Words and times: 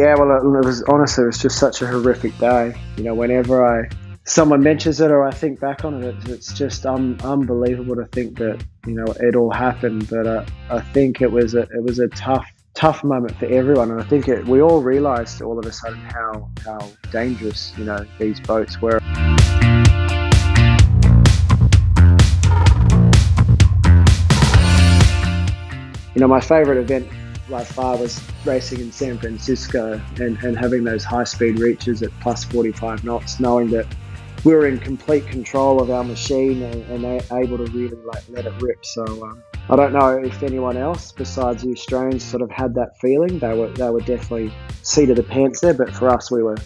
Yeah, 0.00 0.14
well, 0.14 0.34
it 0.34 0.64
was 0.64 0.82
honestly, 0.84 1.24
it 1.24 1.26
was 1.26 1.36
just 1.36 1.58
such 1.58 1.82
a 1.82 1.86
horrific 1.86 2.34
day. 2.38 2.74
You 2.96 3.04
know, 3.04 3.14
whenever 3.14 3.62
I 3.62 3.86
someone 4.24 4.62
mentions 4.62 4.98
it 4.98 5.10
or 5.10 5.26
I 5.26 5.30
think 5.30 5.60
back 5.60 5.84
on 5.84 6.02
it, 6.02 6.16
it's 6.26 6.54
just 6.54 6.86
um, 6.86 7.18
unbelievable 7.22 7.96
to 7.96 8.06
think 8.06 8.38
that 8.38 8.64
you 8.86 8.94
know 8.94 9.04
it 9.20 9.36
all 9.36 9.50
happened. 9.50 10.08
But 10.08 10.26
uh, 10.26 10.46
I 10.70 10.80
think 10.80 11.20
it 11.20 11.30
was 11.30 11.54
a 11.54 11.68
it 11.76 11.82
was 11.82 11.98
a 11.98 12.08
tough 12.08 12.50
tough 12.72 13.04
moment 13.04 13.36
for 13.36 13.44
everyone, 13.44 13.90
and 13.90 14.00
I 14.00 14.04
think 14.04 14.26
it, 14.26 14.46
we 14.46 14.62
all 14.62 14.80
realised 14.80 15.42
all 15.42 15.58
of 15.58 15.66
a 15.66 15.72
sudden 15.72 16.00
how 16.00 16.48
how 16.64 16.78
dangerous 17.12 17.74
you 17.76 17.84
know 17.84 18.02
these 18.18 18.40
boats 18.40 18.80
were. 18.80 19.00
You 26.14 26.20
know, 26.22 26.26
my 26.26 26.40
favourite 26.40 26.78
event 26.78 27.06
by 27.50 27.64
far 27.64 27.96
was 27.96 28.22
racing 28.44 28.80
in 28.80 28.92
San 28.92 29.18
Francisco 29.18 30.00
and, 30.16 30.38
and 30.42 30.56
having 30.56 30.84
those 30.84 31.04
high 31.04 31.24
speed 31.24 31.58
reaches 31.58 32.02
at 32.02 32.10
plus 32.20 32.44
45 32.44 33.04
knots, 33.04 33.40
knowing 33.40 33.70
that 33.70 33.86
we 34.44 34.54
were 34.54 34.66
in 34.66 34.78
complete 34.78 35.26
control 35.26 35.82
of 35.82 35.90
our 35.90 36.04
machine 36.04 36.62
and, 36.62 37.04
and 37.04 37.22
able 37.32 37.58
to 37.58 37.64
really 37.72 37.96
like 38.06 38.22
let 38.30 38.46
it 38.46 38.54
rip. 38.62 38.86
So 38.86 39.04
um, 39.24 39.42
I 39.68 39.76
don't 39.76 39.92
know 39.92 40.16
if 40.16 40.42
anyone 40.42 40.76
else 40.76 41.12
besides 41.12 41.62
the 41.62 41.72
Australians 41.72 42.24
sort 42.24 42.42
of 42.42 42.50
had 42.50 42.74
that 42.76 42.98
feeling. 42.98 43.38
They 43.38 43.58
were 43.58 43.68
they 43.68 43.90
were 43.90 44.00
definitely 44.00 44.52
seat 44.82 45.10
of 45.10 45.16
the 45.16 45.22
pants 45.22 45.60
there, 45.60 45.74
but 45.74 45.90
for 45.90 46.08
us 46.08 46.30
we 46.30 46.42
were 46.42 46.56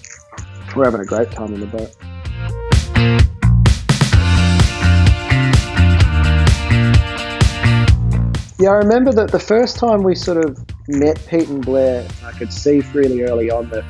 we 0.69 0.75
we're 0.77 0.85
having 0.85 1.01
a 1.01 1.05
great 1.05 1.31
time 1.33 1.53
in 1.55 1.61
the 1.61 1.67
boat. 1.67 1.95
Yeah, 8.61 8.71
I 8.71 8.75
remember 8.75 9.13
that 9.13 9.33
the 9.33 9.41
first 9.41 9.77
time 9.77 10.05
we 10.05 10.15
sort 10.15 10.45
of 10.45 10.57
met 10.89 11.25
Pete 11.27 11.49
and 11.49 11.65
Blair, 11.65 12.07
I 12.23 12.33
could 12.33 12.53
see 12.53 12.81
really 12.93 13.23
early 13.23 13.51
on 13.51 13.71
that 13.71 13.85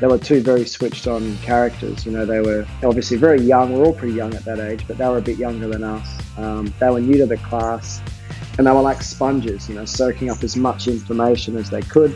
they 0.00 0.06
were 0.06 0.18
two 0.18 0.40
very 0.40 0.64
switched 0.64 1.06
on 1.06 1.36
characters. 1.38 2.04
You 2.04 2.12
know, 2.12 2.26
they 2.26 2.40
were 2.40 2.66
obviously 2.82 3.16
very 3.18 3.40
young. 3.40 3.72
We're 3.72 3.84
all 3.84 3.92
pretty 3.92 4.14
young 4.14 4.34
at 4.34 4.44
that 4.46 4.58
age, 4.58 4.84
but 4.88 4.98
they 4.98 5.08
were 5.08 5.18
a 5.18 5.22
bit 5.22 5.38
younger 5.38 5.68
than 5.68 5.84
us. 5.84 6.08
Um, 6.36 6.72
they 6.80 6.90
were 6.90 7.00
new 7.00 7.18
to 7.18 7.26
the 7.26 7.36
class, 7.36 8.00
and 8.58 8.66
they 8.66 8.72
were 8.72 8.80
like 8.80 9.02
sponges. 9.02 9.68
You 9.68 9.76
know, 9.76 9.84
soaking 9.84 10.30
up 10.30 10.42
as 10.42 10.56
much 10.56 10.88
information 10.88 11.56
as 11.56 11.70
they 11.70 11.82
could. 11.82 12.12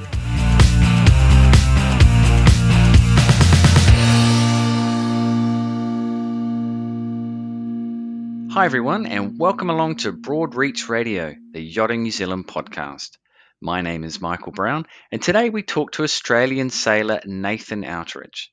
Hi, 8.51 8.65
everyone, 8.65 9.07
and 9.07 9.39
welcome 9.39 9.69
along 9.69 9.97
to 9.97 10.13
Broad 10.13 10.55
Reach 10.55 10.89
Radio, 10.89 11.35
the 11.53 11.61
Yachting 11.61 12.03
New 12.03 12.13
Zealand 12.13 12.47
podcast. 12.47 13.19
My 13.63 13.83
name 13.83 14.03
is 14.03 14.21
Michael 14.21 14.51
Brown, 14.51 14.85
and 15.13 15.23
today 15.23 15.49
we 15.49 15.63
talk 15.63 15.93
to 15.93 16.03
Australian 16.03 16.71
sailor 16.71 17.21
Nathan 17.25 17.85
Outteridge. 17.85 18.51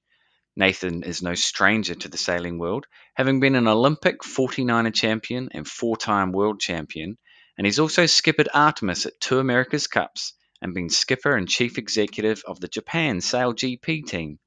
Nathan 0.56 1.02
is 1.04 1.24
no 1.24 1.34
stranger 1.34 1.96
to 1.96 2.08
the 2.08 2.20
sailing 2.20 2.60
world, 2.60 2.86
having 3.16 3.40
been 3.40 3.56
an 3.56 3.68
Olympic 3.68 4.22
49er 4.22 4.94
champion 4.94 5.50
and 5.54 5.68
four 5.68 5.98
time 5.98 6.32
world 6.32 6.60
champion, 6.62 7.18
and 7.58 7.66
he's 7.66 7.80
also 7.80 8.06
skippered 8.06 8.48
Artemis 8.54 9.08
at 9.08 9.20
two 9.20 9.40
America's 9.40 9.88
Cups 9.88 10.34
and 10.62 10.76
been 10.76 10.90
skipper 10.90 11.36
and 11.36 11.50
chief 11.50 11.80
executive 11.80 12.44
of 12.46 12.60
the 12.60 12.68
Japan 12.68 13.22
Sail 13.22 13.54
GP 13.54 14.06
team. 14.06 14.40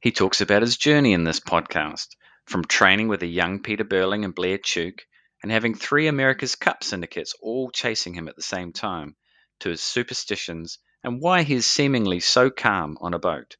He 0.00 0.12
talks 0.12 0.42
about 0.42 0.62
his 0.62 0.76
journey 0.76 1.14
in 1.14 1.24
this 1.24 1.40
podcast, 1.40 2.08
from 2.44 2.66
training 2.66 3.08
with 3.08 3.22
a 3.22 3.26
young 3.26 3.62
Peter 3.62 3.84
Burling 3.84 4.24
and 4.26 4.34
Blair 4.34 4.58
Tuke, 4.58 5.00
and 5.42 5.50
having 5.50 5.74
three 5.74 6.08
America's 6.08 6.56
Cup 6.56 6.84
syndicates 6.84 7.34
all 7.40 7.70
chasing 7.70 8.12
him 8.12 8.28
at 8.28 8.36
the 8.36 8.42
same 8.42 8.72
time 8.72 9.16
to 9.60 9.70
his 9.70 9.82
superstitions 9.82 10.78
and 11.02 11.20
why 11.20 11.42
he 11.42 11.54
is 11.54 11.66
seemingly 11.66 12.20
so 12.20 12.50
calm 12.50 12.96
on 13.00 13.14
a 13.14 13.18
boat. 13.18 13.56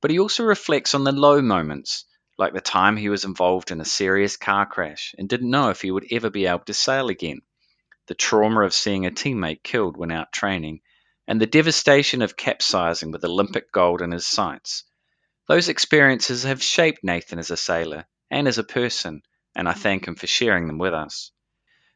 But 0.00 0.10
he 0.10 0.18
also 0.18 0.44
reflects 0.44 0.94
on 0.94 1.04
the 1.04 1.12
low 1.12 1.40
moments, 1.42 2.04
like 2.38 2.52
the 2.52 2.60
time 2.60 2.96
he 2.96 3.08
was 3.08 3.24
involved 3.24 3.70
in 3.70 3.80
a 3.80 3.84
serious 3.84 4.36
car 4.36 4.66
crash 4.66 5.14
and 5.18 5.28
didn't 5.28 5.50
know 5.50 5.70
if 5.70 5.80
he 5.82 5.90
would 5.90 6.06
ever 6.10 6.30
be 6.30 6.46
able 6.46 6.60
to 6.60 6.74
sail 6.74 7.08
again, 7.08 7.40
the 8.06 8.14
trauma 8.14 8.62
of 8.62 8.74
seeing 8.74 9.06
a 9.06 9.10
teammate 9.10 9.62
killed 9.62 9.96
when 9.96 10.10
out 10.10 10.32
training, 10.32 10.80
and 11.26 11.40
the 11.40 11.46
devastation 11.46 12.22
of 12.22 12.36
capsizing 12.36 13.10
with 13.10 13.24
Olympic 13.24 13.70
gold 13.70 14.00
in 14.02 14.12
his 14.12 14.26
sights. 14.26 14.84
Those 15.46 15.68
experiences 15.68 16.44
have 16.44 16.62
shaped 16.62 17.04
Nathan 17.04 17.38
as 17.38 17.50
a 17.50 17.56
sailor 17.56 18.06
and 18.30 18.48
as 18.48 18.58
a 18.58 18.64
person, 18.64 19.22
and 19.54 19.68
I 19.68 19.72
thank 19.72 20.06
him 20.06 20.14
for 20.14 20.26
sharing 20.26 20.66
them 20.66 20.78
with 20.78 20.94
us. 20.94 21.32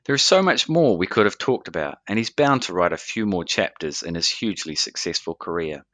There 0.05 0.17
is 0.17 0.23
so 0.23 0.43
much 0.43 0.69
more 0.69 0.97
we 0.97 1.07
could 1.07 1.27
have 1.27 1.39
talked 1.39 1.69
about, 1.69 1.99
and 2.09 2.19
he's 2.19 2.31
bound 2.31 2.63
to 2.63 2.73
write 2.73 2.93
a 2.93 2.97
few 2.97 3.25
more 3.25 3.45
chapters 3.45 4.03
in 4.03 4.17
his 4.17 4.29
hugely 4.29 4.75
successful 4.75 5.37
career. 5.37 5.85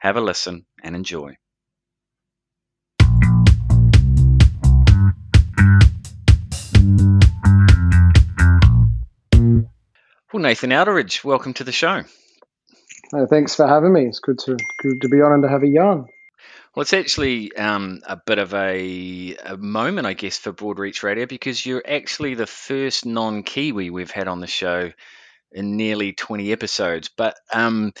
Have 0.00 0.16
a 0.16 0.20
listen 0.20 0.66
and 0.82 0.96
enjoy. 0.96 1.36
Well, 10.32 10.42
Nathan 10.42 10.70
Outteridge, 10.70 11.22
welcome 11.22 11.54
to 11.54 11.62
the 11.62 11.70
show. 11.70 12.02
thanks 13.30 13.54
for 13.54 13.68
having 13.68 13.92
me. 13.92 14.06
It's 14.06 14.18
good 14.18 14.40
to 14.40 14.56
good 14.82 15.00
to 15.02 15.08
be 15.08 15.22
on 15.22 15.32
and 15.32 15.42
to 15.44 15.48
have 15.48 15.62
a 15.62 15.68
yarn. 15.68 16.06
Well, 16.74 16.82
it's 16.82 16.92
actually 16.92 17.54
um, 17.56 18.00
a 18.04 18.16
bit 18.16 18.40
of 18.40 18.52
a, 18.52 19.36
a, 19.36 19.56
moment, 19.56 20.08
I 20.08 20.14
guess, 20.14 20.38
for 20.38 20.52
Broadreach 20.52 21.04
Radio 21.04 21.24
because 21.24 21.64
you're 21.64 21.84
actually 21.86 22.34
the 22.34 22.48
first 22.48 23.06
non 23.06 23.44
Kiwi 23.44 23.90
we've 23.90 24.10
had 24.10 24.26
on 24.26 24.40
the 24.40 24.48
show 24.48 24.90
in 25.52 25.76
nearly 25.76 26.12
20 26.14 26.50
episodes. 26.50 27.10
But 27.16 27.36
um, 27.52 27.92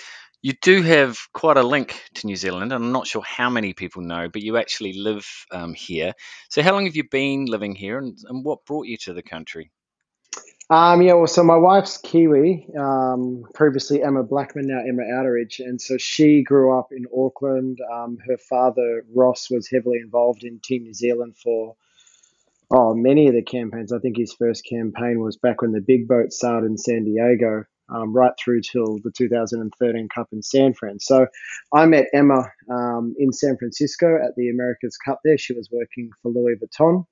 you 0.42 0.54
do 0.60 0.82
have 0.82 1.16
quite 1.32 1.56
a 1.56 1.62
link 1.62 2.02
to 2.14 2.26
New 2.26 2.34
Zealand. 2.34 2.72
I'm 2.72 2.90
not 2.90 3.06
sure 3.06 3.22
how 3.22 3.48
many 3.48 3.74
people 3.74 4.02
know, 4.02 4.28
but 4.28 4.42
you 4.42 4.56
actually 4.56 4.94
live 4.94 5.24
um, 5.52 5.72
here. 5.72 6.12
So, 6.48 6.60
how 6.60 6.72
long 6.72 6.86
have 6.86 6.96
you 6.96 7.08
been 7.08 7.44
living 7.44 7.76
here 7.76 7.98
and, 7.98 8.18
and 8.28 8.44
what 8.44 8.64
brought 8.66 8.88
you 8.88 8.96
to 9.04 9.12
the 9.12 9.22
country? 9.22 9.70
Um, 10.70 11.02
yeah, 11.02 11.12
well, 11.12 11.26
so 11.26 11.44
my 11.44 11.56
wife's 11.56 11.98
Kiwi, 11.98 12.68
um, 12.78 13.44
previously 13.52 14.02
Emma 14.02 14.22
Blackman, 14.22 14.66
now 14.66 14.80
Emma 14.80 15.02
Outteridge. 15.02 15.60
And 15.60 15.78
so 15.80 15.98
she 15.98 16.42
grew 16.42 16.78
up 16.78 16.88
in 16.90 17.04
Auckland. 17.14 17.78
Um, 17.92 18.16
her 18.26 18.38
father, 18.38 19.04
Ross, 19.14 19.50
was 19.50 19.68
heavily 19.70 19.98
involved 20.02 20.42
in 20.42 20.60
Team 20.60 20.84
New 20.84 20.94
Zealand 20.94 21.36
for 21.36 21.76
oh, 22.70 22.94
many 22.94 23.28
of 23.28 23.34
the 23.34 23.42
campaigns. 23.42 23.92
I 23.92 23.98
think 23.98 24.16
his 24.16 24.32
first 24.32 24.64
campaign 24.66 25.20
was 25.20 25.36
back 25.36 25.60
when 25.60 25.72
the 25.72 25.82
big 25.82 26.08
boat 26.08 26.32
sailed 26.32 26.64
in 26.64 26.78
San 26.78 27.04
Diego, 27.04 27.64
um, 27.94 28.14
right 28.14 28.32
through 28.42 28.62
till 28.62 28.98
the 29.04 29.12
2013 29.14 30.08
Cup 30.08 30.28
in 30.32 30.42
San 30.42 30.72
Fran. 30.72 30.98
So 30.98 31.26
I 31.74 31.84
met 31.84 32.06
Emma 32.14 32.50
um, 32.70 33.14
in 33.18 33.34
San 33.34 33.58
Francisco 33.58 34.16
at 34.16 34.34
the 34.38 34.48
America's 34.48 34.96
Cup 34.96 35.20
there. 35.24 35.36
She 35.36 35.52
was 35.52 35.68
working 35.70 36.08
for 36.22 36.30
Louis 36.30 36.56
Vuitton 36.56 37.04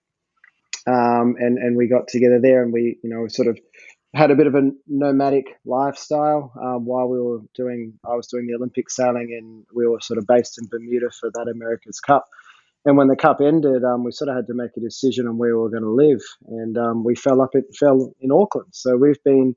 um, 0.87 1.37
and 1.39 1.59
and 1.59 1.77
we 1.77 1.89
got 1.89 2.09
together 2.09 2.41
there, 2.41 2.63
and 2.63 2.73
we 2.73 2.99
you 3.03 3.11
know 3.11 3.27
sort 3.29 3.49
of 3.49 3.59
had 4.15 4.31
a 4.31 4.37
bit 4.37 4.47
of 4.47 4.55
a 4.55 4.71
nomadic 4.87 5.47
lifestyle 5.65 6.53
um, 6.63 6.85
while 6.85 7.09
we 7.09 7.21
were 7.21 7.41
doing. 7.55 7.95
I 8.05 8.15
was 8.15 8.27
doing 8.27 8.47
the 8.47 8.55
Olympic 8.55 8.91
sailing, 8.91 9.37
and 9.39 9.65
we 9.75 9.87
were 9.87 10.01
sort 10.01 10.19
of 10.19 10.27
based 10.27 10.59
in 10.61 10.69
Bermuda 10.69 11.11
for 11.19 11.31
that 11.35 11.51
America's 11.53 12.01
Cup. 12.01 12.27
And 12.85 12.97
when 12.97 13.07
the 13.07 13.17
cup 13.17 13.41
ended, 13.41 13.85
um, 13.85 14.03
we 14.03 14.11
sort 14.11 14.29
of 14.29 14.35
had 14.35 14.49
to 14.49 14.55
make 14.55 14.73
a 14.77 14.81
decision 14.81 15.29
on 15.29 15.39
where 15.39 15.55
we 15.55 15.63
were 15.63 15.71
going 15.71 15.85
to 15.85 15.91
live, 15.91 16.23
and 16.49 16.77
um, 16.77 17.05
we 17.05 17.15
fell 17.15 17.41
up. 17.41 17.51
It 17.53 17.65
fell 17.79 18.13
in 18.21 18.33
Auckland, 18.33 18.69
so 18.73 18.97
we've 18.97 19.23
been 19.25 19.55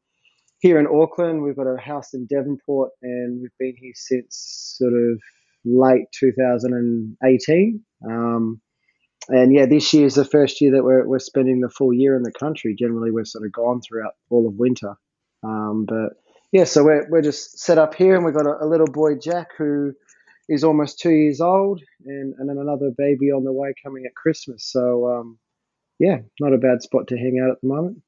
here 0.59 0.79
in 0.79 0.87
Auckland. 0.87 1.41
We've 1.41 1.55
got 1.55 1.67
a 1.67 1.77
house 1.79 2.13
in 2.13 2.27
Devonport, 2.27 2.91
and 3.01 3.41
we've 3.41 3.57
been 3.59 3.75
here 3.79 3.93
since 3.95 4.77
sort 4.77 4.93
of 4.93 5.19
late 5.65 6.05
2018. 6.19 7.83
Um, 8.07 8.61
and 9.27 9.53
yeah, 9.53 9.65
this 9.65 9.93
year 9.93 10.05
is 10.05 10.15
the 10.15 10.25
first 10.25 10.61
year 10.61 10.71
that 10.71 10.83
we're, 10.83 11.05
we're 11.07 11.19
spending 11.19 11.61
the 11.61 11.69
full 11.69 11.93
year 11.93 12.15
in 12.15 12.23
the 12.23 12.31
country. 12.31 12.75
Generally, 12.77 13.11
we're 13.11 13.25
sort 13.25 13.45
of 13.45 13.51
gone 13.51 13.81
throughout 13.81 14.13
all 14.29 14.47
of 14.47 14.55
winter. 14.55 14.95
Um, 15.43 15.85
but 15.87 16.13
yeah, 16.51 16.63
so 16.65 16.83
we're, 16.83 17.07
we're 17.09 17.21
just 17.21 17.59
set 17.59 17.77
up 17.77 17.95
here 17.95 18.15
and 18.15 18.23
we've 18.23 18.35
got 18.35 18.45
a, 18.45 18.63
a, 18.63 18.67
little 18.67 18.87
boy, 18.87 19.15
Jack, 19.15 19.49
who 19.57 19.93
is 20.47 20.63
almost 20.63 20.99
two 20.99 21.11
years 21.11 21.41
old, 21.41 21.81
and, 22.05 22.35
and 22.37 22.47
then 22.47 22.57
another 22.57 22.91
baby 22.95 23.31
on 23.31 23.43
the 23.43 23.51
way 23.51 23.73
coming 23.83 24.05
at 24.05 24.15
Christmas. 24.15 24.63
So 24.63 25.07
um, 25.07 25.39
yeah, 25.99 26.19
not 26.39 26.53
a 26.53 26.57
bad 26.57 26.81
spot 26.81 27.07
to 27.07 27.17
hang 27.17 27.41
out 27.43 27.51
at 27.51 27.61
the 27.61 27.67
moment. 27.67 28.01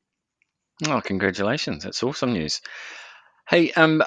Oh, 0.88 1.02
congratulations. 1.02 1.84
That's 1.84 2.04
awesome 2.04 2.34
news. 2.34 2.62
Hey, 3.50 3.72
um, 3.72 4.04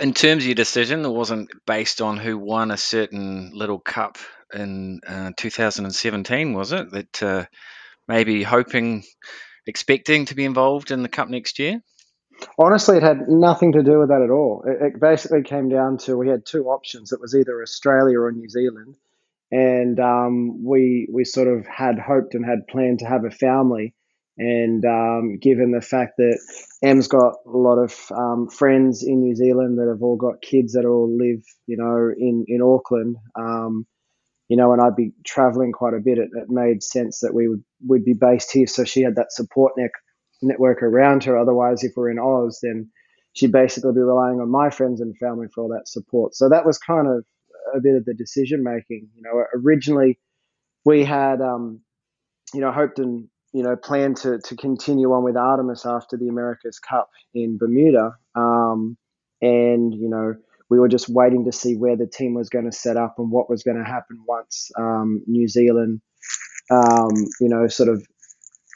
in 0.00 0.14
terms 0.14 0.44
of 0.44 0.46
your 0.46 0.54
decision, 0.54 1.04
it 1.04 1.08
wasn't 1.08 1.50
based 1.66 2.00
on 2.00 2.16
who 2.16 2.38
won 2.38 2.70
a 2.70 2.76
certain 2.76 3.50
little 3.52 3.80
cup 3.80 4.18
in 4.54 5.00
uh, 5.04 5.32
2017, 5.36 6.52
was 6.52 6.70
it? 6.70 6.90
That 6.92 7.22
uh, 7.22 7.44
maybe 8.06 8.44
hoping, 8.44 9.02
expecting 9.66 10.26
to 10.26 10.36
be 10.36 10.44
involved 10.44 10.92
in 10.92 11.02
the 11.02 11.08
Cup 11.08 11.28
next 11.28 11.58
year? 11.58 11.80
Honestly, 12.56 12.98
it 12.98 13.02
had 13.02 13.28
nothing 13.28 13.72
to 13.72 13.82
do 13.82 13.98
with 13.98 14.10
that 14.10 14.22
at 14.22 14.30
all. 14.30 14.64
It, 14.64 14.94
it 14.94 15.00
basically 15.00 15.42
came 15.42 15.68
down 15.68 15.98
to 15.98 16.16
we 16.16 16.28
had 16.28 16.46
two 16.46 16.66
options. 16.66 17.10
It 17.10 17.20
was 17.20 17.34
either 17.34 17.62
Australia 17.62 18.20
or 18.20 18.30
New 18.30 18.48
Zealand, 18.48 18.96
and 19.50 19.98
um, 19.98 20.64
we 20.64 21.08
we 21.12 21.24
sort 21.24 21.48
of 21.48 21.66
had 21.66 21.98
hoped 21.98 22.34
and 22.34 22.44
had 22.44 22.66
planned 22.68 23.00
to 23.00 23.06
have 23.06 23.24
a 23.24 23.30
family 23.30 23.94
And 24.36 24.84
um, 24.84 25.38
given 25.38 25.70
the 25.70 25.80
fact 25.80 26.14
that 26.18 26.38
Em's 26.82 27.06
got 27.06 27.34
a 27.46 27.56
lot 27.56 27.78
of 27.78 27.94
um, 28.10 28.48
friends 28.48 29.04
in 29.04 29.20
New 29.20 29.36
Zealand 29.36 29.78
that 29.78 29.88
have 29.88 30.02
all 30.02 30.16
got 30.16 30.42
kids 30.42 30.72
that 30.72 30.84
all 30.84 31.08
live, 31.08 31.44
you 31.66 31.76
know, 31.76 32.12
in 32.16 32.44
in 32.48 32.60
Auckland, 32.60 33.16
um, 33.38 33.86
you 34.48 34.56
know, 34.56 34.72
and 34.72 34.82
I'd 34.82 34.96
be 34.96 35.12
traveling 35.24 35.70
quite 35.70 35.94
a 35.94 36.00
bit. 36.00 36.18
It, 36.18 36.30
it, 36.34 36.48
made 36.48 36.82
sense 36.82 37.20
that 37.20 37.32
we 37.32 37.48
would 37.48 37.62
would 37.86 38.04
be 38.04 38.14
based 38.14 38.50
here, 38.52 38.66
so 38.66 38.84
she 38.84 39.02
had 39.02 39.16
that 39.16 39.32
support 39.32 39.74
net, 39.76 39.92
network 40.42 40.82
around 40.82 41.22
her. 41.24 41.38
Otherwise, 41.38 41.84
if 41.84 41.92
we're 41.96 42.10
in 42.10 42.18
Oz, 42.18 42.58
then 42.60 42.90
she'd 43.34 43.52
basically 43.52 43.92
be 43.92 44.00
relying 44.00 44.40
on 44.40 44.50
my 44.50 44.68
friends 44.68 45.00
and 45.00 45.16
family 45.18 45.46
for 45.54 45.62
all 45.62 45.68
that 45.68 45.86
support. 45.86 46.34
So 46.34 46.48
that 46.48 46.66
was 46.66 46.78
kind 46.78 47.06
of 47.06 47.24
a 47.72 47.80
bit 47.80 47.94
of 47.94 48.04
the 48.04 48.14
decision 48.14 48.64
making. 48.64 49.08
You 49.14 49.22
know, 49.22 49.44
originally 49.54 50.18
we 50.84 51.04
had, 51.04 51.40
um, 51.40 51.80
you 52.52 52.60
know, 52.60 52.72
hoped 52.72 52.98
and 52.98 53.28
you 53.54 53.62
know, 53.62 53.76
plan 53.76 54.14
to, 54.14 54.38
to 54.38 54.56
continue 54.56 55.12
on 55.12 55.22
with 55.22 55.36
Artemis 55.36 55.86
after 55.86 56.16
the 56.16 56.26
America's 56.26 56.80
Cup 56.80 57.08
in 57.34 57.56
Bermuda. 57.56 58.16
Um, 58.34 58.96
and, 59.40 59.94
you 59.94 60.08
know, 60.08 60.34
we 60.68 60.80
were 60.80 60.88
just 60.88 61.08
waiting 61.08 61.44
to 61.44 61.52
see 61.52 61.76
where 61.76 61.96
the 61.96 62.08
team 62.08 62.34
was 62.34 62.48
going 62.48 62.64
to 62.64 62.72
set 62.72 62.96
up 62.96 63.14
and 63.16 63.30
what 63.30 63.48
was 63.48 63.62
going 63.62 63.76
to 63.76 63.84
happen 63.84 64.18
once 64.26 64.72
um, 64.76 65.22
New 65.28 65.46
Zealand, 65.46 66.00
um, 66.68 67.12
you 67.40 67.48
know, 67.48 67.68
sort 67.68 67.88
of 67.88 68.04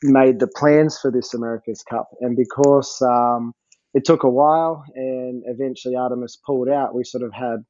made 0.05 0.39
the 0.39 0.47
plans 0.47 0.97
for 0.97 1.11
this 1.11 1.35
America's 1.35 1.83
Cup. 1.83 2.09
And 2.21 2.37
because 2.37 3.03
um, 3.03 3.55
it 3.95 4.05
took 4.05 4.23
a 4.23 4.31
while 4.31 4.85
and 4.95 5.43
eventually 5.47 5.97
Artemis 5.97 6.39
pulled 6.47 6.69
out, 6.69 6.95
we 6.95 7.03
sort 7.03 7.25
of 7.25 7.33
had 7.33 7.65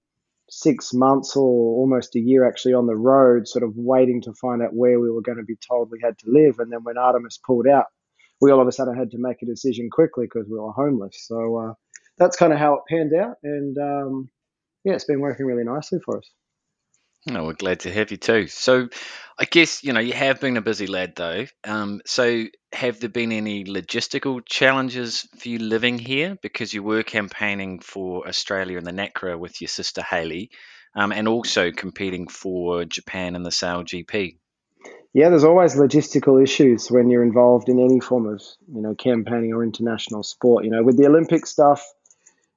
six 0.49 0.93
months 0.95 1.37
or 1.37 1.43
almost 1.43 2.17
a 2.17 2.21
year 2.21 2.47
actually 2.47 2.75
on 2.75 2.87
the 2.87 2.97
road, 2.97 3.47
sort 3.47 3.63
of 3.63 3.73
waiting 3.77 4.23
to 4.23 4.33
find 4.35 4.63
out 4.63 4.75
where 4.75 4.99
we 4.99 5.11
were 5.11 5.23
going 5.23 5.39
to 5.39 5.45
be 5.45 5.57
told 5.57 5.91
we 5.91 6.01
had 6.03 6.19
to 6.19 6.27
live. 6.29 6.59
And 6.59 6.73
then 6.73 6.85
when 6.85 6.99
Artemis 6.99 7.39
pulled 7.45 7.67
out, 7.67 7.87
we 8.41 8.51
all 8.51 8.61
of 8.61 8.69
a 8.69 8.73
sudden 8.73 8.97
had 8.97 9.11
to 9.11 9.19
make 9.19 9.43
a 9.43 9.47
decision 9.47 9.91
quickly 9.91 10.27
because 10.27 10.49
we 10.49 10.59
were 10.59 10.73
homeless. 10.73 11.27
So 11.27 11.57
uh, 11.57 11.75
that's 12.19 12.37
kind 12.37 12.53
of 12.53 12.59
how 12.59 12.75
it 12.75 12.83
panned 12.89 13.15
out. 13.15 13.37
And 13.43 13.77
um, 13.79 14.31
yeah, 14.85 14.95
it's 14.95 15.05
been 15.05 15.21
working 15.21 15.47
really 15.47 15.65
nicely 15.65 15.99
for 16.05 16.19
us. 16.19 16.31
Oh, 17.31 17.45
we're 17.45 17.53
glad 17.53 17.81
to 17.81 17.93
have 17.93 18.11
you 18.11 18.17
too. 18.17 18.47
So, 18.47 18.89
I 19.39 19.45
guess 19.45 19.85
you 19.85 19.93
know 19.93 20.01
you 20.01 20.13
have 20.15 20.41
been 20.41 20.57
a 20.57 20.63
busy 20.63 20.87
lad 20.87 21.15
though. 21.17 21.47
Um, 21.65 22.01
so, 22.07 22.45
have 22.73 23.01
there 23.01 23.11
been 23.11 23.33
any 23.33 23.65
logistical 23.65 24.41
challenges 24.45 25.29
for 25.39 25.49
you 25.49 25.59
living 25.59 25.99
here 25.99 26.39
because 26.43 26.73
you 26.73 26.83
were 26.83 27.03
campaigning 27.03 27.81
for 27.81 28.27
Australia 28.27 28.79
in 28.79 28.85
the 28.85 28.93
NACRA 28.93 29.39
with 29.39 29.61
your 29.61 29.69
sister 29.69 30.03
Haley, 30.03 30.51
um, 30.95 31.13
and 31.13 31.29
also 31.29 31.71
competing 31.71 32.29
for 32.29 32.85
Japan 32.85 33.37
in 33.37 33.43
the 33.43 33.53
Sail 33.53 33.85
GP? 33.85 34.37
Yeah, 35.15 35.31
there's 35.31 35.45
always 35.45 35.75
logistical 35.75 36.43
issues 36.43 36.91
when 36.91 37.11
you're 37.11 37.23
involved 37.23 37.69
in 37.69 37.81
any 37.81 38.01
form 38.01 38.27
of 38.27 38.43
you 38.73 38.81
know 38.81 38.95
campaigning 38.95 39.53
or 39.53 39.63
international 39.63 40.23
sport. 40.23 40.65
You 40.65 40.71
know, 40.71 40.83
with 40.83 40.97
the 40.97 41.07
Olympic 41.07 41.47
stuff 41.47 41.85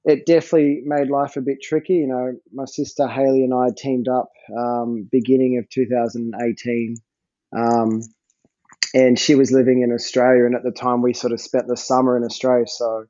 it 0.04 0.26
definitely 0.26 0.82
made 0.86 1.10
life 1.10 1.38
a 1.38 1.42
bit 1.42 1.62
tricky. 1.62 1.94
You 1.94 2.08
know, 2.08 2.34
my 2.52 2.66
sister 2.66 3.08
Haley 3.08 3.44
and 3.44 3.54
I 3.54 3.68
teamed 3.76 4.08
up 4.08 4.30
um, 4.58 5.08
beginning 5.12 5.58
of 5.60 5.70
2018, 5.70 6.96
um, 7.56 8.02
and 8.94 9.20
she 9.20 9.36
was 9.36 9.52
living 9.52 9.82
in 9.84 9.94
Australia. 9.94 10.46
And 10.46 10.56
at 10.56 10.64
the 10.64 10.72
time, 10.72 11.02
we 11.02 11.14
sort 11.14 11.34
of 11.34 11.40
spent 11.40 11.68
the 11.68 11.78
summer 11.78 12.18
in 12.18 12.24
Australia, 12.24 12.66
so 12.68 13.06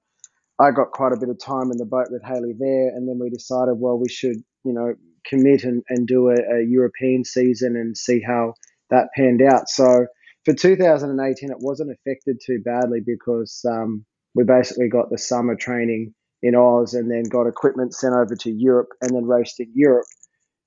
I 0.59 0.71
got 0.71 0.91
quite 0.91 1.13
a 1.13 1.19
bit 1.19 1.29
of 1.29 1.39
time 1.39 1.71
in 1.71 1.77
the 1.77 1.85
boat 1.85 2.07
with 2.09 2.23
Haley 2.23 2.53
there. 2.57 2.89
And 2.89 3.07
then 3.07 3.19
we 3.19 3.29
decided, 3.29 3.75
well, 3.77 3.97
we 3.97 4.09
should, 4.09 4.37
you 4.63 4.73
know, 4.73 4.93
commit 5.25 5.63
and, 5.63 5.83
and 5.89 6.07
do 6.07 6.29
a, 6.29 6.35
a 6.35 6.65
European 6.67 7.23
season 7.23 7.75
and 7.75 7.97
see 7.97 8.21
how 8.21 8.53
that 8.89 9.07
panned 9.15 9.41
out. 9.41 9.69
So 9.69 10.07
for 10.45 10.53
2018, 10.53 11.49
it 11.49 11.57
wasn't 11.59 11.91
affected 11.91 12.39
too 12.45 12.61
badly 12.63 12.99
because 13.05 13.63
um, 13.69 14.05
we 14.35 14.43
basically 14.43 14.89
got 14.89 15.09
the 15.09 15.17
summer 15.17 15.55
training 15.55 16.13
in 16.41 16.55
Oz 16.55 16.93
and 16.93 17.09
then 17.09 17.23
got 17.23 17.47
equipment 17.47 17.93
sent 17.93 18.15
over 18.15 18.35
to 18.35 18.51
Europe 18.51 18.89
and 19.01 19.11
then 19.15 19.25
raced 19.25 19.59
in 19.59 19.71
Europe. 19.73 20.07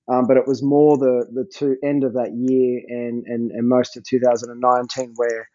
Um, 0.07 0.27
but 0.27 0.37
it 0.37 0.47
was 0.47 0.63
more 0.63 0.99
the 0.99 1.27
the 1.33 1.45
two 1.45 1.77
end 1.83 2.05
of 2.05 2.13
that 2.13 2.33
year 2.35 2.83
and, 2.89 3.25
and, 3.27 3.51
and 3.51 3.69
most 3.69 3.97
of 3.97 4.05
2019 4.05 5.15
where 5.17 5.49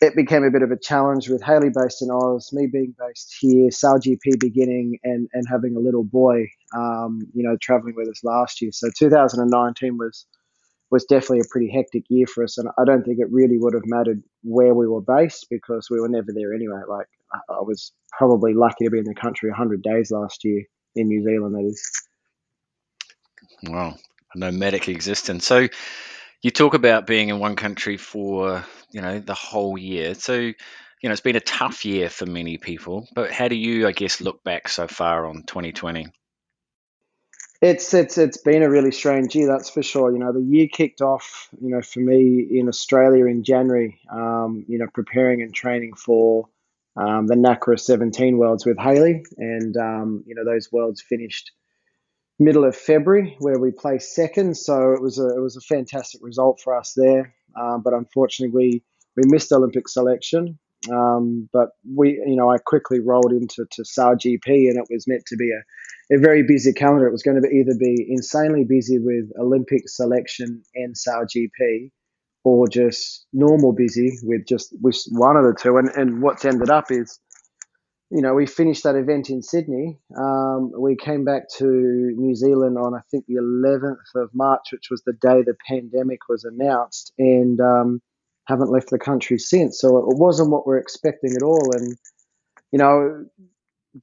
it 0.00 0.14
became 0.14 0.44
a 0.44 0.50
bit 0.50 0.62
of 0.62 0.70
a 0.70 0.78
challenge 0.78 1.28
with 1.28 1.42
Haley 1.42 1.70
based 1.74 2.02
in 2.02 2.10
Oz, 2.10 2.50
me 2.52 2.66
being 2.66 2.94
based 2.98 3.36
here, 3.40 3.70
Sail 3.70 3.98
GP 3.98 4.38
beginning, 4.38 4.98
and 5.02 5.28
and 5.32 5.44
having 5.50 5.74
a 5.76 5.80
little 5.80 6.04
boy, 6.04 6.46
um, 6.74 7.20
you 7.34 7.42
know, 7.42 7.56
traveling 7.60 7.94
with 7.96 8.08
us 8.08 8.22
last 8.22 8.62
year. 8.62 8.70
So 8.72 8.90
2019 8.96 9.98
was 9.98 10.26
was 10.90 11.04
definitely 11.04 11.40
a 11.40 11.50
pretty 11.50 11.70
hectic 11.70 12.04
year 12.08 12.26
for 12.26 12.44
us, 12.44 12.58
and 12.58 12.68
I 12.78 12.84
don't 12.84 13.02
think 13.02 13.18
it 13.18 13.30
really 13.32 13.58
would 13.58 13.74
have 13.74 13.86
mattered 13.86 14.22
where 14.42 14.74
we 14.74 14.86
were 14.86 15.02
based 15.02 15.48
because 15.50 15.88
we 15.90 16.00
were 16.00 16.08
never 16.08 16.32
there 16.32 16.54
anyway. 16.54 16.80
Like 16.88 17.08
I 17.32 17.60
was 17.60 17.92
probably 18.16 18.54
lucky 18.54 18.84
to 18.84 18.90
be 18.90 18.98
in 18.98 19.04
the 19.04 19.14
country 19.14 19.50
100 19.50 19.82
days 19.82 20.10
last 20.10 20.44
year 20.44 20.64
in 20.94 21.08
New 21.08 21.22
Zealand. 21.22 21.54
That 21.54 21.64
is. 21.64 21.90
Wow, 23.64 23.96
a 24.34 24.38
nomadic 24.38 24.88
existence. 24.88 25.46
So 25.46 25.68
you 26.42 26.50
talk 26.50 26.74
about 26.74 27.06
being 27.06 27.28
in 27.28 27.38
one 27.38 27.56
country 27.56 27.96
for 27.96 28.64
you 28.90 29.00
know 29.00 29.18
the 29.18 29.34
whole 29.34 29.76
year. 29.76 30.14
So 30.14 30.34
you 30.34 30.54
know 31.02 31.12
it's 31.12 31.20
been 31.20 31.36
a 31.36 31.40
tough 31.40 31.84
year 31.84 32.08
for 32.08 32.26
many 32.26 32.56
people. 32.56 33.08
But 33.14 33.30
how 33.30 33.48
do 33.48 33.56
you, 33.56 33.86
I 33.86 33.92
guess, 33.92 34.20
look 34.20 34.42
back 34.44 34.68
so 34.68 34.86
far 34.86 35.26
on 35.26 35.42
2020? 35.42 36.08
It's 37.60 37.92
it's 37.92 38.18
it's 38.18 38.36
been 38.36 38.62
a 38.62 38.70
really 38.70 38.92
strange 38.92 39.34
year, 39.34 39.48
that's 39.48 39.68
for 39.68 39.82
sure. 39.82 40.12
You 40.12 40.20
know, 40.20 40.32
the 40.32 40.40
year 40.40 40.68
kicked 40.68 41.00
off, 41.00 41.48
you 41.60 41.70
know, 41.70 41.82
for 41.82 41.98
me 41.98 42.46
in 42.52 42.68
Australia 42.68 43.26
in 43.26 43.42
January. 43.42 44.00
Um, 44.10 44.64
you 44.68 44.78
know, 44.78 44.86
preparing 44.92 45.42
and 45.42 45.52
training 45.52 45.94
for 45.94 46.48
um, 46.98 47.26
the 47.26 47.34
NACRA 47.34 47.78
17 47.78 48.38
Worlds 48.38 48.66
with 48.66 48.78
Haley, 48.78 49.22
and 49.36 49.76
um, 49.76 50.24
you 50.26 50.34
know 50.34 50.44
those 50.44 50.70
Worlds 50.72 51.00
finished 51.00 51.52
middle 52.38 52.64
of 52.64 52.76
February 52.76 53.36
where 53.40 53.58
we 53.58 53.70
placed 53.70 54.14
second. 54.14 54.56
So 54.56 54.92
it 54.92 55.02
was 55.02 55.18
a 55.18 55.28
it 55.28 55.40
was 55.40 55.56
a 55.56 55.60
fantastic 55.60 56.20
result 56.22 56.60
for 56.62 56.76
us 56.76 56.92
there. 56.96 57.34
Um, 57.60 57.82
but 57.82 57.94
unfortunately, 57.94 58.54
we 58.54 58.82
we 59.16 59.22
missed 59.26 59.52
Olympic 59.52 59.88
selection. 59.88 60.58
Um, 60.92 61.48
but 61.52 61.70
we, 61.96 62.22
you 62.24 62.36
know, 62.36 62.50
I 62.50 62.58
quickly 62.58 63.00
rolled 63.00 63.32
into 63.32 63.66
to 63.72 63.84
Sail 63.84 64.14
GP, 64.14 64.46
and 64.46 64.78
it 64.78 64.86
was 64.90 65.06
meant 65.08 65.24
to 65.26 65.36
be 65.36 65.50
a 65.50 65.62
a 66.10 66.18
very 66.18 66.42
busy 66.42 66.72
calendar. 66.72 67.06
It 67.06 67.12
was 67.12 67.22
going 67.22 67.40
to 67.40 67.46
be 67.46 67.56
either 67.56 67.76
be 67.78 68.06
insanely 68.08 68.64
busy 68.64 68.98
with 68.98 69.30
Olympic 69.38 69.88
selection 69.88 70.62
and 70.74 70.96
Sail 70.96 71.24
GP, 71.24 71.90
or 72.48 72.68
just 72.68 73.26
normal 73.32 73.72
busy 73.72 74.18
with 74.22 74.46
just 74.46 74.74
with 74.80 74.96
one 75.10 75.36
of 75.36 75.44
the 75.44 75.54
two. 75.58 75.76
And 75.76 75.88
and 75.90 76.22
what's 76.22 76.44
ended 76.44 76.70
up 76.70 76.90
is, 76.90 77.18
you 78.10 78.22
know, 78.22 78.34
we 78.34 78.46
finished 78.46 78.84
that 78.84 78.96
event 78.96 79.30
in 79.30 79.42
Sydney. 79.42 79.98
Um, 80.16 80.72
we 80.78 80.96
came 80.96 81.24
back 81.24 81.48
to 81.58 81.64
New 81.64 82.34
Zealand 82.34 82.78
on 82.78 82.94
I 82.94 83.00
think 83.10 83.26
the 83.26 83.34
11th 83.34 84.22
of 84.22 84.30
March, 84.34 84.72
which 84.72 84.88
was 84.90 85.02
the 85.02 85.12
day 85.12 85.42
the 85.42 85.56
pandemic 85.68 86.20
was 86.28 86.44
announced, 86.44 87.12
and 87.18 87.60
um, 87.60 88.00
haven't 88.46 88.70
left 88.70 88.90
the 88.90 88.98
country 88.98 89.38
since. 89.38 89.80
So 89.80 89.98
it 89.98 90.16
wasn't 90.18 90.50
what 90.50 90.66
we're 90.66 90.78
expecting 90.78 91.34
at 91.36 91.42
all. 91.42 91.70
And 91.76 91.96
you 92.72 92.78
know, 92.78 93.26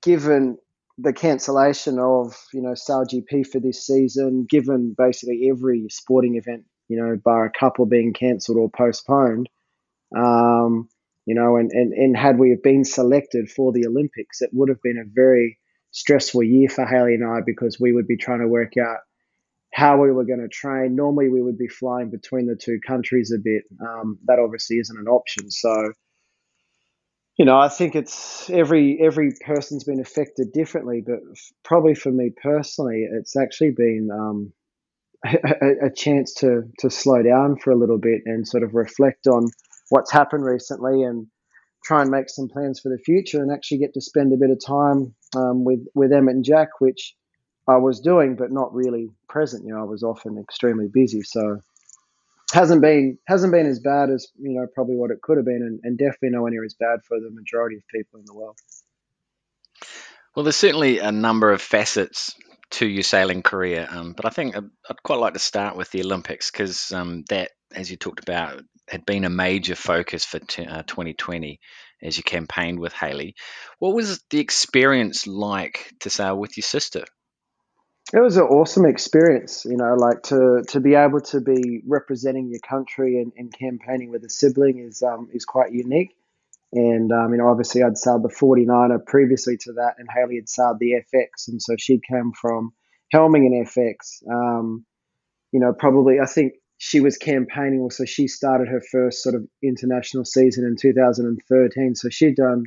given 0.01 0.57
the 0.97 1.13
cancellation 1.13 1.99
of 1.99 2.35
you 2.53 2.61
know 2.61 2.73
Sail 2.75 3.05
GP 3.05 3.47
for 3.47 3.59
this 3.59 3.85
season, 3.85 4.45
given 4.49 4.95
basically 4.97 5.49
every 5.51 5.87
sporting 5.89 6.35
event, 6.35 6.63
you 6.87 6.97
know, 6.97 7.17
bar 7.23 7.45
a 7.45 7.51
couple 7.51 7.85
being 7.85 8.13
cancelled 8.13 8.57
or 8.57 8.69
postponed, 8.69 9.49
um, 10.15 10.89
you 11.25 11.35
know, 11.35 11.57
and, 11.57 11.71
and 11.71 11.93
and 11.93 12.17
had 12.17 12.37
we 12.37 12.55
been 12.61 12.85
selected 12.85 13.49
for 13.49 13.71
the 13.71 13.87
Olympics, 13.87 14.41
it 14.41 14.51
would 14.53 14.69
have 14.69 14.81
been 14.81 14.97
a 14.97 15.09
very 15.13 15.57
stressful 15.91 16.43
year 16.43 16.69
for 16.69 16.85
Haley 16.85 17.15
and 17.15 17.25
I 17.25 17.39
because 17.45 17.79
we 17.79 17.93
would 17.93 18.07
be 18.07 18.17
trying 18.17 18.41
to 18.41 18.47
work 18.47 18.73
out 18.77 18.99
how 19.73 20.01
we 20.01 20.11
were 20.11 20.25
going 20.25 20.41
to 20.41 20.47
train. 20.47 20.95
Normally, 20.95 21.29
we 21.29 21.41
would 21.41 21.57
be 21.57 21.67
flying 21.67 22.09
between 22.09 22.45
the 22.45 22.55
two 22.55 22.79
countries 22.85 23.33
a 23.35 23.39
bit. 23.39 23.63
Um, 23.81 24.19
that 24.25 24.39
obviously 24.39 24.77
isn't 24.77 24.97
an 24.97 25.07
option, 25.07 25.49
so 25.51 25.93
you 27.37 27.43
know, 27.43 27.57
I 27.57 27.67
think 27.67 27.95
it's 27.95 28.49
every 28.49 28.97
every 29.01 29.33
person's 29.45 29.83
been 29.83 29.99
affected 29.99 30.53
differently, 30.53 31.03
but 31.05 31.19
probably 31.63 31.95
for 31.95 32.11
me 32.11 32.31
personally, 32.41 33.07
it's 33.11 33.35
actually 33.35 33.71
been 33.71 34.09
um, 34.11 34.53
a, 35.23 35.85
a, 35.87 35.89
chance 35.93 36.33
to 36.35 36.63
to 36.79 36.89
slow 36.89 37.21
down 37.21 37.57
for 37.57 37.71
a 37.71 37.77
little 37.77 37.97
bit 37.97 38.21
and 38.25 38.47
sort 38.47 38.63
of 38.63 38.73
reflect 38.73 39.27
on 39.27 39.47
what's 39.89 40.11
happened 40.11 40.43
recently 40.43 41.03
and 41.03 41.27
try 41.83 42.01
and 42.01 42.09
make 42.09 42.29
some 42.29 42.47
plans 42.47 42.79
for 42.79 42.89
the 42.89 42.97
future 42.97 43.41
and 43.41 43.51
actually 43.51 43.77
get 43.77 43.93
to 43.93 44.01
spend 44.01 44.33
a 44.33 44.37
bit 44.37 44.49
of 44.49 44.59
time 44.65 45.13
um, 45.35 45.63
with 45.63 45.85
with 45.93 46.11
Emma 46.11 46.31
and 46.31 46.43
Jack, 46.43 46.69
which 46.79 47.15
I 47.67 47.77
was 47.77 47.99
doing, 47.99 48.35
but 48.35 48.51
not 48.51 48.73
really 48.73 49.09
present. 49.29 49.65
You 49.65 49.73
know, 49.73 49.81
I 49.81 49.85
was 49.85 50.03
often 50.03 50.37
extremely 50.37 50.87
busy, 50.91 51.21
so 51.21 51.61
hasn't 52.53 52.81
been 52.81 53.17
hasn't 53.27 53.53
been 53.53 53.67
as 53.67 53.79
bad 53.79 54.09
as 54.09 54.27
you 54.39 54.59
know 54.59 54.67
probably 54.73 54.95
what 54.95 55.11
it 55.11 55.21
could 55.21 55.37
have 55.37 55.45
been, 55.45 55.61
and, 55.61 55.79
and 55.83 55.97
definitely 55.97 56.29
nowhere 56.31 56.51
near 56.51 56.65
as 56.65 56.75
bad 56.79 56.99
for 57.07 57.19
the 57.19 57.29
majority 57.31 57.77
of 57.77 57.83
people 57.93 58.19
in 58.19 58.25
the 58.25 58.33
world. 58.33 58.57
Well, 60.35 60.43
there's 60.43 60.57
certainly 60.57 60.99
a 60.99 61.11
number 61.11 61.51
of 61.51 61.61
facets 61.61 62.35
to 62.71 62.87
your 62.87 63.03
sailing 63.03 63.41
career, 63.41 63.87
um, 63.89 64.13
but 64.13 64.25
I 64.25 64.29
think 64.29 64.55
I'd, 64.55 65.03
quite 65.03 65.19
like 65.19 65.33
to 65.33 65.39
start 65.39 65.75
with 65.75 65.91
the 65.91 66.01
Olympics 66.01 66.51
because 66.51 66.91
um, 66.91 67.23
that, 67.29 67.51
as 67.73 67.89
you 67.89 67.97
talked 67.97 68.19
about, 68.19 68.61
had 68.87 69.05
been 69.05 69.23
a 69.23 69.29
major 69.29 69.75
focus 69.75 70.25
for 70.25 70.39
t- 70.39 70.65
uh, 70.65 70.83
2020 70.83 71.59
as 72.01 72.17
you 72.17 72.23
campaigned 72.23 72.79
with 72.79 72.93
Haley. 72.93 73.35
What 73.79 73.95
was 73.95 74.23
the 74.29 74.39
experience 74.39 75.25
like 75.27 75.91
to 76.01 76.09
sail 76.09 76.37
with 76.37 76.57
your 76.57 76.63
sister? 76.63 77.05
It 78.13 78.19
was 78.19 78.37
an 78.37 78.43
awesome 78.43 78.85
experience, 78.85 79.65
you 79.65 79.77
know, 79.77 79.95
like 79.95 80.21
to 80.23 80.63
to 80.69 80.79
be 80.79 80.93
able 80.93 81.21
to 81.21 81.41
be 81.41 81.81
representing 81.87 82.49
your 82.49 82.59
country 82.59 83.19
and, 83.19 83.33
and 83.35 83.51
campaigning 83.51 84.11
with 84.11 84.23
a 84.23 84.29
sibling 84.29 84.77
is 84.77 85.01
um, 85.01 85.29
is 85.33 85.43
quite 85.43 85.71
unique. 85.71 86.15
And 86.75 87.09
um, 87.13 87.31
you 87.31 87.37
know, 87.37 87.47
obviously, 87.47 87.83
I'd 87.83 87.97
sailed 87.97 88.23
the 88.23 88.29
49er 88.29 89.05
previously 89.05 89.55
to 89.61 89.73
that, 89.73 89.95
and 89.97 90.09
Haley 90.13 90.35
had 90.35 90.49
sailed 90.49 90.77
the 90.79 90.95
FX, 91.13 91.47
and 91.47 91.61
so 91.61 91.75
she 91.79 92.01
came 92.11 92.33
from 92.39 92.73
helming 93.13 93.45
an 93.45 93.65
FX. 93.65 94.21
Um, 94.29 94.85
you 95.53 95.61
know, 95.61 95.71
probably 95.71 96.19
I 96.19 96.25
think 96.25 96.55
she 96.77 96.99
was 96.99 97.17
campaigning 97.17 97.79
also. 97.79 98.03
She 98.03 98.27
started 98.27 98.67
her 98.67 98.81
first 98.91 99.23
sort 99.23 99.35
of 99.35 99.47
international 99.63 100.25
season 100.25 100.65
in 100.65 100.75
2013, 100.75 101.95
so 101.95 102.09
she'd 102.09 102.35
done 102.35 102.65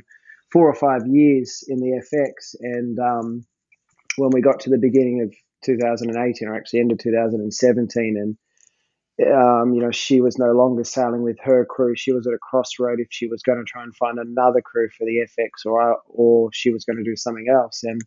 four 0.51 0.67
or 0.67 0.73
five 0.73 1.05
years 1.05 1.63
in 1.67 1.77
the 1.77 2.01
FX, 2.01 2.55
and 2.59 2.97
um, 2.97 3.45
when 4.17 4.31
we 4.33 4.41
got 4.41 4.61
to 4.61 4.71
the 4.71 4.79
beginning 4.79 5.21
of 5.21 5.31
2018, 5.65 6.47
or 6.47 6.55
actually 6.55 6.79
end 6.79 6.91
of 6.91 6.97
2017, 6.97 8.17
and 8.17 8.37
um, 9.27 9.73
you 9.73 9.81
know, 9.81 9.91
she 9.91 10.21
was 10.21 10.37
no 10.37 10.51
longer 10.51 10.83
sailing 10.83 11.23
with 11.23 11.37
her 11.43 11.65
crew. 11.65 11.93
She 11.95 12.11
was 12.11 12.25
at 12.25 12.33
a 12.33 12.39
crossroad 12.39 12.99
if 12.99 13.07
she 13.09 13.27
was 13.27 13.41
going 13.41 13.57
to 13.57 13.65
try 13.65 13.83
and 13.83 13.95
find 13.95 14.17
another 14.17 14.61
crew 14.61 14.87
for 14.97 15.05
the 15.05 15.27
FX, 15.27 15.65
or 15.65 15.97
or 16.07 16.49
she 16.53 16.71
was 16.71 16.85
going 16.85 16.97
to 16.97 17.03
do 17.03 17.15
something 17.15 17.47
else. 17.49 17.83
And 17.83 18.01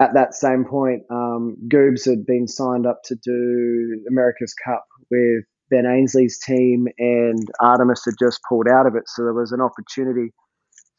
at 0.00 0.14
that 0.14 0.34
same 0.34 0.64
point, 0.64 1.02
um, 1.10 1.56
Goobs 1.68 2.08
had 2.08 2.24
been 2.24 2.48
signed 2.48 2.86
up 2.86 3.02
to 3.04 3.16
do 3.16 4.04
America's 4.08 4.54
Cup 4.54 4.86
with 5.10 5.44
Ben 5.70 5.84
Ainslie's 5.84 6.38
team, 6.38 6.88
and 6.98 7.46
Artemis 7.60 8.04
had 8.06 8.14
just 8.18 8.40
pulled 8.48 8.66
out 8.66 8.86
of 8.86 8.96
it. 8.96 9.04
So 9.06 9.22
there 9.24 9.34
was 9.34 9.52
an 9.52 9.60
opportunity 9.60 10.32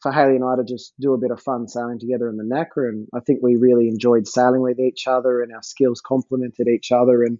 for 0.02 0.12
Haley 0.12 0.36
and 0.36 0.44
I 0.44 0.56
to 0.56 0.64
just 0.64 0.94
do 1.00 1.14
a 1.14 1.18
bit 1.18 1.30
of 1.30 1.40
fun 1.40 1.68
sailing 1.68 1.98
together 1.98 2.28
in 2.28 2.36
the 2.36 2.44
NACRA. 2.44 2.88
And 2.88 3.08
I 3.14 3.20
think 3.20 3.40
we 3.40 3.56
really 3.56 3.88
enjoyed 3.88 4.26
sailing 4.26 4.60
with 4.60 4.80
each 4.80 5.06
other 5.06 5.40
and 5.40 5.52
our 5.52 5.62
skills 5.62 6.00
complemented 6.00 6.66
each 6.66 6.90
other. 6.90 7.22
And 7.22 7.38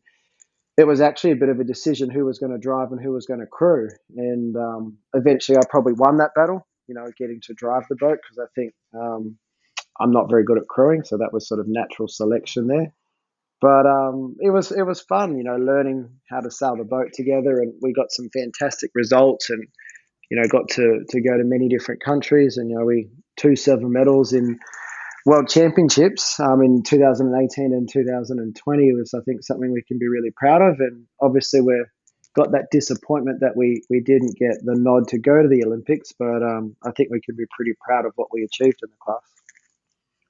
it 0.77 0.87
was 0.87 1.01
actually 1.01 1.33
a 1.33 1.37
bit 1.37 1.49
of 1.49 1.61
a 1.61 1.65
decision 1.65 2.11
who 2.11 2.25
was 2.25 2.39
going 2.39 2.53
to 2.53 2.59
drive 2.59 2.93
and 2.93 3.01
who 3.01 3.13
was 3.13 3.27
going 3.27 3.41
to 3.41 3.47
crew. 3.47 3.89
And 4.17 4.57
um, 4.57 4.99
eventually 5.15 5.59
I 5.59 5.63
probably 5.69 5.93
won 5.93 6.19
that 6.19 6.31
battle, 6.35 6.67
you 6.87 6.95
know, 6.95 7.07
getting 7.19 7.41
to 7.45 7.55
drive 7.55 7.85
the 7.89 7.97
boat 7.97 8.19
because 8.23 8.39
I 8.39 8.49
think 8.55 8.73
um, 8.95 9.37
I'm 10.01 10.13
not 10.13 10.31
very 10.31 10.45
good 10.45 10.59
at 10.59 10.69
crewing. 10.69 11.05
So 11.05 11.19
that 11.19 11.33
was 11.33 11.47
sort 11.47 11.61
of 11.61 11.67
natural 11.69 12.09
selection 12.09 12.67
there. 12.67 12.95
But 13.61 13.87
um, 13.87 14.37
it 14.41 14.51
was 14.51 14.73
it 14.73 14.83
was 14.83 15.01
fun, 15.03 15.37
you 15.39 15.45
know, 15.45 15.57
learning 15.57 16.09
how 16.29 16.41
to 16.41 16.51
sail 16.51 16.77
the 16.77 16.83
boat 16.83 17.13
together, 17.15 17.61
and 17.61 17.73
we 17.81 17.93
got 17.93 18.11
some 18.11 18.29
fantastic 18.35 18.91
results, 18.93 19.51
and 19.51 19.69
you 20.33 20.41
know, 20.41 20.49
got 20.49 20.67
to, 20.71 21.05
to 21.11 21.21
go 21.21 21.37
to 21.37 21.45
many 21.45 21.69
different 21.69 22.03
countries 22.03 22.57
and, 22.57 22.71
you 22.71 22.79
know, 22.79 22.87
we 22.87 23.11
two 23.37 23.55
silver 23.55 23.87
medals 23.87 24.33
in 24.33 24.59
world 25.25 25.49
championships 25.49 26.39
um, 26.41 26.63
in 26.63 26.83
2018 26.83 27.73
and 27.73 27.89
2020 27.89 28.93
was, 28.95 29.15
I 29.15 29.21
think, 29.21 29.43
something 29.43 29.73
we 29.73 29.83
can 29.83 29.99
be 29.99 30.09
really 30.09 30.33
proud 30.35 30.63
of. 30.63 30.81
And 30.81 31.07
obviously 31.21 31.61
we've 31.61 31.87
got 32.35 32.53
that 32.53 32.71
disappointment 32.71 33.41
that 33.41 33.57
we, 33.57 33.83
we 33.91 34.01
didn't 34.01 34.37
get 34.39 34.57
the 34.65 34.75
nod 34.75 35.09
to 35.09 35.19
go 35.19 35.43
to 35.43 35.49
the 35.49 35.65
Olympics, 35.65 36.13
but 36.19 36.43
um, 36.43 36.77
I 36.85 36.91
think 36.93 37.11
we 37.11 37.21
can 37.21 37.37
be 37.37 37.45
pretty 37.51 37.73
proud 37.81 38.07
of 38.07 38.13
what 38.17 38.29
we 38.33 38.43
achieved 38.43 38.81
in 38.83 38.91
the 38.91 38.97
class. 39.01 39.23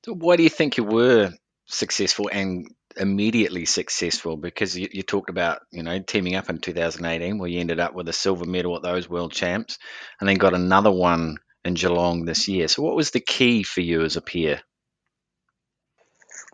So 0.05 0.15
why 0.15 0.37
do 0.37 0.43
you 0.43 0.49
think 0.49 0.77
you 0.77 0.85
were 0.85 1.31
successful 1.67 2.29
and 2.31 2.69
immediately 2.97 3.65
successful 3.65 4.37
because 4.37 4.77
you, 4.77 4.89
you, 4.93 5.03
talked 5.03 5.31
about 5.31 5.61
you 5.71 5.83
know 5.83 5.99
teaming 6.01 6.35
up 6.35 6.51
in 6.51 6.59
2018 6.59 7.39
where 7.39 7.49
you 7.49 7.61
ended 7.61 7.81
up 7.81 7.95
with 7.95 8.07
a 8.09 8.13
silver 8.13 8.45
medal 8.45 8.77
at 8.77 8.83
those 8.83 9.09
world 9.09 9.33
champs 9.33 9.79
and 10.21 10.29
then 10.29 10.37
got 10.37 10.53
another 10.53 10.91
one 10.91 11.39
in 11.65 11.73
Geelong 11.73 12.27
this 12.27 12.49
year 12.49 12.69
so 12.69 12.83
what 12.83 12.97
was 12.97 13.13
the 13.13 13.21
key 13.21 13.63
for 13.63 13.81
you 13.81 14.03
as 14.03 14.17
a 14.17 14.21
peer 14.21 14.61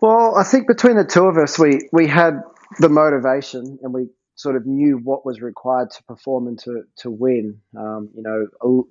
well 0.01 0.37
I 0.37 0.45
think 0.45 0.67
between 0.67 0.97
the 0.97 1.05
two 1.05 1.25
of 1.25 1.37
us 1.37 1.59
we 1.59 1.89
we 1.93 2.07
had 2.07 2.41
the 2.79 2.89
motivation 2.89 3.79
and 3.83 3.93
we 3.93 4.09
sort 4.37 4.57
of 4.57 4.67
knew 4.67 5.01
what 5.03 5.27
was 5.27 5.41
required 5.41 5.91
to 5.91 6.03
perform 6.05 6.47
and 6.47 6.59
to 6.61 6.83
to 6.99 7.11
win 7.11 7.61
um, 7.79 8.11
you 8.15 8.23
know 8.23 8.87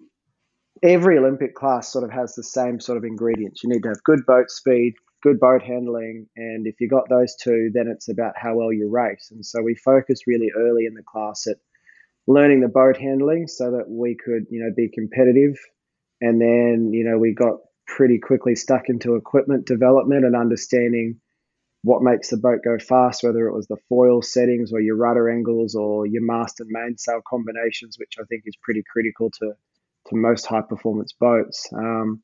every 0.84 1.18
Olympic 1.18 1.56
class 1.56 1.92
sort 1.92 2.04
of 2.04 2.12
has 2.12 2.36
the 2.36 2.44
same 2.44 2.80
sort 2.80 2.98
of 2.98 3.04
ingredients 3.04 3.64
you 3.64 3.70
need 3.70 3.84
to 3.84 3.90
have 3.90 4.04
good 4.04 4.26
boat 4.26 4.50
speed 4.50 4.94
good 5.24 5.40
boat 5.40 5.62
handling. 5.62 6.28
And 6.36 6.68
if 6.68 6.76
you 6.80 6.88
got 6.88 7.10
those 7.10 7.36
two, 7.36 7.70
then 7.74 7.88
it's 7.88 8.10
about 8.10 8.34
how 8.36 8.56
well 8.56 8.72
you 8.72 8.90
race. 8.90 9.30
And 9.32 9.46
so 9.46 9.62
we 9.62 9.76
focused 9.76 10.24
really 10.28 10.52
early 10.56 10.86
in 10.86 10.94
the 10.94 11.04
class 11.04 11.48
at 11.48 11.58
learning 12.28 12.62
the 12.62 12.68
boat 12.68 12.98
handling 12.98 13.48
so 13.48 13.72
that 13.72 13.90
we 13.90 14.16
could, 14.16 14.46
you 14.50 14.64
know, 14.64 14.72
be 14.76 14.90
competitive. 14.94 15.56
And 16.22 16.42
then, 16.42 16.92
you 16.94 17.04
know, 17.04 17.18
we 17.18 17.34
got 17.34 17.58
pretty 17.88 18.20
quickly 18.20 18.56
stuck 18.56 18.89
into 18.89 19.15
equipment 19.15 19.65
development 19.65 20.25
and 20.25 20.36
understanding 20.36 21.20
what 21.84 22.03
makes 22.03 22.29
the 22.29 22.38
boat 22.38 22.60
go 22.63 22.77
fast, 22.77 23.24
whether 23.24 23.48
it 23.48 23.53
was 23.53 23.67
the 23.67 23.77
foil 23.88 24.22
settings 24.22 24.74
or 24.74 24.82
your 24.82 24.98
rudder 24.98 25.29
angles 25.29 25.74
or 25.75 26.06
your 26.06 26.22
mast 26.22 26.60
and 26.60 26.70
mainsail 26.70 27.22
combinations, 27.27 27.98
which 27.98 28.15
I 28.20 28.24
think 28.25 28.44
is 28.46 28.58
pretty 28.62 28.84
critical 28.91 29.32
to 29.39 29.53
to 30.08 30.15
most 30.15 30.46
high 30.46 30.62
performance 30.62 31.13
boats. 31.13 31.67
Um, 31.74 32.22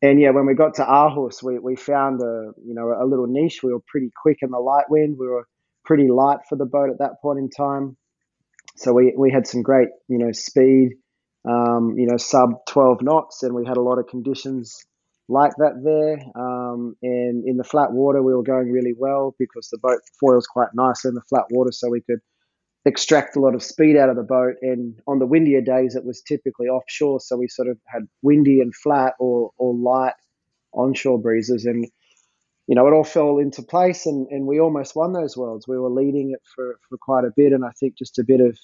and 0.00 0.20
yeah, 0.20 0.30
when 0.30 0.46
we 0.46 0.54
got 0.54 0.74
to 0.74 0.84
Aarhus, 0.84 1.42
we, 1.42 1.58
we 1.58 1.76
found 1.76 2.20
a 2.20 2.52
you 2.64 2.74
know 2.74 2.94
a 2.98 3.06
little 3.06 3.26
niche. 3.26 3.60
We 3.62 3.72
were 3.72 3.82
pretty 3.86 4.10
quick 4.20 4.38
in 4.42 4.50
the 4.50 4.58
light 4.58 4.88
wind. 4.88 5.16
We 5.18 5.28
were 5.28 5.46
pretty 5.84 6.08
light 6.08 6.40
for 6.48 6.56
the 6.56 6.66
boat 6.66 6.90
at 6.90 6.98
that 6.98 7.20
point 7.22 7.38
in 7.38 7.50
time. 7.50 7.96
So 8.76 8.92
we, 8.92 9.14
we 9.16 9.30
had 9.30 9.46
some 9.46 9.62
great 9.62 9.88
you 10.08 10.18
know 10.18 10.32
speed, 10.32 10.94
um, 11.44 11.94
you 11.96 12.06
know 12.06 12.16
sub 12.16 12.64
12 12.68 13.02
knots, 13.02 13.42
and 13.42 13.54
we 13.54 13.66
had 13.66 13.76
a 13.76 13.82
lot 13.82 13.98
of 13.98 14.06
conditions 14.06 14.84
like 15.28 15.52
that 15.58 15.82
there. 15.84 16.20
Um, 16.34 16.96
and 17.02 17.46
in 17.46 17.56
the 17.56 17.64
flat 17.64 17.92
water, 17.92 18.22
we 18.22 18.34
were 18.34 18.42
going 18.42 18.72
really 18.72 18.94
well 18.96 19.34
because 19.38 19.68
the 19.68 19.78
boat 19.78 20.00
foils 20.18 20.46
quite 20.46 20.68
nicely 20.74 21.10
in 21.10 21.14
the 21.14 21.22
flat 21.28 21.44
water, 21.50 21.72
so 21.72 21.88
we 21.90 22.00
could 22.00 22.20
extract 22.84 23.36
a 23.36 23.40
lot 23.40 23.54
of 23.54 23.62
speed 23.62 23.96
out 23.96 24.08
of 24.08 24.16
the 24.16 24.22
boat. 24.22 24.54
And 24.62 24.98
on 25.06 25.18
the 25.18 25.26
windier 25.26 25.60
days, 25.60 25.94
it 25.94 26.04
was 26.04 26.22
typically 26.22 26.68
offshore, 26.68 27.20
so 27.20 27.36
we 27.36 27.48
sort 27.48 27.68
of 27.68 27.78
had 27.86 28.08
windy 28.22 28.60
and 28.60 28.74
flat 28.74 29.14
or 29.18 29.52
or 29.58 29.74
light 29.74 30.14
onshore 30.72 31.20
breezes, 31.20 31.64
and 31.64 31.86
you 32.66 32.74
know 32.74 32.86
it 32.86 32.92
all 32.92 33.04
fell 33.04 33.38
into 33.38 33.62
place, 33.62 34.06
and 34.06 34.26
and 34.30 34.46
we 34.46 34.60
almost 34.60 34.96
won 34.96 35.12
those 35.12 35.36
worlds. 35.36 35.68
We 35.68 35.78
were 35.78 35.90
leading 35.90 36.32
it 36.32 36.42
for 36.54 36.78
for 36.88 36.98
quite 36.98 37.24
a 37.24 37.32
bit, 37.36 37.52
and 37.52 37.64
I 37.64 37.70
think 37.78 37.96
just 37.96 38.18
a 38.18 38.24
bit 38.24 38.40
of 38.40 38.58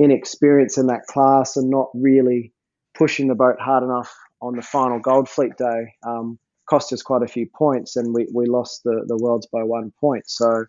inexperience 0.00 0.78
in 0.78 0.86
that 0.86 1.06
class 1.06 1.56
and 1.56 1.70
not 1.70 1.88
really 1.94 2.52
pushing 2.94 3.28
the 3.28 3.34
boat 3.34 3.60
hard 3.60 3.84
enough 3.84 4.12
on 4.40 4.56
the 4.56 4.62
final 4.62 4.98
Gold 4.98 5.28
Fleet 5.28 5.52
day 5.56 5.92
um, 6.06 6.38
cost 6.68 6.92
us 6.92 7.02
quite 7.02 7.22
a 7.22 7.28
few 7.28 7.46
points, 7.46 7.96
and 7.96 8.14
we, 8.14 8.26
we 8.34 8.46
lost 8.46 8.82
the, 8.84 9.04
the 9.06 9.16
worlds 9.16 9.46
by 9.52 9.62
one 9.62 9.92
point. 10.00 10.24
So 10.26 10.64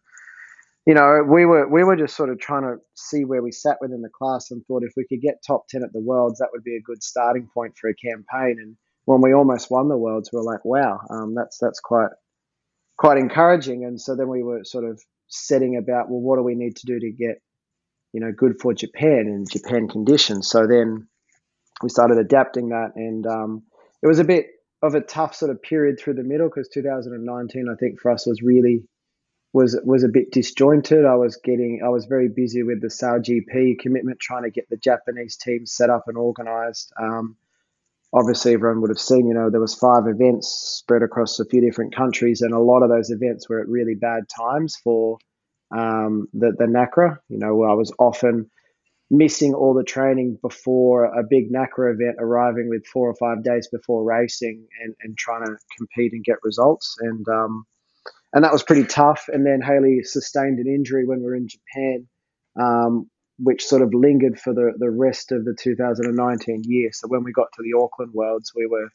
you 0.88 0.96
know, 0.96 1.24
we 1.28 1.46
were 1.46 1.68
we 1.68 1.84
were 1.84 1.96
just 1.96 2.16
sort 2.16 2.32
of 2.32 2.40
trying 2.40 2.64
to 2.64 2.78
see 2.96 3.24
where 3.24 3.44
we 3.44 3.52
sat 3.52 3.78
within 3.82 4.02
the 4.02 4.10
class 4.10 4.50
and 4.50 4.66
thought 4.66 4.84
if 4.84 4.94
we 4.98 5.06
could 5.08 5.22
get 5.22 5.44
top 5.46 5.68
ten 5.70 5.84
at 5.84 5.94
the 5.94 6.00
worlds, 6.00 6.40
that 6.40 6.50
would 6.52 6.64
be 6.64 6.76
a 6.76 6.82
good 6.82 7.04
starting 7.04 7.48
point 7.54 7.76
for 7.80 7.90
a 7.90 7.96
campaign. 7.96 8.58
And 8.60 8.76
when 9.06 9.22
we 9.22 9.34
almost 9.34 9.70
won 9.70 9.90
the 9.90 9.98
worlds, 9.98 10.32
we 10.34 10.38
were 10.38 10.44
like, 10.44 10.66
wow, 10.66 11.00
um, 11.12 11.36
that's 11.36 11.60
that's 11.60 11.80
quite 11.80 12.10
quite 12.98 13.18
encouraging. 13.18 13.86
And 13.86 14.02
so 14.02 14.16
then 14.16 14.28
we 14.28 14.42
were 14.42 14.64
sort 14.64 14.86
of 14.86 15.00
setting 15.28 15.78
about, 15.78 16.10
well, 16.10 16.20
what 16.20 16.38
do 16.38 16.44
we 16.44 16.56
need 16.56 16.76
to 16.78 16.86
do 16.88 17.00
to 17.00 17.12
get, 17.12 17.42
you 18.14 18.20
know, 18.20 18.32
good 18.32 18.60
for 18.60 18.74
Japan 18.74 19.26
and 19.28 19.50
Japan 19.50 19.88
conditions. 19.88 20.50
So 20.50 20.68
then 20.68 21.08
we 21.82 21.90
started 21.90 22.18
adapting 22.18 22.70
that, 22.70 22.92
and 22.96 23.26
um, 23.26 23.64
it 24.02 24.08
was 24.08 24.20
a 24.20 24.24
bit 24.24 24.48
of 24.82 24.96
a 24.96 25.02
tough 25.02 25.36
sort 25.36 25.52
of 25.52 25.62
period 25.62 26.00
through 26.00 26.16
the 26.16 26.24
middle 26.24 26.48
because 26.48 26.68
2019, 26.70 27.68
I 27.70 27.76
think, 27.76 28.00
for 28.00 28.12
us 28.12 28.26
was 28.26 28.42
really 28.42 28.84
was 29.54 29.80
was 29.84 30.04
a 30.04 30.10
bit 30.10 30.32
disjointed. 30.32 31.06
I 31.06 31.16
was 31.16 31.38
getting 31.38 31.82
I 31.84 31.90
was 31.90 32.06
very 32.06 32.30
busy 32.30 32.64
with 32.64 32.82
the 32.82 32.90
Sail 32.90 33.20
GP 33.20 33.80
commitment, 33.80 34.20
trying 34.20 34.44
to 34.44 34.50
get 34.50 34.70
the 34.70 34.78
Japanese 34.78 35.36
team 35.38 35.66
set 35.66 35.90
up 35.90 36.06
and 36.08 36.18
organised. 36.18 36.94
Um, 37.00 37.36
obviously, 38.14 38.54
everyone 38.54 38.82
would 38.82 38.92
have 38.92 39.00
seen, 39.00 39.28
you 39.28 39.34
know, 39.34 39.50
there 39.50 39.60
was 39.60 39.76
five 39.76 40.08
events 40.08 40.48
spread 40.48 41.04
across 41.04 41.40
a 41.40 41.46
few 41.46 41.62
different 41.62 41.96
countries, 41.96 42.42
and 42.42 42.54
a 42.54 42.60
lot 42.60 42.84
of 42.84 42.90
those 42.90 43.10
events 43.10 43.50
were 43.50 43.60
at 43.60 43.68
really 43.68 43.96
bad 43.96 44.24
times 44.30 44.78
for 44.84 45.18
um, 45.72 46.28
the 46.34 46.52
the 46.58 46.66
NACRA. 46.66 47.18
You 47.30 47.38
know, 47.38 47.64
I 47.64 47.74
was 47.74 47.94
often 48.00 48.50
missing 49.10 49.54
all 49.54 49.74
the 49.74 49.84
training 49.84 50.38
before 50.42 51.06
a 51.06 51.24
big 51.30 51.52
NACRA 51.52 51.94
event, 51.94 52.16
arriving 52.20 52.70
with 52.70 52.86
four 52.88 53.10
or 53.10 53.16
five 53.16 53.44
days 53.44 53.68
before 53.72 54.04
racing, 54.04 54.68
and 54.84 54.96
and 55.02 55.18
trying 55.18 55.46
to 55.46 55.56
compete 55.78 56.14
and 56.14 56.24
get 56.24 56.38
results. 56.44 56.96
And 57.00 57.28
um, 57.28 57.66
and 58.34 58.44
that 58.44 58.54
was 58.54 58.64
pretty 58.64 58.86
tough. 58.86 59.26
And 59.32 59.46
then 59.46 59.62
Haley 59.62 60.04
sustained 60.04 60.60
an 60.60 60.68
injury 60.68 61.06
when 61.06 61.20
we 61.20 61.26
were 61.26 61.36
in 61.36 61.48
Japan, 61.48 62.08
um, 62.60 63.10
which 63.40 63.66
sort 63.66 63.82
of 63.82 63.94
lingered 63.94 64.40
for 64.40 64.54
the, 64.54 64.72
the 64.78 64.90
rest 64.90 65.32
of 65.32 65.44
the 65.44 65.56
2019 65.60 66.64
year. 66.66 66.90
So 66.94 67.08
when 67.08 67.24
we 67.24 67.34
got 67.34 67.48
to 67.54 67.64
the 67.64 67.78
Auckland 67.78 68.14
Worlds, 68.14 68.54
we 68.56 68.68
were 68.68 68.88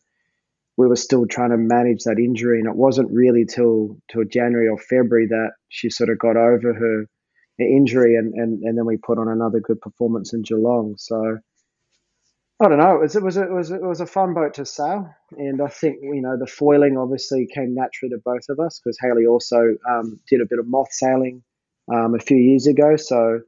we 0.76 0.87
were 0.87 0.97
still 0.97 1.26
trying 1.26 1.50
to 1.50 1.56
manage 1.56 2.04
that 2.04 2.18
injury, 2.18 2.59
and 2.59 2.68
it 2.68 2.76
wasn't 2.76 3.11
really 3.11 3.45
till 3.45 3.97
till 4.11 4.25
January 4.25 4.68
or 4.68 4.78
February 4.78 5.26
that 5.28 5.52
she 5.68 5.90
sort 5.90 6.11
of 6.11 6.18
got 6.18 6.37
over 6.37 6.75
her 6.75 7.06
injury, 7.59 8.16
and, 8.16 8.35
and, 8.35 8.62
and 8.62 8.76
then 8.76 8.85
we 8.85 8.99
put 8.99 9.18
on 9.18 9.28
another 9.28 9.61
good 9.61 9.80
performance 9.80 10.35
in 10.35 10.42
Geelong. 10.42 10.95
So 10.99 11.38
I 12.61 12.68
don't 12.68 12.78
know. 12.78 12.97
It 12.97 13.00
was 13.02 13.16
it 13.16 13.23
was 13.23 13.37
it 13.37 13.50
was 13.50 13.71
it 13.71 13.83
was 13.83 14.00
a 14.00 14.06
fun 14.06 14.33
boat 14.33 14.54
to 14.54 14.64
sail, 14.64 15.11
and 15.37 15.61
I 15.61 15.68
think 15.68 15.99
you 16.02 16.23
know 16.23 16.38
the 16.38 16.47
foiling 16.47 16.97
obviously 16.97 17.47
came 17.52 17.75
naturally 17.75 18.11
to 18.11 18.23
both 18.25 18.49
of 18.49 18.61
us 18.61 18.80
because 18.83 18.99
Haley 19.00 19.26
also 19.26 19.76
um, 19.88 20.21
did 20.28 20.40
a 20.40 20.47
bit 20.47 20.59
of 20.59 20.66
moth 20.66 20.90
sailing 20.90 21.42
um, 21.92 22.14
a 22.14 22.18
few 22.18 22.38
years 22.38 22.66
ago, 22.66 22.97
so 22.97 23.40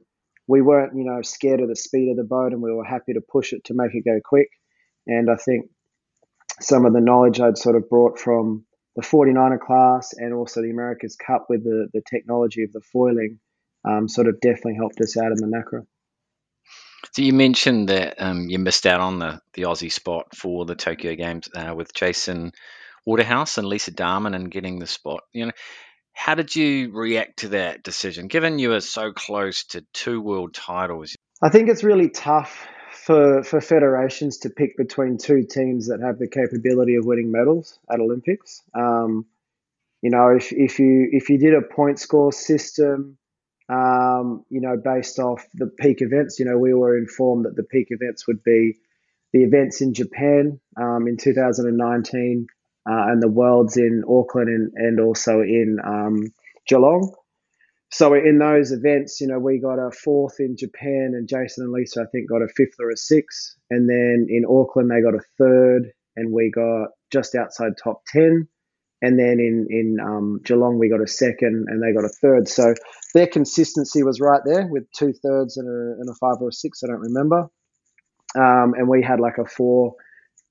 we 0.47 0.61
weren't 0.61 0.95
you 0.95 1.05
know 1.05 1.21
scared 1.23 1.59
of 1.59 1.69
the 1.69 1.75
speed 1.75 2.11
of 2.11 2.17
the 2.17 2.23
boat, 2.23 2.53
and 2.53 2.61
we 2.61 2.71
were 2.71 2.83
happy 2.83 3.13
to 3.13 3.21
push 3.21 3.51
it 3.51 3.63
to 3.65 3.73
make 3.73 3.95
it 3.95 4.05
go 4.05 4.19
quick. 4.23 4.49
And 5.07 5.29
I 5.31 5.37
think 5.37 5.65
some 6.61 6.85
of 6.85 6.93
the 6.93 7.01
knowledge 7.01 7.39
I'd 7.39 7.57
sort 7.57 7.75
of 7.75 7.89
brought 7.89 8.19
from 8.19 8.65
the 8.95 9.01
49er 9.01 9.59
class 9.59 10.13
and 10.17 10.33
also 10.33 10.61
the 10.61 10.71
America's 10.71 11.15
Cup 11.15 11.45
with 11.49 11.63
the 11.63 11.87
the 11.93 12.01
technology 12.09 12.63
of 12.63 12.71
the 12.71 12.81
foiling 12.91 13.39
um, 13.87 14.07
sort 14.07 14.27
of 14.27 14.39
definitely 14.41 14.75
helped 14.75 14.99
us 15.01 15.17
out 15.17 15.31
in 15.31 15.37
the 15.37 15.47
NACRA. 15.47 15.85
So 17.13 17.21
you 17.21 17.33
mentioned 17.33 17.89
that 17.89 18.21
um, 18.21 18.49
you 18.49 18.59
missed 18.59 18.85
out 18.85 18.99
on 18.99 19.19
the, 19.19 19.41
the 19.53 19.63
Aussie 19.63 19.91
spot 19.91 20.35
for 20.35 20.65
the 20.65 20.75
Tokyo 20.75 21.15
Games 21.15 21.49
uh, 21.55 21.73
with 21.75 21.93
Jason 21.93 22.51
Waterhouse 23.05 23.57
and 23.57 23.67
Lisa 23.67 23.91
Darmanin 23.91 24.35
and 24.35 24.51
getting 24.51 24.79
the 24.79 24.85
spot. 24.85 25.21
You 25.33 25.47
know, 25.47 25.51
how 26.13 26.35
did 26.35 26.55
you 26.55 26.91
react 26.91 27.39
to 27.39 27.49
that 27.49 27.83
decision, 27.83 28.27
given 28.27 28.59
you 28.59 28.69
were 28.69 28.81
so 28.81 29.11
close 29.11 29.63
to 29.67 29.85
two 29.93 30.21
world 30.21 30.53
titles? 30.53 31.15
I 31.41 31.49
think 31.49 31.69
it's 31.69 31.83
really 31.83 32.09
tough 32.09 32.67
for 33.09 33.43
for 33.43 33.59
federations 33.59 34.37
to 34.39 34.49
pick 34.49 34.77
between 34.77 35.17
two 35.17 35.43
teams 35.43 35.87
that 35.87 35.99
have 35.99 36.19
the 36.19 36.27
capability 36.27 36.95
of 36.95 37.05
winning 37.05 37.31
medals 37.31 37.79
at 37.91 37.99
Olympics. 37.99 38.61
Um, 38.75 39.25
you 40.01 40.11
know, 40.11 40.29
if, 40.29 40.53
if 40.53 40.79
you 40.79 41.09
if 41.11 41.29
you 41.29 41.39
did 41.39 41.55
a 41.55 41.61
point 41.61 41.99
score 41.99 42.31
system 42.31 43.17
um, 43.69 44.43
you 44.49 44.61
know, 44.61 44.77
based 44.77 45.19
off 45.19 45.45
the 45.53 45.67
peak 45.67 46.01
events. 46.01 46.39
You 46.39 46.45
know, 46.45 46.57
we 46.57 46.73
were 46.73 46.97
informed 46.97 47.45
that 47.45 47.55
the 47.55 47.63
peak 47.63 47.87
events 47.91 48.27
would 48.27 48.43
be 48.43 48.77
the 49.31 49.43
events 49.43 49.81
in 49.81 49.93
Japan 49.93 50.59
um, 50.75 51.07
in 51.07 51.17
2019 51.17 52.47
uh, 52.89 53.05
and 53.07 53.21
the 53.21 53.27
Worlds 53.27 53.77
in 53.77 54.03
Auckland 54.09 54.49
and, 54.49 54.73
and 54.73 54.99
also 54.99 55.41
in 55.41 55.77
um, 55.85 56.33
Geelong. 56.67 57.13
So 57.91 58.13
in 58.13 58.37
those 58.37 58.71
events, 58.71 59.19
you 59.19 59.27
know, 59.27 59.39
we 59.39 59.59
got 59.59 59.79
a 59.79 59.91
fourth 59.91 60.39
in 60.39 60.55
Japan, 60.57 61.13
and 61.15 61.27
Jason 61.27 61.63
and 61.63 61.73
Lisa, 61.73 62.01
I 62.01 62.05
think, 62.11 62.29
got 62.29 62.43
a 62.43 62.47
fifth 62.55 62.75
or 62.79 62.91
a 62.91 62.97
sixth. 62.97 63.55
And 63.69 63.89
then 63.89 64.27
in 64.29 64.45
Auckland, 64.47 64.91
they 64.91 65.01
got 65.01 65.15
a 65.15 65.25
third, 65.37 65.91
and 66.15 66.31
we 66.31 66.51
got 66.51 66.89
just 67.11 67.35
outside 67.35 67.73
top 67.83 68.03
ten. 68.07 68.47
And 69.01 69.17
then 69.17 69.39
in 69.39 69.67
in 69.69 69.97
um, 70.01 70.41
Geelong, 70.43 70.77
we 70.77 70.89
got 70.89 71.01
a 71.01 71.07
second, 71.07 71.65
and 71.67 71.81
they 71.81 71.93
got 71.93 72.05
a 72.05 72.13
third. 72.21 72.47
So 72.47 72.75
their 73.15 73.27
consistency 73.27 74.03
was 74.03 74.19
right 74.19 74.41
there 74.45 74.67
with 74.67 74.83
two 74.91 75.13
thirds 75.13 75.57
and 75.57 75.67
a, 75.67 75.99
and 75.99 76.09
a 76.09 76.13
five 76.19 76.41
or 76.41 76.49
a 76.49 76.53
six. 76.53 76.83
I 76.83 76.87
don't 76.87 76.99
remember. 76.99 77.49
Um, 78.35 78.75
and 78.77 78.87
we 78.87 79.01
had 79.01 79.19
like 79.19 79.39
a 79.39 79.45
four 79.45 79.95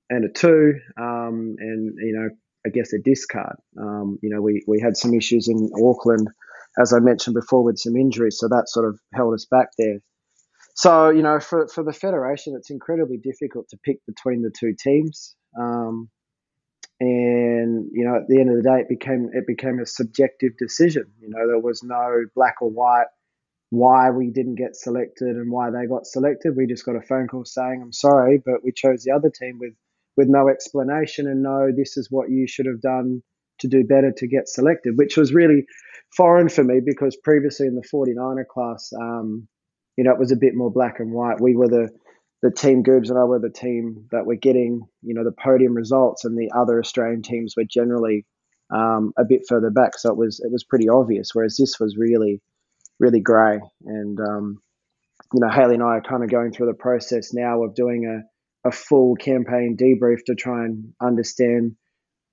and 0.09 0.25
a 0.25 0.29
two, 0.29 0.73
um, 0.99 1.55
and 1.59 1.93
you 1.99 2.13
know, 2.17 2.29
I 2.65 2.69
guess 2.69 2.91
a 2.91 2.99
discard. 2.99 3.55
Um, 3.79 4.17
you 4.21 4.29
know, 4.29 4.41
we 4.41 4.63
we 4.67 4.81
had 4.81 4.97
some 4.97 5.13
issues 5.13 5.47
in 5.47 5.69
Auckland, 5.81 6.27
as 6.79 6.93
I 6.93 6.99
mentioned 6.99 7.35
before, 7.35 7.63
with 7.63 7.77
some 7.77 7.95
injuries, 7.95 8.37
so 8.39 8.47
that 8.47 8.69
sort 8.69 8.87
of 8.87 8.99
held 9.13 9.33
us 9.33 9.45
back 9.45 9.69
there. 9.77 9.99
So 10.75 11.09
you 11.09 11.21
know, 11.21 11.39
for 11.39 11.67
for 11.67 11.83
the 11.83 11.93
federation, 11.93 12.55
it's 12.55 12.69
incredibly 12.69 13.17
difficult 13.17 13.69
to 13.69 13.77
pick 13.83 13.97
between 14.05 14.41
the 14.41 14.51
two 14.57 14.75
teams. 14.81 15.35
Um, 15.59 16.09
and 16.99 17.89
you 17.93 18.05
know 18.05 18.17
at 18.17 18.27
the 18.27 18.39
end 18.39 18.49
of 18.49 18.57
the 18.57 18.63
day 18.63 18.81
it 18.81 18.89
became 18.89 19.29
it 19.33 19.47
became 19.47 19.79
a 19.79 19.85
subjective 19.85 20.51
decision 20.57 21.05
you 21.21 21.29
know 21.29 21.47
there 21.47 21.59
was 21.59 21.81
no 21.81 22.25
black 22.35 22.55
or 22.61 22.69
white 22.69 23.07
why 23.69 24.09
we 24.09 24.31
didn't 24.31 24.55
get 24.55 24.75
selected 24.75 25.35
and 25.35 25.49
why 25.51 25.69
they 25.69 25.87
got 25.87 26.05
selected 26.05 26.55
we 26.57 26.67
just 26.67 26.85
got 26.85 26.97
a 26.97 27.01
phone 27.01 27.27
call 27.27 27.45
saying 27.45 27.81
i'm 27.81 27.93
sorry 27.93 28.41
but 28.43 28.63
we 28.63 28.71
chose 28.71 29.03
the 29.03 29.11
other 29.11 29.29
team 29.29 29.57
with 29.59 29.73
with 30.17 30.27
no 30.27 30.49
explanation 30.49 31.25
and 31.27 31.41
no 31.41 31.69
this 31.73 31.95
is 31.95 32.09
what 32.11 32.29
you 32.29 32.47
should 32.47 32.65
have 32.65 32.81
done 32.81 33.23
to 33.59 33.67
do 33.67 33.83
better 33.83 34.11
to 34.15 34.27
get 34.27 34.47
selected 34.47 34.97
which 34.97 35.17
was 35.17 35.33
really 35.33 35.65
foreign 36.15 36.49
for 36.49 36.63
me 36.63 36.79
because 36.83 37.15
previously 37.23 37.67
in 37.67 37.75
the 37.75 37.87
49er 37.93 38.47
class 38.47 38.91
um, 38.99 39.47
you 39.97 40.03
know 40.03 40.11
it 40.11 40.19
was 40.19 40.31
a 40.31 40.37
bit 40.37 40.55
more 40.55 40.71
black 40.71 40.99
and 40.99 41.11
white 41.11 41.39
we 41.39 41.55
were 41.55 41.67
the 41.67 41.89
the 42.41 42.51
team 42.51 42.83
Goobs 42.83 43.09
and 43.09 43.19
I 43.19 43.23
were 43.23 43.39
the 43.39 43.49
team 43.49 44.07
that 44.11 44.25
were 44.25 44.35
getting, 44.35 44.81
you 45.01 45.13
know, 45.13 45.23
the 45.23 45.31
podium 45.31 45.73
results, 45.73 46.23
and 46.23 46.37
the 46.37 46.51
other 46.55 46.79
Australian 46.79 47.21
teams 47.21 47.55
were 47.57 47.65
generally 47.65 48.25
um, 48.73 49.13
a 49.17 49.25
bit 49.25 49.41
further 49.47 49.69
back. 49.69 49.97
So 49.97 50.09
it 50.09 50.17
was 50.17 50.39
it 50.39 50.51
was 50.51 50.63
pretty 50.63 50.87
obvious. 50.87 51.31
Whereas 51.33 51.57
this 51.57 51.79
was 51.79 51.97
really, 51.97 52.41
really 52.99 53.19
grey. 53.19 53.59
And 53.85 54.19
um, 54.19 54.61
you 55.33 55.41
know, 55.41 55.49
Haley 55.49 55.75
and 55.75 55.83
I 55.83 55.97
are 55.97 56.01
kind 56.01 56.23
of 56.23 56.29
going 56.29 56.51
through 56.51 56.67
the 56.67 56.73
process 56.73 57.33
now 57.33 57.63
of 57.63 57.75
doing 57.75 58.05
a, 58.05 58.67
a 58.67 58.71
full 58.71 59.15
campaign 59.15 59.75
debrief 59.77 60.23
to 60.27 60.35
try 60.35 60.63
and 60.65 60.93
understand 61.01 61.75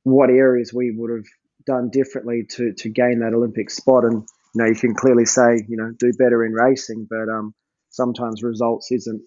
what 0.07 0.31
areas 0.31 0.73
we 0.73 0.95
would 0.97 1.11
have 1.11 1.27
done 1.67 1.91
differently 1.91 2.47
to 2.49 2.73
to 2.75 2.89
gain 2.89 3.21
that 3.21 3.35
Olympic 3.35 3.71
spot. 3.71 4.05
And 4.05 4.23
you 4.55 4.63
know, 4.63 4.67
you 4.67 4.77
can 4.77 4.95
clearly 4.95 5.27
say, 5.27 5.65
you 5.69 5.77
know, 5.77 5.93
do 5.99 6.13
better 6.17 6.45
in 6.45 6.53
racing, 6.53 7.09
but 7.11 7.29
um, 7.29 7.55
sometimes 7.91 8.43
results 8.43 8.93
isn't 8.93 9.21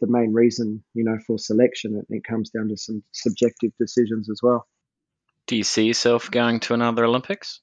the 0.00 0.06
main 0.08 0.34
reason, 0.34 0.84
you 0.92 1.04
know, 1.04 1.16
for 1.26 1.38
selection. 1.38 1.96
It, 1.96 2.16
it 2.16 2.24
comes 2.24 2.50
down 2.50 2.68
to 2.68 2.76
some 2.76 3.02
subjective 3.12 3.72
decisions 3.80 4.28
as 4.28 4.40
well. 4.42 4.66
Do 5.46 5.56
you 5.56 5.64
see 5.64 5.84
yourself 5.84 6.30
going 6.30 6.60
to 6.60 6.74
another 6.74 7.06
Olympics? 7.06 7.60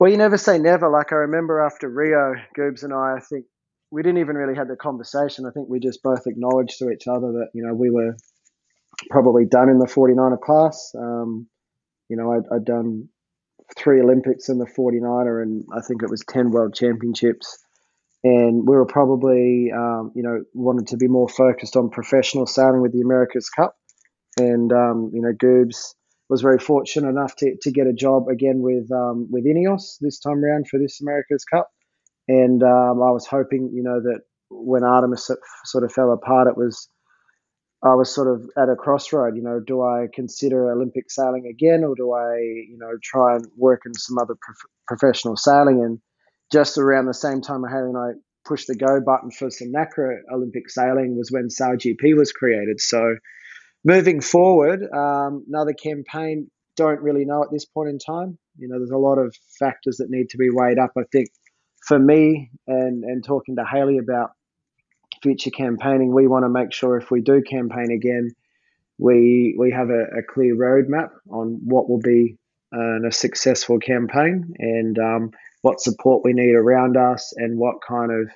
Well, 0.00 0.10
you 0.10 0.16
never 0.16 0.38
say 0.38 0.58
never. 0.58 0.90
Like 0.90 1.12
I 1.12 1.16
remember 1.16 1.60
after 1.60 1.88
Rio, 1.88 2.34
Goobs 2.56 2.82
and 2.82 2.92
I, 2.92 3.16
I 3.18 3.20
think 3.20 3.46
we 3.92 4.02
didn't 4.02 4.18
even 4.18 4.36
really 4.36 4.56
have 4.56 4.68
the 4.68 4.76
conversation. 4.76 5.46
I 5.46 5.50
think 5.50 5.68
we 5.68 5.78
just 5.78 6.02
both 6.02 6.26
acknowledged 6.26 6.78
to 6.78 6.90
each 6.90 7.06
other 7.06 7.32
that 7.32 7.50
you 7.54 7.64
know 7.64 7.74
we 7.74 7.90
were 7.90 8.16
probably 9.08 9.46
done 9.46 9.68
in 9.68 9.78
the 9.78 9.86
49er 9.86 10.40
class. 10.40 10.92
Um, 10.98 11.46
you 12.08 12.16
know, 12.16 12.32
I'd, 12.32 12.54
I'd, 12.54 12.64
done 12.64 13.08
three 13.76 14.00
Olympics 14.00 14.48
in 14.48 14.58
the 14.58 14.66
49er, 14.66 15.42
and 15.42 15.64
I 15.76 15.80
think 15.86 16.02
it 16.02 16.10
was 16.10 16.24
10 16.28 16.50
World 16.50 16.74
Championships. 16.74 17.58
And 18.24 18.66
we 18.66 18.74
were 18.74 18.86
probably 18.86 19.70
um, 19.72 20.10
you 20.16 20.24
know 20.24 20.42
wanted 20.52 20.88
to 20.88 20.96
be 20.96 21.06
more 21.06 21.28
focused 21.28 21.76
on 21.76 21.88
professional 21.88 22.46
sailing 22.46 22.82
with 22.82 22.92
the 22.92 23.00
America's 23.00 23.48
Cup, 23.48 23.76
and 24.36 24.72
um, 24.72 25.12
you 25.14 25.22
know 25.22 25.32
Goobs 25.32 25.94
was 26.28 26.42
very 26.42 26.58
fortunate 26.58 27.08
enough 27.08 27.36
to, 27.36 27.56
to 27.62 27.70
get 27.70 27.86
a 27.86 27.92
job 27.92 28.26
again 28.28 28.58
with 28.58 28.90
um, 28.90 29.28
with 29.30 29.46
Ineos 29.46 29.98
this 30.00 30.18
time 30.18 30.44
around 30.44 30.66
for 30.68 30.80
this 30.80 31.00
America's 31.00 31.44
Cup, 31.44 31.68
and 32.26 32.60
um, 32.60 33.00
I 33.00 33.12
was 33.12 33.24
hoping 33.24 33.70
you 33.72 33.84
know 33.84 34.00
that 34.00 34.22
when 34.50 34.82
Artemis 34.82 35.30
sort 35.64 35.84
of 35.84 35.92
fell 35.92 36.12
apart, 36.12 36.48
it 36.48 36.56
was 36.56 36.88
I 37.82 37.94
was 37.94 38.12
sort 38.12 38.28
of 38.28 38.50
at 38.56 38.68
a 38.68 38.76
crossroad. 38.76 39.36
You 39.36 39.42
know, 39.42 39.60
do 39.64 39.82
I 39.82 40.06
consider 40.12 40.72
Olympic 40.72 41.10
sailing 41.10 41.46
again, 41.46 41.84
or 41.84 41.94
do 41.94 42.12
I 42.12 42.38
you 42.38 42.76
know 42.78 42.92
try 43.02 43.36
and 43.36 43.46
work 43.56 43.82
in 43.86 43.94
some 43.94 44.18
other 44.18 44.34
prof- 44.40 44.70
professional 44.86 45.36
sailing 45.36 45.82
and 45.84 46.00
just 46.52 46.78
around 46.78 47.06
the 47.06 47.14
same 47.14 47.40
time 47.40 47.62
Haley 47.68 47.90
and 47.90 47.98
I 47.98 48.10
pushed 48.46 48.66
the 48.66 48.74
go 48.74 49.00
button 49.04 49.30
for 49.30 49.50
some 49.50 49.68
NACRA 49.68 50.20
Olympic 50.32 50.70
sailing 50.70 51.16
was 51.16 51.30
when 51.30 51.48
SailGP 51.48 52.16
was 52.16 52.32
created. 52.32 52.80
So 52.80 53.16
moving 53.84 54.20
forward, 54.20 54.82
um, 54.92 55.44
another 55.48 55.74
campaign, 55.74 56.50
don't 56.76 57.02
really 57.02 57.24
know 57.26 57.42
at 57.42 57.50
this 57.52 57.66
point 57.66 57.90
in 57.90 57.98
time. 57.98 58.38
You 58.56 58.68
know, 58.68 58.78
there's 58.78 58.90
a 58.90 58.96
lot 58.96 59.18
of 59.18 59.34
factors 59.58 59.98
that 59.98 60.08
need 60.08 60.30
to 60.30 60.38
be 60.38 60.48
weighed 60.50 60.78
up. 60.78 60.92
I 60.96 61.02
think 61.12 61.28
for 61.86 61.98
me 61.98 62.50
and, 62.66 63.04
and 63.04 63.24
talking 63.24 63.56
to 63.56 63.64
Haley 63.64 63.98
about 63.98 64.30
future 65.22 65.50
campaigning, 65.50 66.14
we 66.14 66.26
want 66.26 66.44
to 66.44 66.48
make 66.48 66.72
sure 66.72 66.96
if 66.96 67.10
we 67.10 67.20
do 67.20 67.42
campaign 67.42 67.90
again, 67.90 68.30
we 68.98 69.54
we 69.58 69.70
have 69.70 69.90
a, 69.90 70.18
a 70.18 70.22
clear 70.22 70.56
roadmap 70.56 71.10
on 71.30 71.60
what 71.64 71.88
will 71.88 72.00
be 72.00 72.36
uh, 72.74 73.06
a 73.06 73.12
successful 73.12 73.78
campaign 73.78 74.54
and 74.58 74.98
um, 74.98 75.30
what 75.62 75.80
support 75.80 76.22
we 76.24 76.32
need 76.32 76.54
around 76.54 76.96
us 76.96 77.32
and 77.36 77.58
what 77.58 77.76
kind 77.86 78.10
of 78.12 78.30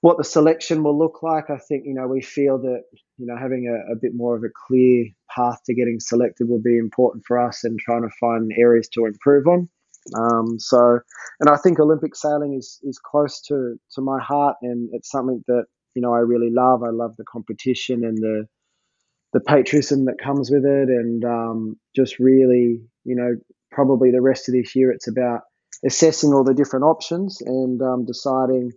what 0.00 0.18
the 0.18 0.24
selection 0.24 0.82
will 0.82 0.98
look 0.98 1.22
like. 1.22 1.50
I 1.50 1.58
think 1.58 1.84
you 1.86 1.94
know 1.94 2.06
we 2.06 2.22
feel 2.22 2.58
that 2.58 2.82
you 3.18 3.26
know 3.26 3.36
having 3.36 3.66
a, 3.68 3.92
a, 3.92 3.96
bit 3.96 4.14
more 4.14 4.36
of 4.36 4.44
a 4.44 4.52
clear 4.66 5.06
path 5.34 5.60
to 5.66 5.74
getting 5.74 5.98
selected 6.00 6.48
will 6.48 6.62
be 6.62 6.78
important 6.78 7.24
for 7.26 7.38
us 7.38 7.64
and 7.64 7.78
trying 7.78 8.02
to 8.02 8.14
find 8.20 8.52
areas 8.56 8.88
to 8.90 9.06
improve 9.06 9.46
on. 9.46 9.68
Um, 10.14 10.58
so, 10.58 11.00
and 11.40 11.48
I 11.48 11.56
think 11.56 11.80
Olympic 11.80 12.14
sailing 12.14 12.54
is 12.54 12.78
is 12.82 12.98
close 12.98 13.40
to 13.42 13.76
to 13.94 14.00
my 14.02 14.18
heart, 14.20 14.56
and 14.62 14.88
it's 14.92 15.10
something 15.10 15.42
that 15.48 15.64
you 15.94 16.02
know 16.02 16.12
I 16.12 16.18
really 16.18 16.50
love. 16.50 16.82
I 16.82 16.90
love 16.90 17.16
the 17.16 17.24
competition 17.24 18.04
and 18.04 18.18
the 18.18 18.46
the 19.32 19.40
patriotism 19.40 20.04
that 20.04 20.18
comes 20.22 20.50
with 20.50 20.64
it, 20.64 20.88
and 20.88 21.24
um, 21.24 21.76
just 21.96 22.18
really, 22.18 22.80
you 23.04 23.16
know, 23.16 23.34
probably 23.70 24.10
the 24.10 24.20
rest 24.20 24.48
of 24.48 24.54
this 24.54 24.76
year 24.76 24.92
it's 24.92 25.08
about 25.08 25.40
assessing 25.84 26.32
all 26.32 26.44
the 26.44 26.54
different 26.54 26.84
options 26.84 27.40
and 27.40 27.82
um, 27.82 28.06
deciding 28.06 28.72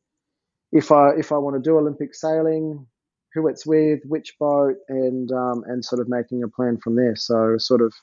if 0.71 0.91
I 0.91 1.11
if 1.17 1.31
I 1.31 1.37
want 1.37 1.55
to 1.55 1.61
do 1.61 1.77
Olympic 1.77 2.13
sailing, 2.13 2.85
who 3.33 3.47
it's 3.47 3.65
with, 3.65 3.99
which 4.05 4.35
boat, 4.39 4.75
and 4.89 5.31
um, 5.31 5.63
and 5.67 5.83
sort 5.83 6.01
of 6.01 6.09
making 6.09 6.43
a 6.43 6.47
plan 6.47 6.77
from 6.83 6.95
there. 6.95 7.15
So 7.15 7.55
sort 7.57 7.81
of, 7.81 7.93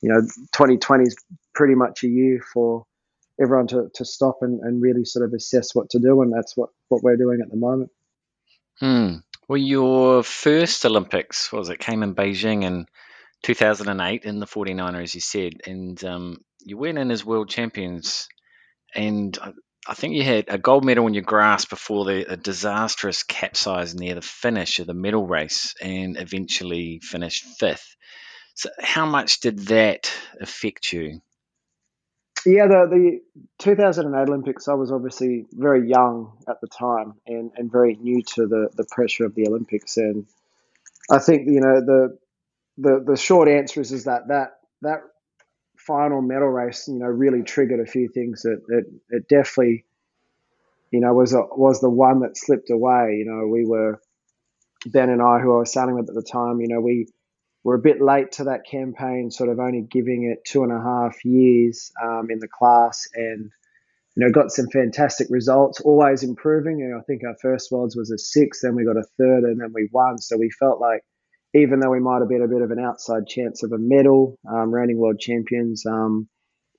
you 0.00 0.08
know, 0.08 0.20
2020 0.52 1.04
is 1.04 1.16
pretty 1.54 1.74
much 1.74 2.02
a 2.02 2.08
year 2.08 2.40
for 2.52 2.86
everyone 3.40 3.66
to, 3.68 3.90
to 3.94 4.04
stop 4.04 4.38
and, 4.42 4.60
and 4.60 4.82
really 4.82 5.04
sort 5.04 5.24
of 5.24 5.32
assess 5.32 5.74
what 5.74 5.90
to 5.90 5.98
do, 5.98 6.22
and 6.22 6.32
that's 6.32 6.56
what, 6.56 6.70
what 6.88 7.02
we're 7.02 7.16
doing 7.16 7.40
at 7.42 7.50
the 7.50 7.56
moment. 7.56 7.90
Hmm. 8.78 9.16
Well, 9.48 9.58
your 9.58 10.22
first 10.22 10.84
Olympics 10.86 11.52
was 11.52 11.68
it 11.68 11.78
came 11.78 12.02
in 12.02 12.14
Beijing 12.14 12.62
in 12.62 12.86
2008 13.42 14.24
in 14.24 14.38
the 14.38 14.46
49er, 14.46 15.02
as 15.02 15.14
you 15.14 15.20
said, 15.20 15.54
and 15.66 16.02
um, 16.04 16.38
you 16.60 16.76
went 16.78 16.98
in 16.98 17.10
as 17.10 17.24
world 17.24 17.48
champions, 17.48 18.28
and 18.94 19.36
I 19.86 19.94
think 19.94 20.14
you 20.14 20.22
had 20.22 20.44
a 20.48 20.58
gold 20.58 20.84
medal 20.84 21.06
in 21.08 21.14
your 21.14 21.24
grasp 21.24 21.70
before 21.70 22.04
the 22.04 22.32
a 22.32 22.36
disastrous 22.36 23.24
capsize 23.24 23.94
near 23.94 24.14
the 24.14 24.22
finish 24.22 24.78
of 24.78 24.86
the 24.86 24.94
medal 24.94 25.26
race, 25.26 25.74
and 25.80 26.16
eventually 26.16 27.00
finished 27.02 27.44
fifth. 27.58 27.96
So, 28.54 28.70
how 28.80 29.06
much 29.06 29.40
did 29.40 29.58
that 29.66 30.12
affect 30.40 30.92
you? 30.92 31.20
Yeah, 32.44 32.66
the, 32.66 32.88
the 32.90 33.20
2008 33.58 34.28
Olympics, 34.28 34.66
I 34.66 34.74
was 34.74 34.90
obviously 34.90 35.46
very 35.52 35.88
young 35.88 36.32
at 36.48 36.60
the 36.60 36.66
time 36.66 37.14
and, 37.26 37.52
and 37.56 37.70
very 37.70 37.96
new 37.96 38.22
to 38.34 38.46
the, 38.46 38.68
the 38.74 38.84
pressure 38.90 39.24
of 39.24 39.34
the 39.34 39.46
Olympics. 39.46 39.96
And 39.96 40.26
I 41.10 41.18
think, 41.18 41.48
you 41.48 41.60
know, 41.60 41.80
the 41.80 42.18
the, 42.78 43.04
the 43.06 43.16
short 43.16 43.48
answer 43.48 43.80
is, 43.80 43.92
is 43.92 44.04
that, 44.04 44.28
that 44.28 44.54
that 44.80 45.02
final 45.76 46.22
medal 46.22 46.48
race, 46.48 46.88
you 46.88 46.98
know, 46.98 47.06
really 47.06 47.42
triggered 47.42 47.80
a 47.80 47.90
few 47.90 48.08
things. 48.08 48.44
It, 48.44 48.60
it, 48.68 48.86
it 49.10 49.28
definitely, 49.28 49.84
you 50.90 51.00
know, 51.00 51.12
was 51.12 51.34
a, 51.34 51.42
was 51.54 51.80
the 51.80 51.90
one 51.90 52.20
that 52.20 52.36
slipped 52.36 52.70
away. 52.70 53.16
You 53.18 53.26
know, 53.26 53.46
we 53.46 53.64
were, 53.66 54.00
Ben 54.86 55.10
and 55.10 55.22
I, 55.22 55.38
who 55.38 55.54
I 55.54 55.58
was 55.60 55.72
sailing 55.72 55.94
with 55.94 56.08
at 56.08 56.14
the 56.14 56.22
time, 56.22 56.60
you 56.60 56.68
know, 56.68 56.80
we 56.80 57.06
we're 57.64 57.76
a 57.76 57.80
bit 57.80 58.00
late 58.00 58.32
to 58.32 58.44
that 58.44 58.66
campaign, 58.68 59.30
sort 59.30 59.48
of 59.48 59.58
only 59.58 59.82
giving 59.82 60.24
it 60.24 60.44
two 60.44 60.64
and 60.64 60.72
a 60.72 60.80
half 60.80 61.24
years 61.24 61.92
um, 62.02 62.28
in 62.30 62.38
the 62.40 62.48
class, 62.48 63.08
and 63.14 63.50
you 64.16 64.24
know 64.24 64.32
got 64.32 64.50
some 64.50 64.68
fantastic 64.68 65.28
results. 65.30 65.80
Always 65.80 66.22
improving. 66.22 66.78
Know, 66.78 66.98
I 66.98 67.02
think 67.02 67.22
our 67.24 67.36
first 67.40 67.70
worlds 67.70 67.96
was 67.96 68.10
a 68.10 68.18
six, 68.18 68.62
then 68.62 68.74
we 68.74 68.84
got 68.84 68.96
a 68.96 69.06
third, 69.18 69.44
and 69.44 69.60
then 69.60 69.72
we 69.72 69.88
won. 69.92 70.18
So 70.18 70.36
we 70.36 70.50
felt 70.50 70.80
like 70.80 71.02
even 71.54 71.80
though 71.80 71.90
we 71.90 72.00
might 72.00 72.20
have 72.20 72.28
been 72.28 72.42
a 72.42 72.48
bit 72.48 72.62
of 72.62 72.70
an 72.70 72.80
outside 72.80 73.26
chance 73.26 73.62
of 73.62 73.72
a 73.72 73.78
medal, 73.78 74.38
um, 74.50 74.74
reigning 74.74 74.96
world 74.96 75.20
champions, 75.20 75.84
um, 75.86 76.28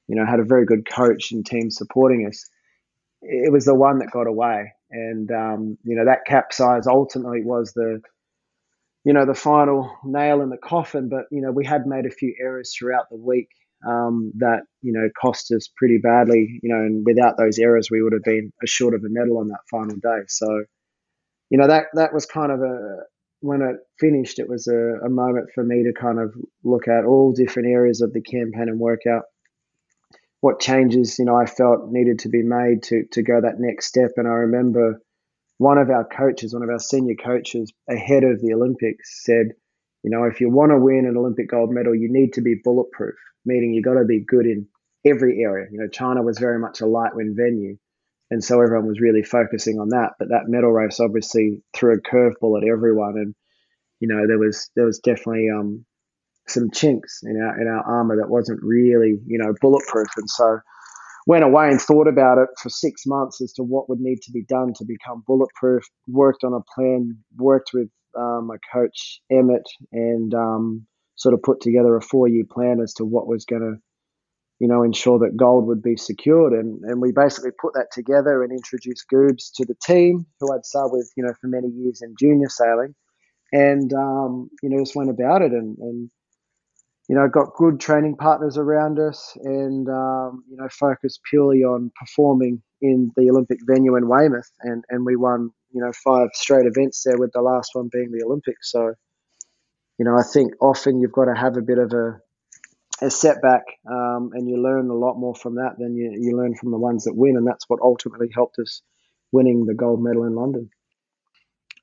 you 0.08 0.16
know, 0.16 0.26
had 0.26 0.40
a 0.40 0.46
very 0.46 0.66
good 0.66 0.90
coach 0.90 1.32
and 1.32 1.46
team 1.46 1.70
supporting 1.70 2.28
us. 2.28 2.50
It 3.22 3.54
was 3.54 3.66
the 3.66 3.76
one 3.76 4.00
that 4.00 4.12
got 4.12 4.28
away, 4.28 4.74
and 4.92 5.32
um, 5.32 5.78
you 5.86 5.96
know 5.96 6.06
that 6.06 6.26
capsize 6.26 6.88
ultimately 6.88 7.42
was 7.42 7.72
the 7.72 8.02
you 9.04 9.14
know, 9.14 9.26
the 9.26 9.34
final 9.34 9.92
nail 10.04 10.42
in 10.42 10.50
the 10.50 10.58
coffin. 10.58 11.10
But, 11.10 11.26
you 11.32 11.42
know, 11.42 11.52
we 11.52 11.66
had 11.66 11.86
made 11.86 12.06
a 12.06 12.12
few 12.12 12.34
errors 12.40 12.74
throughout 12.78 13.10
the 13.10 13.18
week 13.18 13.50
um, 13.86 14.32
that, 14.38 14.62
you 14.82 14.94
know, 14.94 15.10
cost 15.20 15.52
us 15.52 15.70
pretty 15.76 15.98
badly, 15.98 16.60
you 16.64 16.74
know, 16.74 16.80
and 16.80 17.06
without 17.06 17.38
those 17.38 17.60
errors, 17.60 17.90
we 17.92 18.02
would 18.02 18.14
have 18.14 18.24
been 18.24 18.52
short 18.66 18.94
of 18.94 19.02
a 19.04 19.10
medal 19.10 19.40
on 19.40 19.50
that 19.50 19.60
final 19.70 19.96
day. 19.98 20.24
So, 20.28 20.64
you 21.50 21.58
know, 21.58 21.68
that, 21.68 21.88
that 21.96 22.14
was 22.14 22.26
kind 22.26 22.52
of 22.52 22.62
a, 22.62 23.00
when 23.42 23.62
it 23.62 23.76
finished, 24.00 24.40
it 24.40 24.48
was 24.48 24.68
a, 24.68 25.06
a 25.06 25.10
moment 25.10 25.50
for 25.54 25.66
me 25.66 25.84
to 25.84 25.94
kind 25.94 26.18
of 26.18 26.34
look 26.64 26.88
at 26.88 27.04
all 27.04 27.34
different 27.34 27.68
areas 27.68 28.00
of 28.00 28.14
the 28.14 28.22
campaign 28.22 28.70
and 28.70 28.80
work 28.80 29.02
out 29.06 29.24
what 30.40 30.62
changes, 30.62 31.20
you 31.20 31.26
know, 31.26 31.36
I 31.36 31.46
felt 31.46 31.90
needed 31.90 32.20
to 32.20 32.30
be 32.30 32.42
made 32.42 32.84
to, 32.84 33.04
to 33.12 33.22
go 33.22 33.42
that 33.42 33.60
next 33.60 33.88
step. 33.88 34.12
And 34.18 34.28
I 34.28 34.32
remember, 34.32 35.02
one 35.64 35.78
of 35.78 35.90
our 35.90 36.04
coaches, 36.04 36.54
one 36.54 36.62
of 36.62 36.70
our 36.70 36.78
senior 36.78 37.16
coaches 37.16 37.72
ahead 37.90 38.26
of 38.26 38.42
the 38.42 38.54
Olympics 38.54 39.24
said, 39.24 39.54
you 40.04 40.12
know, 40.12 40.26
if 40.26 40.42
you 40.42 40.50
want 40.50 40.72
to 40.72 40.78
win 40.78 41.06
an 41.06 41.16
Olympic 41.16 41.50
gold 41.50 41.70
medal, 41.72 41.96
you 41.96 42.10
need 42.12 42.34
to 42.34 42.42
be 42.42 42.60
bulletproof, 42.62 43.16
meaning 43.46 43.74
you 43.74 43.82
got 43.82 43.94
to 43.94 44.04
be 44.04 44.26
good 44.28 44.46
in 44.46 44.68
every 45.06 45.42
area. 45.42 45.68
You 45.72 45.80
know, 45.80 45.88
China 45.88 46.22
was 46.22 46.38
very 46.38 46.60
much 46.60 46.82
a 46.82 46.86
light 46.86 47.16
wind 47.16 47.38
venue. 47.38 47.78
And 48.30 48.44
so 48.44 48.60
everyone 48.60 48.88
was 48.90 49.00
really 49.00 49.24
focusing 49.24 49.80
on 49.80 49.90
that. 49.90 50.12
But 50.20 50.30
that 50.30 50.50
medal 50.50 50.72
race 50.74 51.00
obviously 51.00 51.64
threw 51.74 51.96
a 51.96 52.02
curveball 52.02 52.62
at 52.62 52.68
everyone. 52.68 53.16
And, 53.16 53.34
you 54.02 54.10
know, 54.10 54.28
there 54.28 54.40
was 54.40 54.70
there 54.76 54.86
was 54.86 55.00
definitely 55.00 55.48
um, 55.50 55.86
some 56.46 56.72
chinks 56.72 57.22
in 57.24 57.42
our 57.42 57.62
in 57.62 57.68
our 57.70 57.84
armor 57.84 58.18
that 58.18 58.30
wasn't 58.30 58.60
really, 58.62 59.18
you 59.26 59.38
know, 59.38 59.54
bulletproof. 59.62 60.10
And 60.18 60.30
so 60.30 60.60
went 61.26 61.44
away 61.44 61.70
and 61.70 61.82
thought 61.82 62.08
about 62.08 62.38
it 62.38 62.50
for 62.62 62.70
six 62.70 63.06
months 63.06 63.42
as 63.42 63.54
to 63.54 63.64
what 63.64 63.90
would 63.90 64.00
need 64.00 64.22
to 64.24 64.32
be 64.32 64.44
done 64.44 64.74
to 64.76 64.86
become 64.86 65.24
bulletproof. 65.26 65.84
Worked 66.08 66.44
on 66.44 66.54
a 66.54 66.64
plan, 66.76 67.18
worked 67.38 67.72
with 67.74 67.90
um, 68.18 68.48
my 68.48 68.58
coach 68.72 69.22
Emmett, 69.32 69.68
and 69.92 70.34
um, 70.34 70.86
sort 71.16 71.34
of 71.34 71.42
put 71.42 71.62
together 71.62 71.96
a 71.96 72.02
four-year 72.02 72.46
plan 72.50 72.80
as 72.82 72.94
to 72.96 73.06
what 73.06 73.28
was 73.28 73.46
going 73.46 73.62
to, 73.62 73.76
you 74.60 74.68
know, 74.68 74.84
ensure 74.84 75.20
that 75.20 75.38
gold 75.38 75.68
would 75.68 75.82
be 75.82 75.96
secured. 75.96 76.54
And 76.54 76.84
and 76.84 77.02
we 77.02 77.12
basically 77.12 77.52
put 77.60 77.74
that 77.74 77.88
together 77.92 78.44
and 78.44 78.52
introduced 78.52 79.06
Goobs 79.12 79.52
to 79.56 79.66
the 79.66 79.76
team, 79.86 80.26
who 80.40 80.54
I'd 80.54 80.66
sailed 80.66 80.92
with, 80.92 81.12
you 81.16 81.24
know, 81.24 81.34
for 81.40 81.48
many 81.48 81.70
years 81.70 82.02
in 82.02 82.16
junior 82.20 82.50
sailing, 82.50 82.94
and 83.52 83.92
um, 83.94 84.50
you 84.62 84.70
know, 84.70 84.80
just 84.80 84.96
went 84.96 85.10
about 85.10 85.42
it 85.42 85.52
and 85.52 85.78
and 85.78 86.10
you 87.10 87.16
know, 87.16 87.28
got 87.28 87.54
good 87.56 87.80
training 87.80 88.16
partners 88.16 88.58
around 88.58 88.98
us 88.98 89.36
and, 89.44 89.90
um, 89.90 90.44
you 90.50 90.56
know, 90.56 90.70
focused 90.70 91.20
purely 91.30 91.64
on 91.64 91.92
performing 92.00 92.62
in 92.82 93.12
the 93.18 93.30
Olympic 93.30 93.60
venue 93.66 93.98
in 93.98 94.08
Weymouth. 94.08 94.50
And, 94.62 94.84
and 94.90 95.06
we 95.06 95.16
won, 95.16 95.50
you 95.74 95.82
know, 95.82 95.92
five 96.04 96.30
straight 96.34 96.66
events 96.66 97.04
there, 97.04 97.18
with 97.18 97.32
the 97.34 97.42
last 97.42 97.72
one 97.74 97.90
being 97.92 98.12
the 98.12 98.26
Olympics. 98.26 98.72
So, 98.72 98.94
you 99.98 100.06
know, 100.06 100.16
I 100.18 100.24
think 100.24 100.54
often 100.62 101.02
you've 101.02 101.12
got 101.12 101.26
to 101.26 101.36
have 101.36 101.58
a 101.58 101.62
bit 101.62 101.78
of 101.78 101.92
a, 101.92 102.22
a 103.06 103.10
setback 103.10 103.64
um, 103.90 104.32
and 104.34 104.48
you 104.50 104.62
learn 104.62 104.90
a 104.90 104.96
lot 104.96 105.16
more 105.16 105.36
from 105.36 105.56
that 105.56 105.76
than 105.78 105.96
you, 105.96 106.16
you 106.18 106.38
learn 106.38 106.56
from 106.56 106.72
the 106.72 106.78
ones 106.78 107.04
that 107.04 107.16
win. 107.16 107.36
And 107.36 107.46
that's 107.46 107.68
what 107.68 107.82
ultimately 107.82 108.30
helped 108.34 108.60
us 108.60 108.82
winning 109.34 109.66
the 109.66 109.74
gold 109.74 110.02
medal 110.02 110.24
in 110.24 110.36
London. 110.36 110.70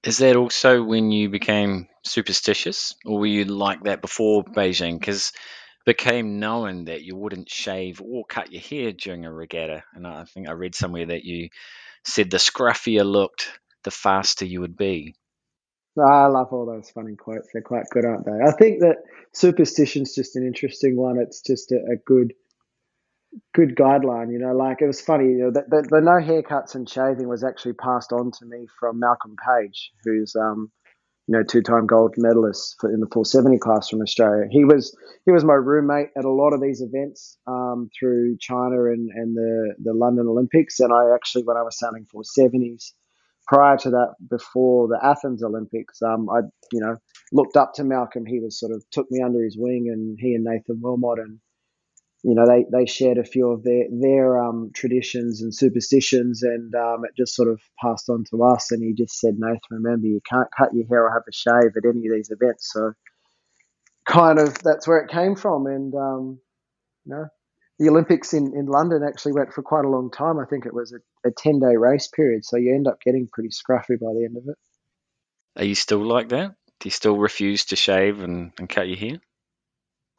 Is 0.02 0.16
that 0.18 0.36
also 0.36 0.82
when 0.82 1.10
you 1.10 1.28
became 1.28 1.88
superstitious, 2.04 2.94
or 3.04 3.18
were 3.18 3.26
you 3.26 3.44
like 3.44 3.84
that 3.84 4.00
before 4.00 4.44
Beijing? 4.44 4.98
Because 4.98 5.32
became 5.86 6.38
known 6.40 6.84
that 6.84 7.02
you 7.02 7.16
wouldn't 7.16 7.48
shave 7.48 8.00
or 8.00 8.24
cut 8.24 8.52
your 8.52 8.62
hair 8.62 8.92
during 8.92 9.24
a 9.24 9.32
regatta, 9.32 9.82
and 9.94 10.06
I 10.06 10.24
think 10.24 10.48
I 10.48 10.52
read 10.52 10.74
somewhere 10.74 11.06
that 11.06 11.24
you 11.24 11.48
said 12.04 12.30
the 12.30 12.36
scruffier 12.36 13.04
looked, 13.04 13.58
the 13.84 13.90
faster 13.90 14.44
you 14.44 14.60
would 14.60 14.76
be. 14.76 15.14
I 15.98 16.26
love 16.26 16.52
all 16.52 16.66
those 16.66 16.90
funny 16.90 17.16
quotes. 17.16 17.48
They're 17.52 17.62
quite 17.62 17.86
good, 17.90 18.04
aren't 18.04 18.24
they? 18.24 18.38
I 18.46 18.52
think 18.52 18.80
that 18.80 18.98
superstition's 19.32 20.14
just 20.14 20.36
an 20.36 20.46
interesting 20.46 20.96
one. 20.96 21.18
It's 21.18 21.42
just 21.42 21.72
a, 21.72 21.76
a 21.76 21.96
good 21.96 22.32
good 23.54 23.76
guideline. 23.76 24.32
You 24.32 24.38
know, 24.38 24.54
like 24.54 24.82
it 24.82 24.86
was 24.86 25.00
funny. 25.00 25.30
You 25.30 25.38
know, 25.38 25.50
the, 25.50 25.64
the, 25.68 25.88
the, 25.90 26.00
no 26.00 26.12
haircuts 26.12 26.74
and 26.74 26.88
shaving 26.88 27.28
was 27.28 27.44
actually 27.44 27.74
passed 27.74 28.12
on 28.12 28.30
to 28.38 28.46
me 28.46 28.66
from 28.78 29.00
Malcolm 29.00 29.36
Page, 29.36 29.92
who's 30.04 30.34
um, 30.36 30.70
you 31.26 31.36
know 31.36 31.42
two-time 31.42 31.86
gold 31.86 32.14
medalist 32.16 32.76
for, 32.80 32.92
in 32.92 33.00
the 33.00 33.06
470 33.06 33.58
class 33.58 33.88
from 33.88 34.00
Australia. 34.00 34.44
He 34.50 34.64
was 34.64 34.96
he 35.24 35.32
was 35.32 35.44
my 35.44 35.54
roommate 35.54 36.08
at 36.16 36.24
a 36.24 36.30
lot 36.30 36.52
of 36.52 36.60
these 36.60 36.80
events 36.80 37.38
um, 37.46 37.88
through 37.98 38.36
China 38.40 38.86
and 38.86 39.10
and 39.14 39.36
the 39.36 39.74
the 39.78 39.94
London 39.94 40.26
Olympics. 40.28 40.80
And 40.80 40.92
I 40.92 41.14
actually, 41.14 41.44
when 41.44 41.56
I 41.56 41.62
was 41.62 41.78
sailing 41.78 42.06
470s. 42.14 42.92
Prior 43.48 43.76
to 43.78 43.90
that, 43.90 44.14
before 44.30 44.86
the 44.86 45.04
Athens 45.04 45.42
Olympics, 45.42 46.00
um, 46.02 46.30
I, 46.30 46.42
you 46.70 46.78
know, 46.78 46.98
looked 47.32 47.56
up 47.56 47.72
to 47.74 47.82
Malcolm. 47.82 48.24
He 48.24 48.38
was 48.38 48.60
sort 48.60 48.70
of 48.70 48.84
took 48.92 49.10
me 49.10 49.22
under 49.24 49.42
his 49.42 49.56
wing, 49.58 49.88
and 49.92 50.16
he 50.20 50.34
and 50.34 50.44
Nathan 50.44 50.80
Wilmot 50.80 51.18
and 51.18 51.40
you 52.22 52.34
know, 52.34 52.46
they, 52.46 52.66
they 52.70 52.86
shared 52.86 53.16
a 53.16 53.24
few 53.24 53.50
of 53.50 53.62
their 53.62 53.84
their 53.90 54.42
um, 54.42 54.70
traditions 54.74 55.40
and 55.40 55.54
superstitions, 55.54 56.42
and 56.42 56.74
um, 56.74 57.04
it 57.04 57.16
just 57.16 57.34
sort 57.34 57.48
of 57.48 57.60
passed 57.80 58.10
on 58.10 58.24
to 58.30 58.44
us. 58.44 58.70
And 58.72 58.82
he 58.82 58.92
just 58.92 59.18
said, 59.18 59.36
Nathan, 59.38 59.58
remember, 59.70 60.06
you 60.06 60.20
can't 60.28 60.48
cut 60.56 60.74
your 60.74 60.86
hair 60.86 61.04
or 61.04 61.12
have 61.12 61.22
a 61.28 61.32
shave 61.32 61.72
at 61.76 61.88
any 61.88 62.06
of 62.06 62.12
these 62.12 62.30
events. 62.30 62.70
So, 62.72 62.92
kind 64.06 64.38
of 64.38 64.54
that's 64.62 64.86
where 64.86 64.98
it 64.98 65.10
came 65.10 65.34
from. 65.34 65.66
And 65.66 65.94
um, 65.94 66.40
you 67.06 67.14
know, 67.14 67.26
the 67.78 67.88
Olympics 67.88 68.34
in, 68.34 68.52
in 68.54 68.66
London 68.66 69.02
actually 69.02 69.32
went 69.32 69.54
for 69.54 69.62
quite 69.62 69.86
a 69.86 69.90
long 69.90 70.10
time. 70.10 70.38
I 70.38 70.44
think 70.44 70.66
it 70.66 70.74
was 70.74 70.92
a, 71.24 71.30
ten 71.30 71.58
day 71.58 71.76
race 71.76 72.08
period, 72.08 72.44
so 72.44 72.58
you 72.58 72.74
end 72.74 72.86
up 72.86 73.00
getting 73.00 73.28
pretty 73.32 73.48
scruffy 73.48 73.98
by 73.98 74.12
the 74.12 74.26
end 74.26 74.36
of 74.36 74.44
it. 74.46 74.56
Are 75.56 75.64
you 75.64 75.74
still 75.74 76.04
like 76.04 76.28
that? 76.28 76.54
Do 76.80 76.86
you 76.86 76.90
still 76.90 77.16
refuse 77.16 77.66
to 77.66 77.76
shave 77.76 78.22
and, 78.22 78.52
and 78.58 78.68
cut 78.68 78.88
your 78.88 78.98
hair? 78.98 79.20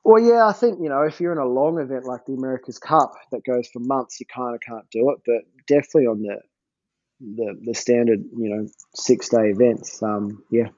Well, 0.03 0.21
yeah, 0.21 0.47
I 0.47 0.53
think 0.53 0.79
you 0.81 0.89
know 0.89 1.03
if 1.03 1.21
you're 1.21 1.31
in 1.31 1.37
a 1.37 1.45
long 1.45 1.79
event 1.79 2.05
like 2.05 2.25
the 2.25 2.33
America's 2.33 2.79
Cup 2.79 3.13
that 3.31 3.43
goes 3.45 3.67
for 3.67 3.79
months, 3.79 4.19
you 4.19 4.25
kind 4.25 4.55
of 4.55 4.61
can't 4.61 4.89
do 4.91 5.11
it. 5.11 5.19
But 5.25 5.43
definitely 5.67 6.07
on 6.07 6.21
the 6.21 6.39
the, 7.21 7.59
the 7.63 7.73
standard, 7.73 8.23
you 8.35 8.49
know, 8.49 8.67
six 8.95 9.29
day 9.29 9.49
events, 9.49 10.01
um, 10.01 10.43
yeah, 10.51 10.69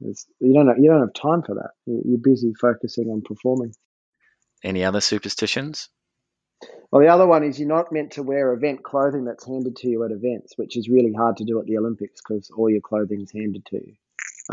you 0.00 0.54
don't 0.54 0.68
have, 0.68 0.78
you 0.78 0.88
don't 0.88 1.00
have 1.00 1.14
time 1.14 1.42
for 1.42 1.56
that. 1.56 1.70
You're 1.86 2.18
busy 2.18 2.52
focusing 2.54 3.08
on 3.08 3.22
performing. 3.22 3.74
Any 4.62 4.84
other 4.84 5.00
superstitions? 5.00 5.88
Well, 6.90 7.02
the 7.02 7.08
other 7.08 7.26
one 7.26 7.44
is 7.44 7.58
you're 7.58 7.68
not 7.68 7.92
meant 7.92 8.12
to 8.12 8.22
wear 8.22 8.52
event 8.52 8.82
clothing 8.82 9.24
that's 9.24 9.46
handed 9.46 9.76
to 9.76 9.88
you 9.88 10.04
at 10.04 10.10
events, 10.10 10.54
which 10.56 10.76
is 10.76 10.88
really 10.88 11.12
hard 11.12 11.36
to 11.38 11.44
do 11.44 11.58
at 11.60 11.66
the 11.66 11.78
Olympics 11.78 12.20
because 12.20 12.50
all 12.50 12.68
your 12.68 12.80
clothing 12.80 13.20
is 13.20 13.32
handed 13.32 13.64
to 13.66 13.76
you. 13.76 13.94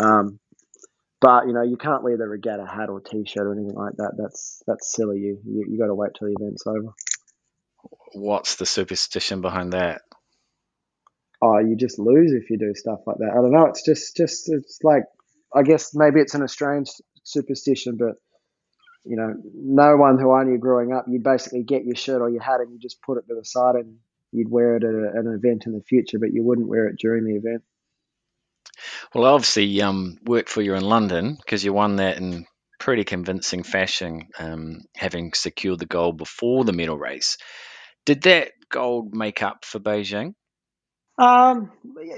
Um, 0.02 0.40
but 1.20 1.48
you 1.48 1.54
know, 1.54 1.64
you 1.64 1.78
can't 1.78 2.04
wear 2.04 2.18
the 2.18 2.28
regatta 2.28 2.66
hat 2.66 2.90
or 2.90 3.02
t-shirt 3.02 3.46
or 3.46 3.54
anything 3.54 3.76
like 3.76 3.96
that. 3.98 4.14
That's 4.18 4.62
that's 4.68 4.94
silly. 4.96 5.18
You 5.18 5.40
you, 5.46 5.66
you 5.70 5.80
got 5.80 5.88
to 5.88 5.96
wait 5.96 6.12
till 6.18 6.28
the 6.28 6.36
event's 6.40 6.66
over. 6.68 6.94
What's 8.14 8.56
the 8.56 8.66
superstition 8.66 9.42
behind 9.42 9.74
that? 9.74 10.02
Oh, 11.42 11.60
you 11.60 11.76
just 11.76 12.00
lose 12.00 12.32
if 12.32 12.50
you 12.50 12.58
do 12.58 12.74
stuff 12.74 13.00
like 13.06 13.18
that. 13.18 13.32
I 13.32 13.36
don't 13.36 13.52
know. 13.52 13.68
It's 13.68 13.84
just, 13.84 14.18
just 14.18 14.50
it's 14.50 14.80
like, 14.84 15.04
I 15.54 15.62
guess 15.62 15.94
maybe 15.94 16.20
it's 16.20 16.34
an 16.34 16.42
Australian 16.42 16.86
superstition, 17.24 17.98
but 17.98 18.16
you 19.06 19.16
know, 19.16 19.36
no 19.54 19.96
one 19.98 20.18
who 20.20 20.34
I 20.34 20.44
knew 20.44 20.58
growing 20.58 20.92
up, 20.92 21.06
you'd 21.08 21.24
basically 21.24 21.64
get 21.64 21.86
your 21.86 21.96
shirt 21.96 22.22
or 22.22 22.30
your 22.30 22.42
hat 22.42 22.60
and 22.60 22.72
you 22.72 22.80
just 22.80 23.02
put 23.02 23.18
it 23.18 23.28
to 23.28 23.36
the 23.36 23.46
side 23.46 23.76
and 23.76 23.98
you'd 24.32 24.50
wear 24.50 24.78
it 24.78 24.84
at 24.84 24.90
a, 24.90 25.20
an 25.20 25.34
event 25.34 25.66
in 25.66 25.74
the 25.74 25.84
future, 25.88 26.20
but 26.20 26.34
you 26.34 26.44
wouldn't 26.44 26.68
wear 26.68 26.88
it 26.88 26.98
during 27.00 27.24
the 27.24 27.36
event. 27.36 27.64
Well, 29.18 29.34
obviously, 29.34 29.82
um, 29.82 30.20
worked 30.26 30.48
for 30.48 30.62
you 30.62 30.76
in 30.76 30.84
London 30.84 31.38
because 31.42 31.66
you 31.66 31.74
won 31.74 31.96
that 31.96 32.18
in 32.18 32.46
pretty 32.80 33.04
convincing 33.04 33.64
fashion, 33.64 34.28
um, 34.38 34.82
having 34.96 35.34
secured 35.34 35.80
the 35.80 35.88
gold 35.88 36.18
before 36.18 36.64
the 36.64 36.72
medal 36.72 37.00
race. 37.00 37.40
Did 38.06 38.22
that 38.24 38.52
gold 38.70 39.16
make 39.16 39.42
up 39.42 39.66
for 39.66 39.80
Beijing? 39.80 40.36
Um, 41.18 41.72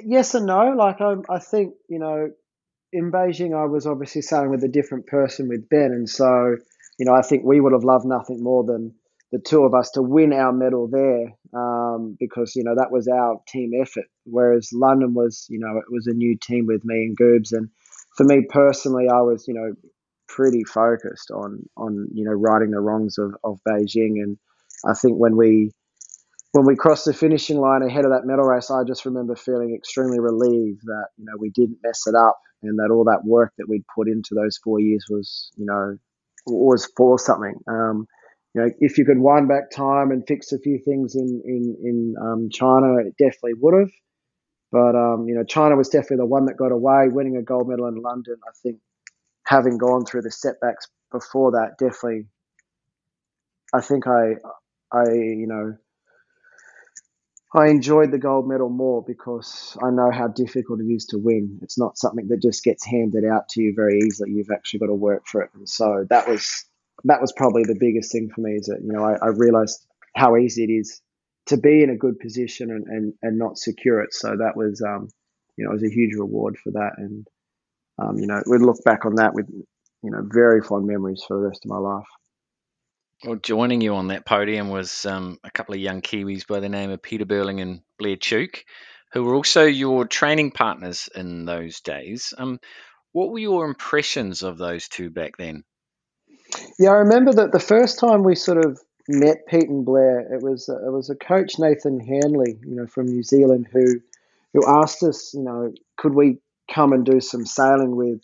yes 0.03 0.35
and 0.35 0.45
no. 0.45 0.73
Like 0.77 0.99
I, 0.99 1.15
I 1.29 1.39
think 1.39 1.75
you 1.87 1.99
know, 1.99 2.31
in 2.91 3.13
Beijing, 3.13 3.57
I 3.57 3.67
was 3.67 3.87
obviously 3.87 4.21
sailing 4.21 4.49
with 4.49 4.65
a 4.65 4.67
different 4.67 5.07
person 5.07 5.47
with 5.47 5.69
Ben, 5.69 5.93
and 5.93 6.09
so 6.09 6.57
you 6.97 7.05
know, 7.05 7.13
I 7.13 7.21
think 7.21 7.45
we 7.45 7.61
would 7.61 7.71
have 7.71 7.85
loved 7.85 8.03
nothing 8.03 8.43
more 8.43 8.65
than 8.65 8.93
the 9.31 9.39
two 9.39 9.63
of 9.63 9.73
us 9.73 9.91
to 9.91 10.01
win 10.01 10.33
our 10.33 10.51
medal 10.51 10.87
there 10.87 11.33
um, 11.53 12.17
because 12.19 12.55
you 12.55 12.63
know 12.63 12.75
that 12.75 12.91
was 12.91 13.07
our 13.07 13.41
team 13.47 13.71
effort. 13.79 14.05
Whereas 14.25 14.69
London 14.73 15.13
was, 15.13 15.45
you 15.49 15.59
know, 15.59 15.77
it 15.77 15.91
was 15.91 16.07
a 16.07 16.13
new 16.13 16.37
team 16.37 16.65
with 16.67 16.83
me 16.83 17.05
and 17.05 17.17
Goobs, 17.17 17.51
and 17.51 17.69
for 18.17 18.23
me 18.23 18.45
personally, 18.49 19.07
I 19.07 19.21
was, 19.21 19.47
you 19.47 19.53
know, 19.53 19.73
pretty 20.27 20.63
focused 20.63 21.31
on 21.31 21.63
on 21.75 22.07
you 22.13 22.23
know 22.25 22.31
righting 22.31 22.71
the 22.71 22.79
wrongs 22.79 23.17
of, 23.17 23.35
of 23.43 23.59
Beijing. 23.67 24.21
And 24.21 24.37
I 24.85 24.93
think 24.93 25.17
when 25.17 25.35
we 25.35 25.71
when 26.53 26.65
we 26.65 26.75
crossed 26.75 27.05
the 27.05 27.13
finishing 27.13 27.59
line 27.59 27.83
ahead 27.83 28.05
of 28.05 28.11
that 28.11 28.25
medal 28.25 28.45
race, 28.45 28.71
I 28.71 28.83
just 28.83 29.05
remember 29.05 29.35
feeling 29.35 29.75
extremely 29.75 30.19
relieved 30.19 30.81
that 30.85 31.07
you 31.17 31.25
know 31.25 31.33
we 31.37 31.49
didn't 31.49 31.79
mess 31.83 32.07
it 32.07 32.15
up 32.15 32.39
and 32.63 32.79
that 32.79 32.91
all 32.91 33.05
that 33.05 33.25
work 33.25 33.53
that 33.57 33.69
we'd 33.69 33.85
put 33.93 34.07
into 34.07 34.35
those 34.35 34.57
four 34.63 34.79
years 34.79 35.05
was 35.09 35.51
you 35.55 35.65
know 35.65 35.97
was 36.47 36.89
for 36.95 37.19
something. 37.19 37.55
Um, 37.67 38.07
you 38.53 38.61
know, 38.61 38.69
if 38.79 38.97
you 38.97 39.05
could 39.05 39.19
wind 39.19 39.47
back 39.47 39.69
time 39.69 40.11
and 40.11 40.25
fix 40.27 40.51
a 40.51 40.59
few 40.59 40.79
things 40.79 41.15
in 41.15 41.41
in 41.45 41.75
in 41.83 42.15
um, 42.21 42.49
China, 42.51 42.97
it 42.97 43.15
definitely 43.17 43.53
would 43.59 43.79
have. 43.79 43.91
But 44.71 44.95
um, 44.95 45.27
you 45.27 45.35
know, 45.35 45.43
China 45.43 45.75
was 45.75 45.89
definitely 45.89 46.17
the 46.17 46.25
one 46.25 46.45
that 46.45 46.57
got 46.57 46.71
away, 46.71 47.07
winning 47.09 47.37
a 47.37 47.43
gold 47.43 47.67
medal 47.67 47.87
in 47.87 47.95
London. 47.95 48.35
I 48.47 48.51
think 48.63 48.79
having 49.45 49.77
gone 49.77 50.05
through 50.05 50.23
the 50.23 50.31
setbacks 50.31 50.87
before 51.11 51.51
that, 51.51 51.77
definitely, 51.77 52.25
I 53.73 53.81
think 53.81 54.07
I, 54.07 54.35
I 54.91 55.11
you 55.11 55.47
know, 55.47 55.75
I 57.53 57.67
enjoyed 57.67 58.11
the 58.11 58.19
gold 58.19 58.47
medal 58.47 58.69
more 58.69 59.03
because 59.05 59.77
I 59.83 59.91
know 59.91 60.11
how 60.11 60.27
difficult 60.27 60.81
it 60.81 60.91
is 60.91 61.05
to 61.07 61.17
win. 61.17 61.59
It's 61.61 61.77
not 61.77 61.97
something 61.97 62.27
that 62.29 62.41
just 62.41 62.63
gets 62.63 62.85
handed 62.85 63.25
out 63.25 63.49
to 63.49 63.61
you 63.61 63.73
very 63.75 63.99
easily. 64.05 64.31
You've 64.31 64.51
actually 64.51 64.79
got 64.81 64.87
to 64.87 64.95
work 64.95 65.27
for 65.27 65.41
it, 65.41 65.51
and 65.53 65.69
so 65.69 66.05
that 66.09 66.27
was 66.27 66.65
that 67.05 67.21
was 67.21 67.33
probably 67.35 67.63
the 67.63 67.77
biggest 67.79 68.11
thing 68.11 68.29
for 68.33 68.41
me. 68.41 68.53
Is 68.53 68.67
that 68.67 68.81
you 68.83 68.91
know 68.91 69.03
I, 69.03 69.13
I 69.13 69.27
realized 69.29 69.85
how 70.15 70.37
easy 70.37 70.63
it 70.63 70.71
is 70.71 71.01
to 71.47 71.57
be 71.57 71.81
in 71.83 71.89
a 71.89 71.97
good 71.97 72.19
position 72.19 72.69
and, 72.69 72.85
and, 72.87 73.13
and 73.21 73.37
not 73.37 73.57
secure 73.57 74.01
it. 74.01 74.13
So 74.13 74.29
that 74.37 74.55
was 74.55 74.81
um, 74.81 75.09
you 75.57 75.65
know 75.65 75.71
it 75.71 75.73
was 75.73 75.83
a 75.83 75.93
huge 75.93 76.15
reward 76.15 76.57
for 76.57 76.71
that, 76.71 76.91
and 76.97 77.27
um, 77.97 78.17
you 78.17 78.27
know 78.27 78.41
we 78.47 78.57
look 78.57 78.83
back 78.83 79.05
on 79.05 79.15
that 79.15 79.33
with 79.33 79.49
you 79.49 80.11
know 80.11 80.21
very 80.23 80.61
fond 80.61 80.87
memories 80.87 81.23
for 81.27 81.39
the 81.39 81.47
rest 81.47 81.65
of 81.65 81.71
my 81.71 81.77
life. 81.77 82.07
Well, 83.25 83.35
joining 83.35 83.81
you 83.81 83.95
on 83.95 84.07
that 84.07 84.25
podium 84.25 84.69
was 84.69 85.05
um, 85.05 85.39
a 85.43 85.51
couple 85.51 85.75
of 85.75 85.81
young 85.81 86.01
Kiwis 86.01 86.47
by 86.47 86.61
the 86.61 86.69
name 86.69 86.89
of 86.89 87.01
Peter 87.01 87.25
Burling 87.25 87.59
and 87.59 87.81
Blair 87.97 88.15
Tuke, 88.15 88.63
who 89.11 89.25
were 89.25 89.35
also 89.35 89.65
your 89.65 90.05
training 90.05 90.51
partners 90.51 91.09
in 91.13 91.43
those 91.43 91.81
days. 91.81 92.33
Um, 92.37 92.59
what 93.11 93.29
were 93.29 93.39
your 93.39 93.65
impressions 93.65 94.41
of 94.41 94.57
those 94.57 94.87
two 94.87 95.09
back 95.09 95.35
then? 95.37 95.65
Yeah, 96.79 96.91
I 96.91 96.95
remember 96.95 97.33
that 97.33 97.51
the 97.51 97.59
first 97.59 97.99
time 97.99 98.23
we 98.23 98.35
sort 98.35 98.63
of 98.65 98.79
met 99.07 99.45
Pete 99.47 99.69
and 99.69 99.85
Blair, 99.85 100.21
it 100.33 100.41
was 100.41 100.69
uh, 100.69 100.85
it 100.87 100.91
was 100.91 101.09
a 101.09 101.15
coach 101.15 101.59
Nathan 101.59 101.99
Hanley, 101.99 102.59
you 102.65 102.75
know, 102.75 102.87
from 102.87 103.07
New 103.07 103.23
Zealand, 103.23 103.67
who 103.71 103.85
who 104.53 104.67
asked 104.67 105.03
us, 105.03 105.33
you 105.33 105.43
know, 105.43 105.73
could 105.97 106.15
we 106.15 106.39
come 106.71 106.93
and 106.93 107.05
do 107.05 107.19
some 107.19 107.45
sailing 107.45 107.95
with 107.95 108.19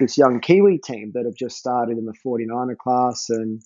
this 0.00 0.18
young 0.18 0.40
Kiwi 0.40 0.78
team 0.78 1.12
that 1.14 1.24
have 1.24 1.34
just 1.34 1.56
started 1.56 1.98
in 1.98 2.04
the 2.04 2.14
49er 2.24 2.76
class 2.76 3.26
and 3.30 3.62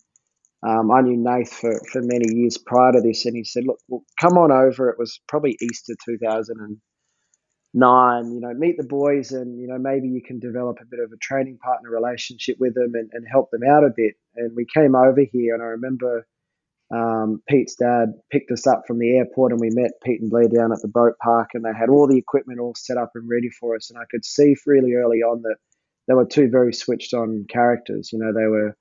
um, 0.63 0.91
I 0.91 1.01
knew 1.01 1.17
Nath 1.17 1.53
for, 1.53 1.81
for 1.93 2.03
many 2.03 2.35
years 2.35 2.57
prior 2.57 2.93
to 2.93 3.01
this, 3.01 3.27
and 3.27 3.37
he 3.37 3.45
said, 3.45 3.65
"Look, 3.67 3.81
well, 3.89 4.05
come 4.21 4.39
on 4.39 4.53
over." 4.53 4.89
It 4.91 4.99
was 4.99 5.21
probably 5.27 5.57
Easter 5.61 5.95
2009. 7.75 8.35
You 8.35 8.41
know, 8.41 8.55
meet 8.55 8.77
the 8.77 8.85
boys, 8.85 9.33
and 9.33 9.59
you 9.61 9.67
know 9.67 9.79
maybe 9.79 10.09
you 10.09 10.23
can 10.23 10.39
develop 10.39 10.79
a 10.81 10.87
bit 10.87 11.01
of 11.01 11.13
a 11.13 11.17
training 11.17 11.59
partner 11.59 11.91
relationship 11.91 12.57
with 12.59 12.75
them 12.75 12.95
and, 12.95 13.11
and 13.13 13.27
help 13.31 13.51
them 13.51 13.63
out 13.69 13.85
a 13.85 13.91
bit. 13.95 14.15
And 14.37 14.55
we 14.57 14.67
came 14.67 14.95
over 14.95 15.23
here, 15.31 15.55
and 15.55 15.63
I 15.63 15.67
remember 15.67 16.27
um, 16.95 17.43
Pete's 17.49 17.75
dad 17.77 18.15
picked 18.31 18.51
us 18.51 18.67
up 18.67 18.85
from 18.87 18.99
the 18.99 19.17
airport, 19.17 19.53
and 19.53 19.61
we 19.61 19.71
met 19.71 19.93
Pete 20.03 20.21
and 20.21 20.31
Blair 20.31 20.49
down 20.49 20.73
at 20.73 20.83
the 20.83 20.89
boat 20.89 21.15
park, 21.23 21.51
and 21.55 21.65
they 21.65 21.73
had 21.79 21.89
all 21.89 22.07
the 22.07 22.19
equipment 22.19 22.61
all 22.61 22.75
set 22.75 22.99
up 22.99 23.13
and 23.15 23.29
ready 23.29 23.49
for 23.49 23.77
us. 23.77 23.91
And 23.91 23.99
I 23.99 24.05
could 24.11 24.25
see 24.25 24.57
really 24.67 24.95
early 24.95 25.19
on 25.19 25.43
that 25.43 25.57
they 26.09 26.15
were 26.15 26.27
two 26.27 26.49
very 26.49 26.73
switched 26.75 27.15
on 27.15 27.47
characters. 27.49 28.13
You 28.13 28.19
know, 28.19 28.33
they 28.33 28.47
were 28.47 28.77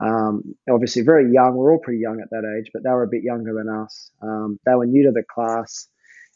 um, 0.00 0.54
obviously, 0.70 1.02
very 1.02 1.32
young. 1.32 1.54
We're 1.54 1.72
all 1.72 1.78
pretty 1.78 2.00
young 2.00 2.20
at 2.20 2.30
that 2.30 2.58
age, 2.58 2.70
but 2.72 2.82
they 2.82 2.90
were 2.90 3.04
a 3.04 3.08
bit 3.08 3.22
younger 3.22 3.54
than 3.54 3.68
us. 3.68 4.10
Um, 4.22 4.58
they 4.66 4.74
were 4.74 4.86
new 4.86 5.04
to 5.04 5.12
the 5.12 5.22
class, 5.22 5.88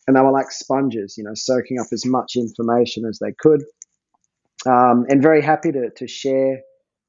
and 0.08 0.16
they 0.16 0.22
were 0.22 0.32
like 0.32 0.50
sponges, 0.50 1.16
you 1.18 1.22
know, 1.22 1.34
soaking 1.34 1.78
up 1.78 1.88
as 1.92 2.06
much 2.06 2.34
information 2.34 3.04
as 3.04 3.18
they 3.18 3.32
could, 3.38 3.62
um, 4.66 5.04
and 5.08 5.22
very 5.22 5.42
happy 5.42 5.70
to 5.70 5.90
to 5.90 6.08
share 6.08 6.62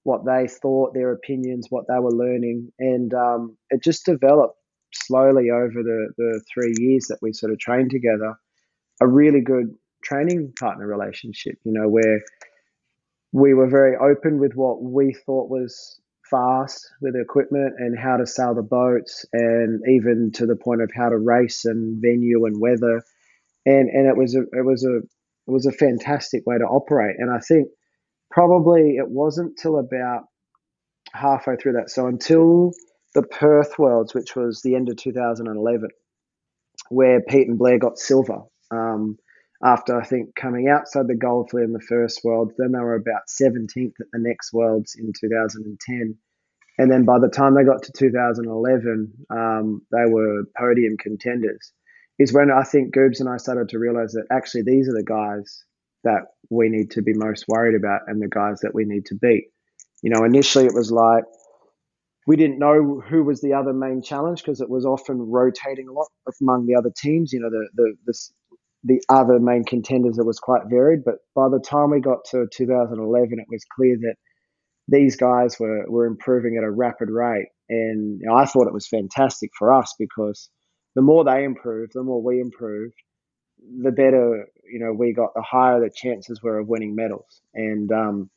what 0.03 0.25
they 0.25 0.47
thought, 0.47 0.93
their 0.93 1.13
opinions, 1.13 1.67
what 1.69 1.85
they 1.87 1.97
were 1.97 2.11
learning, 2.11 2.69
and 2.77 3.13
um, 3.13 3.57
it 3.69 3.81
just 3.81 4.05
developed 4.05 4.57
slowly 4.93 5.49
over 5.49 5.81
the 5.81 6.13
the 6.17 6.43
three 6.53 6.73
years 6.77 7.05
that 7.07 7.19
we 7.21 7.31
sort 7.31 7.53
of 7.53 7.59
trained 7.59 7.89
together. 7.89 8.35
A 9.01 9.07
really 9.07 9.39
good 9.39 9.73
training 10.03 10.51
partner 10.59 10.85
relationship, 10.85 11.55
you 11.63 11.71
know, 11.71 11.87
where 11.87 12.21
we 13.31 13.53
were 13.53 13.69
very 13.69 13.95
open 13.95 14.39
with 14.39 14.55
what 14.55 14.83
we 14.83 15.13
thought 15.25 15.49
was 15.49 16.01
fast 16.29 16.87
with 17.01 17.15
equipment 17.15 17.75
and 17.77 17.97
how 17.97 18.17
to 18.17 18.25
sail 18.25 18.55
the 18.55 18.61
boats 18.61 19.25
and 19.33 19.81
even 19.87 20.31
to 20.33 20.45
the 20.45 20.55
point 20.55 20.81
of 20.81 20.91
how 20.95 21.09
to 21.09 21.17
race 21.17 21.65
and 21.65 22.01
venue 22.01 22.45
and 22.45 22.59
weather. 22.59 23.03
And 23.65 23.89
and 23.89 24.07
it 24.07 24.17
was 24.17 24.35
a 24.35 24.41
it 24.41 24.65
was 24.65 24.85
a 24.85 24.97
it 24.97 25.51
was 25.51 25.65
a 25.65 25.71
fantastic 25.71 26.45
way 26.45 26.57
to 26.57 26.65
operate. 26.65 27.15
And 27.19 27.31
I 27.31 27.39
think 27.39 27.69
probably 28.31 28.97
it 28.97 29.09
wasn't 29.09 29.57
till 29.57 29.79
about 29.79 30.23
halfway 31.13 31.55
through 31.55 31.73
that 31.73 31.89
so 31.89 32.05
until 32.05 32.71
the 33.15 33.23
Perth 33.23 33.79
Worlds 33.79 34.13
which 34.13 34.35
was 34.35 34.61
the 34.61 34.75
end 34.75 34.89
of 34.89 34.97
2011 34.97 35.89
where 36.89 37.21
Pete 37.21 37.47
and 37.47 37.57
Blair 37.57 37.79
got 37.79 37.97
silver. 37.97 38.41
Um, 38.71 39.17
after 39.63 39.99
I 39.99 40.05
think 40.05 40.35
coming 40.35 40.69
outside 40.69 41.07
the 41.07 41.15
gold 41.15 41.49
fleet 41.49 41.63
in 41.63 41.73
the 41.73 41.81
first 41.81 42.23
world. 42.23 42.53
Then 42.57 42.71
they 42.71 42.79
were 42.79 42.95
about 42.95 43.23
17th 43.27 43.93
at 43.99 44.07
the 44.11 44.19
next 44.19 44.53
worlds 44.53 44.95
in 44.97 45.11
2010. 45.19 46.17
And 46.77 46.89
then 46.89 47.03
by 47.03 47.19
the 47.19 47.27
time 47.27 47.55
they 47.55 47.65
got 47.65 47.83
to 47.83 47.91
2011, 47.91 49.11
um, 49.29 49.81
they 49.91 50.05
were 50.09 50.43
podium 50.57 50.95
contenders. 50.97 51.73
Is 52.17 52.33
when 52.33 52.51
I 52.51 52.63
think 52.63 52.93
Goobs 52.93 53.19
and 53.19 53.29
I 53.29 53.37
started 53.37 53.69
to 53.69 53.79
realize 53.79 54.13
that 54.13 54.27
actually 54.31 54.63
these 54.63 54.87
are 54.89 54.93
the 54.93 55.03
guys 55.03 55.63
that 56.03 56.27
we 56.49 56.69
need 56.69 56.91
to 56.91 57.01
be 57.01 57.13
most 57.13 57.45
worried 57.47 57.75
about 57.75 58.01
and 58.07 58.21
the 58.21 58.27
guys 58.27 58.61
that 58.61 58.73
we 58.73 58.85
need 58.85 59.05
to 59.07 59.15
beat. 59.15 59.45
You 60.01 60.11
know, 60.11 60.23
initially 60.23 60.65
it 60.65 60.73
was 60.73 60.91
like 60.91 61.25
we 62.27 62.35
didn't 62.35 62.59
know 62.59 63.01
who 63.09 63.23
was 63.23 63.41
the 63.41 63.53
other 63.53 63.73
main 63.73 64.01
challenge 64.01 64.41
because 64.41 64.61
it 64.61 64.69
was 64.69 64.85
often 64.85 65.17
rotating 65.19 65.87
a 65.87 65.91
lot 65.91 66.07
among 66.41 66.65
the 66.65 66.75
other 66.75 66.91
teams. 66.95 67.33
You 67.33 67.41
know, 67.41 67.49
the 67.49 67.67
the 67.73 67.95
the, 68.05 68.13
the 68.83 69.01
other 69.09 69.39
main 69.39 69.63
contenders 69.63 70.17
it 70.17 70.25
was 70.25 70.39
quite 70.39 70.63
varied. 70.69 71.03
But 71.03 71.15
by 71.35 71.49
the 71.49 71.59
time 71.59 71.91
we 71.91 71.99
got 71.99 72.25
to 72.31 72.47
2011, 72.51 73.39
it 73.39 73.45
was 73.49 73.65
clear 73.75 73.97
that 74.01 74.15
these 74.87 75.15
guys 75.15 75.59
were, 75.59 75.85
were 75.89 76.05
improving 76.05 76.57
at 76.57 76.63
a 76.63 76.71
rapid 76.71 77.09
rate. 77.09 77.49
And 77.69 78.19
you 78.19 78.27
know, 78.27 78.35
I 78.35 78.45
thought 78.45 78.67
it 78.67 78.73
was 78.73 78.87
fantastic 78.87 79.51
for 79.57 79.73
us 79.73 79.93
because 79.99 80.49
the 80.95 81.01
more 81.01 81.23
they 81.23 81.43
improved, 81.43 81.91
the 81.93 82.03
more 82.03 82.21
we 82.21 82.39
improved, 82.39 82.95
the 83.81 83.91
better 83.91 84.47
you 84.71 84.79
know 84.79 84.93
we 84.93 85.13
got, 85.13 85.33
the 85.35 85.41
higher 85.41 85.79
the 85.79 85.91
chances 85.93 86.41
were 86.41 86.59
of 86.59 86.67
winning 86.67 86.95
medals. 86.95 87.41
And 87.53 87.91
um, 87.91 88.29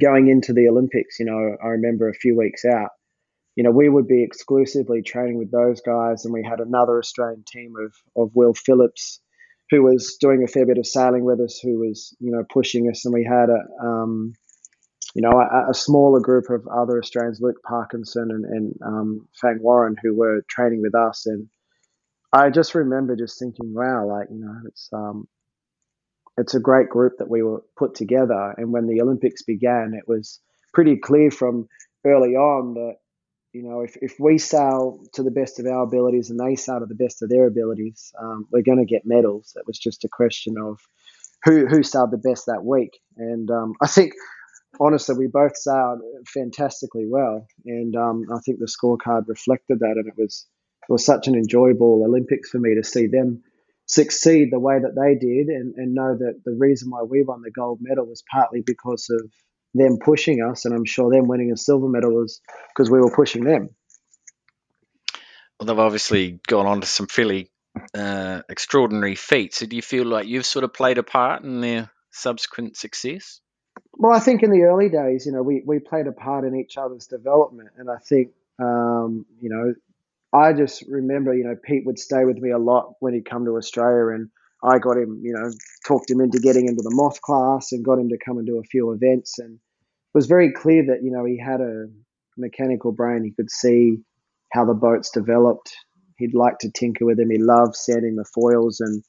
going 0.00 0.28
into 0.28 0.52
the 0.52 0.68
Olympics, 0.68 1.18
you 1.20 1.26
know, 1.26 1.56
I 1.62 1.68
remember 1.68 2.08
a 2.08 2.14
few 2.14 2.36
weeks 2.36 2.64
out, 2.64 2.90
you 3.56 3.64
know, 3.64 3.70
we 3.70 3.88
would 3.88 4.08
be 4.08 4.22
exclusively 4.22 5.02
training 5.02 5.38
with 5.38 5.50
those 5.50 5.80
guys, 5.80 6.24
and 6.24 6.34
we 6.34 6.42
had 6.42 6.60
another 6.60 6.98
Australian 6.98 7.44
team 7.46 7.74
of 7.78 7.92
of 8.20 8.34
Will 8.34 8.54
Phillips, 8.54 9.20
who 9.70 9.82
was 9.82 10.16
doing 10.20 10.42
a 10.42 10.48
fair 10.48 10.66
bit 10.66 10.78
of 10.78 10.86
sailing 10.86 11.24
with 11.24 11.40
us, 11.40 11.58
who 11.62 11.78
was 11.78 12.16
you 12.20 12.30
know 12.30 12.44
pushing 12.50 12.88
us, 12.90 13.04
and 13.04 13.14
we 13.14 13.24
had 13.24 13.48
a 13.50 13.86
um, 13.86 14.34
you 15.14 15.22
know, 15.22 15.32
a, 15.32 15.70
a, 15.70 15.74
smaller 15.74 16.20
group 16.20 16.50
of 16.50 16.66
other 16.68 16.98
Australians, 16.98 17.40
Luke 17.40 17.62
Parkinson 17.66 18.30
and, 18.30 18.44
and 18.44 18.74
um, 18.84 19.28
Fang 19.40 19.58
Warren, 19.60 19.96
who 20.02 20.14
were 20.14 20.44
training 20.48 20.82
with 20.82 20.94
us. 20.94 21.26
And 21.26 21.48
I 22.32 22.50
just 22.50 22.74
remember 22.74 23.16
just 23.16 23.38
thinking, 23.38 23.72
wow, 23.74 24.06
like, 24.06 24.28
you 24.30 24.38
know, 24.38 24.54
it's, 24.66 24.88
um, 24.92 25.26
it's 26.36 26.54
a 26.54 26.60
great 26.60 26.88
group 26.88 27.14
that 27.18 27.30
we 27.30 27.42
were 27.42 27.64
put 27.76 27.94
together. 27.94 28.54
And 28.56 28.70
when 28.72 28.86
the 28.86 29.00
Olympics 29.00 29.42
began, 29.42 29.94
it 29.94 30.06
was 30.06 30.40
pretty 30.74 30.96
clear 30.96 31.30
from 31.30 31.66
early 32.04 32.36
on 32.36 32.74
that, 32.74 32.96
you 33.52 33.62
know, 33.62 33.80
if, 33.80 33.96
if 34.02 34.16
we 34.18 34.38
sail 34.38 35.00
to 35.14 35.22
the 35.22 35.30
best 35.30 35.58
of 35.58 35.66
our 35.66 35.82
abilities 35.82 36.30
and 36.30 36.38
they 36.38 36.54
sail 36.54 36.80
to 36.80 36.86
the 36.86 36.94
best 36.94 37.22
of 37.22 37.30
their 37.30 37.46
abilities, 37.46 38.12
um, 38.20 38.46
we're 38.52 38.62
going 38.62 38.78
to 38.78 38.84
get 38.84 39.02
medals. 39.06 39.54
It 39.56 39.66
was 39.66 39.78
just 39.78 40.04
a 40.04 40.08
question 40.08 40.56
of 40.62 40.78
who, 41.44 41.66
who 41.66 41.82
sailed 41.82 42.10
the 42.10 42.18
best 42.18 42.46
that 42.46 42.64
week. 42.64 42.98
And 43.16 43.50
um, 43.50 43.74
I 43.80 43.86
think 43.86 44.12
honestly, 44.80 45.16
we 45.16 45.26
both 45.26 45.56
sailed 45.56 46.00
fantastically 46.26 47.06
well, 47.08 47.46
and 47.64 47.96
um, 47.96 48.26
I 48.34 48.38
think 48.44 48.58
the 48.58 48.66
scorecard 48.66 49.28
reflected 49.28 49.80
that. 49.80 49.94
And 49.96 50.06
it 50.06 50.14
was 50.16 50.46
it 50.88 50.92
was 50.92 51.04
such 51.04 51.28
an 51.28 51.34
enjoyable 51.34 52.02
Olympics 52.04 52.50
for 52.50 52.58
me 52.58 52.74
to 52.74 52.84
see 52.84 53.06
them 53.06 53.42
succeed 53.86 54.48
the 54.50 54.60
way 54.60 54.78
that 54.78 54.94
they 54.94 55.14
did, 55.14 55.48
and, 55.48 55.74
and 55.76 55.94
know 55.94 56.16
that 56.16 56.42
the 56.44 56.56
reason 56.58 56.90
why 56.90 57.02
we 57.02 57.22
won 57.22 57.42
the 57.42 57.50
gold 57.50 57.78
medal 57.80 58.06
was 58.06 58.22
partly 58.30 58.62
because 58.64 59.08
of 59.10 59.30
them 59.74 59.98
pushing 60.02 60.42
us, 60.42 60.64
and 60.64 60.74
I'm 60.74 60.84
sure 60.84 61.10
them 61.10 61.28
winning 61.28 61.52
a 61.52 61.56
silver 61.56 61.88
medal 61.88 62.12
was 62.12 62.40
because 62.74 62.90
we 62.90 63.00
were 63.00 63.14
pushing 63.14 63.44
them. 63.44 63.70
Well, 65.58 65.66
they've 65.66 65.78
obviously 65.78 66.40
gone 66.46 66.66
on 66.66 66.80
to 66.80 66.86
some 66.86 67.06
fairly 67.06 67.50
uh, 67.94 68.42
extraordinary 68.48 69.14
feats. 69.14 69.58
So 69.58 69.66
do 69.66 69.76
you 69.76 69.82
feel 69.82 70.06
like 70.06 70.26
you've 70.26 70.46
sort 70.46 70.64
of 70.64 70.72
played 70.72 70.98
a 70.98 71.02
part 71.02 71.42
in 71.42 71.60
their 71.60 71.90
subsequent 72.10 72.76
success? 72.76 73.40
Well, 73.92 74.12
I 74.12 74.20
think 74.20 74.42
in 74.42 74.50
the 74.50 74.62
early 74.62 74.88
days, 74.88 75.26
you 75.26 75.32
know, 75.32 75.42
we, 75.42 75.62
we 75.66 75.78
played 75.78 76.06
a 76.06 76.12
part 76.12 76.44
in 76.44 76.54
each 76.54 76.76
other's 76.76 77.06
development. 77.06 77.70
And 77.76 77.90
I 77.90 77.96
think, 77.96 78.30
um, 78.60 79.26
you 79.40 79.50
know, 79.50 79.74
I 80.32 80.52
just 80.52 80.84
remember, 80.88 81.34
you 81.34 81.44
know, 81.44 81.56
Pete 81.60 81.86
would 81.86 81.98
stay 81.98 82.24
with 82.24 82.38
me 82.38 82.50
a 82.50 82.58
lot 82.58 82.94
when 83.00 83.14
he'd 83.14 83.28
come 83.28 83.44
to 83.46 83.56
Australia 83.56 84.14
and 84.14 84.30
I 84.62 84.78
got 84.78 84.96
him, 84.96 85.20
you 85.22 85.32
know, 85.32 85.50
talked 85.86 86.10
him 86.10 86.20
into 86.20 86.40
getting 86.40 86.66
into 86.66 86.82
the 86.82 86.94
moth 86.94 87.20
class 87.22 87.72
and 87.72 87.84
got 87.84 87.98
him 87.98 88.08
to 88.08 88.18
come 88.24 88.38
and 88.38 88.46
do 88.46 88.58
a 88.58 88.64
few 88.64 88.92
events. 88.92 89.38
And 89.38 89.54
it 89.54 90.14
was 90.14 90.26
very 90.26 90.52
clear 90.52 90.84
that, 90.86 91.02
you 91.02 91.12
know, 91.12 91.24
he 91.24 91.38
had 91.38 91.60
a 91.60 91.86
mechanical 92.36 92.92
brain. 92.92 93.24
He 93.24 93.32
could 93.32 93.50
see 93.50 93.98
how 94.52 94.64
the 94.64 94.74
boats 94.74 95.10
developed. 95.10 95.74
He'd 96.16 96.34
like 96.34 96.58
to 96.60 96.70
tinker 96.70 97.04
with 97.04 97.18
them. 97.18 97.30
He 97.30 97.38
loved 97.38 97.76
sanding 97.76 98.16
the 98.16 98.24
foils 98.24 98.80
and 98.80 99.04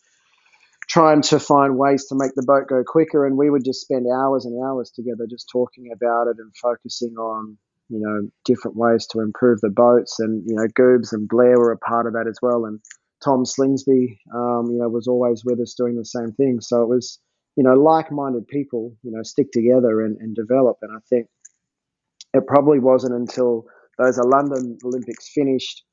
trying 0.87 1.21
to 1.21 1.39
find 1.39 1.77
ways 1.77 2.05
to 2.07 2.15
make 2.15 2.33
the 2.35 2.45
boat 2.45 2.67
go 2.67 2.83
quicker. 2.85 3.25
And 3.25 3.37
we 3.37 3.49
would 3.49 3.63
just 3.63 3.81
spend 3.81 4.05
hours 4.07 4.45
and 4.45 4.63
hours 4.63 4.91
together 4.91 5.25
just 5.29 5.49
talking 5.51 5.91
about 5.91 6.27
it 6.27 6.37
and 6.37 6.51
focusing 6.61 7.15
on, 7.17 7.57
you 7.89 7.99
know, 7.99 8.29
different 8.45 8.77
ways 8.77 9.07
to 9.07 9.19
improve 9.21 9.61
the 9.61 9.69
boats. 9.69 10.19
And, 10.19 10.43
you 10.47 10.55
know, 10.55 10.67
Goobs 10.77 11.11
and 11.11 11.27
Blair 11.27 11.57
were 11.57 11.71
a 11.71 11.77
part 11.77 12.05
of 12.05 12.13
that 12.13 12.27
as 12.27 12.37
well. 12.41 12.65
And 12.65 12.79
Tom 13.23 13.43
Slingsby, 13.43 14.17
um, 14.33 14.67
you 14.71 14.77
know, 14.79 14.89
was 14.89 15.07
always 15.07 15.43
with 15.45 15.59
us 15.59 15.73
doing 15.77 15.95
the 15.95 16.05
same 16.05 16.31
thing. 16.33 16.59
So 16.61 16.81
it 16.81 16.89
was, 16.89 17.19
you 17.55 17.63
know, 17.63 17.73
like 17.73 18.11
minded 18.11 18.47
people, 18.47 18.95
you 19.03 19.11
know, 19.11 19.23
stick 19.23 19.51
together 19.51 20.01
and, 20.01 20.17
and 20.17 20.35
develop. 20.35 20.77
And 20.81 20.91
I 20.95 20.99
think 21.09 21.27
it 22.33 22.47
probably 22.47 22.79
wasn't 22.79 23.15
until 23.15 23.65
those 23.97 24.17
London 24.17 24.77
Olympics 24.85 25.29
finished 25.33 25.83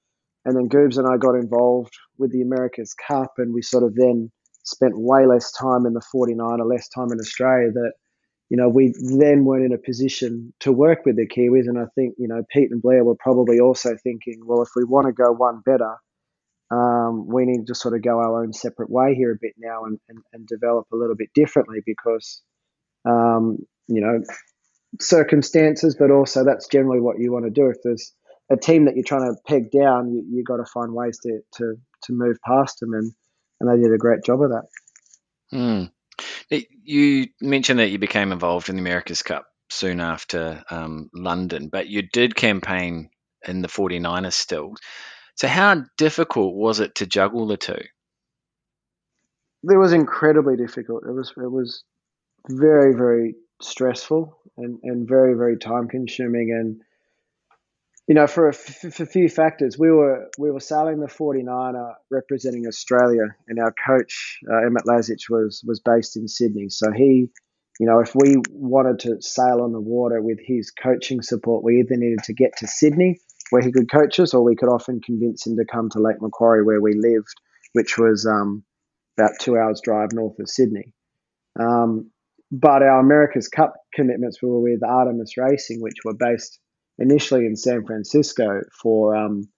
and 0.47 0.57
then 0.57 0.69
Goobs 0.69 0.97
and 0.97 1.09
I 1.09 1.17
got 1.17 1.35
involved 1.35 1.93
with 2.19 2.31
the 2.31 2.41
America's 2.41 2.95
Cup 2.95 3.33
and 3.39 3.53
we 3.53 3.63
sort 3.63 3.83
of 3.83 3.97
then 3.97 4.31
spent 4.63 4.95
way 4.97 5.27
less 5.27 5.51
time 5.51 5.87
in 5.87 5.93
the 5.93 6.03
49er 6.15 6.65
less 6.65 6.89
time 6.89 7.11
in 7.11 7.19
Australia 7.19 7.73
that, 7.73 7.93
you 8.49 8.57
know, 8.57 8.69
we 8.69 8.95
then 9.19 9.45
weren't 9.45 9.65
in 9.65 9.73
a 9.73 9.79
position 9.79 10.55
to 10.61 10.71
work 10.71 11.01
with 11.05 11.17
the 11.17 11.27
Kiwis. 11.27 11.67
And 11.67 11.81
I 11.81 11.87
think, 11.97 12.15
you 12.17 12.29
know, 12.29 12.45
Pete 12.53 12.71
and 12.71 12.81
Blair 12.81 13.03
were 13.03 13.17
probably 13.17 13.59
also 13.59 13.97
thinking, 14.05 14.41
well, 14.45 14.63
if 14.63 14.69
we 14.77 14.85
want 14.85 15.09
to 15.09 15.13
go 15.13 15.33
one 15.33 15.63
better, 15.67 15.97
um, 16.71 17.27
we 17.27 17.45
need 17.45 17.67
to 17.67 17.75
sort 17.75 17.95
of 17.95 18.03
go 18.03 18.19
our 18.19 18.43
own 18.43 18.53
separate 18.53 18.91
way 18.91 19.15
here 19.15 19.33
a 19.33 19.39
bit 19.41 19.55
now 19.59 19.85
and, 19.85 19.99
and, 20.09 20.19
and 20.33 20.47
develop 20.47 20.87
a 20.93 20.97
little 20.97 21.15
bit 21.15 21.31
differently 21.35 21.79
because, 21.85 22.43
um, 23.05 23.59
you 23.87 24.01
know, 24.01 24.23
circumstances, 25.01 25.97
but 25.99 26.11
also 26.11 26.45
that's 26.45 26.69
generally 26.69 27.01
what 27.01 27.19
you 27.19 27.33
want 27.33 27.45
to 27.45 27.51
do. 27.51 27.69
If 27.69 27.77
there's 27.85 28.13
a 28.51 28.57
team 28.57 28.87
that 28.87 28.97
you're 28.97 29.05
trying 29.05 29.33
to 29.33 29.41
peg 29.47 29.71
down, 29.71 30.13
you, 30.13 30.25
you 30.29 30.45
got 30.45 30.57
to 30.57 30.65
find 30.65 30.93
ways 30.93 31.19
to, 31.23 31.41
to, 31.59 31.75
to 32.05 32.13
move 32.13 32.39
past 32.45 32.81
them. 32.81 32.95
And, 32.95 33.13
and 33.61 33.71
they 33.71 33.83
did 33.83 33.95
a 33.95 33.99
great 33.99 34.25
job 34.25 34.43
of 34.43 34.51
that. 34.51 34.67
Mm. 35.53 35.91
You 36.83 37.29
mentioned 37.41 37.79
that 37.79 37.91
you 37.91 37.99
became 37.99 38.33
involved 38.33 38.69
in 38.69 38.77
the 38.77 38.83
America's 38.83 39.23
Cup 39.23 39.47
soon 39.71 40.01
after 40.01 40.65
um, 40.71 41.11
London, 41.13 41.69
but 41.69 41.89
you 41.89 42.03
did 42.03 42.35
campaign 42.35 43.11
in 43.47 43.63
the 43.63 43.69
49ers 43.69 44.33
still. 44.33 44.75
So, 45.37 45.49
how 45.49 45.85
difficult 45.97 46.55
was 46.55 46.81
it 46.81 46.97
to 46.97 47.07
juggle 47.07 47.47
the 47.47 47.57
two? 47.57 47.83
It 49.63 49.77
was 49.77 49.93
incredibly 49.93 50.57
difficult. 50.57 51.05
It 51.07 51.13
was 51.13 51.33
it 51.37 51.51
was 51.51 51.85
very 52.49 52.95
very 52.95 53.35
stressful 53.61 54.39
and, 54.57 54.79
and 54.83 55.09
very 55.09 55.35
very 55.35 55.59
time 55.59 55.89
consuming 55.89 56.53
and 56.53 56.81
you 58.07 58.15
know, 58.15 58.29
for 58.29 58.53
for 58.53 59.03
a 59.03 59.07
few 59.07 59.29
factors, 59.29 59.77
we 59.77 59.91
were 59.91 60.31
we 60.39 60.51
were 60.51 60.61
sailing 60.61 61.01
the 61.01 61.09
49er 61.09 61.95
representing 62.09 62.67
Australia, 62.69 63.35
and 63.49 63.59
our 63.59 63.75
coach 63.85 64.39
uh, 64.49 64.65
Emmett 64.65 64.85
Lazich 64.85 65.29
was 65.29 65.63
was 65.67 65.81
based 65.81 66.17
in 66.17 66.29
Sydney. 66.29 66.69
So 66.69 66.93
he, 66.93 67.29
you 67.81 67.87
know, 67.87 67.99
if 67.99 68.15
we 68.15 68.37
wanted 68.53 69.01
to 69.01 69.21
sail 69.21 69.61
on 69.61 69.73
the 69.73 69.81
water 69.81 70.23
with 70.23 70.39
his 70.41 70.71
coaching 70.71 71.21
support, 71.21 71.65
we 71.65 71.81
either 71.81 71.97
needed 71.97 72.23
to 72.25 72.33
get 72.33 72.57
to 72.59 72.69
Sydney 72.69 73.19
where 73.51 73.63
he 73.63 73.73
could 73.73 73.91
coach 73.91 74.19
us, 74.21 74.35
or 74.35 74.43
we 74.43 74.57
could 74.57 74.69
often 74.69 75.01
convince 75.01 75.47
him 75.47 75.57
to 75.57 75.65
come 75.65 75.89
to 75.91 76.01
Lake 76.01 76.21
Macquarie 76.21 76.65
where 76.65 76.81
we 76.81 76.95
lived, 76.95 77.35
which 77.73 77.99
was 77.99 78.27
um, 78.27 78.65
about 79.19 79.33
two 79.41 79.57
hours 79.57 79.81
drive 79.83 80.13
north 80.13 80.39
of 80.39 80.49
Sydney. 80.49 80.93
Um, 81.59 82.11
but 82.53 82.83
our 82.83 83.01
America's 83.01 83.49
Cup 83.49 83.75
commitments 83.93 84.41
were 84.41 84.61
with 84.61 84.83
Artemis 84.85 85.37
Racing, 85.37 85.81
which 85.81 86.05
were 86.05 86.15
based 86.15 86.59
initially 86.99 87.45
in 87.47 87.57
San 87.57 87.85
Francisco 87.85 88.61
for 88.81 89.17
um, 89.17 89.49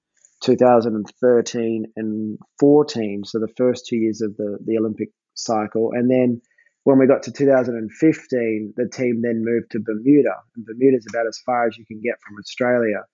2013 0.43 1.87
and 1.97 2.39
14, 2.61 3.25
so 3.25 3.39
the 3.39 3.53
first 3.57 3.87
two 3.87 3.97
years 3.97 4.21
of 4.21 4.37
the, 4.37 4.59
the 4.65 4.79
Olympic 4.79 5.11
cycle. 5.35 5.91
And 5.93 6.11
then 6.11 6.41
when 6.85 6.99
we 6.99 7.07
got 7.07 7.23
to 7.25 7.33
2015, 7.33 8.75
the 8.77 8.89
team 8.89 9.21
then 9.23 9.45
moved 9.45 9.71
to 9.73 9.81
Bermuda. 9.81 10.35
And 10.57 10.65
Bermuda 10.65 10.97
is 10.97 11.07
about 11.11 11.27
as 11.27 11.39
far 11.45 11.67
as 11.67 11.77
you 11.77 11.85
can 11.85 12.01
get 12.01 12.15
from 12.27 12.39
Australia. 12.39 13.05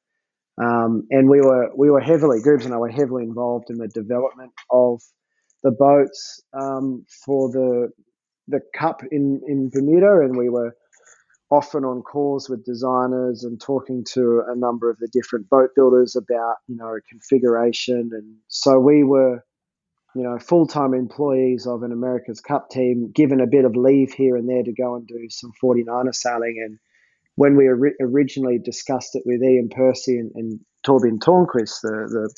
Um, 0.62 1.06
and 1.10 1.28
we 1.28 1.40
were 1.40 1.70
we 1.76 1.90
were 1.90 2.00
heavily 2.00 2.40
Goobs 2.40 2.64
and 2.64 2.72
I 2.72 2.78
were 2.78 2.88
heavily 2.88 3.24
involved 3.24 3.70
in 3.70 3.78
the 3.78 3.88
development 3.88 4.52
of 4.70 5.02
the 5.64 5.72
boats 5.72 6.40
um, 6.52 7.04
for 7.24 7.50
the 7.50 7.90
the 8.46 8.60
cup 8.74 9.02
in 9.10 9.40
in 9.48 9.70
Bermuda, 9.70 10.20
and 10.20 10.36
we 10.36 10.48
were 10.48 10.76
often 11.50 11.84
on 11.84 12.02
calls 12.02 12.48
with 12.48 12.64
designers 12.64 13.44
and 13.44 13.60
talking 13.60 14.04
to 14.04 14.42
a 14.48 14.56
number 14.56 14.90
of 14.90 14.98
the 14.98 15.08
different 15.12 15.48
boat 15.48 15.70
builders 15.74 16.16
about 16.16 16.56
you 16.68 16.76
know 16.76 16.98
configuration. 17.08 18.10
And 18.12 18.36
so 18.48 18.78
we 18.78 19.02
were 19.02 19.44
you 20.14 20.22
know 20.22 20.38
full-time 20.38 20.94
employees 20.94 21.66
of 21.66 21.82
an 21.82 21.90
America's 21.90 22.40
Cup 22.40 22.70
team 22.70 23.10
given 23.12 23.40
a 23.40 23.46
bit 23.46 23.64
of 23.64 23.74
leave 23.74 24.12
here 24.12 24.36
and 24.36 24.48
there 24.48 24.62
to 24.62 24.72
go 24.72 24.94
and 24.94 25.06
do 25.06 25.26
some 25.30 25.52
49er 25.62 26.14
sailing. 26.14 26.62
And 26.64 26.78
when 27.36 27.56
we 27.56 27.68
ori- 27.68 27.96
originally 28.00 28.58
discussed 28.58 29.14
it 29.14 29.22
with 29.26 29.42
Iain 29.42 29.68
Percy 29.70 30.18
and, 30.18 30.30
and 30.34 30.60
Torbjörn 30.86 31.18
Törnqvist 31.18 31.80
the, 31.82 32.08
the 32.10 32.34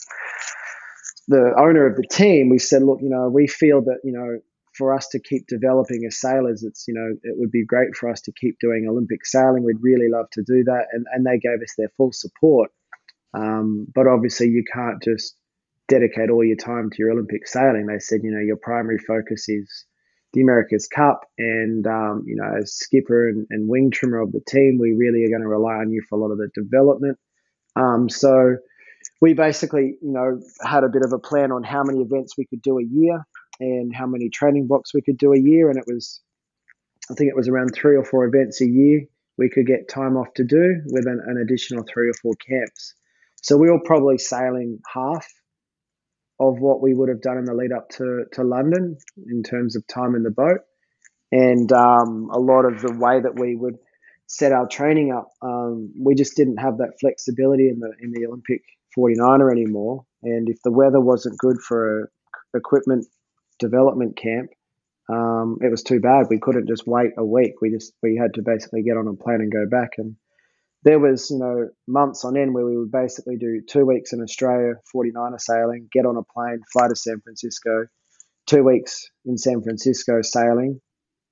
the 1.29 1.55
owner 1.59 1.87
of 1.87 1.97
the 1.97 2.07
team 2.09 2.49
we 2.49 2.59
said 2.59 2.83
look 2.83 3.01
you 3.03 3.09
know 3.09 3.29
we 3.29 3.49
feel 3.49 3.83
that 3.83 3.99
you 4.05 4.13
know 4.13 4.39
for 4.77 4.95
us 4.95 5.09
to 5.09 5.19
keep 5.19 5.47
developing 5.47 6.05
as 6.07 6.21
sailors, 6.21 6.63
it's 6.63 6.85
you 6.87 6.95
know 6.95 7.17
it 7.23 7.37
would 7.39 7.51
be 7.51 7.65
great 7.65 7.95
for 7.97 8.11
us 8.11 8.21
to 8.23 8.33
keep 8.33 8.59
doing 8.61 8.87
Olympic 8.89 9.25
sailing. 9.25 9.65
We'd 9.65 9.81
really 9.81 10.09
love 10.11 10.27
to 10.33 10.43
do 10.43 10.65
that, 10.65 10.87
and 10.93 11.07
and 11.13 11.25
they 11.25 11.39
gave 11.39 11.61
us 11.63 11.75
their 11.77 11.91
full 11.97 12.13
support. 12.13 12.71
Um, 13.35 13.87
but 13.95 14.07
obviously, 14.07 14.49
you 14.49 14.65
can't 14.73 15.03
just 15.03 15.37
dedicate 15.89 16.31
all 16.31 16.45
your 16.45 16.57
time 16.57 16.91
to 16.91 16.97
your 16.99 17.13
Olympic 17.13 17.47
sailing. 17.47 17.87
They 17.87 17.99
said, 17.99 18.21
you 18.23 18.33
know, 18.33 18.41
your 18.41 18.57
primary 18.57 18.99
focus 18.99 19.49
is 19.49 19.85
the 20.33 20.41
America's 20.43 20.87
Cup, 20.87 21.25
and 21.39 21.87
um, 21.87 22.25
you 22.27 22.37
know, 22.37 22.59
as 22.61 22.75
skipper 22.75 23.29
and, 23.29 23.47
and, 23.51 23.69
wing 23.69 23.91
trimmer 23.91 24.21
of 24.21 24.33
the 24.33 24.41
team, 24.47 24.79
we 24.79 24.93
really 24.93 25.25
are 25.25 25.31
going 25.31 25.43
to 25.43 25.49
rely 25.49 25.75
on 25.75 25.91
you 25.91 26.03
for 26.09 26.19
a 26.19 26.21
lot 26.21 26.31
of 26.31 26.39
the 26.39 26.49
development. 26.55 27.19
Um, 27.75 28.09
so 28.09 28.57
we 29.21 29.35
basically, 29.35 29.97
you 30.03 30.13
know, 30.13 30.41
had 30.63 30.85
a 30.85 30.89
bit 30.89 31.03
of 31.05 31.13
a 31.13 31.19
plan 31.19 31.53
on 31.53 31.63
how 31.63 31.83
many 31.85 32.01
events 32.01 32.37
we 32.37 32.47
could 32.47 32.63
do 32.63 32.79
a 32.79 32.85
year 32.85 33.25
and 33.61 33.95
how 33.95 34.07
many 34.07 34.29
training 34.29 34.67
blocks 34.67 34.93
we 34.93 35.01
could 35.01 35.17
do 35.17 35.33
a 35.33 35.39
year. 35.39 35.71
And 35.71 35.79
it 35.79 35.85
was, 35.87 36.21
I 37.11 37.15
think 37.15 37.31
it 37.31 37.37
was 37.37 37.49
around 37.49 37.71
three 37.75 37.97
or 37.97 38.05
four 38.05 38.27
events 38.27 38.61
a 38.61 38.67
year 38.67 39.07
we 39.39 39.51
could 39.51 39.67
get 39.67 39.89
time 39.89 40.17
off 40.17 40.33
to 40.35 40.45
do 40.45 40.81
with 40.87 41.07
an, 41.07 41.21
an 41.27 41.39
additional 41.39 41.85
three 41.85 42.09
or 42.09 42.15
four 42.15 42.35
camps. 42.47 42.95
So 43.43 43.57
we 43.57 43.71
were 43.71 43.81
probably 43.85 44.19
sailing 44.19 44.79
half 44.93 45.27
of 46.39 46.59
what 46.59 46.83
we 46.83 46.95
would 46.95 47.09
have 47.09 47.23
done 47.23 47.39
in 47.39 47.45
the 47.45 47.55
lead 47.55 47.73
up 47.73 47.89
to, 47.89 48.25
to 48.33 48.43
London 48.43 48.97
in 49.29 49.43
terms 49.43 49.77
of 49.77 49.87
time 49.87 50.15
in 50.15 50.23
the 50.23 50.31
boat. 50.31 50.61
And 51.33 51.71
um, 51.73 52.31
a 52.33 52.39
lot 52.39 52.65
of 52.65 52.81
the 52.83 52.93
way 52.93 53.21
that 53.21 53.39
we 53.39 53.57
would 53.57 53.79
set 54.27 54.53
our 54.53 54.67
training 54.69 55.13
up, 55.13 55.31
um, 55.43 55.93
we 55.99 56.15
just 56.15 56.37
didn't 56.37 56.59
have 56.59 56.79
that 56.79 56.99
flexibility 57.01 57.69
in 57.69 57.81
the 57.81 57.93
in 58.01 58.13
the 58.13 58.27
Olympic 58.27 58.63
49er 58.97 59.51
anymore. 59.51 60.05
And 60.23 60.49
if 60.49 60.59
the 60.63 60.73
weather 60.73 61.01
wasn't 61.01 61.39
good 61.39 61.57
for 61.61 62.03
a 62.03 62.07
equipment 62.57 63.07
development 63.59 64.17
camp, 64.17 64.51
um, 65.09 65.59
it 65.61 65.71
was 65.71 65.83
too 65.83 66.01
bad. 66.01 66.27
We 66.29 66.41
couldn't 66.41 66.69
just 66.69 66.87
wait 66.87 67.13
a 67.17 67.25
week. 67.25 67.55
We 67.61 67.71
just 67.71 67.93
we 68.03 68.17
had 68.17 68.35
to 68.35 68.43
basically 68.43 68.83
get 68.83 68.97
on 68.97 69.09
a 69.09 69.15
plane 69.15 69.41
and 69.41 69.53
go 69.53 69.67
back. 69.69 69.93
And 69.99 70.17
there 70.87 71.01
was 71.01 71.31
you 71.31 71.39
know 71.39 71.69
months 71.89 72.25
on 72.25 72.37
end 72.37 72.55
where 72.55 72.65
we 72.65 72.77
would 72.77 72.93
basically 72.93 73.37
do 73.37 73.61
two 73.69 73.85
weeks 73.85 74.13
in 74.13 74.23
Australia, 74.23 74.75
49er 74.95 75.41
sailing, 75.41 75.89
get 75.93 76.07
on 76.07 76.17
a 76.17 76.23
plane, 76.23 76.61
fly 76.73 76.87
to 76.89 76.95
San 76.95 77.21
Francisco, 77.21 77.87
two 78.47 78.63
weeks 78.63 79.05
in 79.25 79.37
San 79.37 79.63
Francisco 79.63 80.23
sailing, 80.23 80.81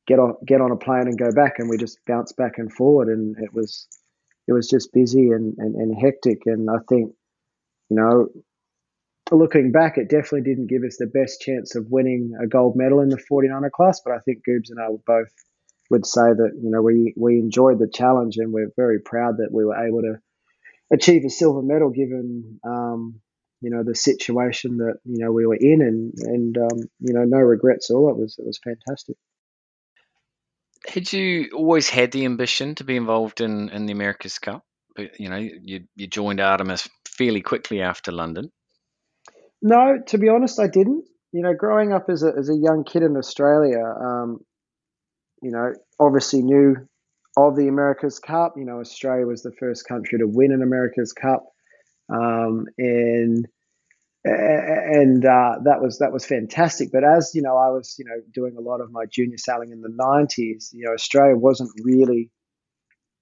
get 0.08 0.18
on 0.18 0.34
get 0.44 0.60
on 0.60 0.72
a 0.72 0.76
plane 0.76 1.06
and 1.06 1.16
go 1.16 1.30
back, 1.32 1.60
and 1.60 1.70
we 1.70 1.76
just 1.76 1.98
bounced 2.04 2.36
back 2.36 2.58
and 2.58 2.72
forward, 2.72 3.06
and 3.06 3.36
it 3.38 3.54
was 3.54 3.86
it 4.48 4.52
was 4.52 4.68
just 4.68 4.92
busy 4.92 5.30
and, 5.30 5.54
and, 5.58 5.76
and 5.76 5.96
hectic. 6.02 6.40
And 6.46 6.68
I 6.68 6.78
think 6.88 7.12
you 7.90 7.96
know 7.96 8.28
looking 9.30 9.70
back, 9.70 9.98
it 9.98 10.10
definitely 10.10 10.42
didn't 10.42 10.66
give 10.66 10.82
us 10.82 10.96
the 10.98 11.06
best 11.06 11.40
chance 11.40 11.76
of 11.76 11.86
winning 11.90 12.32
a 12.42 12.48
gold 12.48 12.74
medal 12.74 13.00
in 13.00 13.08
the 13.08 13.22
49er 13.30 13.70
class, 13.70 14.00
but 14.04 14.14
I 14.14 14.18
think 14.18 14.38
Goobs 14.46 14.70
and 14.70 14.80
I 14.80 14.90
were 14.90 14.98
both 15.06 15.32
would 15.90 16.06
say 16.06 16.22
that 16.22 16.52
you 16.60 16.70
know 16.70 16.82
we 16.82 17.14
we 17.16 17.38
enjoyed 17.38 17.78
the 17.78 17.90
challenge 17.92 18.36
and 18.36 18.52
we're 18.52 18.72
very 18.76 19.00
proud 19.00 19.38
that 19.38 19.52
we 19.52 19.64
were 19.64 19.76
able 19.76 20.02
to 20.02 20.18
achieve 20.92 21.24
a 21.24 21.30
silver 21.30 21.62
medal 21.62 21.90
given 21.90 22.60
um, 22.66 23.20
you 23.60 23.70
know 23.70 23.82
the 23.82 23.94
situation 23.94 24.78
that 24.78 24.98
you 25.04 25.24
know 25.24 25.32
we 25.32 25.46
were 25.46 25.56
in 25.56 25.80
and 25.82 26.12
and 26.18 26.58
um, 26.58 26.78
you 27.00 27.14
know 27.14 27.24
no 27.24 27.38
regrets 27.38 27.90
at 27.90 27.94
all. 27.94 28.10
It 28.10 28.16
was 28.16 28.36
it 28.38 28.46
was 28.46 28.60
fantastic. 28.62 29.16
Had 30.86 31.10
you 31.12 31.50
always 31.54 31.88
had 31.88 32.12
the 32.12 32.26
ambition 32.26 32.74
to 32.76 32.84
be 32.84 32.96
involved 32.96 33.40
in 33.40 33.70
in 33.70 33.86
the 33.86 33.92
America's 33.92 34.38
Cup? 34.38 34.64
But 34.94 35.18
you 35.18 35.30
know 35.30 35.36
you 35.36 35.84
you 35.96 36.06
joined 36.06 36.40
Artemis 36.40 36.88
fairly 37.08 37.40
quickly 37.40 37.80
after 37.80 38.12
London. 38.12 38.50
No, 39.62 39.98
to 40.08 40.18
be 40.18 40.28
honest, 40.28 40.60
I 40.60 40.66
didn't. 40.66 41.06
You 41.32 41.42
know, 41.42 41.54
growing 41.54 41.92
up 41.92 42.10
as 42.10 42.22
a 42.22 42.32
as 42.38 42.50
a 42.50 42.56
young 42.56 42.84
kid 42.84 43.02
in 43.02 43.16
Australia, 43.16 43.82
um, 43.82 44.40
you 45.44 45.50
know, 45.50 45.74
obviously 46.00 46.42
knew 46.42 46.76
of 47.36 47.56
the 47.56 47.68
America's 47.68 48.18
Cup. 48.18 48.54
You 48.56 48.64
know, 48.64 48.80
Australia 48.80 49.26
was 49.26 49.42
the 49.42 49.52
first 49.52 49.86
country 49.86 50.18
to 50.18 50.26
win 50.26 50.52
an 50.52 50.62
America's 50.62 51.12
Cup, 51.12 51.44
um, 52.08 52.64
and 52.78 53.46
and 54.24 55.24
uh, 55.24 55.56
that 55.64 55.82
was 55.82 55.98
that 55.98 56.12
was 56.12 56.24
fantastic. 56.24 56.90
But 56.90 57.04
as 57.04 57.32
you 57.34 57.42
know, 57.42 57.56
I 57.56 57.68
was 57.68 57.94
you 57.98 58.06
know 58.06 58.20
doing 58.32 58.56
a 58.56 58.62
lot 58.62 58.80
of 58.80 58.90
my 58.90 59.04
junior 59.10 59.36
sailing 59.36 59.70
in 59.70 59.82
the 59.82 59.90
'90s. 59.90 60.72
You 60.72 60.86
know, 60.86 60.92
Australia 60.92 61.36
wasn't 61.36 61.70
really 61.82 62.30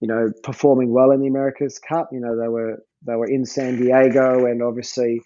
you 0.00 0.08
know 0.08 0.30
performing 0.44 0.92
well 0.92 1.10
in 1.10 1.20
the 1.20 1.26
America's 1.26 1.80
Cup. 1.80 2.10
You 2.12 2.20
know, 2.20 2.40
they 2.40 2.48
were 2.48 2.82
they 3.04 3.16
were 3.16 3.28
in 3.28 3.44
San 3.44 3.80
Diego, 3.80 4.46
and 4.46 4.62
obviously 4.62 5.20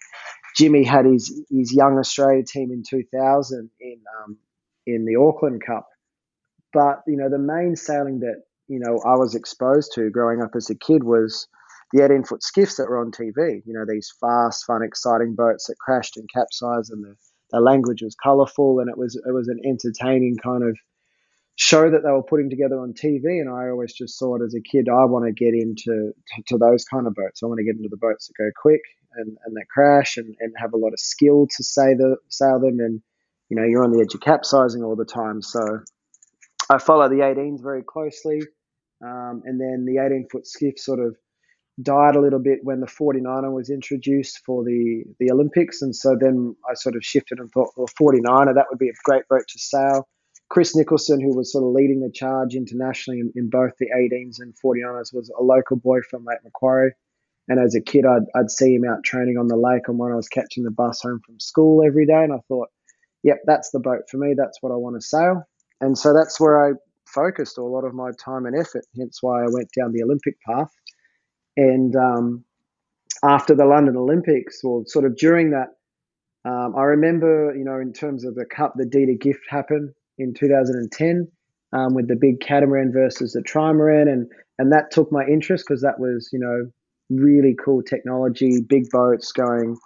Jimmy 0.57 0.83
had 0.83 1.05
his 1.05 1.45
his 1.51 1.71
young 1.71 1.99
Australia 1.99 2.43
team 2.43 2.71
in 2.71 2.81
2000 2.89 3.69
in 3.79 4.01
um, 4.23 4.37
in 4.87 5.05
the 5.05 5.21
Auckland 5.21 5.61
Cup. 5.63 5.87
But 6.73 7.01
you 7.07 7.17
know, 7.17 7.29
the 7.29 7.39
main 7.39 7.75
sailing 7.75 8.19
that 8.19 8.43
you 8.67 8.79
know 8.79 8.99
I 9.05 9.15
was 9.15 9.35
exposed 9.35 9.93
to 9.95 10.09
growing 10.09 10.41
up 10.41 10.51
as 10.55 10.69
a 10.69 10.75
kid 10.75 11.03
was 11.03 11.47
the 11.93 12.03
18 12.03 12.23
foot 12.23 12.43
skiffs 12.43 12.75
that 12.75 12.89
were 12.89 12.99
on 12.99 13.11
TV. 13.11 13.61
You 13.65 13.73
know, 13.73 13.85
these 13.87 14.13
fast, 14.19 14.65
fun, 14.65 14.83
exciting 14.83 15.35
boats 15.35 15.67
that 15.67 15.77
crashed 15.79 16.17
and 16.17 16.27
capsized, 16.33 16.91
and 16.91 17.03
the, 17.03 17.15
the 17.51 17.61
language 17.61 18.01
was 18.01 18.15
colourful, 18.15 18.79
and 18.79 18.89
it 18.89 18.97
was 18.97 19.15
it 19.15 19.31
was 19.31 19.47
an 19.47 19.59
entertaining 19.65 20.35
kind 20.43 20.63
of 20.63 20.77
show 21.57 21.89
that 21.89 22.03
they 22.03 22.11
were 22.11 22.23
putting 22.23 22.49
together 22.49 22.79
on 22.79 22.93
TV. 22.93 23.41
And 23.41 23.49
I 23.49 23.69
always 23.69 23.93
just 23.93 24.17
thought 24.19 24.41
as 24.43 24.53
a 24.53 24.61
kid, 24.61 24.87
I 24.89 25.05
want 25.05 25.25
to 25.25 25.31
get 25.31 25.53
into 25.53 26.13
to, 26.35 26.43
to 26.49 26.57
those 26.57 26.85
kind 26.85 27.07
of 27.07 27.15
boats. 27.15 27.41
I 27.41 27.47
want 27.47 27.57
to 27.57 27.65
get 27.65 27.75
into 27.75 27.89
the 27.89 27.97
boats 27.97 28.27
that 28.27 28.33
go 28.37 28.49
quick 28.61 28.81
and, 29.15 29.37
and 29.43 29.55
that 29.55 29.65
crash 29.73 30.17
and, 30.17 30.35
and 30.39 30.53
have 30.57 30.73
a 30.73 30.77
lot 30.77 30.93
of 30.93 30.99
skill 30.99 31.47
to 31.47 31.63
say 31.63 31.95
the, 31.95 32.17
sail 32.29 32.59
them. 32.59 32.77
And, 32.79 33.01
you 33.49 33.57
know, 33.57 33.63
you're 33.63 33.83
on 33.83 33.91
the 33.91 34.01
edge 34.01 34.13
of 34.13 34.21
capsizing 34.21 34.83
all 34.83 34.95
the 34.95 35.03
time. 35.03 35.41
So 35.41 35.79
I 36.69 36.77
follow 36.77 37.07
the 37.09 37.21
18s 37.21 37.61
very 37.61 37.83
closely. 37.83 38.41
Um, 39.03 39.43
and 39.45 39.59
then 39.59 39.85
the 39.85 40.03
18 40.03 40.27
foot 40.31 40.47
skiff 40.47 40.79
sort 40.79 40.99
of 40.99 41.15
died 41.81 42.15
a 42.15 42.21
little 42.21 42.39
bit 42.39 42.59
when 42.63 42.79
the 42.79 42.87
49er 42.87 43.53
was 43.53 43.69
introduced 43.69 44.39
for 44.45 44.63
the, 44.63 45.03
the 45.19 45.31
Olympics. 45.31 45.81
And 45.81 45.95
so 45.95 46.17
then 46.19 46.55
I 46.69 46.73
sort 46.73 46.95
of 46.95 47.03
shifted 47.03 47.39
and 47.39 47.51
thought, 47.51 47.69
well, 47.77 47.87
49er, 47.99 48.55
that 48.55 48.65
would 48.69 48.79
be 48.79 48.89
a 48.89 48.93
great 49.03 49.27
boat 49.29 49.43
to 49.47 49.59
sail. 49.59 50.07
Chris 50.49 50.75
Nicholson, 50.75 51.19
who 51.21 51.35
was 51.35 51.51
sort 51.51 51.65
of 51.65 51.73
leading 51.73 51.99
the 51.99 52.11
charge 52.11 52.55
internationally 52.55 53.19
in, 53.19 53.31
in 53.35 53.49
both 53.49 53.73
the 53.79 53.87
18s 53.95 54.37
and 54.39 54.55
49ers, 54.63 55.13
was 55.13 55.29
a 55.37 55.43
local 55.43 55.77
boy 55.77 55.99
from 56.09 56.25
Lake 56.25 56.39
Macquarie. 56.43 56.93
And 57.49 57.59
as 57.59 57.75
a 57.75 57.81
kid, 57.81 58.05
I'd, 58.05 58.23
I'd 58.35 58.49
see 58.49 58.73
him 58.73 58.83
out 58.85 59.03
training 59.03 59.37
on 59.37 59.47
the 59.47 59.55
lake 59.55 59.87
and 59.87 59.97
when 59.97 60.11
I 60.11 60.15
was 60.15 60.27
catching 60.27 60.63
the 60.63 60.71
bus 60.71 61.01
home 61.01 61.21
from 61.25 61.39
school 61.39 61.83
every 61.85 62.05
day. 62.05 62.23
And 62.23 62.33
I 62.33 62.39
thought, 62.47 62.69
yep, 63.23 63.39
that's 63.45 63.71
the 63.71 63.79
boat 63.79 64.03
for 64.09 64.17
me. 64.17 64.33
That's 64.35 64.57
what 64.61 64.71
I 64.71 64.75
want 64.75 64.95
to 64.95 65.01
sail. 65.01 65.43
And 65.81 65.97
so 65.97 66.13
that's 66.13 66.39
where 66.39 66.69
I 66.69 66.73
focused 67.05 67.57
a 67.57 67.63
lot 67.63 67.85
of 67.85 67.93
my 67.93 68.11
time 68.19 68.45
and 68.45 68.55
effort. 68.55 68.85
Hence 68.97 69.19
why 69.21 69.43
I 69.43 69.47
went 69.49 69.69
down 69.77 69.91
the 69.91 70.03
Olympic 70.03 70.35
path. 70.41 70.71
And 71.55 71.95
um, 71.95 72.43
after 73.23 73.55
the 73.55 73.65
London 73.65 73.97
Olympics, 73.97 74.63
or 74.63 74.83
sort 74.85 75.05
of 75.05 75.15
during 75.17 75.51
that, 75.51 75.69
um, 76.45 76.75
I 76.77 76.83
remember, 76.83 77.53
you 77.55 77.63
know, 77.63 77.79
in 77.79 77.93
terms 77.93 78.23
of 78.23 78.35
the 78.35 78.45
cup, 78.45 78.73
the 78.75 78.85
Deed 78.85 79.09
of 79.09 79.19
Gift 79.19 79.41
happened 79.49 79.93
in 80.17 80.33
2010 80.33 81.27
um, 81.73 81.93
with 81.93 82.07
the 82.07 82.15
big 82.15 82.39
catamaran 82.39 82.91
versus 82.91 83.33
the 83.33 83.41
trimaran, 83.41 84.03
and 84.03 84.31
and 84.59 84.71
that 84.71 84.91
took 84.91 85.11
my 85.11 85.25
interest 85.25 85.65
because 85.67 85.81
that 85.81 85.99
was, 85.99 86.29
you 86.31 86.39
know, 86.39 86.71
really 87.09 87.55
cool 87.63 87.83
technology, 87.83 88.61
big 88.61 88.89
boats 88.91 89.31
going, 89.31 89.77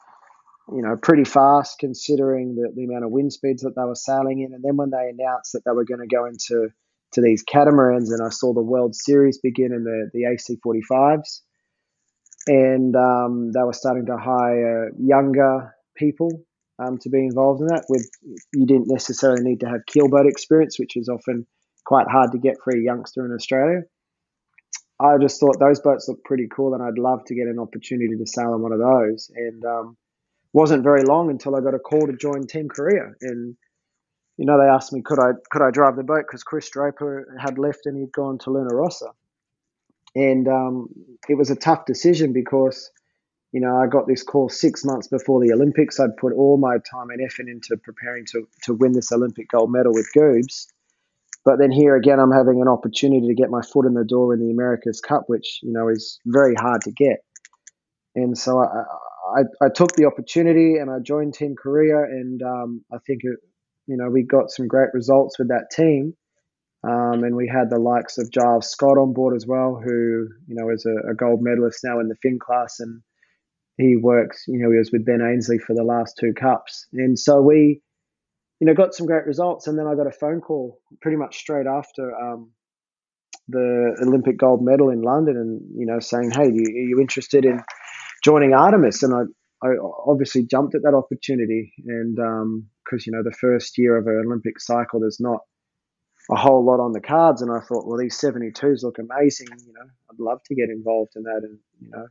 you 0.69 0.81
know, 0.81 0.95
pretty 0.95 1.23
fast 1.23 1.79
considering 1.79 2.55
the, 2.55 2.71
the 2.75 2.85
amount 2.85 3.05
of 3.05 3.11
wind 3.11 3.33
speeds 3.33 3.63
that 3.63 3.75
they 3.75 3.83
were 3.83 3.95
sailing 3.95 4.41
in. 4.41 4.53
And 4.53 4.63
then 4.63 4.77
when 4.77 4.91
they 4.91 5.09
announced 5.09 5.53
that 5.53 5.63
they 5.65 5.71
were 5.71 5.85
going 5.85 6.01
to 6.01 6.13
go 6.13 6.25
into 6.25 6.69
to 7.13 7.21
these 7.21 7.43
catamarans, 7.43 8.11
and 8.11 8.21
I 8.25 8.29
saw 8.29 8.53
the 8.53 8.61
World 8.61 8.95
Series 8.95 9.37
begin 9.39 9.73
in 9.73 9.83
the 9.83 10.09
the 10.13 10.23
AC45s, 10.23 11.41
and 12.47 12.95
um, 12.95 13.51
they 13.51 13.61
were 13.63 13.73
starting 13.73 14.05
to 14.05 14.17
hire 14.17 14.91
younger 14.97 15.75
people 15.95 16.29
um, 16.79 16.97
to 16.99 17.09
be 17.09 17.19
involved 17.19 17.61
in 17.61 17.67
that. 17.67 17.85
With 17.89 18.09
you 18.53 18.65
didn't 18.65 18.87
necessarily 18.87 19.43
need 19.43 19.59
to 19.61 19.67
have 19.67 19.81
keelboat 19.93 20.27
experience, 20.27 20.79
which 20.79 20.95
is 20.95 21.09
often 21.09 21.45
quite 21.85 22.07
hard 22.07 22.31
to 22.31 22.37
get 22.37 22.55
for 22.63 22.71
a 22.71 22.79
youngster 22.79 23.25
in 23.25 23.33
Australia. 23.33 23.81
I 25.01 25.17
just 25.19 25.39
thought 25.39 25.59
those 25.59 25.79
boats 25.79 26.07
looked 26.07 26.23
pretty 26.23 26.47
cool, 26.55 26.75
and 26.75 26.83
I'd 26.83 26.99
love 26.99 27.25
to 27.25 27.35
get 27.35 27.47
an 27.47 27.59
opportunity 27.59 28.15
to 28.17 28.25
sail 28.25 28.53
on 28.53 28.61
one 28.61 28.71
of 28.71 28.79
those. 28.79 29.31
And 29.35 29.65
um, 29.65 29.97
wasn't 30.53 30.83
very 30.83 31.03
long 31.03 31.29
until 31.29 31.55
I 31.55 31.61
got 31.61 31.73
a 31.73 31.79
call 31.79 32.07
to 32.07 32.13
join 32.13 32.47
Team 32.47 32.67
Korea, 32.69 33.11
and 33.21 33.55
you 34.37 34.45
know 34.45 34.57
they 34.59 34.67
asked 34.67 34.93
me 34.93 35.01
could 35.01 35.19
I 35.19 35.31
could 35.49 35.61
I 35.61 35.71
drive 35.71 35.95
the 35.95 36.03
boat 36.03 36.25
because 36.27 36.43
Chris 36.43 36.69
Draper 36.69 37.35
had 37.39 37.57
left 37.57 37.85
and 37.85 37.97
he'd 37.97 38.11
gone 38.11 38.37
to 38.39 38.49
Luna 38.49 38.73
Rossa, 38.73 39.11
and 40.15 40.47
um, 40.47 40.89
it 41.29 41.35
was 41.35 41.49
a 41.49 41.55
tough 41.55 41.85
decision 41.85 42.33
because 42.33 42.91
you 43.51 43.61
know 43.61 43.77
I 43.77 43.87
got 43.87 44.07
this 44.07 44.23
call 44.23 44.49
six 44.49 44.83
months 44.83 45.07
before 45.07 45.39
the 45.39 45.53
Olympics. 45.53 45.99
I'd 45.99 46.17
put 46.17 46.33
all 46.33 46.57
my 46.57 46.77
time 46.91 47.09
and 47.09 47.21
effort 47.21 47.47
into 47.47 47.77
preparing 47.77 48.25
to 48.31 48.47
to 48.63 48.73
win 48.73 48.93
this 48.93 49.11
Olympic 49.11 49.49
gold 49.49 49.71
medal 49.71 49.93
with 49.93 50.09
Goobs 50.15 50.67
but 51.43 51.57
then 51.57 51.71
here 51.71 51.95
again, 51.95 52.19
I'm 52.19 52.31
having 52.31 52.61
an 52.61 52.67
opportunity 52.67 53.27
to 53.27 53.33
get 53.33 53.49
my 53.49 53.61
foot 53.61 53.85
in 53.85 53.93
the 53.93 54.03
door 54.03 54.33
in 54.33 54.39
the 54.39 54.51
America's 54.51 55.01
Cup, 55.01 55.23
which 55.27 55.59
you 55.63 55.71
know 55.71 55.87
is 55.89 56.19
very 56.25 56.53
hard 56.55 56.81
to 56.83 56.91
get. 56.91 57.23
And 58.15 58.37
so 58.37 58.59
I, 58.59 58.83
I, 59.35 59.65
I 59.65 59.69
took 59.73 59.95
the 59.95 60.05
opportunity 60.05 60.75
and 60.75 60.89
I 60.89 60.99
joined 61.03 61.33
Team 61.33 61.55
Korea, 61.61 61.97
and 62.03 62.41
um, 62.41 62.85
I 62.91 62.97
think 63.05 63.21
it, 63.23 63.37
you 63.87 63.97
know 63.97 64.09
we 64.09 64.23
got 64.23 64.51
some 64.51 64.67
great 64.67 64.89
results 64.93 65.39
with 65.39 65.49
that 65.49 65.67
team. 65.71 66.13
Um, 66.83 67.23
and 67.23 67.35
we 67.35 67.47
had 67.47 67.69
the 67.69 67.77
likes 67.77 68.17
of 68.17 68.31
Giles 68.31 68.71
Scott 68.71 68.97
on 68.97 69.13
board 69.13 69.35
as 69.35 69.45
well, 69.47 69.79
who 69.83 70.27
you 70.47 70.55
know 70.55 70.69
is 70.71 70.85
a, 70.85 71.11
a 71.11 71.15
gold 71.15 71.39
medalist 71.41 71.79
now 71.83 71.99
in 71.99 72.07
the 72.07 72.15
Finn 72.21 72.39
class, 72.39 72.79
and 72.79 73.01
he 73.77 73.97
works. 73.97 74.45
You 74.47 74.59
know, 74.59 74.71
he 74.71 74.77
was 74.77 74.91
with 74.91 75.05
Ben 75.05 75.21
Ainslie 75.21 75.59
for 75.59 75.75
the 75.75 75.83
last 75.83 76.17
two 76.19 76.33
cups, 76.33 76.87
and 76.93 77.17
so 77.17 77.41
we 77.41 77.81
you 78.61 78.67
know, 78.67 78.75
got 78.75 78.93
some 78.93 79.07
great 79.07 79.25
results. 79.25 79.67
And 79.67 79.77
then 79.77 79.87
I 79.87 79.95
got 79.95 80.07
a 80.07 80.11
phone 80.11 80.39
call 80.39 80.79
pretty 81.01 81.17
much 81.17 81.37
straight 81.37 81.65
after 81.65 82.15
um, 82.15 82.51
the 83.47 83.97
Olympic 84.03 84.37
gold 84.37 84.63
medal 84.63 84.91
in 84.91 85.01
London 85.01 85.35
and, 85.35 85.61
you 85.75 85.87
know, 85.87 85.99
saying, 85.99 86.29
hey, 86.29 86.45
you, 86.45 86.63
are 86.63 86.87
you 86.89 86.99
interested 87.01 87.43
in 87.43 87.59
joining 88.23 88.53
Artemis? 88.53 89.03
And 89.03 89.13
I, 89.13 89.67
I 89.67 89.71
obviously 90.05 90.45
jumped 90.45 90.75
at 90.75 90.83
that 90.83 90.93
opportunity. 90.93 91.73
And 91.85 92.15
because, 92.15 92.27
um, 92.93 93.03
you 93.05 93.11
know, 93.11 93.23
the 93.23 93.35
first 93.39 93.77
year 93.77 93.97
of 93.97 94.07
an 94.07 94.23
Olympic 94.25 94.59
cycle, 94.59 94.99
there's 94.99 95.19
not 95.19 95.41
a 96.29 96.35
whole 96.35 96.65
lot 96.65 96.79
on 96.79 96.93
the 96.93 97.01
cards. 97.01 97.41
And 97.41 97.51
I 97.51 97.59
thought, 97.59 97.87
well, 97.87 97.97
these 97.97 98.19
72s 98.19 98.83
look 98.83 98.97
amazing. 98.99 99.47
You 99.65 99.73
know, 99.73 99.89
I'd 100.11 100.19
love 100.19 100.41
to 100.45 100.55
get 100.55 100.69
involved 100.69 101.13
in 101.15 101.23
that. 101.23 101.41
And, 101.43 101.59
you 101.79 101.89
know, 101.91 102.07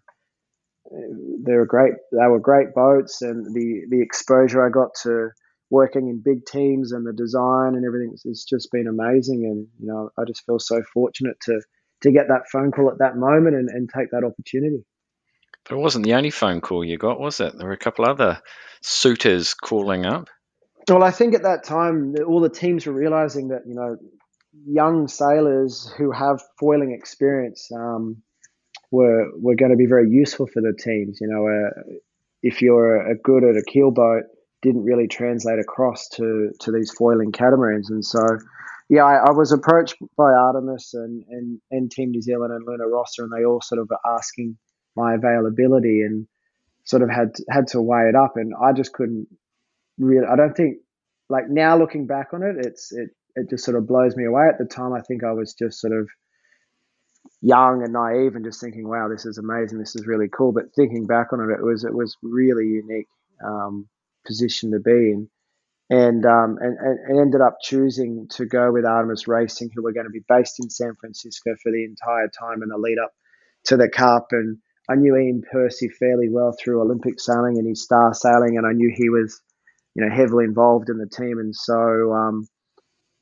they 0.91 1.55
were 1.55 1.67
great. 1.67 1.95
They 2.13 2.27
were 2.27 2.41
great 2.41 2.75
boats, 2.75 3.23
and 3.23 3.45
the 3.55 3.83
the 3.91 4.03
exposure 4.03 4.65
I 4.65 4.71
got 4.71 4.95
to 5.03 5.29
working 5.71 6.09
in 6.09 6.23
big 6.25 6.45
teams 6.47 6.91
and 6.93 7.07
the 7.07 7.13
design 7.13 7.77
and 7.77 7.85
everything 7.87 8.13
it's 8.25 8.45
just 8.45 8.73
been 8.73 8.89
amazing 8.89 9.45
and 9.45 9.69
you 9.79 9.87
know 9.87 10.11
I 10.19 10.25
just 10.27 10.45
feel 10.45 10.59
so 10.59 10.83
fortunate 10.93 11.37
to 11.43 11.61
to 12.03 12.11
get 12.11 12.27
that 12.27 12.49
phone 12.51 12.73
call 12.73 12.91
at 12.91 12.99
that 12.99 13.17
moment 13.17 13.55
and, 13.55 13.69
and 13.69 13.89
take 13.89 14.11
that 14.11 14.25
opportunity. 14.25 14.85
But 15.65 15.77
it 15.77 15.79
wasn't 15.79 16.05
the 16.05 16.15
only 16.15 16.31
phone 16.31 16.61
call 16.61 16.85
you 16.85 16.99
got, 16.99 17.21
was 17.21 17.41
it? 17.41 17.57
There 17.57 17.67
were 17.67 17.73
a 17.73 17.79
couple 17.79 18.05
other 18.05 18.41
suitors 18.83 19.55
calling 19.55 20.07
up. 20.07 20.29
Well, 20.89 21.05
I 21.05 21.11
think 21.11 21.35
at 21.35 21.43
that 21.43 21.65
time, 21.65 22.15
all 22.27 22.41
the 22.41 22.49
teams 22.49 22.87
were 22.87 22.93
realizing 22.93 23.49
that, 23.49 23.63
you 23.67 23.75
know, 23.75 23.97
young 24.67 25.09
sailors 25.09 25.93
who 25.97 26.11
have 26.11 26.43
foiling 26.59 26.93
experience 26.93 27.71
um, 27.73 28.23
were, 28.91 29.31
were 29.37 29.55
going 29.55 29.71
to 29.71 29.77
be 29.77 29.87
very 29.87 30.11
useful 30.11 30.47
for 30.47 30.61
the 30.61 30.75
teams. 30.77 31.19
You 31.21 31.29
know, 31.29 31.47
uh, 31.47 31.99
if 32.43 32.63
you're 32.63 33.11
a 33.11 33.17
good 33.17 33.45
at 33.45 33.57
a 33.57 33.63
keel 33.63 33.93
keelboat, 33.93 34.23
didn't 34.63 34.85
really 34.85 35.09
translate 35.09 35.59
across 35.59 36.09
to, 36.09 36.51
to 36.61 36.73
these 36.73 36.91
foiling 36.91 37.33
catamarans. 37.33 37.91
And 37.91 38.05
so, 38.05 38.21
yeah, 38.89 39.05
I, 39.05 39.29
I, 39.29 39.31
was 39.31 39.53
approached 39.53 39.97
by 40.19 40.33
Artemis 40.33 40.93
and, 40.93 41.25
and, 41.31 41.61
and 41.71 41.91
Team 41.91 42.11
New 42.11 42.21
Zealand 42.21 42.53
and 42.53 42.67
Luna 42.67 42.87
Rossa, 42.87 43.23
and 43.23 43.33
they 43.33 43.45
all 43.45 43.63
sort 43.63 43.81
of 43.81 43.89
were 43.89 43.99
asking 44.05 44.59
my 44.97 45.15
availability 45.15 46.03
and 46.03 46.27
sort 46.85 47.03
of 47.03 47.11
had 47.11 47.33
had 47.49 47.69
to 47.69 47.81
weigh 47.81 48.09
it 48.09 48.15
up. 48.15 48.37
And 48.37 48.53
I 48.61 48.73
just 48.73 48.93
couldn't 48.93 49.29
really. 49.99 50.27
I 50.27 50.37
don't 50.37 50.57
think 50.57 50.79
like 51.29 51.45
now 51.49 51.77
looking 51.77 52.07
back 52.07 52.29
on 52.33 52.43
it, 52.43 52.57
it's 52.59 52.93
it 52.93 53.11
it 53.37 53.51
just 53.51 53.65
sort 53.65 53.77
of 53.77 53.87
blows 53.87 54.17
me 54.17 54.25
away. 54.25 54.49
At 54.49 54.59
the 54.59 54.65
time, 54.65 54.93
I 54.93 55.01
think 55.01 55.25
I 55.25 55.33
was 55.33 55.55
just 55.55 55.81
sort 55.81 55.93
of 55.93 56.09
young 57.41 57.83
and 57.83 57.93
naive 57.93 58.35
and 58.35 58.45
just 58.45 58.61
thinking, 58.61 58.89
"Wow, 58.89 59.09
this 59.09 59.27
is 59.27 59.39
amazing. 59.39 59.79
This 59.79 59.97
is 59.97 60.07
really 60.07 60.29
cool." 60.29 60.53
But 60.53 60.75
thinking 60.75 61.07
back 61.07 61.33
on 61.33 61.41
it, 61.41 61.53
it 61.53 61.63
was 61.63 61.85
it 61.85 61.95
was 61.95 62.17
really 62.23 62.67
unique 62.67 63.09
um, 63.45 63.89
position 64.27 64.73
to 64.73 64.81
be 64.81 65.13
in 65.13 65.31
and, 65.91 66.25
um, 66.25 66.57
and, 66.61 66.79
and 66.79 67.21
ended 67.21 67.41
up 67.41 67.57
choosing 67.61 68.29
to 68.31 68.47
go 68.47 68.71
with 68.71 68.87
Artemis 68.87 69.27
Racing, 69.27 69.71
who 69.75 69.83
were 69.83 69.93
going 69.93 70.07
to 70.07 70.11
be 70.11 70.25
based 70.29 70.61
in 70.61 70.71
San 70.71 70.95
Francisco 70.95 71.57
for 71.61 71.73
the 71.73 71.85
entire 71.85 72.29
time 72.29 72.63
in 72.63 72.69
the 72.69 72.79
lead 72.79 72.99
up 73.03 73.11
to 73.65 73.77
the 73.77 73.89
Cup. 73.89 74.29
And 74.31 74.59
I 74.91 74.97
knew 74.97 75.15
Iain 75.15 75.43
Percy 75.51 75.89
fairly 75.89 76.29
well 76.29 76.53
through 76.53 76.83
Olympic 76.83 77.21
sailing 77.21 77.59
and 77.59 77.69
his 77.69 77.83
star 77.83 78.13
sailing, 78.13 78.59
and 78.59 78.67
I 78.67 78.73
knew 78.73 78.93
he 78.93 79.09
was, 79.09 79.41
you 79.95 80.05
know, 80.05 80.13
heavily 80.13 80.45
involved 80.45 80.89
in 80.91 80.99
the 80.99 81.07
team. 81.07 81.39
And 81.39 81.55
so, 81.55 82.13
um, 82.13 82.49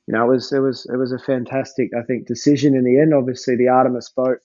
you 0.06 0.14
know, 0.14 0.24
it 0.24 0.28
was 0.28 0.52
it 0.52 0.60
was 0.60 0.86
it 0.92 0.96
was 0.96 1.12
a 1.12 1.18
fantastic, 1.18 1.90
I 1.94 2.02
think, 2.02 2.26
decision 2.26 2.74
in 2.74 2.84
the 2.84 2.98
end. 2.98 3.12
Obviously, 3.12 3.56
the 3.56 3.68
Artemis 3.68 4.10
boat 4.16 4.38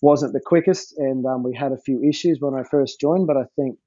wasn't 0.00 0.32
the 0.32 0.40
quickest, 0.40 0.96
and 0.96 1.26
um, 1.26 1.42
we 1.42 1.54
had 1.54 1.72
a 1.72 1.82
few 1.84 2.02
issues 2.02 2.38
when 2.40 2.54
I 2.54 2.62
first 2.62 2.98
joined. 2.98 3.26
But 3.26 3.36
I 3.36 3.44
think 3.56 3.78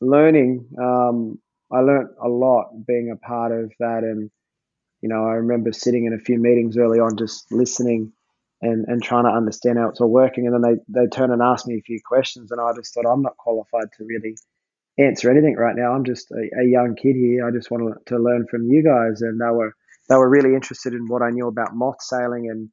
learning 0.00 0.66
um, 0.80 1.38
I 1.70 1.80
learnt 1.80 2.10
a 2.22 2.28
lot 2.28 2.86
being 2.86 3.10
a 3.10 3.16
part 3.16 3.52
of 3.52 3.72
that. 3.78 4.02
And, 4.02 4.30
you 5.02 5.08
know, 5.08 5.26
I 5.26 5.34
remember 5.34 5.72
sitting 5.72 6.06
in 6.06 6.14
a 6.14 6.18
few 6.18 6.38
meetings 6.38 6.76
early 6.76 6.98
on 6.98 7.16
just 7.16 7.52
listening 7.52 8.12
and, 8.62 8.84
and 8.88 9.02
trying 9.02 9.24
to 9.24 9.30
understand 9.30 9.78
how 9.78 9.88
it's 9.88 10.00
all 10.00 10.10
working. 10.10 10.46
And 10.46 10.54
then 10.54 10.62
they, 10.62 11.00
they 11.00 11.06
turn 11.08 11.32
and 11.32 11.42
ask 11.42 11.66
me 11.66 11.76
a 11.78 11.82
few 11.82 11.98
questions. 12.04 12.50
And 12.50 12.60
I 12.60 12.72
just 12.74 12.94
thought, 12.94 13.10
I'm 13.10 13.22
not 13.22 13.36
qualified 13.36 13.88
to 13.96 14.04
really 14.04 14.36
answer 14.98 15.30
anything 15.30 15.56
right 15.56 15.76
now. 15.76 15.92
I'm 15.92 16.04
just 16.04 16.30
a, 16.30 16.60
a 16.60 16.66
young 16.66 16.94
kid 16.94 17.16
here. 17.16 17.46
I 17.46 17.50
just 17.50 17.70
wanted 17.70 17.94
to 18.06 18.18
learn 18.18 18.46
from 18.50 18.64
you 18.68 18.82
guys. 18.82 19.22
And 19.22 19.40
they 19.40 19.50
were, 19.50 19.72
they 20.08 20.16
were 20.16 20.28
really 20.28 20.54
interested 20.54 20.92
in 20.92 21.06
what 21.06 21.22
I 21.22 21.30
knew 21.30 21.48
about 21.48 21.74
moth 21.74 22.02
sailing 22.02 22.48
and 22.50 22.68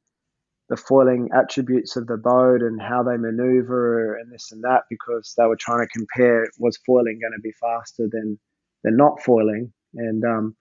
the 0.68 0.76
foiling 0.76 1.30
attributes 1.34 1.96
of 1.96 2.06
the 2.06 2.18
boat 2.18 2.60
and 2.60 2.80
how 2.80 3.02
they 3.02 3.16
maneuver 3.16 4.16
and 4.16 4.30
this 4.30 4.52
and 4.52 4.62
that 4.64 4.82
because 4.90 5.32
they 5.36 5.46
were 5.46 5.56
trying 5.58 5.80
to 5.80 5.98
compare 5.98 6.46
was 6.58 6.78
foiling 6.84 7.18
going 7.20 7.32
to 7.32 7.40
be 7.42 7.52
faster 7.58 8.06
than 8.10 8.38
they're 8.82 8.92
not 8.92 9.22
foiling. 9.22 9.72
And 9.94 10.22
um, 10.24 10.56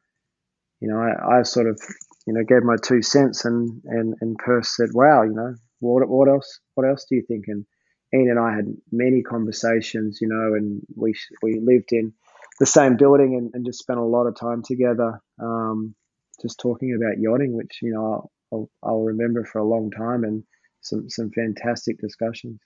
you 0.79 0.87
know, 0.87 0.99
I, 0.99 1.39
I, 1.39 1.43
sort 1.43 1.67
of 1.67 1.79
you 2.27 2.33
know 2.33 2.43
gave 2.43 2.63
my 2.63 2.75
two 2.83 3.01
cents, 3.01 3.45
and 3.45 3.81
and 3.85 4.15
and 4.21 4.37
Perth 4.37 4.67
said, 4.67 4.89
"Wow, 4.93 5.23
you 5.23 5.33
know, 5.33 5.55
what 5.79 6.07
what 6.07 6.27
else? 6.27 6.59
What 6.75 6.87
else 6.87 7.05
do 7.09 7.15
you 7.15 7.23
think?" 7.27 7.45
And 7.47 7.65
Iain 8.13 8.29
and 8.29 8.39
I 8.39 8.53
had 8.53 8.65
many 8.91 9.23
conversations, 9.23 10.19
you 10.21 10.27
know, 10.27 10.53
and 10.53 10.81
we 10.95 11.13
we 11.41 11.59
lived 11.59 11.93
in 11.93 12.13
the 12.59 12.65
same 12.65 12.97
building 12.97 13.35
and, 13.35 13.51
and 13.53 13.65
just 13.65 13.79
spent 13.79 13.99
a 13.99 14.03
lot 14.03 14.27
of 14.27 14.35
time 14.35 14.61
together, 14.61 15.21
um, 15.41 15.95
just 16.41 16.59
talking 16.59 16.95
about 16.95 17.19
yachting, 17.19 17.55
which 17.55 17.79
you 17.81 17.93
know 17.93 18.29
I'll, 18.51 18.69
I'll 18.83 19.03
remember 19.03 19.45
for 19.45 19.59
a 19.59 19.67
long 19.67 19.89
time, 19.89 20.25
and 20.25 20.43
some 20.81 21.09
some 21.09 21.31
fantastic 21.31 21.99
discussions. 21.99 22.59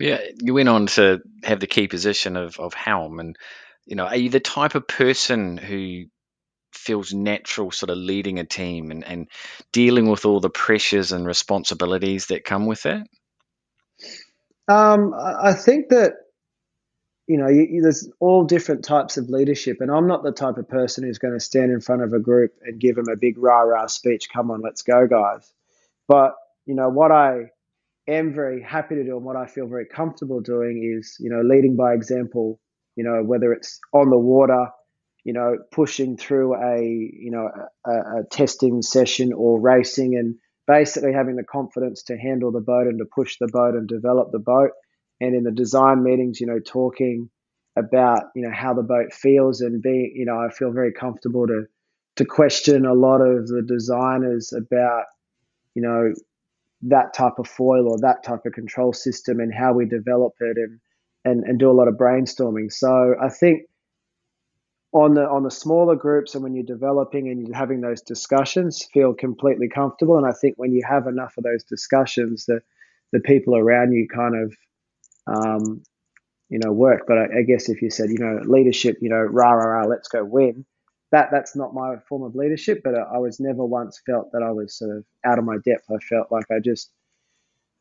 Yeah, 0.00 0.20
you 0.42 0.54
went 0.54 0.68
on 0.68 0.86
to 0.86 1.20
have 1.44 1.60
the 1.60 1.66
key 1.66 1.86
position 1.86 2.36
of, 2.36 2.58
of 2.58 2.74
helm, 2.74 3.20
and 3.20 3.36
you 3.86 3.96
know, 3.96 4.06
are 4.06 4.16
you 4.16 4.30
the 4.30 4.40
type 4.40 4.74
of 4.74 4.88
person 4.88 5.56
who 5.56 6.06
feels 6.72 7.12
natural 7.12 7.70
sort 7.70 7.90
of 7.90 7.98
leading 7.98 8.38
a 8.38 8.44
team 8.44 8.90
and, 8.90 9.04
and 9.04 9.28
dealing 9.72 10.08
with 10.08 10.24
all 10.24 10.40
the 10.40 10.50
pressures 10.50 11.12
and 11.12 11.26
responsibilities 11.26 12.26
that 12.26 12.44
come 12.44 12.66
with 12.66 12.86
it? 12.86 13.06
Um, 14.68 15.12
I 15.14 15.52
think 15.52 15.88
that 15.88 16.14
you 17.26 17.38
know 17.38 17.48
you, 17.48 17.66
you, 17.70 17.82
there's 17.82 18.08
all 18.20 18.44
different 18.44 18.84
types 18.84 19.16
of 19.16 19.28
leadership, 19.28 19.78
and 19.80 19.90
I'm 19.90 20.06
not 20.06 20.22
the 20.22 20.32
type 20.32 20.56
of 20.56 20.68
person 20.68 21.04
who's 21.04 21.18
going 21.18 21.34
to 21.34 21.40
stand 21.40 21.72
in 21.72 21.80
front 21.80 22.02
of 22.02 22.12
a 22.12 22.20
group 22.20 22.52
and 22.62 22.80
give 22.80 22.96
them 22.96 23.08
a 23.12 23.16
big 23.16 23.38
rah 23.38 23.60
rah 23.60 23.86
speech. 23.86 24.28
Come 24.32 24.50
on, 24.50 24.60
let's 24.62 24.82
go, 24.82 25.06
guys! 25.06 25.52
But 26.08 26.34
you 26.66 26.74
know 26.74 26.88
what 26.88 27.10
I 27.10 27.50
am 28.06 28.32
very 28.32 28.62
happy 28.62 28.94
to 28.94 29.04
do 29.04 29.16
and 29.16 29.24
what 29.24 29.36
I 29.36 29.46
feel 29.46 29.66
very 29.66 29.86
comfortable 29.86 30.40
doing 30.40 30.96
is 30.96 31.16
you 31.20 31.30
know 31.30 31.42
leading 31.42 31.76
by 31.76 31.94
example 31.94 32.60
you 32.96 33.04
know, 33.04 33.22
whether 33.22 33.52
it's 33.52 33.80
on 33.92 34.10
the 34.10 34.18
water, 34.18 34.68
you 35.24 35.32
know, 35.32 35.58
pushing 35.70 36.16
through 36.16 36.54
a, 36.54 36.80
you 36.82 37.30
know, 37.30 37.48
a, 37.86 37.90
a 37.90 38.24
testing 38.30 38.82
session 38.82 39.32
or 39.32 39.60
racing 39.60 40.16
and 40.16 40.36
basically 40.66 41.12
having 41.12 41.36
the 41.36 41.44
confidence 41.44 42.04
to 42.04 42.16
handle 42.16 42.52
the 42.52 42.60
boat 42.60 42.86
and 42.86 42.98
to 42.98 43.04
push 43.04 43.36
the 43.38 43.48
boat 43.52 43.74
and 43.74 43.88
develop 43.88 44.30
the 44.32 44.38
boat. 44.38 44.70
And 45.20 45.34
in 45.34 45.44
the 45.44 45.50
design 45.50 46.02
meetings, 46.02 46.40
you 46.40 46.46
know, 46.46 46.60
talking 46.64 47.28
about, 47.76 48.24
you 48.34 48.42
know, 48.42 48.52
how 48.52 48.74
the 48.74 48.82
boat 48.82 49.12
feels 49.12 49.60
and 49.60 49.82
being, 49.82 50.12
you 50.16 50.26
know, 50.26 50.38
I 50.38 50.50
feel 50.50 50.72
very 50.72 50.92
comfortable 50.92 51.46
to, 51.46 51.66
to 52.16 52.24
question 52.24 52.86
a 52.86 52.94
lot 52.94 53.20
of 53.20 53.46
the 53.46 53.62
designers 53.66 54.52
about, 54.52 55.04
you 55.74 55.82
know, 55.82 56.12
that 56.82 57.12
type 57.12 57.34
of 57.38 57.46
foil 57.46 57.90
or 57.90 57.98
that 58.00 58.22
type 58.24 58.46
of 58.46 58.52
control 58.52 58.92
system 58.92 59.38
and 59.40 59.52
how 59.52 59.74
we 59.74 59.84
develop 59.84 60.32
it 60.40 60.56
and 60.56 60.80
and, 61.24 61.44
and 61.44 61.58
do 61.58 61.70
a 61.70 61.72
lot 61.72 61.88
of 61.88 61.94
brainstorming. 61.94 62.72
So 62.72 63.14
I 63.20 63.28
think 63.28 63.62
on 64.92 65.14
the 65.14 65.28
on 65.28 65.44
the 65.44 65.50
smaller 65.50 65.94
groups 65.94 66.34
and 66.34 66.42
when 66.42 66.54
you're 66.54 66.64
developing 66.64 67.28
and 67.28 67.46
you're 67.46 67.56
having 67.56 67.80
those 67.80 68.02
discussions, 68.02 68.84
feel 68.92 69.14
completely 69.14 69.68
comfortable. 69.68 70.16
And 70.16 70.26
I 70.26 70.32
think 70.32 70.56
when 70.56 70.72
you 70.72 70.82
have 70.88 71.06
enough 71.06 71.34
of 71.38 71.44
those 71.44 71.62
discussions, 71.64 72.46
the 72.46 72.60
the 73.12 73.20
people 73.20 73.56
around 73.56 73.92
you 73.92 74.08
kind 74.08 74.34
of 74.36 74.56
um, 75.26 75.82
you 76.48 76.58
know 76.58 76.72
work. 76.72 77.02
But 77.06 77.18
I, 77.18 77.24
I, 77.38 77.42
guess 77.42 77.68
if 77.68 77.82
you 77.82 77.90
said 77.90 78.10
you 78.10 78.18
know 78.18 78.40
leadership, 78.44 78.98
you 79.00 79.10
know 79.10 79.20
rah 79.22 79.52
rah 79.52 79.80
rah, 79.80 79.86
let's 79.86 80.08
go 80.08 80.24
win. 80.24 80.64
That 81.12 81.28
that's 81.30 81.54
not 81.54 81.74
my 81.74 81.96
form 82.08 82.22
of 82.22 82.34
leadership. 82.34 82.82
But 82.82 82.96
I, 82.96 83.02
I 83.14 83.18
was 83.18 83.38
never 83.38 83.64
once 83.64 84.00
felt 84.04 84.32
that 84.32 84.42
I 84.42 84.50
was 84.50 84.76
sort 84.76 84.96
of 84.96 85.04
out 85.24 85.38
of 85.38 85.44
my 85.44 85.58
depth. 85.64 85.84
I 85.90 85.98
felt 85.98 86.32
like 86.32 86.46
I 86.50 86.58
just 86.58 86.90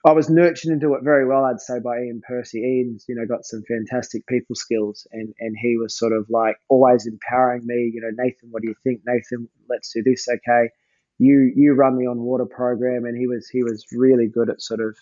I 0.05 0.13
was 0.13 0.29
nurtured 0.29 0.71
into 0.71 0.93
it 0.93 1.03
very 1.03 1.27
well, 1.27 1.43
I'd 1.43 1.59
say, 1.59 1.79
by 1.79 1.97
Iain 1.97 2.21
Percy. 2.25 2.63
Iain's, 2.63 3.05
you 3.09 3.15
know, 3.15 3.25
got 3.25 3.45
some 3.45 3.63
fantastic 3.67 4.25
people 4.27 4.55
skills, 4.55 5.05
and 5.11 5.33
and 5.39 5.55
he 5.59 5.77
was 5.77 5.97
sort 5.97 6.13
of 6.13 6.27
like 6.29 6.55
always 6.69 7.05
empowering 7.05 7.65
me. 7.65 7.91
You 7.93 8.01
know, 8.01 8.11
Nathan, 8.23 8.49
what 8.51 8.61
do 8.61 8.69
you 8.69 8.75
think? 8.83 9.01
Nathan, 9.05 9.49
let's 9.69 9.91
do 9.93 10.01
this. 10.03 10.27
Okay, 10.29 10.69
you 11.17 11.51
you 11.53 11.73
run 11.73 11.97
the 11.97 12.07
on 12.07 12.19
water 12.19 12.45
program, 12.45 13.05
and 13.05 13.17
he 13.17 13.27
was 13.27 13.49
he 13.49 13.63
was 13.63 13.85
really 13.91 14.27
good 14.27 14.49
at 14.49 14.61
sort 14.61 14.79
of, 14.79 14.97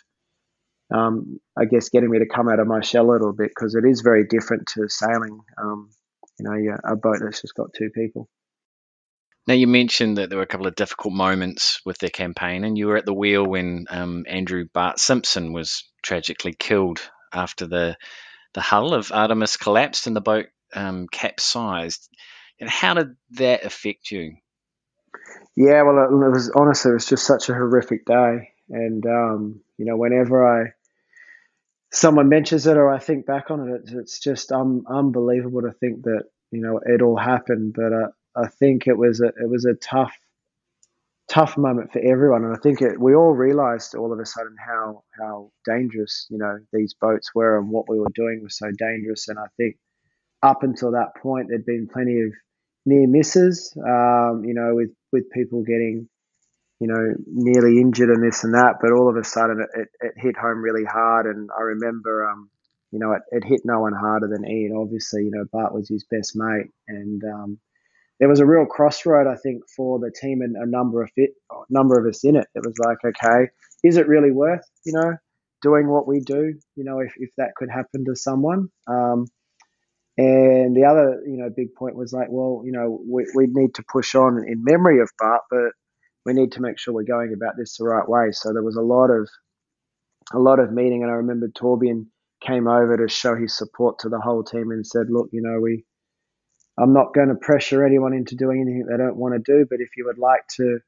um, 0.91 1.39
I 1.56 1.66
guess, 1.66 1.89
getting 1.89 2.10
me 2.10 2.20
to 2.20 2.26
come 2.26 2.50
out 2.50 2.60
of 2.60 2.66
my 2.68 2.82
shell 2.82 3.10
a 3.10 3.12
little 3.12 3.34
bit 3.34 3.50
because 3.50 3.76
it 3.76 3.86
is 3.88 4.02
very 4.02 4.26
different 4.26 4.68
to 4.74 4.89
sailing. 4.89 5.39
Um, 5.62 5.91
you 6.39 6.50
know, 6.50 6.56
yeah, 6.56 6.78
a 6.84 6.95
boat 6.95 7.18
that's 7.22 7.41
just 7.41 7.56
got 7.56 7.74
two 7.76 7.91
people. 7.91 8.30
Now, 9.48 9.54
you 9.54 9.68
mentioned 9.68 10.18
that 10.18 10.30
there 10.30 10.38
were 10.38 10.43
a 10.43 10.48
couple 10.48 10.68
of 10.68 10.76
difficult 10.76 11.14
moments 11.14 11.80
with 11.86 11.98
their 12.00 12.10
campaign, 12.10 12.66
and 12.66 12.78
you 12.78 12.88
were 12.88 12.98
at 12.98 13.06
the 13.06 13.14
wheel 13.14 13.45
when 13.45 13.86
um, 13.89 14.26
Andrew 14.28 14.66
Bart 14.74 15.00
Simpson 15.00 15.54
was 15.54 15.89
tragically 16.04 16.54
killed 16.54 17.00
after 17.34 17.66
the 17.66 17.98
the 18.54 18.62
hull 18.62 18.93
of 18.93 19.12
Artemis 19.12 19.56
collapsed 19.56 20.08
and 20.08 20.16
the 20.16 20.22
boat 20.22 20.48
um, 20.74 21.08
capsized. 21.08 22.10
And 22.60 22.70
how 22.70 22.95
did 22.95 23.16
that 23.32 23.66
affect 23.66 24.12
you? 24.12 24.36
Yeah, 25.56 25.84
well, 25.84 25.98
it, 26.00 26.26
it 26.26 26.32
was 26.32 26.52
honestly, 26.56 26.91
it 26.91 26.95
was 26.95 27.06
just 27.06 27.26
such 27.26 27.50
a 27.50 27.54
horrific 27.54 28.06
day, 28.06 28.50
and 28.70 29.06
um, 29.06 29.62
you 29.78 29.86
know, 29.86 29.95
whenever 29.95 30.45
I 30.45 30.74
someone 31.91 32.28
mentions 32.28 32.68
it 32.68 32.76
or 32.76 32.93
I 32.93 33.00
think 33.00 33.26
back 33.26 33.50
on 33.50 33.70
it, 33.70 33.82
it's, 33.84 33.91
it's 33.93 34.20
just 34.20 34.52
um, 34.52 34.84
unbelievable 34.89 35.62
to 35.62 35.72
think 35.72 36.04
that 36.04 36.24
you 36.52 36.62
know 36.62 36.82
it 36.86 37.02
all 37.02 37.18
happened. 37.18 37.74
But 37.74 37.93
uh, 37.93 38.08
I 38.38 38.48
think 38.48 38.88
it 38.88 38.98
was 38.98 39.22
a 39.22 39.28
it 39.28 39.50
was 39.50 39.66
a 39.66 39.74
tough 39.76 40.16
tough 41.28 41.58
moment 41.58 41.92
for 41.92 42.00
everyone, 42.00 42.46
and 42.46 42.56
I 42.56 42.60
think 42.60 42.82
it, 42.82 43.00
we 43.00 43.16
all 43.16 43.34
realised 43.34 43.96
all 43.96 44.14
of 44.14 44.20
a 44.20 44.26
sudden 44.26 44.56
how 44.66 45.04
how 45.20 45.52
dangerous 45.66 46.28
you 46.30 46.38
know 46.38 46.60
these 46.72 46.94
boats 46.94 47.34
were 47.36 47.58
and 47.58 47.70
what 47.70 47.90
we 47.90 48.00
were 48.00 48.12
doing 48.14 48.42
was 48.44 48.58
so 48.58 48.70
dangerous. 48.78 49.28
And 49.28 49.40
I 49.40 49.48
think 49.58 49.78
up 50.44 50.64
until 50.64 50.92
that 50.92 51.16
point, 51.22 51.48
there'd 51.50 51.66
been 51.66 51.90
plenty 51.92 52.22
of 52.22 52.32
near 52.86 53.08
misses, 53.08 53.76
um, 53.78 54.44
you 54.46 54.54
know, 54.54 54.76
with 54.76 54.92
with 55.12 55.30
people 55.32 55.64
getting 55.64 56.08
you 56.80 56.88
know, 56.88 57.16
nearly 57.26 57.80
injured 57.82 58.10
and 58.10 58.24
this 58.24 58.44
and 58.44 58.54
that. 58.54 58.76
But 58.82 58.92
all 58.92 59.10
of 59.10 59.16
a 59.18 59.24
sudden, 59.24 59.62
it, 59.62 59.80
it, 59.82 59.88
it 60.00 60.14
hit 60.16 60.38
home 60.38 60.62
really 60.62 60.86
hard. 60.86 61.26
And 61.26 61.50
I 61.58 61.62
remember, 61.62 62.30
um, 62.30 62.50
you 62.92 63.00
know, 63.00 63.14
it, 63.14 63.22
it, 63.32 63.44
hit 63.44 63.62
no 63.66 63.80
one 63.80 63.94
harder 63.94 64.28
than 64.28 64.46
Iain. 64.46 64.78
Obviously, 64.78 65.24
you 65.24 65.32
know, 65.32 65.46
Bart 65.52 65.74
was 65.74 65.90
his 65.90 66.06
best 66.10 66.36
mate, 66.36 66.68
and 66.88 67.24
um, 67.24 67.60
there 68.20 68.30
was 68.30 68.39
a 68.39 68.45
real 68.45 68.65
crossroad, 68.65 69.28
I 69.28 69.36
think, 69.36 69.61
for 69.76 69.99
the 69.99 70.11
team 70.11 70.41
and 70.41 70.55
a 70.55 70.70
number 70.70 71.03
of 71.03 71.11
fit, 71.15 71.32
number 71.70 71.99
of 71.99 72.05
us 72.07 72.24
in 72.24 72.36
it. 72.36 72.47
It 72.55 72.65
was 72.65 72.76
like, 72.80 72.97
okay, 73.05 73.49
is 73.84 73.97
it 73.97 74.07
really 74.07 74.32
worth, 74.32 74.65
you 74.86 74.93
know, 74.93 75.18
doing 75.61 75.88
what 75.88 76.07
we 76.07 76.20
do? 76.20 76.53
You 76.76 76.84
know, 76.84 76.99
if, 76.99 77.13
if 77.18 77.30
that 77.38 77.55
could 77.55 77.70
happen 77.70 78.05
to 78.05 78.15
someone. 78.15 78.70
Um, 78.88 79.28
and 80.18 80.76
the 80.76 80.86
other, 80.86 81.22
you 81.28 81.38
know, 81.38 81.49
big 81.55 81.76
point 81.76 81.95
was 81.95 82.11
like, 82.11 82.28
well, 82.32 82.63
you 82.65 82.72
know, 82.72 82.99
we, 83.07 83.28
we 83.36 83.45
need 83.47 83.76
to 83.76 83.84
push 83.88 84.15
on 84.15 84.43
in 84.47 84.63
memory 84.63 84.99
of 84.99 85.11
Bart, 85.20 85.43
but 85.51 85.72
we 86.26 86.34
need 86.34 86.53
to 86.53 86.61
make 86.61 86.80
sure 86.80 86.93
we're 86.93 87.03
going 87.03 87.34
about 87.34 87.53
this 87.55 87.78
the 87.78 87.86
right 87.86 88.07
way. 88.07 88.32
So 88.32 88.51
there 88.51 88.63
was 88.63 88.78
a 88.78 88.82
lot 88.82 89.11
of, 89.11 89.30
a 90.34 90.39
lot 90.39 90.59
of 90.59 90.74
meeting, 90.74 91.03
and 91.03 91.11
I 91.11 91.15
remember 91.15 91.47
Torbjorn 91.49 92.07
came 92.41 92.68
over 92.68 92.97
to 92.97 93.07
show 93.07 93.36
his 93.36 93.55
support 93.55 93.99
to 93.99 94.09
the 94.09 94.20
whole 94.20 94.43
team 94.43 94.72
and 94.72 94.86
said, 94.86 95.07
look, 95.09 95.30
you 95.32 95.41
know, 95.41 95.59
we, 95.59 95.86
I'm 96.78 96.93
not 96.93 97.13
going 97.13 97.30
to 97.30 97.36
pressure 97.36 97.86
anyone 97.86 98.13
into 98.13 98.36
doing 98.36 98.61
anything 98.61 98.86
they 98.86 98.97
don't 98.97 99.17
want 99.17 99.34
to 99.34 99.39
do, 99.39 99.65
but 99.69 99.80
if 99.82 99.89
you 99.97 100.05
would 100.05 100.19
like 100.19 100.45
to 100.57 100.80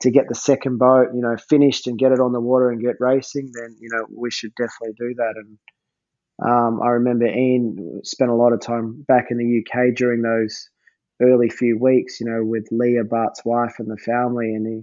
to 0.00 0.10
get 0.10 0.28
the 0.28 0.34
second 0.34 0.78
boat, 0.78 1.08
you 1.14 1.20
know, 1.20 1.36
finished 1.48 1.86
and 1.86 1.98
get 1.98 2.12
it 2.12 2.20
on 2.20 2.32
the 2.32 2.40
water 2.40 2.70
and 2.70 2.82
get 2.82 2.96
racing, 2.98 3.50
then 3.54 3.76
you 3.78 3.88
know 3.92 4.06
we 4.14 4.30
should 4.30 4.54
definitely 4.54 4.94
do 4.98 5.14
that. 5.16 5.34
And 5.36 5.58
um, 6.42 6.80
I 6.82 6.90
remember 6.90 7.26
Iain 7.26 8.00
spent 8.04 8.30
a 8.30 8.34
lot 8.34 8.52
of 8.52 8.60
time 8.60 9.04
back 9.06 9.26
in 9.30 9.38
the 9.38 9.62
UK 9.62 9.94
during 9.94 10.22
those 10.22 10.68
early 11.22 11.48
few 11.48 11.78
weeks, 11.78 12.20
you 12.20 12.26
know, 12.26 12.44
with 12.44 12.66
Leah 12.72 13.04
Bart's 13.04 13.44
wife 13.44 13.76
and 13.78 13.88
the 13.88 13.96
family, 13.96 14.54
and 14.54 14.66
he 14.66 14.82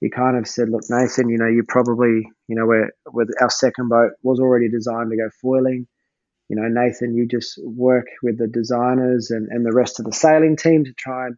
he 0.00 0.10
kind 0.10 0.36
of 0.36 0.46
said, 0.46 0.68
"Look, 0.68 0.82
Nathan, 0.90 1.30
you 1.30 1.38
know, 1.38 1.48
you 1.48 1.64
probably, 1.66 2.30
you 2.46 2.56
know, 2.56 2.66
we're 2.66 2.90
with 3.12 3.30
our 3.40 3.50
second 3.50 3.88
boat 3.88 4.12
was 4.22 4.38
already 4.38 4.68
designed 4.68 5.10
to 5.10 5.16
go 5.16 5.30
foiling 5.40 5.86
you 6.48 6.56
know, 6.56 6.68
Nathan, 6.68 7.14
you 7.14 7.26
just 7.26 7.58
work 7.64 8.06
with 8.22 8.38
the 8.38 8.46
designers 8.46 9.30
and, 9.30 9.48
and 9.50 9.64
the 9.64 9.72
rest 9.72 9.98
of 9.98 10.06
the 10.06 10.12
sailing 10.12 10.56
team 10.56 10.84
to 10.84 10.92
try 10.98 11.26
and 11.26 11.36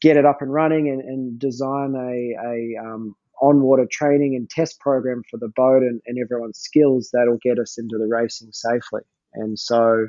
get 0.00 0.16
it 0.16 0.26
up 0.26 0.42
and 0.42 0.52
running 0.52 0.88
and, 0.88 1.00
and 1.00 1.38
design 1.38 1.94
a, 1.96 2.46
a 2.46 2.84
um, 2.84 3.14
on-water 3.40 3.86
training 3.90 4.34
and 4.34 4.50
test 4.50 4.78
program 4.80 5.22
for 5.30 5.38
the 5.38 5.50
boat 5.54 5.82
and, 5.82 6.00
and 6.06 6.18
everyone's 6.18 6.58
skills 6.58 7.10
that'll 7.12 7.38
get 7.42 7.58
us 7.58 7.78
into 7.78 7.96
the 7.98 8.08
racing 8.08 8.50
safely. 8.52 9.02
And 9.34 9.58
so, 9.58 10.08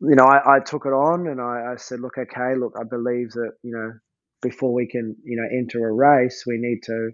you 0.00 0.14
know, 0.14 0.24
I, 0.24 0.56
I 0.56 0.60
took 0.60 0.86
it 0.86 0.92
on 0.92 1.26
and 1.26 1.40
I, 1.40 1.72
I 1.72 1.76
said, 1.76 2.00
look, 2.00 2.16
okay, 2.18 2.54
look, 2.58 2.74
I 2.78 2.84
believe 2.84 3.30
that, 3.32 3.52
you 3.62 3.72
know, 3.72 3.92
before 4.40 4.72
we 4.72 4.86
can, 4.86 5.16
you 5.24 5.36
know, 5.36 5.48
enter 5.50 5.86
a 5.86 5.92
race, 5.92 6.44
we 6.46 6.58
need 6.58 6.82
to 6.84 7.10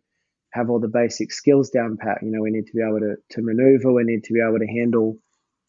have 0.52 0.70
all 0.70 0.80
the 0.80 0.88
basic 0.88 1.32
skills 1.32 1.70
down 1.70 1.96
pat. 2.00 2.18
You 2.22 2.30
know, 2.30 2.42
we 2.42 2.50
need 2.50 2.66
to 2.66 2.72
be 2.72 2.82
able 2.82 3.00
to, 3.00 3.16
to 3.30 3.42
maneuver, 3.42 3.92
we 3.92 4.04
need 4.04 4.24
to 4.24 4.32
be 4.32 4.40
able 4.40 4.58
to 4.58 4.66
handle 4.66 5.18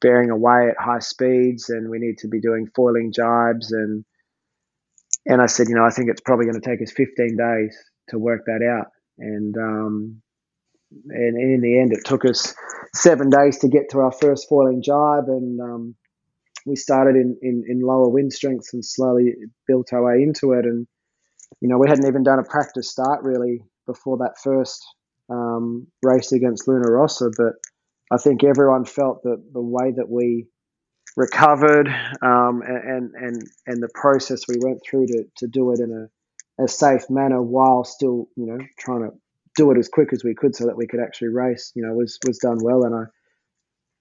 bearing 0.06 0.30
away 0.30 0.70
at 0.70 0.76
high 0.80 1.00
speeds 1.00 1.70
and 1.70 1.90
we 1.90 1.98
need 1.98 2.20
to 2.20 2.28
be 2.28 2.40
doing 2.40 2.68
foiling 2.76 3.12
jibes 3.12 3.72
and 3.72 4.06
and 5.28 5.42
I 5.42 5.48
said, 5.48 5.70
you 5.70 5.76
know, 5.76 5.84
I 5.84 5.90
think 5.90 6.10
it's 6.10 6.22
probably 6.22 6.46
going 6.46 6.62
to 6.62 6.70
take 6.70 6.82
us 6.84 6.92
15 6.92 7.36
days 7.36 7.76
to 8.10 8.20
work 8.20 8.42
that 8.46 8.62
out. 8.64 8.92
And 9.18 9.56
um, 9.58 10.22
and 11.10 11.38
in 11.42 11.62
the 11.62 11.80
end, 11.80 11.94
it 11.94 12.06
took 12.06 12.26
us 12.26 12.54
seven 12.94 13.30
days 13.30 13.58
to 13.60 13.68
get 13.68 13.90
to 13.90 14.00
our 14.00 14.12
first 14.12 14.48
foiling 14.48 14.84
jibe, 14.84 15.28
and 15.28 15.60
um, 15.60 15.96
we 16.66 16.76
started 16.76 17.16
in, 17.16 17.38
in, 17.42 17.64
in 17.68 17.82
lower 17.82 18.08
wind 18.08 18.32
strengths 18.32 18.74
and 18.74 18.86
slowly 18.86 19.34
built 19.68 19.94
our 19.94 20.04
way 20.04 20.22
into 20.22 20.54
it. 20.54 20.66
And 20.66 20.86
you 21.60 21.70
know, 21.70 21.80
we 21.80 21.90
hadn't 21.90 22.08
even 22.08 22.24
done 22.24 22.40
a 22.40 22.44
practice 22.44 22.92
start 22.92 23.24
really 23.24 23.62
before 23.88 24.18
that 24.18 24.36
first 24.44 24.86
um, 25.30 25.88
race 26.04 26.32
against 26.32 26.68
Luna 26.68 26.92
Rossa, 26.92 27.30
but 27.36 27.54
I 28.12 28.18
think 28.18 28.44
everyone 28.44 28.86
felt 28.86 29.24
that 29.24 29.44
the 29.54 29.62
way 29.62 29.92
that 29.96 30.10
we 30.10 30.48
recovered 31.18 31.88
um, 32.22 32.62
and 32.66 33.12
and 33.16 33.42
and 33.68 33.82
the 33.82 33.90
process 33.94 34.42
we 34.48 34.56
went 34.60 34.82
through 34.84 35.08
to, 35.08 35.24
to 35.38 35.48
do 35.48 35.72
it 35.72 35.80
in 35.80 35.92
a, 35.92 36.64
a 36.64 36.68
safe 36.68 37.10
manner 37.10 37.42
while 37.42 37.84
still 37.84 38.28
you 38.36 38.46
know 38.46 38.58
trying 38.80 39.02
to 39.02 39.12
do 39.56 39.72
it 39.72 39.78
as 39.78 39.88
quick 39.88 40.10
as 40.12 40.24
we 40.24 40.36
could 40.36 40.56
so 40.56 40.66
that 40.66 40.78
we 40.78 40.88
could 40.88 41.00
actually 41.00 41.30
race 41.30 41.72
you 41.76 41.86
know 41.86 41.94
was 41.94 42.20
was 42.26 42.38
done 42.38 42.58
well. 42.62 42.84
And 42.84 42.96
I 42.96 43.04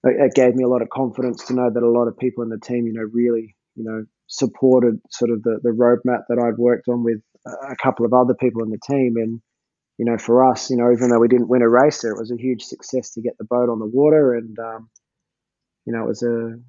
it 0.07 0.35
gave 0.35 0.55
me 0.55 0.63
a 0.63 0.67
lot 0.67 0.83
of 0.83 0.89
confidence 0.89 1.45
to 1.45 1.55
know 1.55 1.71
that 1.73 1.81
a 1.81 1.89
lot 1.89 2.07
of 2.07 2.17
people 2.17 2.43
in 2.43 2.49
the 2.49 2.59
team 2.59 2.85
you 2.85 2.93
know 2.93 3.07
really 3.11 3.55
you 3.75 3.83
know 3.83 4.05
supported 4.27 4.99
sort 5.09 5.31
of 5.31 5.41
the 5.43 5.59
the 5.63 5.69
roadmap 5.69 6.23
that 6.29 6.39
I'd 6.39 6.57
worked 6.57 6.87
on 6.87 7.03
with 7.03 7.21
a 7.45 7.75
couple 7.81 8.05
of 8.05 8.13
other 8.13 8.33
people 8.33 8.63
in 8.63 8.69
the 8.69 8.79
team. 8.85 9.15
And 9.17 9.41
you 9.97 10.05
know, 10.05 10.17
for 10.17 10.49
us, 10.49 10.69
you 10.69 10.77
know, 10.77 10.91
even 10.91 11.09
though 11.09 11.19
we 11.19 11.27
didn't 11.27 11.47
win 11.47 11.61
a 11.61 11.69
race 11.69 12.01
there, 12.01 12.11
it 12.11 12.19
was 12.19 12.31
a 12.31 12.37
huge 12.37 12.63
success 12.63 13.11
to 13.11 13.21
get 13.21 13.37
the 13.37 13.45
boat 13.45 13.69
on 13.69 13.79
the 13.79 13.85
water, 13.85 14.33
and 14.33 14.57
um, 14.59 14.89
you 15.85 15.93
know, 15.93 16.03
it 16.03 16.07
was 16.07 16.23
a, 16.23 16.59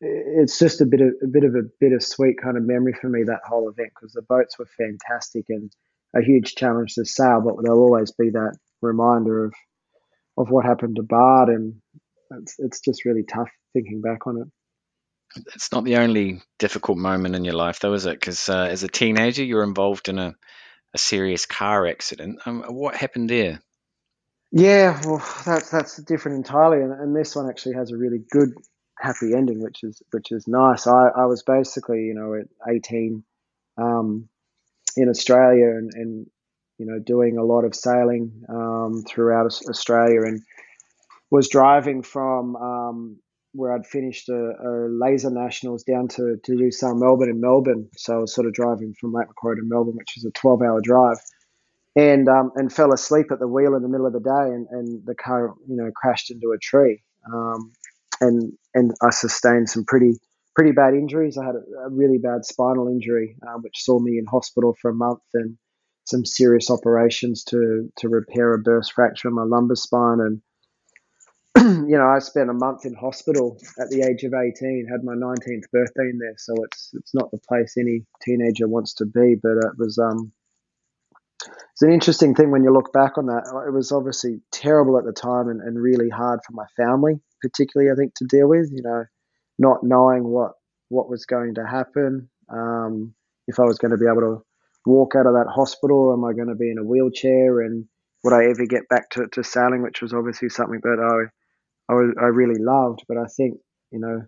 it's 0.00 0.58
just 0.58 0.80
a 0.80 0.86
bit 0.86 1.00
of 1.00 1.08
a 1.22 1.26
bit 1.26 1.44
of 1.44 1.54
a 1.54 1.62
bittersweet 1.80 2.40
kind 2.40 2.56
of 2.56 2.62
memory 2.62 2.92
for 2.92 3.08
me 3.08 3.24
that 3.24 3.40
whole 3.46 3.68
event 3.68 3.90
because 3.94 4.12
the 4.12 4.22
boats 4.22 4.58
were 4.58 4.68
fantastic 4.78 5.46
and 5.48 5.72
a 6.14 6.22
huge 6.22 6.54
challenge 6.54 6.94
to 6.94 7.04
sail, 7.04 7.42
but 7.44 7.56
there'll 7.62 7.80
always 7.80 8.12
be 8.12 8.30
that 8.30 8.56
reminder 8.82 9.46
of 9.46 9.54
of 10.38 10.50
what 10.50 10.64
happened 10.64 10.96
to 10.96 11.02
Bart, 11.02 11.48
and 11.48 11.74
it's 12.30 12.54
it's 12.58 12.80
just 12.80 13.04
really 13.04 13.24
tough 13.24 13.50
thinking 13.72 14.00
back 14.00 14.26
on 14.26 14.42
it. 14.42 14.48
It's 15.54 15.72
not 15.72 15.84
the 15.84 15.96
only 15.96 16.40
difficult 16.58 16.98
moment 16.98 17.34
in 17.34 17.44
your 17.44 17.54
life, 17.54 17.80
though, 17.80 17.92
is 17.94 18.06
it? 18.06 18.20
Because 18.20 18.48
uh, 18.48 18.68
as 18.70 18.84
a 18.84 18.88
teenager, 18.88 19.42
you're 19.42 19.64
involved 19.64 20.08
in 20.08 20.18
a 20.18 20.34
a 20.96 20.98
serious 20.98 21.44
car 21.46 21.86
accident. 21.86 22.40
Um, 22.46 22.64
what 22.68 22.96
happened 22.96 23.28
there? 23.28 23.60
Yeah, 24.50 24.98
well, 25.04 25.22
that's 25.44 25.70
that's 25.70 25.96
different 26.02 26.38
entirely, 26.38 26.80
and, 26.82 26.92
and 26.92 27.14
this 27.14 27.36
one 27.36 27.50
actually 27.50 27.74
has 27.74 27.90
a 27.90 27.96
really 27.96 28.22
good, 28.30 28.54
happy 28.98 29.34
ending, 29.34 29.60
which 29.62 29.82
is 29.82 30.02
which 30.12 30.32
is 30.32 30.48
nice. 30.48 30.86
I, 30.86 31.08
I 31.22 31.26
was 31.26 31.42
basically, 31.42 32.02
you 32.08 32.14
know, 32.14 32.34
at 32.40 32.48
eighteen, 32.72 33.24
um, 33.76 34.28
in 34.96 35.08
Australia, 35.08 35.68
and, 35.78 35.90
and 35.94 36.30
you 36.78 36.86
know, 36.86 36.98
doing 36.98 37.36
a 37.36 37.44
lot 37.44 37.64
of 37.64 37.74
sailing 37.74 38.44
um, 38.48 39.04
throughout 39.06 39.46
Australia, 39.46 40.22
and 40.22 40.40
was 41.30 41.48
driving 41.48 42.02
from 42.02 42.56
um, 42.56 43.18
where 43.56 43.72
I'd 43.72 43.86
finished 43.86 44.28
a, 44.28 44.34
a, 44.34 44.88
laser 44.88 45.30
nationals 45.30 45.82
down 45.82 46.08
to, 46.08 46.36
to 46.44 46.56
do 46.56 46.70
some 46.70 47.00
Melbourne 47.00 47.30
and 47.30 47.40
Melbourne. 47.40 47.88
So 47.96 48.16
I 48.16 48.18
was 48.18 48.34
sort 48.34 48.46
of 48.46 48.52
driving 48.52 48.94
from 49.00 49.12
Lake 49.12 49.28
Macquarie 49.28 49.56
to 49.56 49.62
Melbourne, 49.64 49.96
which 49.96 50.16
is 50.16 50.24
a 50.24 50.30
12 50.30 50.62
hour 50.62 50.80
drive, 50.80 51.18
and 51.96 52.28
um, 52.28 52.52
and 52.54 52.72
fell 52.72 52.92
asleep 52.92 53.26
at 53.32 53.38
the 53.38 53.48
wheel 53.48 53.74
in 53.74 53.82
the 53.82 53.88
middle 53.88 54.06
of 54.06 54.12
the 54.12 54.20
day, 54.20 54.54
and, 54.54 54.66
and 54.70 55.06
the 55.06 55.14
car 55.14 55.54
you 55.66 55.76
know 55.76 55.90
crashed 55.94 56.30
into 56.30 56.52
a 56.54 56.58
tree, 56.58 57.02
um, 57.32 57.72
and 58.20 58.52
and 58.74 58.92
I 59.02 59.10
sustained 59.10 59.70
some 59.70 59.84
pretty 59.84 60.12
pretty 60.54 60.72
bad 60.72 60.94
injuries. 60.94 61.38
I 61.38 61.46
had 61.46 61.54
a, 61.54 61.86
a 61.86 61.90
really 61.90 62.18
bad 62.18 62.44
spinal 62.44 62.88
injury, 62.88 63.36
um, 63.48 63.62
which 63.62 63.82
saw 63.82 63.98
me 63.98 64.18
in 64.18 64.26
hospital 64.26 64.76
for 64.80 64.90
a 64.90 64.94
month, 64.94 65.22
and 65.34 65.56
some 66.04 66.24
serious 66.24 66.70
operations 66.70 67.44
to 67.44 67.90
to 67.96 68.08
repair 68.08 68.54
a 68.54 68.58
burst 68.58 68.92
fracture 68.92 69.28
in 69.28 69.34
my 69.34 69.44
lumbar 69.44 69.76
spine 69.76 70.20
and 70.20 70.42
you 71.88 71.96
know, 71.96 72.06
I 72.06 72.18
spent 72.18 72.50
a 72.50 72.54
month 72.54 72.84
in 72.84 72.94
hospital 72.94 73.58
at 73.80 73.88
the 73.88 74.02
age 74.02 74.24
of 74.24 74.34
18, 74.34 74.88
had 74.90 75.04
my 75.04 75.14
19th 75.14 75.70
birthday 75.72 76.10
in 76.10 76.18
there. 76.18 76.34
So 76.36 76.54
it's 76.64 76.90
it's 76.94 77.14
not 77.14 77.30
the 77.30 77.40
place 77.48 77.76
any 77.78 78.04
teenager 78.22 78.68
wants 78.68 78.92
to 78.94 79.06
be, 79.06 79.36
but 79.42 79.52
it 79.52 79.78
was 79.78 79.98
um, 79.98 80.32
it's 81.72 81.82
an 81.82 81.92
interesting 81.92 82.34
thing 82.34 82.50
when 82.50 82.62
you 82.62 82.72
look 82.72 82.92
back 82.92 83.16
on 83.16 83.26
that. 83.26 83.44
It 83.66 83.72
was 83.72 83.90
obviously 83.90 84.40
terrible 84.52 84.98
at 84.98 85.04
the 85.04 85.12
time 85.12 85.48
and, 85.48 85.60
and 85.60 85.80
really 85.80 86.10
hard 86.10 86.40
for 86.46 86.52
my 86.52 86.66
family, 86.76 87.14
particularly 87.40 87.90
I 87.90 87.94
think 87.94 88.14
to 88.16 88.26
deal 88.26 88.48
with. 88.48 88.70
You 88.70 88.82
know, 88.82 89.04
not 89.58 89.82
knowing 89.82 90.24
what 90.24 90.52
what 90.88 91.08
was 91.08 91.24
going 91.24 91.54
to 91.54 91.66
happen, 91.66 92.28
um, 92.50 93.14
if 93.46 93.58
I 93.58 93.64
was 93.64 93.78
going 93.78 93.92
to 93.92 93.96
be 93.96 94.06
able 94.06 94.20
to 94.20 94.42
walk 94.84 95.14
out 95.16 95.26
of 95.26 95.34
that 95.34 95.48
hospital, 95.48 96.12
am 96.12 96.24
I 96.24 96.32
going 96.34 96.48
to 96.48 96.54
be 96.54 96.70
in 96.70 96.78
a 96.78 96.84
wheelchair, 96.84 97.62
and 97.62 97.86
would 98.24 98.34
I 98.34 98.44
ever 98.44 98.66
get 98.66 98.88
back 98.88 99.10
to, 99.10 99.26
to 99.32 99.42
sailing, 99.42 99.82
which 99.82 100.02
was 100.02 100.12
obviously 100.12 100.48
something 100.48 100.80
that 100.82 101.00
I 101.00 101.30
I, 101.88 101.94
was, 101.94 102.14
I 102.20 102.26
really 102.26 102.60
loved. 102.60 103.04
But 103.08 103.18
I 103.18 103.26
think 103.36 103.58
you 103.90 104.00
know 104.00 104.22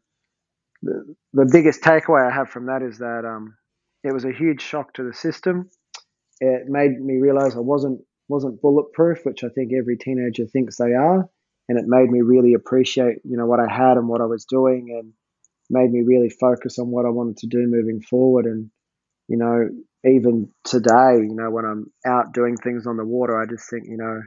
the 0.82 1.14
the 1.32 1.48
biggest 1.50 1.82
takeaway 1.82 2.30
I 2.30 2.34
have 2.34 2.50
from 2.50 2.66
that 2.66 2.82
is 2.82 2.98
that 2.98 3.24
um, 3.24 3.56
it 4.04 4.12
was 4.12 4.24
a 4.24 4.32
huge 4.32 4.62
shock 4.62 4.94
to 4.94 5.04
the 5.04 5.14
system. 5.14 5.70
It 6.40 6.68
made 6.68 7.00
me 7.00 7.16
realize 7.16 7.56
I 7.56 7.60
wasn't 7.60 8.00
wasn't 8.28 8.60
bulletproof, 8.60 9.24
which 9.24 9.42
I 9.42 9.48
think 9.48 9.72
every 9.72 9.96
teenager 9.96 10.46
thinks 10.46 10.76
they 10.76 10.92
are, 10.92 11.28
and 11.68 11.78
it 11.78 11.86
made 11.86 12.10
me 12.10 12.20
really 12.20 12.54
appreciate 12.54 13.18
you 13.24 13.36
know 13.36 13.46
what 13.46 13.60
I 13.60 13.72
had 13.72 13.96
and 13.96 14.08
what 14.08 14.20
I 14.20 14.26
was 14.26 14.44
doing, 14.44 14.88
and 14.98 15.12
made 15.70 15.90
me 15.90 16.02
really 16.02 16.30
focus 16.30 16.78
on 16.78 16.88
what 16.88 17.06
I 17.06 17.10
wanted 17.10 17.38
to 17.38 17.46
do 17.46 17.66
moving 17.66 18.00
forward. 18.00 18.46
And 18.46 18.70
you 19.28 19.36
know, 19.36 19.68
even 20.04 20.50
today, 20.64 21.16
you 21.18 21.34
know, 21.34 21.50
when 21.50 21.64
I'm 21.64 21.92
out 22.06 22.32
doing 22.32 22.56
things 22.56 22.86
on 22.86 22.96
the 22.96 23.04
water, 23.04 23.40
I 23.40 23.46
just 23.46 23.68
think 23.68 23.84
you 23.86 23.96
know 23.96 24.22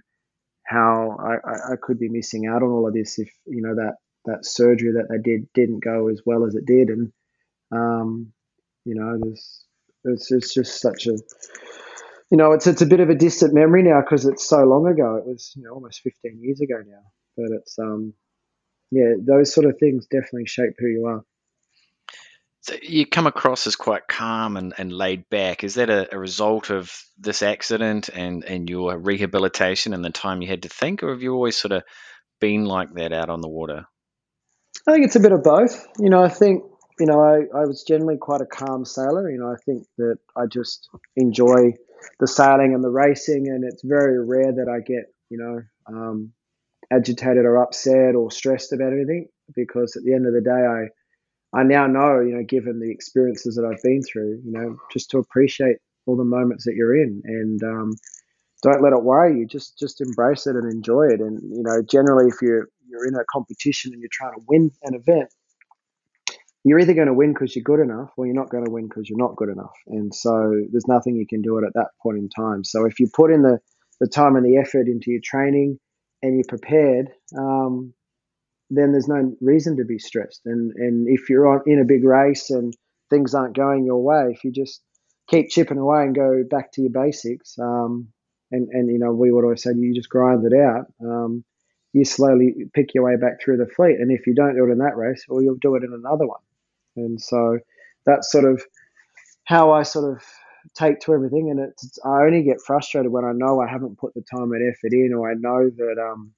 how 0.72 1.18
I, 1.20 1.74
I 1.74 1.76
could 1.82 2.00
be 2.00 2.10
missing 2.10 2.48
out 2.48 2.64
on 2.64 2.70
all 2.70 2.88
of 2.88 2.94
this 2.94 3.20
if 3.20 3.30
you 3.46 3.62
know 3.62 3.76
that 3.76 3.96
that 4.26 4.46
surgery 4.46 4.94
that 4.94 5.08
they 5.10 5.18
did 5.18 5.48
didn't 5.54 5.84
go 5.84 6.08
as 6.10 6.22
well 6.26 6.46
as 6.46 6.56
it 6.56 6.66
did, 6.66 6.90
and 6.90 7.12
um, 7.72 8.32
you 8.86 8.96
know, 8.96 9.20
it's, 10.06 10.32
it's 10.32 10.54
just 10.54 10.82
such 10.82 11.08
a 11.08 11.18
you 12.32 12.38
know, 12.38 12.54
it's 12.54 12.66
it's 12.66 12.82
a 12.82 12.86
bit 12.86 13.02
of 13.02 13.10
a 13.10 13.16
distant 13.16 13.54
memory 13.54 13.84
now 13.84 14.02
because 14.02 14.26
it's 14.26 14.48
so 14.48 14.64
long 14.64 14.88
ago. 14.88 15.18
It 15.18 15.28
was 15.28 15.52
you 15.56 15.64
know 15.64 15.74
almost 15.74 16.02
15 16.02 16.40
years 16.42 16.62
ago 16.62 16.82
now. 16.88 17.04
But 17.36 17.48
it's 17.52 17.78
um, 17.78 18.14
yeah, 18.90 19.14
those 19.20 19.54
sort 19.54 19.66
of 19.66 19.78
things 19.80 20.08
definitely 20.08 20.48
shape 20.48 20.74
who 20.80 20.88
you 20.88 21.06
are. 21.08 21.24
So 22.62 22.76
you 22.82 23.08
come 23.08 23.26
across 23.26 23.66
as 23.66 23.76
quite 23.76 24.08
calm 24.08 24.56
and, 24.56 24.74
and 24.78 24.94
laid 24.94 25.30
back. 25.30 25.64
Is 25.64 25.76
that 25.76 25.90
a, 25.90 26.14
a 26.14 26.20
result 26.20 26.70
of 26.70 26.96
this 27.18 27.42
accident 27.42 28.10
and, 28.10 28.44
and 28.44 28.70
your 28.70 28.98
rehabilitation 28.98 29.94
and 29.94 30.06
the 30.06 30.12
time 30.12 30.44
you 30.44 30.48
had 30.48 30.64
to 30.64 30.70
think, 30.70 31.02
or 31.02 31.10
have 31.10 31.24
you 31.24 31.34
always 31.34 31.58
sort 31.58 31.72
of 31.72 31.84
been 32.40 32.66
like 32.66 32.94
that 32.94 33.14
out 33.14 33.30
on 33.30 33.42
the 33.42 33.50
water? 33.50 33.86
I 34.88 34.94
think 34.94 35.06
it's 35.06 35.16
a 35.16 35.20
bit 35.20 35.32
of 35.32 35.44
both. 35.44 35.88
You 36.00 36.10
know, 36.10 36.24
I 36.24 36.30
think 36.30 36.64
you 37.00 37.08
know 37.08 37.20
I, 37.20 37.40
I 37.58 37.66
was 37.66 37.84
generally 37.84 38.18
quite 38.18 38.42
a 38.42 38.46
calm 38.46 38.86
sailor. 38.86 39.30
You 39.30 39.40
know, 39.40 39.52
I 39.52 39.58
think 39.66 39.86
that 39.98 40.18
I 40.36 40.46
just 40.46 40.88
enjoy 41.16 41.74
the 42.20 42.28
sailing 42.28 42.74
and 42.74 42.84
the 42.84 42.90
racing, 42.90 43.48
and 43.48 43.64
it's 43.64 43.84
very 43.84 44.24
rare 44.24 44.52
that 44.52 44.70
I 44.70 44.80
get 44.80 45.14
you 45.30 45.38
know 45.38 45.62
um, 45.88 46.34
agitated 46.92 47.46
or 47.46 47.58
upset 47.62 48.16
or 48.16 48.32
stressed 48.32 48.74
about 48.74 48.94
anything 48.94 49.28
because 49.56 49.96
at 49.96 50.04
the 50.04 50.14
end 50.14 50.26
of 50.28 50.34
the 50.34 50.42
day, 50.42 50.52
I 50.52 50.90
I 51.54 51.64
now 51.64 51.86
know, 51.86 52.22
you 52.22 52.36
know, 52.36 52.44
given 52.44 52.80
the 52.80 52.92
experiences 52.92 53.56
that 53.56 53.66
I've 53.66 53.84
been 53.84 54.02
through, 54.04 54.42
you 54.46 54.52
know, 54.52 54.78
just 54.92 55.10
to 55.12 55.18
appreciate 55.18 55.78
all 56.06 56.16
the 56.16 56.24
moments 56.24 56.66
that 56.66 56.76
you're 56.76 56.96
in 56.96 57.22
and 57.26 57.62
um, 57.64 57.94
don't 58.62 58.82
let 58.82 58.94
it 58.94 59.04
worry 59.04 59.40
you. 59.40 59.46
Just 59.46 59.78
just 59.78 60.02
embrace 60.02 60.48
it 60.48 60.56
and 60.56 60.72
enjoy 60.72 61.08
it. 61.08 61.20
And 61.20 61.40
you 61.42 61.64
know, 61.64 61.82
generally, 61.82 62.28
if 62.28 62.42
you're 62.42 62.70
you're 62.88 63.08
in 63.08 63.16
a 63.16 63.24
competition 63.32 63.92
and 63.94 64.02
you're 64.02 64.10
trying 64.12 64.34
to 64.34 64.44
win 64.48 64.72
an 64.84 64.94
event, 64.94 65.30
you're 66.64 66.80
either 66.80 66.94
going 66.94 67.08
to 67.08 67.14
win 67.14 67.34
because 67.34 67.56
you're 67.56 67.64
good 67.64 67.80
enough, 67.80 68.12
or 68.18 68.26
you're 68.26 68.36
not 68.36 68.50
going 68.50 68.66
to 68.66 68.72
win 68.72 68.88
because 68.88 69.10
you're 69.10 69.18
not 69.18 69.36
good 69.36 69.50
enough. 69.50 69.74
And 69.88 70.14
so 70.14 70.54
there's 70.72 70.88
nothing 70.88 71.16
you 71.16 71.28
can 71.28 71.42
do 71.42 71.58
it 71.58 71.66
at 71.66 71.74
that 71.74 71.90
point 72.02 72.18
in 72.18 72.30
time. 72.30 72.64
So 72.64 72.86
if 72.86 73.00
you 73.00 73.10
put 73.14 73.32
in 73.32 73.42
the 73.42 73.60
the 74.00 74.08
time 74.08 74.36
and 74.36 74.46
the 74.46 74.58
effort 74.58 74.88
into 74.88 75.12
your 75.12 75.22
training 75.24 75.80
and 76.22 76.36
you're 76.36 76.46
prepared, 76.48 77.10
um, 77.38 77.94
then 78.78 78.92
there's 78.92 79.08
no 79.08 79.36
reason 79.42 79.78
to 79.78 79.86
be 79.86 80.00
stressed. 80.00 80.42
And 80.46 80.72
and 80.76 81.08
if 81.08 81.30
you're 81.30 81.48
on 81.48 81.62
in 81.66 81.80
a 81.80 81.86
big 81.86 82.04
race 82.04 82.50
and 82.50 82.74
things 83.10 83.36
aren't 83.36 83.56
going 83.56 83.86
your 83.86 84.02
way, 84.02 84.32
if 84.32 84.44
you 84.44 84.52
just 84.52 84.82
keep 85.30 85.50
chipping 85.50 85.78
away 85.78 86.04
and 86.04 86.16
go 86.16 86.44
back 86.50 86.72
to 86.74 86.82
your 86.82 86.92
basics, 86.92 87.58
um, 87.60 88.08
and 88.52 88.70
and 88.72 88.90
you 88.90 88.98
know 88.98 89.12
we 89.12 89.32
would 89.32 89.44
always 89.44 89.64
say 89.64 89.72
you 89.76 89.94
just 89.94 90.10
grind 90.10 90.46
it 90.46 90.58
out. 90.58 90.86
Um, 91.02 91.44
you 91.94 92.06
slowly 92.06 92.56
pick 92.74 92.94
your 92.94 93.04
way 93.04 93.18
back 93.18 93.42
through 93.42 93.58
the 93.58 93.68
fleet, 93.68 93.98
and 94.00 94.12
if 94.12 94.26
you 94.26 94.34
don't 94.34 94.56
do 94.56 94.66
it 94.66 94.72
in 94.72 94.80
that 94.80 94.96
race, 94.96 95.26
well, 95.28 95.42
you'll 95.42 95.56
do 95.56 95.76
it 95.76 95.84
in 95.84 95.94
another 95.94 96.26
one. 96.26 96.40
And 96.96 97.22
so 97.22 97.60
that's 98.06 98.32
sort 98.32 98.46
of 98.46 98.64
how 99.44 99.72
I 99.72 99.84
sort 99.84 100.14
of 100.14 100.24
take 100.74 101.02
to 101.02 101.14
everything. 101.14 101.50
And 101.50 101.60
it's 101.60 102.00
I 102.06 102.22
only 102.22 102.44
get 102.44 102.62
frustrated 102.66 103.12
when 103.12 103.26
I 103.26 103.34
know 103.34 103.60
I 103.60 103.70
haven't 103.70 103.98
put 103.98 104.14
the 104.14 104.22
time 104.22 104.52
and 104.54 104.74
effort 104.74 104.94
in, 104.94 105.14
or 105.14 105.30
I 105.30 105.34
know 105.34 105.70
that 105.70 105.98
um, 106.02 106.32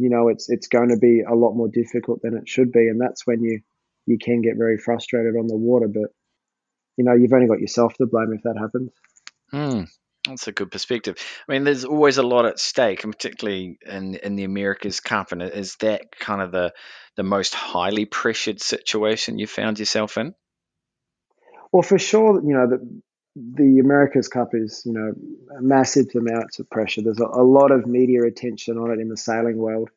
you 0.00 0.08
know 0.08 0.28
it's 0.28 0.48
it's 0.48 0.68
going 0.68 0.88
to 0.88 0.96
be 0.96 1.20
a 1.20 1.34
lot 1.34 1.54
more 1.54 1.68
difficult 1.68 2.22
than 2.22 2.36
it 2.36 2.48
should 2.48 2.72
be, 2.72 2.88
and 2.88 3.00
that's 3.00 3.26
when 3.26 3.42
you 3.42 3.60
you 4.06 4.18
can 4.18 4.40
get 4.40 4.56
very 4.56 4.78
frustrated 4.78 5.34
on 5.36 5.46
the 5.46 5.56
water. 5.56 5.88
But 5.88 6.10
you 6.96 7.04
know 7.04 7.14
you've 7.14 7.32
only 7.32 7.48
got 7.48 7.60
yourself 7.60 7.94
to 7.94 8.06
blame 8.06 8.32
if 8.32 8.42
that 8.42 8.58
happens. 8.58 8.90
Hmm. 9.50 9.84
That's 10.26 10.48
a 10.48 10.52
good 10.52 10.70
perspective. 10.70 11.16
I 11.48 11.52
mean, 11.52 11.64
there's 11.64 11.86
always 11.86 12.18
a 12.18 12.22
lot 12.22 12.44
at 12.44 12.58
stake, 12.58 13.04
and 13.04 13.12
particularly 13.12 13.78
in 13.86 14.14
in 14.16 14.36
the 14.36 14.44
America's 14.44 15.00
Cup. 15.00 15.32
And 15.32 15.42
is 15.42 15.76
that 15.80 16.18
kind 16.18 16.42
of 16.42 16.52
the 16.52 16.72
the 17.16 17.22
most 17.22 17.54
highly 17.54 18.04
pressured 18.04 18.60
situation 18.60 19.38
you 19.38 19.46
found 19.46 19.78
yourself 19.78 20.18
in? 20.18 20.34
Well, 21.72 21.82
for 21.82 21.98
sure, 21.98 22.42
you 22.42 22.54
know 22.54 22.68
the 22.68 23.00
the 23.36 23.78
America's 23.78 24.28
Cup 24.28 24.50
is 24.54 24.82
you 24.84 24.92
know 24.92 25.12
massive 25.60 26.06
amounts 26.14 26.58
of 26.58 26.68
pressure. 26.70 27.02
There's 27.02 27.20
a, 27.20 27.26
a 27.26 27.44
lot 27.44 27.70
of 27.70 27.86
media 27.86 28.22
attention 28.24 28.76
on 28.76 28.90
it 28.90 29.00
in 29.00 29.08
the 29.08 29.16
sailing 29.16 29.56
world, 29.56 29.90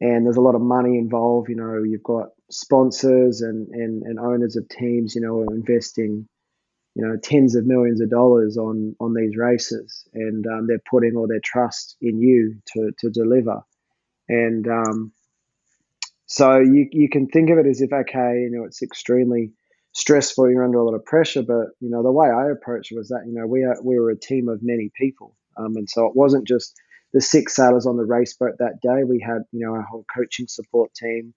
and 0.00 0.26
there's 0.26 0.36
a 0.36 0.42
lot 0.42 0.54
of 0.54 0.60
money 0.60 0.98
involved. 0.98 1.48
You 1.48 1.56
know, 1.56 1.82
you've 1.82 2.02
got 2.02 2.30
sponsors 2.50 3.40
and 3.40 3.68
and, 3.68 4.02
and 4.02 4.18
owners 4.18 4.56
of 4.56 4.68
teams. 4.68 5.14
You 5.14 5.20
know, 5.22 5.40
are 5.40 5.54
investing 5.54 6.28
you 6.94 7.06
know 7.06 7.16
tens 7.16 7.54
of 7.54 7.66
millions 7.66 8.00
of 8.00 8.10
dollars 8.10 8.56
on 8.56 8.96
on 9.00 9.14
these 9.14 9.36
races, 9.36 10.06
and 10.14 10.46
um, 10.46 10.66
they're 10.66 10.82
putting 10.90 11.14
all 11.16 11.28
their 11.28 11.40
trust 11.44 11.96
in 12.00 12.20
you 12.20 12.56
to 12.74 12.90
to 12.98 13.10
deliver. 13.10 13.62
And 14.28 14.66
um, 14.66 15.12
so 16.26 16.58
you 16.58 16.88
you 16.90 17.08
can 17.08 17.28
think 17.28 17.50
of 17.50 17.58
it 17.58 17.66
as 17.66 17.80
if 17.80 17.92
okay, 17.92 18.40
you 18.40 18.50
know, 18.50 18.64
it's 18.64 18.82
extremely 18.82 19.52
stressful. 19.96 20.50
You're 20.50 20.64
under 20.64 20.78
a 20.78 20.84
lot 20.84 20.94
of 20.94 21.04
pressure, 21.04 21.42
but 21.42 21.68
you 21.80 21.90
know 21.90 22.02
the 22.02 22.12
way 22.12 22.28
I 22.28 22.50
approached 22.50 22.92
it 22.92 22.98
was 22.98 23.08
that 23.08 23.24
you 23.26 23.32
know 23.32 23.46
we 23.46 23.64
are 23.64 23.76
we 23.82 23.98
were 23.98 24.10
a 24.10 24.18
team 24.18 24.48
of 24.48 24.60
many 24.62 24.90
people, 24.94 25.34
um, 25.56 25.74
and 25.76 25.88
so 25.88 26.06
it 26.06 26.14
wasn't 26.14 26.46
just 26.46 26.74
the 27.12 27.20
six 27.20 27.56
sailors 27.56 27.86
on 27.86 27.96
the 27.96 28.04
race 28.04 28.36
boat 28.36 28.56
that 28.58 28.80
day. 28.82 29.04
We 29.04 29.20
had 29.26 29.42
you 29.52 29.66
know 29.66 29.74
our 29.74 29.82
whole 29.82 30.04
coaching 30.14 30.46
support 30.48 30.92
team. 30.94 31.34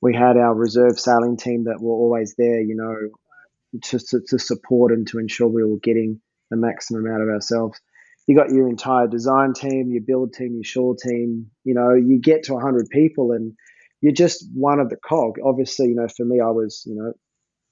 We 0.00 0.14
had 0.14 0.36
our 0.36 0.54
reserve 0.54 0.98
sailing 0.98 1.36
team 1.36 1.64
that 1.64 1.80
were 1.80 1.92
always 1.92 2.34
there. 2.38 2.60
You 2.60 2.76
know, 2.76 3.80
to, 3.82 3.98
to, 3.98 4.20
to 4.28 4.38
support 4.38 4.92
and 4.92 5.06
to 5.08 5.18
ensure 5.18 5.48
we 5.48 5.64
were 5.64 5.78
getting 5.82 6.20
the 6.50 6.56
maximum 6.56 7.06
out 7.06 7.20
of 7.20 7.28
ourselves. 7.28 7.78
You 8.26 8.36
got 8.36 8.50
your 8.50 8.68
entire 8.68 9.06
design 9.06 9.54
team, 9.54 9.90
your 9.90 10.02
build 10.06 10.34
team, 10.34 10.54
your 10.54 10.64
shore 10.64 10.96
team. 10.96 11.50
You 11.64 11.74
know, 11.74 11.94
you 11.94 12.18
get 12.20 12.44
to 12.44 12.54
100 12.54 12.88
people 12.90 13.32
and 13.32 13.54
you're 14.00 14.12
just 14.12 14.46
one 14.54 14.80
of 14.80 14.90
the 14.90 14.96
cog. 14.96 15.36
Obviously, 15.42 15.88
you 15.88 15.94
know, 15.94 16.08
for 16.14 16.24
me, 16.24 16.40
I 16.40 16.50
was, 16.50 16.82
you 16.86 16.94
know, 16.94 17.12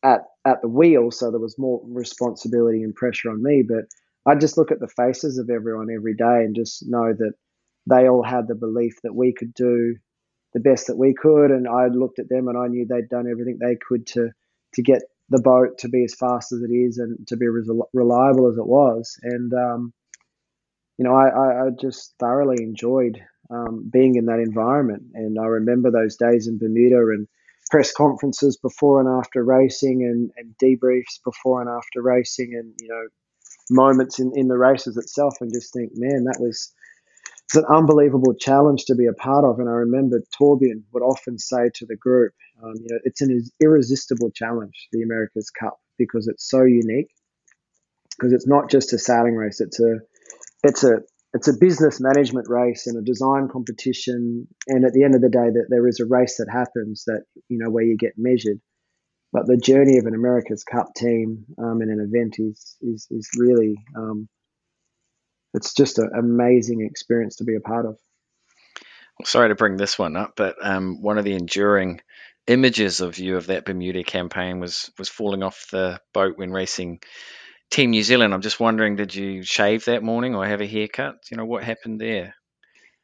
at 0.07 0.20
at 0.44 0.62
the 0.62 0.68
wheel, 0.68 1.11
so 1.11 1.30
there 1.30 1.40
was 1.40 1.59
more 1.59 1.80
responsibility 1.84 2.82
and 2.82 2.94
pressure 2.94 3.30
on 3.30 3.42
me. 3.42 3.64
But 3.66 3.84
I 4.30 4.36
just 4.36 4.57
look 4.57 4.70
at 4.70 4.80
the 4.80 4.88
faces 4.88 5.38
of 5.38 5.50
everyone 5.50 5.88
every 5.94 6.14
day 6.14 6.44
and 6.44 6.54
just 6.54 6.88
know 6.88 7.12
that 7.12 7.32
they 7.88 8.09
all 8.09 8.22
had 8.22 8.48
the 8.48 8.54
belief 8.54 8.94
that 9.02 9.14
we 9.14 9.32
could 9.32 9.52
do 9.54 9.96
the 10.54 10.61
best 10.61 10.86
that 10.86 10.96
we 10.96 11.14
could, 11.14 11.50
and 11.50 11.68
I 11.68 11.88
looked 11.88 12.18
at 12.18 12.28
them 12.28 12.48
and 12.48 12.57
I 12.57 12.68
knew 12.68 12.86
they'd 12.86 13.09
done 13.09 13.28
everything 13.30 13.59
they 13.61 13.76
could 13.88 14.07
to 14.09 14.30
to 14.74 14.82
get 14.82 15.02
the 15.28 15.40
boat 15.40 15.78
to 15.78 15.88
be 15.88 16.04
as 16.04 16.14
fast 16.14 16.52
as 16.52 16.62
it 16.62 16.72
is 16.72 16.98
and 16.98 17.26
to 17.28 17.36
be 17.36 17.46
as 17.46 17.68
reliable 17.92 18.48
as 18.48 18.59
it 18.59 18.66
was. 18.66 19.18
And, 19.22 19.52
um, 19.52 19.92
you 20.98 21.04
know, 21.04 21.14
I, 21.14 21.66
I, 21.66 21.70
just 21.80 22.14
thoroughly 22.20 22.62
enjoyed 22.62 23.20
um, 23.50 23.88
being 23.92 24.14
in 24.14 24.26
that 24.26 24.38
environment. 24.38 25.02
And 25.14 25.38
I 25.38 25.46
remember 25.46 25.90
those 25.90 26.16
days 26.16 26.46
in 26.46 26.59
Bermuda 26.59 26.98
and 26.98 27.26
press 27.70 27.92
conferences 27.92 28.56
before 28.56 29.00
and 29.00 29.08
after 29.08 29.42
racing 29.44 30.02
and, 30.02 30.30
and 30.36 30.54
debriefs 30.62 31.20
before 31.24 31.60
and 31.60 31.70
after 31.70 32.02
racing 32.02 32.54
and, 32.54 32.72
you 32.80 32.88
know, 32.88 33.06
moments 33.70 34.18
in, 34.18 34.32
in 34.36 34.48
the 34.48 34.56
races 34.56 34.96
itself 34.96 35.34
and 35.40 35.52
just 35.52 35.72
think, 35.72 35.90
man, 35.94 36.24
that 36.24 36.38
was 36.40 36.72
it's 37.46 37.56
an 37.56 37.64
unbelievable 37.72 38.34
challenge 38.34 38.86
to 38.86 38.96
be 38.96 39.06
a 39.06 39.12
part 39.12 39.44
of. 39.44 39.60
And 39.60 39.68
I 39.68 39.72
remember 39.72 40.20
Torbjorn 40.36 40.82
would 40.92 41.02
often 41.02 41.38
say 41.38 41.70
to 41.74 41.86
the 41.86 41.96
group, 41.96 42.32
um, 42.62 42.74
you 42.74 42.88
know, 42.90 42.98
it's 43.04 43.20
an 43.20 43.44
irresistible 43.60 44.32
challenge, 44.32 44.88
the 44.90 45.02
America's 45.02 45.50
Cup, 45.50 45.78
because 45.96 46.26
it's 46.26 46.48
so 46.48 46.64
unique. 46.64 47.08
Because 48.10 48.32
it's 48.32 48.48
not 48.48 48.70
just 48.70 48.92
a 48.94 48.98
sailing 48.98 49.34
race; 49.36 49.60
it's 49.60 49.78
a, 49.78 49.98
it's 50.64 50.82
a, 50.82 51.02
it's 51.37 51.49
a 51.49 51.59
business 51.59 52.01
management 52.01 52.47
race 52.49 52.87
and 52.87 52.99
a 52.99 53.05
design 53.05 53.49
competition. 53.53 54.49
And 54.66 54.84
at 54.84 54.93
the 54.93 55.05
end 55.05 55.14
of 55.14 55.20
the 55.20 55.28
day, 55.28 55.51
that 55.51 55.66
there 55.68 55.87
is 55.87 56.01
a 56.01 56.07
race 56.07 56.39
that 56.39 56.49
happens 56.51 57.05
that 57.07 57.24
you 57.49 57.59
know 57.59 57.70
where 57.70 57.84
you 57.84 57.97
get 57.97 58.14
measured. 58.16 58.59
But 59.32 59.47
the 59.47 59.59
journey 59.59 59.99
of 59.99 60.07
an 60.07 60.14
America's 60.14 60.64
Cup 60.64 60.89
team 60.97 61.45
um, 61.59 61.82
in 61.82 61.91
an 61.91 62.01
event 62.01 62.37
is 62.39 62.76
is 62.80 63.07
is 63.11 63.28
really 63.37 63.76
um, 63.97 64.28
it's 65.53 65.74
just 65.74 65.99
an 65.99 66.11
amazing 66.18 66.87
experience 66.89 67.37
to 67.37 67.45
be 67.45 67.55
a 67.55 67.61
part 67.61 67.84
of. 67.84 67.99
Sorry 69.24 69.49
to 69.49 69.55
bring 69.55 69.76
this 69.76 69.99
one 69.99 70.16
up, 70.16 70.32
but 70.37 70.57
um, 70.62 71.03
one 71.03 71.18
of 71.18 71.24
the 71.24 71.34
enduring 71.34 72.01
images 72.47 73.01
of 73.01 73.18
you 73.18 73.37
of 73.37 73.49
that 73.49 73.64
Bermuda 73.66 74.05
campaign 74.05 74.59
was 74.59 74.91
was 74.99 75.11
falling 75.11 75.43
off 75.43 75.66
the 75.70 76.01
boat 76.14 76.39
when 76.39 76.51
racing 76.51 77.01
Team 77.70 77.90
New 77.90 78.02
Zealand. 78.02 78.32
I'm 78.32 78.42
just 78.42 78.60
wondering, 78.60 78.96
did 78.96 79.14
you 79.14 79.42
shave 79.42 79.86
that 79.86 80.02
morning 80.02 80.34
or 80.34 80.46
have 80.46 80.60
a 80.60 80.66
haircut? 80.66 81.16
You 81.30 81.36
know 81.36 81.44
what 81.44 81.64
happened 81.64 82.00
there? 82.00 82.34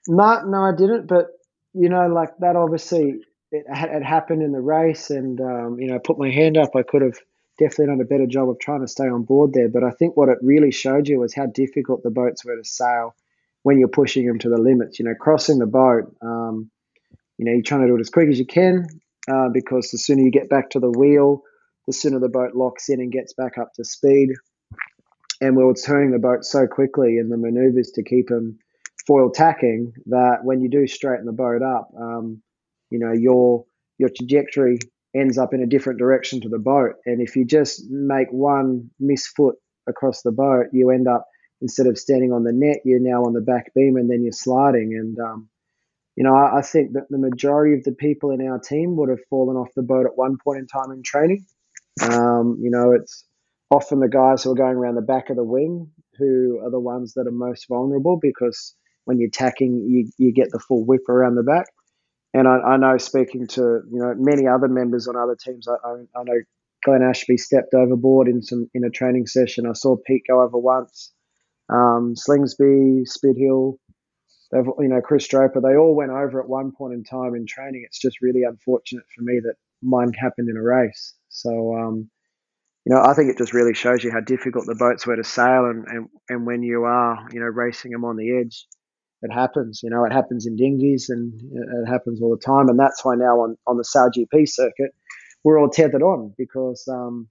No, 0.09 0.43
no, 0.43 0.63
I 0.63 0.73
didn't. 0.77 1.07
But 1.07 1.27
you 1.75 1.89
know, 1.89 2.07
like 2.09 2.31
that, 2.41 2.57
obviously, 2.57 3.21
it 3.51 3.67
had 3.69 4.03
happened 4.03 4.43
in 4.43 4.53
the 4.53 4.61
race, 4.61 5.11
and 5.11 5.41
um, 5.41 5.79
you 5.79 5.89
know, 5.89 5.97
I 5.97 5.99
put 5.99 6.19
my 6.19 6.31
hand 6.31 6.57
up. 6.57 6.71
I 6.77 6.83
could 6.83 7.03
have 7.03 7.19
definitely 7.59 7.87
done 7.87 8.01
a 8.01 8.05
better 8.05 8.27
job 8.27 8.49
of 8.49 8.59
trying 8.59 8.81
to 8.81 8.89
stay 8.89 9.05
on 9.09 9.23
board 9.23 9.53
there. 9.53 9.69
But 9.69 9.85
I 9.85 9.91
think 9.91 10.17
what 10.17 10.29
it 10.29 10.39
really 10.43 10.73
showed 10.73 11.09
you 11.09 11.21
was 11.21 11.35
how 11.35 11.47
difficult 11.47 12.03
the 12.03 12.11
boats 12.11 12.45
were 12.45 12.57
to 12.57 12.65
sail 12.65 13.15
when 13.63 13.79
you're 13.79 13.89
pushing 13.89 14.27
them 14.27 14.39
to 14.41 14.49
the 14.49 14.59
limits. 14.59 14.99
You 14.99 15.05
know, 15.05 15.15
crossing 15.15 15.59
the 15.59 15.67
boat. 15.67 16.15
Um, 16.23 16.71
you 17.39 17.47
know, 17.47 17.53
you're 17.53 17.63
trying 17.63 17.83
to 17.83 17.87
do 17.89 17.97
it 17.97 18.01
as 18.01 18.11
quick 18.11 18.29
as 18.29 18.39
you 18.39 18.47
can 18.47 18.87
uh, 19.31 19.49
because 19.53 19.91
the 19.91 19.99
sooner 19.99 20.23
you 20.23 20.31
get 20.31 20.49
back 20.49 20.71
to 20.71 20.81
the 20.81 20.91
wheel, 20.91 21.43
the 21.87 21.93
sooner 21.93 22.19
the 22.19 22.29
boat 22.29 22.55
locks 22.55 22.89
in 22.89 23.01
and 23.01 23.11
gets 23.11 23.33
back 23.33 23.59
up 23.59 23.73
to 23.75 23.85
speed. 23.85 24.31
And 25.43 25.57
we 25.57 25.65
were 25.65 25.75
turning 25.75 26.13
the 26.13 26.21
boat 26.21 26.45
so 26.45 26.69
quickly 26.69 27.19
in 27.19 27.29
the 27.29 27.37
maneuvers 27.37 27.91
to 27.97 28.05
keep 28.05 28.29
them 28.29 28.61
foil 29.09 29.29
tacking 29.29 29.93
that 30.07 30.45
when 30.45 30.61
you 30.61 30.71
do 30.71 30.87
straighten 30.87 31.27
the 31.27 31.33
boat 31.33 31.63
up, 31.63 31.91
um, 32.01 32.41
you 32.91 33.01
know 33.01 33.13
your 33.13 33.65
your 33.99 34.09
trajectory 34.09 34.79
ends 35.17 35.39
up 35.39 35.53
in 35.53 35.61
a 35.61 35.67
different 35.67 35.99
direction 35.99 36.41
to 36.43 36.49
the 36.49 36.61
boat. 36.61 36.93
And 37.07 37.21
if 37.21 37.35
you 37.35 37.45
just 37.45 37.91
make 37.91 38.29
one 38.31 38.89
misfoot 39.03 39.55
across 39.89 40.23
the 40.23 40.31
boat, 40.31 40.67
you 40.73 40.91
end 40.91 41.09
up 41.09 41.27
instead 41.61 41.89
of 41.89 41.99
standing 41.99 42.33
on 42.33 42.45
the 42.45 42.53
net, 42.53 42.79
you're 42.85 43.01
now 43.01 43.25
on 43.25 43.33
the 43.33 43.41
back 43.41 43.73
beam 43.75 43.97
and 43.97 44.09
then 44.09 44.23
you're 44.23 44.31
sliding. 44.31 44.95
And 44.95 45.19
um, 45.19 45.49
you 46.15 46.23
know, 46.23 46.37
I, 46.37 46.59
I, 46.59 46.63
think 46.63 46.93
that 46.93 47.09
the 47.11 47.19
majority 47.19 47.75
of 47.75 47.83
the 47.83 47.93
people 47.93 48.31
in 48.31 48.47
our 48.47 48.61
team 48.61 48.95
would 48.95 49.09
have 49.09 49.25
fallen 49.29 49.57
off 49.57 49.75
the 49.75 49.83
boat 49.83 50.07
at 50.07 50.17
one 50.17 50.39
point 50.39 50.61
in 50.61 50.67
time 50.69 50.93
in 50.93 51.03
training. 51.03 51.45
Um, 52.01 52.59
you 52.61 52.71
know, 52.71 52.93
it's 52.93 53.25
often 53.73 54.01
the 54.01 54.09
guys 54.09 54.43
who 54.43 54.53
are 54.53 54.57
going 54.57 54.77
around 54.77 54.97
the 54.97 55.03
back 55.03 55.31
of 55.31 55.37
the 55.37 55.45
wing 55.45 55.91
who 56.19 56.61
are 56.63 56.71
the 56.71 56.79
ones 56.81 57.15
that 57.15 57.27
are 57.27 57.33
most 57.33 57.67
vulnerable 57.69 58.19
because 58.21 58.75
when 59.05 59.19
you're 59.19 59.31
tacking, 59.31 59.87
you, 59.89 60.11
you 60.19 60.33
get 60.33 60.51
the 60.53 60.59
full 60.59 60.85
whip 60.85 61.09
around 61.09 61.37
the 61.37 61.43
back. 61.43 61.67
And 62.35 62.47
I, 62.47 62.59
I 62.59 62.77
know 62.77 62.99
speaking 62.99 63.47
to 63.49 63.61
you 63.61 63.99
know 63.99 64.15
many 64.17 64.47
other 64.47 64.69
members 64.69 65.09
on 65.09 65.17
other 65.17 65.37
teams, 65.37 65.67
I, 65.69 65.75
I, 65.87 65.93
I 66.19 66.23
know 66.23 66.41
Glenn 66.85 67.03
Ashby 67.03 67.37
stepped 67.37 67.75
overboard 67.75 68.29
in 68.29 68.43
some 68.43 68.69
in 68.75 68.85
a 68.85 68.91
training 68.91 69.27
session. 69.27 69.67
I 69.67 69.73
saw 69.73 69.97
Pete 70.07 70.23
go 70.29 70.43
over 70.43 70.59
once. 70.59 71.13
Um, 71.69 72.15
Slingsby, 72.15 73.07
Spithill, 73.07 73.79
they've 74.51 74.67
you 74.79 74.89
know 74.89 75.01
Chris 75.03 75.29
Draper, 75.29 75.61
they 75.61 75.77
all 75.77 75.95
went 75.95 76.11
over 76.11 76.41
at 76.43 76.49
one 76.49 76.73
point 76.73 76.95
in 76.95 77.05
time 77.05 77.35
in 77.35 77.47
training. 77.47 77.85
It's 77.87 78.01
just 78.01 78.23
really 78.23 78.45
unfortunate 78.45 79.05
for 79.15 79.23
me 79.23 79.41
that 79.43 79.55
mine 79.83 80.13
happened 80.13 80.49
in 80.49 80.57
a 80.57 80.63
race. 80.63 81.15
So 81.29 81.77
um, 81.77 82.11
you 82.85 82.95
know, 82.95 83.01
I 83.03 83.15
think 83.15 83.31
it 83.31 83.39
just 83.39 83.53
really 83.53 83.75
shows 83.75 84.03
you 84.03 84.11
how 84.11 84.21
difficult 84.21 84.67
the 84.67 84.75
boats 84.75 85.07
were 85.07 85.17
to 85.17 85.25
sail, 85.25 85.67
and, 85.67 85.87
and, 85.87 86.09
and 86.29 86.47
when 86.47 86.63
you 86.63 86.83
are, 86.85 87.29
you 87.33 87.39
know, 87.39 87.47
racing 87.47 87.93
them 87.93 88.05
on 88.05 88.17
the 88.17 88.41
edge, 88.41 88.67
it 89.23 89.33
happens. 89.33 89.81
You 89.85 89.91
know, 89.91 90.05
it 90.05 90.13
happens 90.13 90.47
in 90.47 90.57
dinghies, 90.57 91.09
and 91.09 91.33
it 91.41 91.89
happens 91.89 92.21
all 92.21 92.31
the 92.31 92.45
time. 92.45 92.69
And 92.69 92.79
that's 92.79 93.05
why 93.05 93.15
now 93.15 93.41
on 93.41 93.57
on 93.69 93.77
the 93.77 93.85
Sail 93.85 94.11
GP 94.11 94.49
circuit, 94.49 94.91
we're 95.45 95.61
all 95.61 95.71
tethered 95.71 96.03
on 96.03 96.35
because, 96.37 96.85
um, 96.89 97.29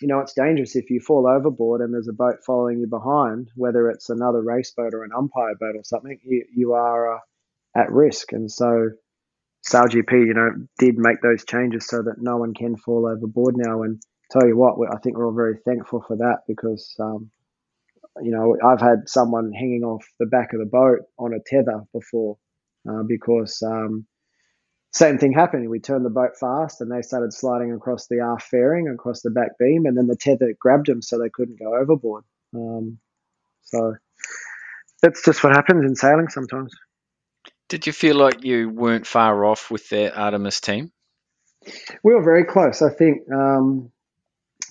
you 0.00 0.08
know, 0.08 0.18
it's 0.18 0.34
dangerous 0.34 0.74
if 0.74 0.90
you 0.90 0.98
fall 0.98 1.28
overboard 1.28 1.80
and 1.80 1.94
there's 1.94 2.08
a 2.08 2.12
boat 2.12 2.38
following 2.44 2.80
you 2.80 2.88
behind, 2.88 3.50
whether 3.54 3.88
it's 3.90 4.10
another 4.10 4.42
race 4.42 4.72
boat 4.76 4.92
or 4.92 5.04
an 5.04 5.12
umpire 5.16 5.54
boat 5.54 5.76
or 5.76 5.84
something. 5.84 6.18
You 6.24 6.44
you 6.52 6.72
are 6.72 7.16
uh, 7.16 7.20
at 7.76 7.92
risk, 7.92 8.32
and 8.32 8.50
so. 8.50 8.90
Sail 9.66 9.84
GP, 9.84 10.12
you 10.26 10.34
know, 10.34 10.50
did 10.78 10.98
make 10.98 11.22
those 11.22 11.42
changes 11.46 11.86
so 11.86 12.02
that 12.02 12.16
no 12.20 12.36
one 12.36 12.52
can 12.52 12.76
fall 12.76 13.06
overboard 13.06 13.56
now, 13.56 13.82
and 13.82 13.98
tell 14.34 14.48
you 14.48 14.56
what, 14.56 14.74
I 14.92 14.98
think 14.98 15.16
we're 15.16 15.26
all 15.26 15.32
very 15.32 15.58
thankful 15.64 16.02
for 16.06 16.16
that 16.16 16.40
because, 16.48 16.94
um, 17.00 17.30
you 18.20 18.32
know, 18.32 18.56
I've 18.64 18.80
had 18.80 19.08
someone 19.08 19.52
hanging 19.52 19.82
off 19.84 20.04
the 20.18 20.26
back 20.26 20.52
of 20.52 20.60
the 20.60 20.66
boat 20.66 21.00
on 21.18 21.32
a 21.32 21.38
tether 21.44 21.84
before 21.92 22.36
uh, 22.88 23.02
because 23.06 23.62
um, 23.62 24.06
same 24.92 25.18
thing 25.18 25.32
happened. 25.32 25.68
We 25.70 25.80
turned 25.80 26.04
the 26.04 26.10
boat 26.10 26.36
fast 26.38 26.80
and 26.80 26.90
they 26.90 27.02
started 27.02 27.32
sliding 27.32 27.72
across 27.72 28.06
the 28.08 28.20
aft 28.20 28.48
fairing, 28.48 28.88
across 28.88 29.22
the 29.22 29.30
back 29.30 29.58
beam, 29.58 29.86
and 29.86 29.96
then 29.96 30.06
the 30.06 30.16
tether 30.16 30.52
grabbed 30.58 30.86
them 30.86 31.02
so 31.02 31.18
they 31.18 31.30
couldn't 31.30 31.58
go 31.58 31.76
overboard. 31.76 32.24
Um, 32.54 32.98
so 33.62 33.94
that's 35.00 35.24
just 35.24 35.42
what 35.44 35.54
happens 35.54 35.84
in 35.84 35.96
sailing 35.96 36.28
sometimes. 36.28 36.72
Did 37.68 37.86
you 37.86 37.92
feel 37.92 38.16
like 38.16 38.44
you 38.44 38.68
weren't 38.68 39.06
far 39.06 39.44
off 39.44 39.70
with 39.70 39.88
the 39.88 40.14
Artemis 40.14 40.60
team? 40.60 40.92
We 42.02 42.14
were 42.14 42.22
very 42.22 42.44
close. 42.44 42.82
I 42.82 42.90
think 42.90 43.22
um, 43.32 43.90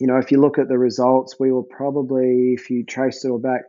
you 0.04 0.08
know, 0.08 0.18
if 0.18 0.34
you 0.34 0.42
look 0.42 0.60
at 0.60 0.68
the 0.68 0.78
results, 0.78 1.40
we 1.40 1.50
were 1.50 1.64
probably, 1.64 2.52
if 2.58 2.70
you 2.70 2.84
trace 2.84 3.24
it 3.24 3.30
all 3.30 3.40
back, 3.40 3.62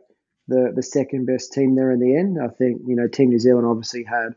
the 0.49 0.73
the 0.75 0.83
second 0.83 1.25
best 1.25 1.53
team 1.53 1.75
there 1.75 1.93
in 1.93 2.01
the 2.01 2.13
end. 2.13 2.37
I 2.43 2.49
think 2.49 2.81
you 2.85 2.97
know 2.97 3.07
Team 3.07 3.29
New 3.29 3.39
Zealand 3.39 3.65
obviously 3.65 4.03
had 4.03 4.35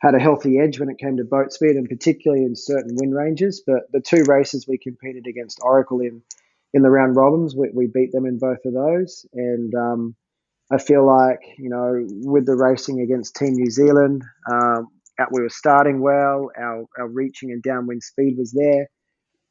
had 0.00 0.16
a 0.16 0.18
healthy 0.18 0.58
edge 0.58 0.80
when 0.80 0.90
it 0.90 0.98
came 0.98 1.16
to 1.16 1.22
boat 1.24 1.52
speed 1.52 1.76
and 1.76 1.88
particularly 1.88 2.42
in 2.42 2.56
certain 2.56 2.96
wind 2.96 3.14
ranges. 3.14 3.62
But 3.64 3.82
the 3.92 4.00
two 4.00 4.24
races 4.26 4.66
we 4.66 4.78
competed 4.78 5.28
against 5.28 5.60
Oracle 5.62 6.00
in 6.00 6.22
in 6.74 6.82
the 6.82 6.90
round 6.90 7.14
robins, 7.14 7.54
we, 7.54 7.70
we 7.72 7.86
beat 7.86 8.10
them 8.10 8.26
in 8.26 8.38
both 8.38 8.64
of 8.64 8.74
those. 8.74 9.24
And 9.32 9.72
um, 9.76 10.16
I 10.72 10.78
feel 10.78 11.06
like 11.06 11.38
you 11.56 11.70
know 11.70 12.04
with 12.28 12.46
the 12.46 12.56
racing 12.56 13.00
against 13.00 13.36
Team 13.36 13.52
New 13.52 13.70
Zealand, 13.70 14.24
um, 14.50 14.88
we 15.30 15.40
were 15.40 15.50
starting 15.50 16.00
well. 16.00 16.50
Our 16.58 16.84
our 16.98 17.08
reaching 17.08 17.52
and 17.52 17.62
downwind 17.62 18.02
speed 18.02 18.34
was 18.36 18.50
there 18.50 18.88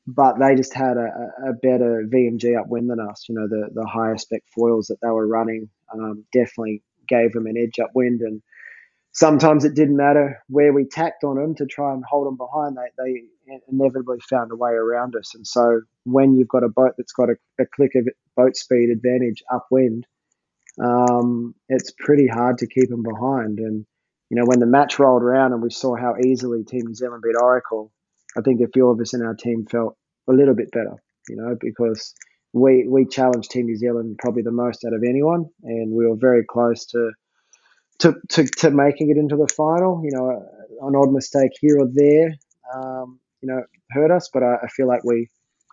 but 0.08 0.39
they 0.39 0.55
just 0.55 0.74
had 0.74 0.95
a, 0.95 1.49
a 1.49 1.53
better 1.53 2.05
VMG 2.08 2.58
upwind 2.58 2.89
than 2.89 2.99
us. 2.99 3.26
You 3.28 3.36
know, 3.36 3.47
the 3.47 3.70
the 3.74 3.86
higher 3.86 4.18
spec 4.18 4.43
foils 4.55 4.88
that 4.88 4.97
they 5.01 5.10
were 5.10 5.28
running 5.28 5.70
um, 5.93 6.24
definitely 6.32 6.82
gave 7.10 7.34
them 7.34 7.45
an 7.45 7.58
edge 7.58 7.78
upwind, 7.84 8.22
and 8.22 8.41
sometimes 9.12 9.66
it 9.66 9.76
didn't 9.76 9.97
matter 9.97 10.41
where 10.47 10.72
we 10.72 10.86
tacked 10.86 11.26
on 11.26 11.36
them 11.36 11.55
to 11.55 11.66
try 11.66 11.93
and 11.93 12.03
hold 12.10 12.26
them 12.26 12.38
behind. 12.38 12.78
They 12.78 13.24
they 13.45 13.60
inevitably 13.68 14.20
found 14.30 14.51
a 14.51 14.55
way 14.55 14.72
around 14.72 15.16
us, 15.18 15.36
and 15.36 15.45
so 15.45 15.82
when 16.05 16.36
you've 16.36 16.47
got 16.47 16.64
a 16.64 16.70
boat 16.70 16.93
that's 16.97 17.14
got 17.14 17.30
a, 17.30 17.36
a 17.60 17.66
click 17.66 17.91
of 17.95 18.08
boat 18.38 18.55
speed 18.55 18.89
advantage 18.89 19.43
upwind, 19.53 20.08
um, 20.82 21.53
it's 21.68 21.91
pretty 21.99 22.28
hard 22.28 22.60
to 22.60 22.68
keep 22.68 22.88
them 22.89 23.03
behind. 23.03 23.60
And 23.60 23.86
you 24.30 24.38
know, 24.38 24.45
when 24.45 24.62
the 24.62 24.66
match 24.66 24.99
rolled 24.99 25.24
around 25.24 25.51
and 25.51 25.62
we 25.62 25.70
saw 25.70 25.97
how 25.97 26.16
easily 26.26 26.64
Team 26.64 26.86
New 26.86 26.93
Zealand 26.93 27.24
beat 27.26 27.36
Oracle 27.41 27.91
I 28.38 28.42
think 28.42 28.62
a 28.62 28.68
few 28.72 28.90
of 28.90 29.00
us 29.00 29.14
in 29.14 29.22
our 29.22 29.36
team 29.36 29.66
felt 29.66 29.98
a 30.30 30.34
little 30.34 30.56
bit 30.56 30.72
better, 30.72 30.96
you 31.28 31.36
know, 31.36 31.58
because 31.60 32.14
we 32.54 32.88
we 32.88 33.06
challenged 33.06 33.52
Team 33.52 33.66
New 33.66 33.78
Zealand 33.78 34.18
probably 34.20 34.44
the 34.44 34.52
most 34.52 34.86
out 34.86 34.94
of 34.94 35.04
anyone, 35.08 35.46
and 35.64 35.92
we 35.92 36.06
were 36.06 36.16
very 36.16 36.44
close 36.44 36.86
to 36.88 37.12
to 38.00 38.16
to, 38.30 38.46
to 38.60 38.72
making 38.72 39.10
it 39.10 39.18
into 39.18 39.36
the 39.36 39.48
final. 39.56 40.02
You 40.04 40.12
know, 40.14 40.88
an 40.88 40.96
odd 40.96 41.12
mistake 41.12 41.52
here 41.60 41.80
or 41.80 41.88
there, 41.92 42.36
um, 42.74 43.20
you 43.42 43.48
know, 43.50 43.62
hurt 43.92 44.12
us, 44.12 44.30
but 44.34 44.44
I, 44.44 44.56
I 44.64 44.68
feel 44.68 44.88
like 44.88 45.04
we 45.04 45.30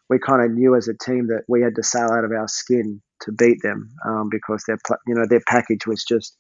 we 0.09 0.19
kind 0.19 0.43
of 0.45 0.51
knew 0.53 0.75
as 0.75 0.89
a 0.89 0.95
team 0.95 1.29
that 1.29 1.45
we 1.49 1.63
had 1.63 1.75
to 1.77 1.83
sail 1.83 2.11
out 2.11 2.25
of 2.25 2.33
our 2.33 2.49
skin 2.49 3.01
to 3.23 3.33
beat 3.33 3.63
them 3.63 3.91
um, 4.07 4.29
because 4.31 4.63
their 4.67 4.79
you 5.07 5.15
know 5.15 5.27
their 5.29 5.43
package 5.47 5.87
was 5.87 6.05
just 6.05 6.37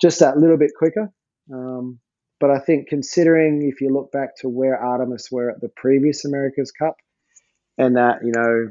just 0.00 0.20
that 0.20 0.38
little 0.38 0.58
bit 0.58 0.72
quicker. 0.76 1.10
Um, 1.52 1.98
but 2.40 2.50
I 2.50 2.58
think 2.58 2.88
considering 2.88 3.62
if 3.62 3.80
you 3.82 3.92
look 3.92 4.10
back 4.10 4.36
to 4.38 4.48
where 4.48 4.76
Artemis 4.76 5.30
were 5.30 5.50
at 5.50 5.60
the 5.60 5.68
previous 5.68 6.24
America's 6.24 6.72
Cup, 6.72 6.96
and 7.78 7.96
that 7.96 8.24
you 8.24 8.32
know, 8.32 8.70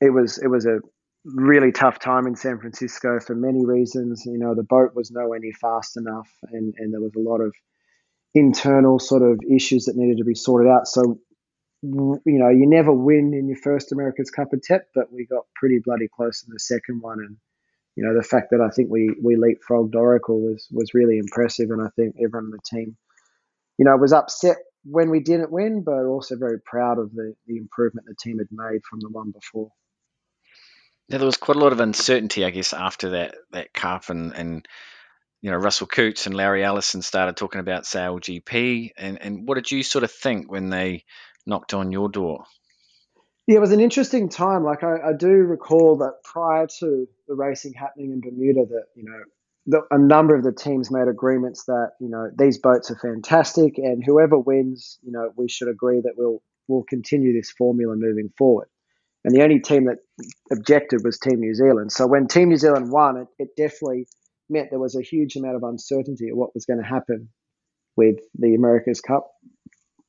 it 0.00 0.10
was 0.10 0.38
it 0.38 0.48
was 0.48 0.66
a 0.66 0.80
really 1.24 1.70
tough 1.70 1.98
time 1.98 2.26
in 2.26 2.34
San 2.34 2.58
Francisco 2.58 3.20
for 3.20 3.34
many 3.34 3.64
reasons. 3.64 4.24
You 4.24 4.38
know, 4.38 4.54
the 4.54 4.64
boat 4.64 4.94
was 4.94 5.10
nowhere 5.10 5.38
near 5.38 5.52
fast 5.60 5.96
enough, 5.96 6.28
and 6.50 6.74
and 6.78 6.92
there 6.92 7.00
was 7.00 7.14
a 7.14 7.20
lot 7.20 7.40
of 7.40 7.54
internal 8.34 8.98
sort 8.98 9.22
of 9.22 9.38
issues 9.48 9.84
that 9.84 9.96
needed 9.96 10.18
to 10.18 10.24
be 10.24 10.34
sorted 10.34 10.70
out. 10.70 10.88
So, 10.88 11.20
you 11.82 12.20
know, 12.24 12.48
you 12.48 12.66
never 12.66 12.92
win 12.92 13.34
in 13.34 13.48
your 13.48 13.58
first 13.58 13.92
America's 13.92 14.30
Cup 14.30 14.54
attempt, 14.54 14.86
but 14.94 15.12
we 15.12 15.26
got 15.26 15.44
pretty 15.54 15.78
bloody 15.84 16.08
close 16.08 16.42
in 16.46 16.52
the 16.52 16.58
second 16.58 17.02
one, 17.02 17.18
and 17.20 17.36
you 17.96 18.04
know, 18.04 18.14
the 18.14 18.22
fact 18.22 18.48
that 18.50 18.60
I 18.60 18.70
think 18.70 18.90
we 18.90 19.14
we 19.22 19.36
leapfrogged 19.36 19.94
Oracle 19.94 20.40
was 20.40 20.66
was 20.70 20.94
really 20.94 21.18
impressive, 21.18 21.70
and 21.70 21.82
I 21.82 21.88
think 21.96 22.16
everyone 22.16 22.46
on 22.46 22.50
the 22.50 22.58
team, 22.64 22.96
you 23.78 23.84
know, 23.84 23.96
was 23.96 24.12
upset 24.12 24.56
when 24.84 25.10
we 25.10 25.20
didn't 25.20 25.52
win, 25.52 25.82
but 25.82 26.04
also 26.04 26.36
very 26.36 26.60
proud 26.60 26.98
of 26.98 27.12
the 27.12 27.34
the 27.46 27.56
improvement 27.56 28.06
the 28.06 28.14
team 28.14 28.38
had 28.38 28.48
made 28.50 28.80
from 28.88 29.00
the 29.00 29.10
one 29.10 29.30
before. 29.30 29.70
Yeah, 31.08 31.18
there 31.18 31.26
was 31.26 31.36
quite 31.36 31.56
a 31.56 31.60
lot 31.60 31.72
of 31.72 31.80
uncertainty, 31.80 32.44
I 32.44 32.50
guess, 32.50 32.72
after 32.72 33.10
that 33.10 33.34
that 33.50 33.74
cup, 33.74 34.08
and 34.08 34.32
and 34.34 34.66
you 35.42 35.50
know 35.50 35.58
Russell 35.58 35.86
Coutts 35.86 36.26
and 36.26 36.34
Larry 36.34 36.64
Ellison 36.64 37.02
started 37.02 37.36
talking 37.36 37.60
about 37.60 37.84
Sail 37.84 38.18
GP, 38.18 38.92
and 38.96 39.20
and 39.20 39.46
what 39.46 39.56
did 39.56 39.70
you 39.70 39.82
sort 39.82 40.04
of 40.04 40.10
think 40.10 40.50
when 40.50 40.70
they 40.70 41.04
knocked 41.46 41.74
on 41.74 41.92
your 41.92 42.08
door? 42.08 42.44
Yeah, 43.46 43.56
it 43.56 43.60
was 43.60 43.72
an 43.72 43.80
interesting 43.80 44.28
time. 44.28 44.64
Like 44.64 44.84
I, 44.84 45.10
I 45.10 45.12
do 45.18 45.28
recall 45.28 45.96
that 45.98 46.22
prior 46.22 46.66
to 46.78 47.06
the 47.26 47.34
racing 47.34 47.74
happening 47.74 48.12
in 48.12 48.20
Bermuda, 48.20 48.66
that 48.66 48.84
you 48.94 49.04
know 49.04 49.82
a 49.90 49.98
number 49.98 50.34
of 50.34 50.44
the 50.44 50.52
teams 50.52 50.90
made 50.90 51.08
agreements 51.08 51.64
that 51.64 51.92
you 52.00 52.08
know 52.08 52.30
these 52.36 52.58
boats 52.58 52.90
are 52.90 52.98
fantastic, 52.98 53.78
and 53.78 54.02
whoever 54.04 54.38
wins, 54.38 54.98
you 55.02 55.12
know, 55.12 55.30
we 55.36 55.48
should 55.48 55.68
agree 55.68 56.00
that 56.00 56.14
we'll 56.16 56.40
we'll 56.68 56.84
continue 56.84 57.32
this 57.32 57.50
formula 57.50 57.94
moving 57.96 58.30
forward. 58.38 58.68
And 59.24 59.34
the 59.34 59.42
only 59.42 59.60
team 59.60 59.84
that 59.86 59.98
objected 60.50 61.02
was 61.04 61.18
Team 61.18 61.40
New 61.40 61.54
Zealand. 61.54 61.92
So 61.92 62.06
when 62.06 62.26
Team 62.26 62.48
New 62.48 62.56
Zealand 62.56 62.90
won, 62.90 63.16
it, 63.18 63.28
it 63.38 63.48
definitely 63.56 64.06
meant 64.48 64.70
there 64.70 64.80
was 64.80 64.96
a 64.96 65.02
huge 65.02 65.36
amount 65.36 65.56
of 65.56 65.62
uncertainty 65.62 66.28
of 66.28 66.36
what 66.36 66.54
was 66.54 66.66
going 66.66 66.80
to 66.80 66.88
happen 66.88 67.28
with 67.96 68.16
the 68.34 68.54
America's 68.54 69.00
Cup. 69.00 69.30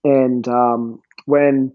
And 0.03 0.47
um, 0.47 1.01
when 1.25 1.73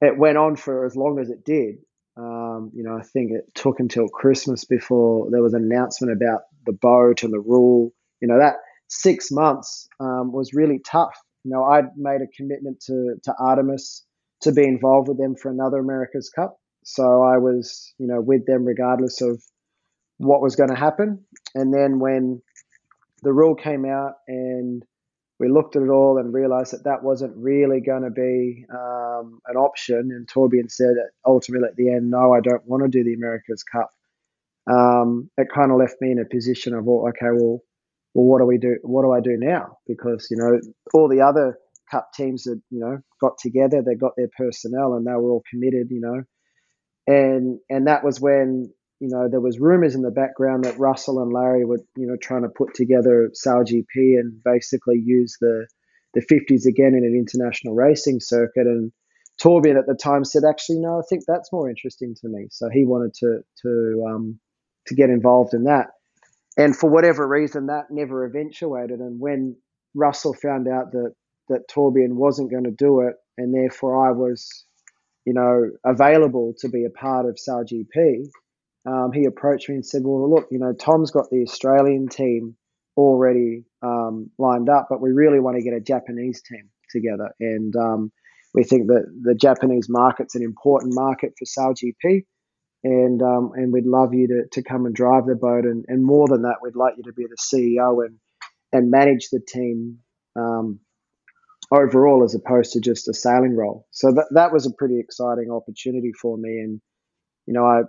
it 0.00 0.16
went 0.16 0.38
on 0.38 0.56
for 0.56 0.84
as 0.84 0.96
long 0.96 1.18
as 1.18 1.30
it 1.30 1.44
did. 1.44 1.76
Um, 2.16 2.70
you 2.74 2.82
know, 2.82 2.96
I 2.96 3.02
think 3.02 3.32
it 3.32 3.54
took 3.54 3.78
until 3.78 4.08
Christmas 4.08 4.64
before 4.64 5.30
there 5.30 5.42
was 5.42 5.54
an 5.54 5.64
announcement 5.64 6.12
about 6.12 6.42
the 6.64 6.72
boat 6.72 7.22
and 7.22 7.32
the 7.32 7.40
rule. 7.40 7.92
You 8.20 8.28
know, 8.28 8.38
that 8.38 8.56
six 8.88 9.30
months 9.30 9.88
um, 10.00 10.32
was 10.32 10.54
really 10.54 10.78
tough. 10.78 11.16
You 11.44 11.50
know, 11.52 11.64
I'd 11.64 11.96
made 11.96 12.22
a 12.22 12.36
commitment 12.36 12.80
to 12.86 13.16
to 13.24 13.34
Artemis 13.38 14.04
to 14.42 14.52
be 14.52 14.64
involved 14.64 15.08
with 15.08 15.18
them 15.18 15.34
for 15.34 15.50
another 15.50 15.78
America's 15.78 16.30
Cup, 16.30 16.58
so 16.84 17.22
I 17.22 17.38
was, 17.38 17.92
you 17.98 18.06
know, 18.06 18.20
with 18.20 18.46
them 18.46 18.64
regardless 18.64 19.20
of 19.20 19.42
what 20.18 20.40
was 20.40 20.56
going 20.56 20.70
to 20.70 20.76
happen. 20.76 21.24
And 21.54 21.72
then 21.72 21.98
when 21.98 22.40
the 23.22 23.32
rule 23.32 23.54
came 23.54 23.84
out 23.84 24.14
and 24.28 24.82
we 25.38 25.48
looked 25.48 25.76
at 25.76 25.82
it 25.82 25.88
all 25.90 26.18
and 26.18 26.32
realized 26.32 26.72
that 26.72 26.84
that 26.84 27.02
wasn't 27.02 27.36
really 27.36 27.80
going 27.80 28.02
to 28.02 28.10
be 28.10 28.64
um, 28.72 29.40
an 29.46 29.56
option. 29.56 30.10
And 30.12 30.26
Torbjorn 30.26 30.70
said 30.70 30.94
ultimately 31.26 31.68
at 31.68 31.76
the 31.76 31.90
end, 31.92 32.10
no, 32.10 32.32
I 32.32 32.40
don't 32.40 32.66
want 32.66 32.82
to 32.84 32.88
do 32.88 33.04
the 33.04 33.14
America's 33.14 33.62
Cup. 33.62 33.92
um, 34.70 35.30
it 35.38 35.48
kind 35.54 35.70
of 35.70 35.78
left 35.78 35.96
me 36.00 36.10
in 36.10 36.18
a 36.18 36.24
position 36.24 36.74
of, 36.74 36.84
well, 36.84 37.08
okay, 37.08 37.30
well, 37.32 37.60
well, 38.14 38.26
what 38.26 38.38
do 38.38 38.46
we 38.46 38.58
do? 38.58 38.78
What 38.82 39.02
do 39.02 39.12
I 39.12 39.20
do 39.20 39.36
now? 39.38 39.78
Because 39.86 40.28
you 40.30 40.38
know, 40.38 40.58
all 40.94 41.08
the 41.08 41.20
other 41.20 41.58
cup 41.90 42.08
teams 42.14 42.44
that 42.44 42.60
you 42.70 42.80
know 42.80 42.98
got 43.20 43.38
together, 43.38 43.82
they 43.82 43.94
got 43.94 44.12
their 44.16 44.30
personnel, 44.36 44.94
and 44.94 45.06
they 45.06 45.12
were 45.12 45.30
all 45.30 45.42
committed. 45.50 45.88
You 45.90 46.00
know, 46.00 46.22
and 47.06 47.58
and 47.68 47.86
that 47.88 48.04
was 48.04 48.20
when 48.20 48.72
you 49.00 49.08
know 49.08 49.28
there 49.28 49.40
was 49.40 49.58
rumors 49.58 49.94
in 49.94 50.02
the 50.02 50.10
background 50.10 50.64
that 50.64 50.78
Russell 50.78 51.22
and 51.22 51.32
Larry 51.32 51.64
were 51.64 51.80
you 51.96 52.06
know 52.06 52.16
trying 52.16 52.42
to 52.42 52.48
put 52.48 52.74
together 52.74 53.30
Sail 53.34 53.64
GP 53.64 54.18
and 54.18 54.42
basically 54.42 55.00
use 55.04 55.36
the 55.40 55.66
the 56.14 56.22
50s 56.22 56.64
again 56.66 56.94
in 56.94 57.04
an 57.04 57.14
international 57.14 57.74
racing 57.74 58.20
circuit. 58.20 58.66
And 58.66 58.90
Torbjörn 59.38 59.78
at 59.78 59.86
the 59.86 59.94
time 59.94 60.24
said 60.24 60.42
actually 60.48 60.78
no 60.78 60.98
I 60.98 61.02
think 61.08 61.24
that's 61.26 61.52
more 61.52 61.68
interesting 61.68 62.14
to 62.22 62.28
me. 62.28 62.46
So 62.50 62.68
he 62.70 62.84
wanted 62.84 63.14
to 63.14 63.40
to 63.62 64.04
um, 64.08 64.38
to 64.86 64.94
get 64.94 65.10
involved 65.10 65.52
in 65.52 65.64
that. 65.64 65.88
And 66.56 66.74
for 66.74 66.88
whatever 66.88 67.28
reason 67.28 67.66
that 67.66 67.90
never 67.90 68.24
eventuated. 68.24 69.00
And 69.00 69.20
when 69.20 69.56
Russell 69.94 70.34
found 70.34 70.68
out 70.68 70.92
that 70.92 71.12
that 71.48 71.68
Torbjörn 71.68 72.14
wasn't 72.14 72.50
going 72.50 72.64
to 72.64 72.70
do 72.70 73.00
it 73.00 73.14
and 73.36 73.54
therefore 73.54 74.08
I 74.08 74.12
was 74.12 74.64
you 75.26 75.34
know, 75.34 75.70
available 75.84 76.54
to 76.60 76.68
be 76.68 76.84
a 76.84 76.90
part 76.90 77.26
of 77.26 77.38
Sail 77.38 77.64
GP, 77.64 78.28
um, 78.86 79.12
he 79.12 79.24
approached 79.24 79.68
me 79.68 79.76
and 79.76 79.86
said, 79.86 80.02
"Well, 80.04 80.30
look, 80.30 80.48
you 80.50 80.58
know, 80.58 80.72
Tom's 80.72 81.10
got 81.10 81.30
the 81.30 81.42
Australian 81.42 82.08
team 82.08 82.56
already 82.96 83.64
um, 83.82 84.30
lined 84.38 84.68
up, 84.68 84.86
but 84.88 85.00
we 85.00 85.10
really 85.10 85.40
want 85.40 85.56
to 85.56 85.62
get 85.62 85.74
a 85.74 85.80
Japanese 85.80 86.42
team 86.42 86.70
together, 86.90 87.30
and 87.40 87.74
um, 87.76 88.12
we 88.54 88.64
think 88.64 88.88
that 88.88 89.04
the 89.22 89.34
Japanese 89.34 89.88
market's 89.88 90.34
an 90.34 90.42
important 90.42 90.94
market 90.94 91.34
for 91.38 91.44
Sail 91.44 91.74
GP." 91.74 92.22
And, 92.84 93.20
um, 93.20 93.50
and 93.56 93.72
we'd 93.72 93.86
love 93.86 94.14
you 94.14 94.28
to, 94.28 94.42
to 94.52 94.62
come 94.62 94.86
and 94.86 94.94
drive 94.94 95.26
the 95.26 95.34
boat 95.34 95.64
and, 95.64 95.84
and 95.88 96.04
more 96.04 96.28
than 96.28 96.42
that 96.42 96.58
we'd 96.62 96.76
like 96.76 96.94
you 96.96 97.02
to 97.04 97.12
be 97.12 97.24
the 97.24 97.36
CEO 97.36 98.04
and 98.06 98.18
and 98.72 98.90
manage 98.90 99.28
the 99.30 99.40
team 99.40 99.98
um, 100.36 100.80
overall 101.72 102.22
as 102.24 102.34
opposed 102.34 102.72
to 102.72 102.80
just 102.80 103.08
a 103.08 103.14
sailing 103.14 103.56
role. 103.56 103.86
So 103.90 104.12
that 104.12 104.26
that 104.32 104.52
was 104.52 104.66
a 104.66 104.72
pretty 104.72 105.00
exciting 105.00 105.50
opportunity 105.50 106.12
for 106.12 106.36
me, 106.36 106.60
and 106.60 106.80
you 107.46 107.54
know 107.54 107.64
I 107.64 107.82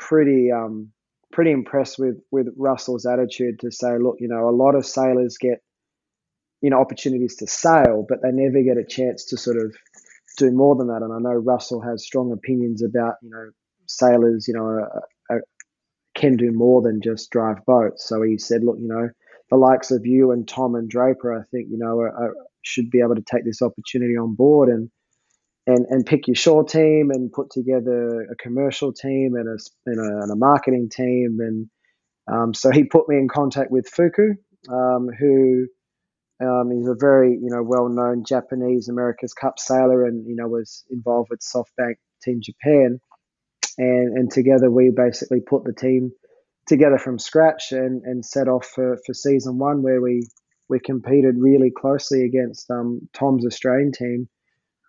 pretty 0.00 0.50
um, 0.50 0.90
pretty 1.32 1.52
impressed 1.52 1.98
with 1.98 2.16
with 2.32 2.48
Russell's 2.56 3.06
attitude 3.06 3.60
to 3.60 3.70
say, 3.70 3.98
look, 3.98 4.16
you 4.18 4.28
know, 4.28 4.48
a 4.48 4.56
lot 4.56 4.74
of 4.74 4.84
sailors 4.84 5.36
get 5.38 5.62
you 6.60 6.70
know 6.70 6.80
opportunities 6.80 7.36
to 7.36 7.46
sail, 7.46 8.04
but 8.08 8.22
they 8.22 8.30
never 8.32 8.62
get 8.62 8.76
a 8.76 8.84
chance 8.84 9.24
to 9.26 9.36
sort 9.36 9.56
of 9.56 9.74
do 10.38 10.50
more 10.50 10.74
than 10.74 10.88
that. 10.88 11.02
And 11.02 11.12
I 11.12 11.18
know 11.18 11.38
Russell 11.38 11.80
has 11.82 12.04
strong 12.04 12.32
opinions 12.32 12.82
about 12.82 13.14
you 13.22 13.30
know 13.30 13.50
sailors, 13.86 14.48
you 14.48 14.54
know, 14.54 14.86
can 16.14 16.36
do 16.36 16.52
more 16.52 16.82
than 16.82 17.00
just 17.02 17.30
drive 17.30 17.64
boats. 17.66 18.08
So 18.08 18.22
he 18.22 18.38
said, 18.38 18.62
look, 18.64 18.76
you 18.78 18.88
know, 18.88 19.08
the 19.50 19.56
likes 19.56 19.90
of 19.90 20.06
you 20.06 20.30
and 20.32 20.46
Tom 20.46 20.74
and 20.74 20.88
Draper, 20.88 21.38
I 21.38 21.42
think, 21.50 21.68
you 21.70 21.78
know, 21.78 22.10
should 22.62 22.90
be 22.90 23.00
able 23.00 23.14
to 23.14 23.22
take 23.22 23.44
this 23.44 23.62
opportunity 23.62 24.16
on 24.16 24.34
board 24.34 24.68
and 24.68 24.90
and 25.66 25.86
and 25.90 26.06
pick 26.06 26.26
your 26.26 26.34
shore 26.34 26.64
team 26.64 27.10
and 27.12 27.32
put 27.32 27.50
together 27.50 28.22
a 28.22 28.36
commercial 28.36 28.92
team 28.92 29.34
and 29.34 29.48
a 29.48 29.58
and 29.86 30.00
a, 30.00 30.22
and 30.22 30.32
a 30.32 30.36
marketing 30.36 30.88
team. 30.90 31.38
And 31.40 31.70
um, 32.30 32.54
so 32.54 32.70
he 32.70 32.84
put 32.84 33.08
me 33.08 33.16
in 33.16 33.28
contact 33.28 33.70
with 33.70 33.88
Fuku, 33.88 34.34
um, 34.68 35.08
who 35.18 35.66
um, 36.40 36.72
is 36.72 36.88
a 36.88 36.94
very 36.98 37.32
you 37.32 37.50
know 37.50 37.62
well 37.62 37.88
known 37.88 38.24
Japanese 38.24 38.88
America's 38.88 39.34
Cup 39.34 39.58
sailor 39.58 40.06
and 40.06 40.26
you 40.26 40.36
know 40.36 40.48
was 40.48 40.84
involved 40.90 41.28
with 41.30 41.40
SoftBank 41.40 41.96
Team 42.22 42.40
Japan, 42.42 43.00
and 43.78 44.18
and 44.18 44.30
together 44.30 44.70
we 44.70 44.90
basically 44.94 45.40
put 45.40 45.64
the 45.64 45.74
team 45.74 46.12
together 46.66 46.98
from 46.98 47.18
scratch 47.18 47.72
and 47.72 48.02
and 48.04 48.24
set 48.24 48.48
off 48.48 48.66
for, 48.66 48.98
for 49.04 49.12
season 49.12 49.58
one 49.58 49.82
where 49.82 50.00
we 50.00 50.22
we 50.68 50.78
competed 50.78 51.34
really 51.36 51.70
closely 51.70 52.24
against 52.24 52.70
um, 52.70 53.08
Tom's 53.12 53.44
Australian 53.44 53.92
team 53.92 54.28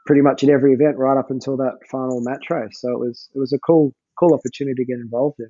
pretty 0.05 0.21
much 0.21 0.43
in 0.43 0.49
every 0.49 0.73
event 0.73 0.97
right 0.97 1.17
up 1.17 1.31
until 1.31 1.57
that 1.57 1.79
final 1.89 2.21
match 2.21 2.49
race. 2.49 2.79
So 2.79 2.91
it 2.91 2.99
was 2.99 3.29
it 3.33 3.39
was 3.39 3.53
a 3.53 3.59
cool 3.59 3.93
cool 4.19 4.33
opportunity 4.33 4.83
to 4.83 4.85
get 4.85 4.99
involved 4.99 5.39
in. 5.39 5.49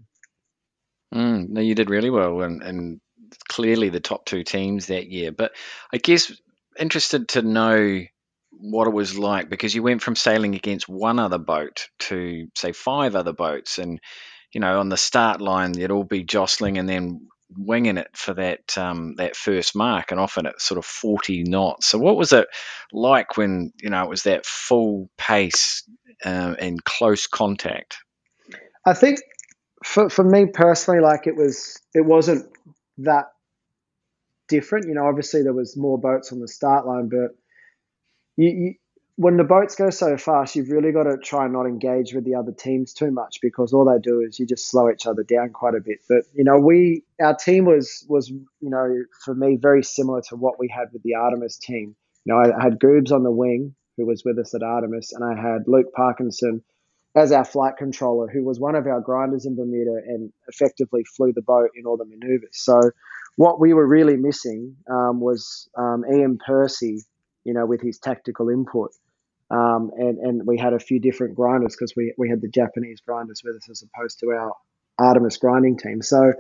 Mm, 1.14 1.50
no, 1.50 1.62
you 1.62 1.76
did 1.76 1.90
really 1.90 2.10
well, 2.10 2.42
and, 2.42 2.62
and 2.62 3.02
clearly 3.50 3.90
the 3.90 4.00
top 4.00 4.26
two 4.26 4.44
teams 4.44 4.88
that 4.88 5.10
year. 5.10 5.32
But 5.32 5.54
I 5.94 5.98
guess 5.98 6.32
interested 6.80 7.30
to 7.30 7.42
know 7.42 8.02
what 8.52 8.88
it 8.88 8.94
was 8.94 9.18
like 9.18 9.50
because 9.50 9.74
you 9.74 9.84
went 9.84 10.02
from 10.02 10.16
sailing 10.16 10.56
against 10.56 10.88
one 10.88 11.20
other 11.20 11.38
boat 11.38 11.88
to 12.00 12.48
say 12.56 12.72
five 12.72 13.16
other 13.16 13.34
boats, 13.34 13.78
and 13.78 14.00
you 14.54 14.62
know 14.62 14.80
on 14.80 14.90
the 14.90 14.98
start 14.98 15.42
line 15.42 15.78
you'd 15.78 15.92
all 15.92 16.04
be 16.04 16.24
jostling, 16.24 16.78
and 16.78 16.88
then 16.88 17.28
winging 17.58 17.98
it 17.98 18.16
for 18.16 18.34
that 18.34 18.78
um, 18.78 19.16
that 19.16 19.36
first 19.36 19.76
mark, 19.76 20.12
and 20.12 20.20
often 20.20 20.46
at 20.46 20.62
sort 20.62 20.78
of 20.78 20.86
forty 20.86 21.44
knots. 21.44 21.88
So, 21.88 21.98
what 21.98 22.18
was 22.18 22.34
it 22.34 22.48
like 22.92 23.38
when 23.38 23.72
you 23.82 23.90
know 23.90 24.04
it 24.04 24.10
was 24.10 24.24
that 24.24 24.46
full 24.46 25.10
pace 25.18 25.84
uh, 26.24 26.56
and 26.60 26.84
close 26.84 27.28
contact? 27.28 27.98
I 28.86 28.94
think 28.94 29.20
for 29.84 30.10
for 30.10 30.24
me 30.24 30.48
personally, 30.48 31.02
like 31.02 31.28
it 31.28 31.36
was, 31.36 31.80
it 31.94 32.06
wasn't 32.06 32.50
that 33.00 33.32
different. 34.48 34.88
You 34.88 34.96
know, 34.96 35.08
obviously 35.08 35.44
there 35.44 35.54
was 35.54 35.78
more 35.78 36.00
boats 36.00 36.32
on 36.32 36.40
the 36.40 36.48
start 36.48 36.86
line, 36.86 37.10
but 37.10 37.36
you, 38.38 38.50
you 38.50 38.74
when 39.22 39.38
the 39.38 39.44
boats 39.44 39.76
go 39.76 39.92
so 39.92 40.18
fast, 40.18 40.56
you've 40.56 40.72
really 40.72 40.92
got 40.92 41.04
to 41.04 41.16
try 41.16 41.44
and 41.44 41.54
not 41.54 41.68
engage 41.68 42.12
with 42.12 42.26
the 42.26 42.34
other 42.34 42.52
teams 42.52 42.92
too 42.92 43.12
much 43.12 43.38
because 43.40 43.72
all 43.72 43.86
they 43.86 44.00
do 44.02 44.20
is 44.20 44.40
you 44.40 44.48
just 44.48 44.68
slow 44.68 44.90
each 44.90 45.06
other 45.06 45.22
down 45.22 45.52
quite 45.52 45.76
a 45.76 45.80
bit. 45.80 46.00
But 46.10 46.24
you 46.34 46.44
know, 46.44 46.58
we 46.58 47.04
our 47.22 47.36
team 47.36 47.66
was 47.66 48.04
was 48.10 48.30
you 48.30 48.46
know 48.62 49.04
for 49.24 49.36
me 49.36 49.58
very 49.62 49.84
similar 49.84 50.24
to 50.30 50.36
what 50.36 50.58
we 50.58 50.68
had 50.68 50.92
with 50.92 51.04
the 51.04 51.14
Artemis 51.14 51.58
team. 51.58 51.96
You 52.26 52.34
know, 52.34 52.40
I 52.40 52.64
had 52.64 52.80
Goobs 52.80 53.12
on 53.12 53.22
the 53.22 53.30
wing 53.30 53.76
who 53.96 54.08
was 54.08 54.24
with 54.26 54.40
us 54.40 54.56
at 54.56 54.64
Artemis, 54.64 55.14
and 55.14 55.24
I 55.24 55.40
had 55.40 55.68
Luke 55.68 55.94
Parkinson 55.94 56.64
as 57.14 57.32
our 57.32 57.46
flight 57.46 57.78
controller, 57.78 58.28
who 58.28 58.44
was 58.44 58.60
one 58.60 58.74
of 58.74 58.88
our 58.88 59.02
grinders 59.02 59.46
in 59.46 59.56
Bermuda 59.56 60.02
and 60.08 60.34
effectively 60.48 61.04
flew 61.04 61.32
the 61.32 61.44
boat 61.44 61.70
in 61.76 61.86
all 61.86 61.98
the 61.98 62.06
maneuvers. 62.06 62.54
So 62.54 62.80
what 63.36 63.60
we 63.60 63.74
were 63.74 63.86
really 63.86 64.18
missing 64.18 64.78
um, 64.90 65.20
was 65.20 65.70
um, 65.78 66.06
Iain 66.10 66.40
Percy, 66.44 67.04
you 67.44 67.54
know, 67.54 67.68
with 67.68 67.82
his 67.82 68.00
tactical 68.00 68.50
input. 68.50 68.92
Um, 69.52 69.92
and, 69.98 70.18
and 70.20 70.48
we 70.48 70.58
had 70.58 70.74
a 70.74 70.80
few 70.80 71.00
different 71.00 71.36
grinders 71.36 71.76
because 71.76 71.94
we, 71.96 72.14
we 72.18 72.30
had 72.30 72.42
the 72.42 72.48
Japanese 72.48 73.02
grinders 73.02 73.42
with 73.44 73.56
us 73.58 73.70
as 73.70 73.84
opposed 73.84 74.20
to 74.20 74.28
our 74.28 74.54
Artemis 74.98 75.38
grinding 75.38 75.78
team. 75.78 76.02
So 76.02 76.34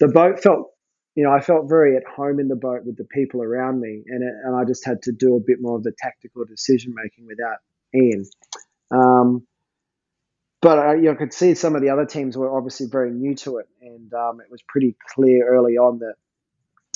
the 0.00 0.08
boat 0.08 0.40
felt, 0.40 0.70
you 1.14 1.24
know, 1.24 1.30
I 1.30 1.40
felt 1.40 1.68
very 1.68 1.96
at 1.96 2.04
home 2.04 2.40
in 2.40 2.48
the 2.48 2.56
boat 2.56 2.84
with 2.84 2.96
the 2.96 3.04
people 3.04 3.42
around 3.42 3.80
me, 3.80 4.02
and 4.06 4.22
it, 4.22 4.34
and 4.44 4.56
I 4.56 4.64
just 4.64 4.84
had 4.84 5.02
to 5.02 5.12
do 5.12 5.36
a 5.36 5.40
bit 5.40 5.58
more 5.60 5.76
of 5.76 5.82
the 5.82 5.92
tactical 5.98 6.44
decision 6.44 6.94
making 6.94 7.26
without 7.26 7.58
Iain. 7.94 8.24
Um, 8.90 9.46
but 10.62 10.78
I, 10.78 10.94
you 10.94 11.02
know, 11.02 11.14
could 11.14 11.34
see 11.34 11.54
some 11.54 11.76
of 11.76 11.82
the 11.82 11.90
other 11.90 12.06
teams 12.06 12.36
were 12.38 12.56
obviously 12.56 12.86
very 12.90 13.10
new 13.10 13.34
to 13.36 13.58
it, 13.58 13.68
and 13.82 14.12
um, 14.14 14.40
it 14.40 14.50
was 14.50 14.62
pretty 14.66 14.96
clear 15.14 15.46
early 15.46 15.76
on 15.76 15.98
that 15.98 16.14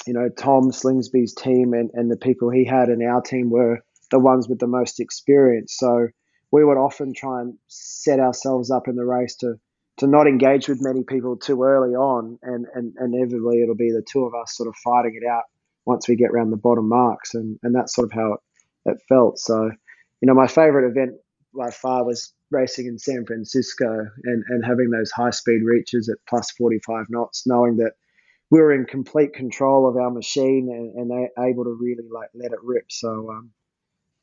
you 0.07 0.15
know 0.15 0.31
Tom 0.31 0.73
Slingsby's 0.73 1.35
team 1.35 1.75
and, 1.75 1.91
and 1.93 2.11
the 2.11 2.17
people 2.17 2.49
he 2.49 2.65
had 2.65 2.89
in 2.89 3.03
our 3.03 3.21
team 3.21 3.51
were 3.51 3.85
the 4.11 4.19
ones 4.19 4.49
with 4.49 4.59
the 4.59 4.67
most 4.67 5.01
experience. 5.01 5.75
So 5.77 6.09
we 6.51 6.65
would 6.65 6.79
often 6.79 7.13
try 7.15 7.43
and 7.43 7.55
set 7.67 8.21
ourselves 8.21 8.71
up 8.71 8.89
in 8.89 8.97
the 8.97 9.05
race 9.05 9.37
to 9.37 9.55
to 9.99 10.07
not 10.07 10.29
engage 10.29 10.69
with 10.69 10.79
many 10.81 11.03
people 11.03 11.37
too 11.37 11.63
early 11.65 11.95
on, 11.95 12.39
and 12.43 12.67
and, 12.75 12.95
inevitably 13.01 13.63
it'll 13.63 13.75
be 13.75 13.91
the 13.91 14.05
two 14.09 14.25
of 14.25 14.35
us 14.35 14.57
sort 14.57 14.69
of 14.69 14.77
fighting 14.77 15.19
it 15.21 15.27
out 15.27 15.45
once 15.85 16.09
we 16.09 16.17
get 16.17 16.31
around 16.31 16.51
the 16.51 16.57
bottom 16.57 16.89
marks, 16.89 17.35
and 17.35 17.59
and 17.63 17.75
that's 17.75 17.95
sort 17.95 18.07
of 18.07 18.13
how 18.13 18.35
it, 18.35 18.41
it 18.93 18.99
felt. 19.09 19.39
So, 19.39 19.65
you 20.21 20.27
know, 20.27 20.35
my 20.35 20.47
favorite 20.47 20.89
event 20.89 21.17
by 21.55 21.71
far 21.71 22.05
was 22.05 22.33
racing 22.51 22.87
in 22.87 22.99
San 22.99 23.27
Francisco 23.27 24.07
and 24.25 24.45
and 24.49 24.65
having 24.65 24.91
those 24.91 25.11
high 25.11 25.31
speed 25.31 25.63
reaches 25.65 26.09
at 26.09 26.19
plus 26.29 26.51
forty 26.53 26.79
five 26.87 27.07
knots, 27.09 27.47
knowing 27.47 27.77
that 27.79 27.93
we 28.51 28.61
were 28.61 28.73
in 28.73 28.87
complete 28.87 29.35
control 29.35 29.89
of 29.89 29.97
our 29.97 30.11
machine 30.11 30.71
and, 30.71 31.11
and 31.11 31.29
able 31.39 31.65
to 31.65 31.77
really 31.79 32.09
like 32.11 32.31
let 32.35 32.53
it 32.53 32.59
rip. 32.63 32.87
So 32.91 33.31
um, 33.31 33.51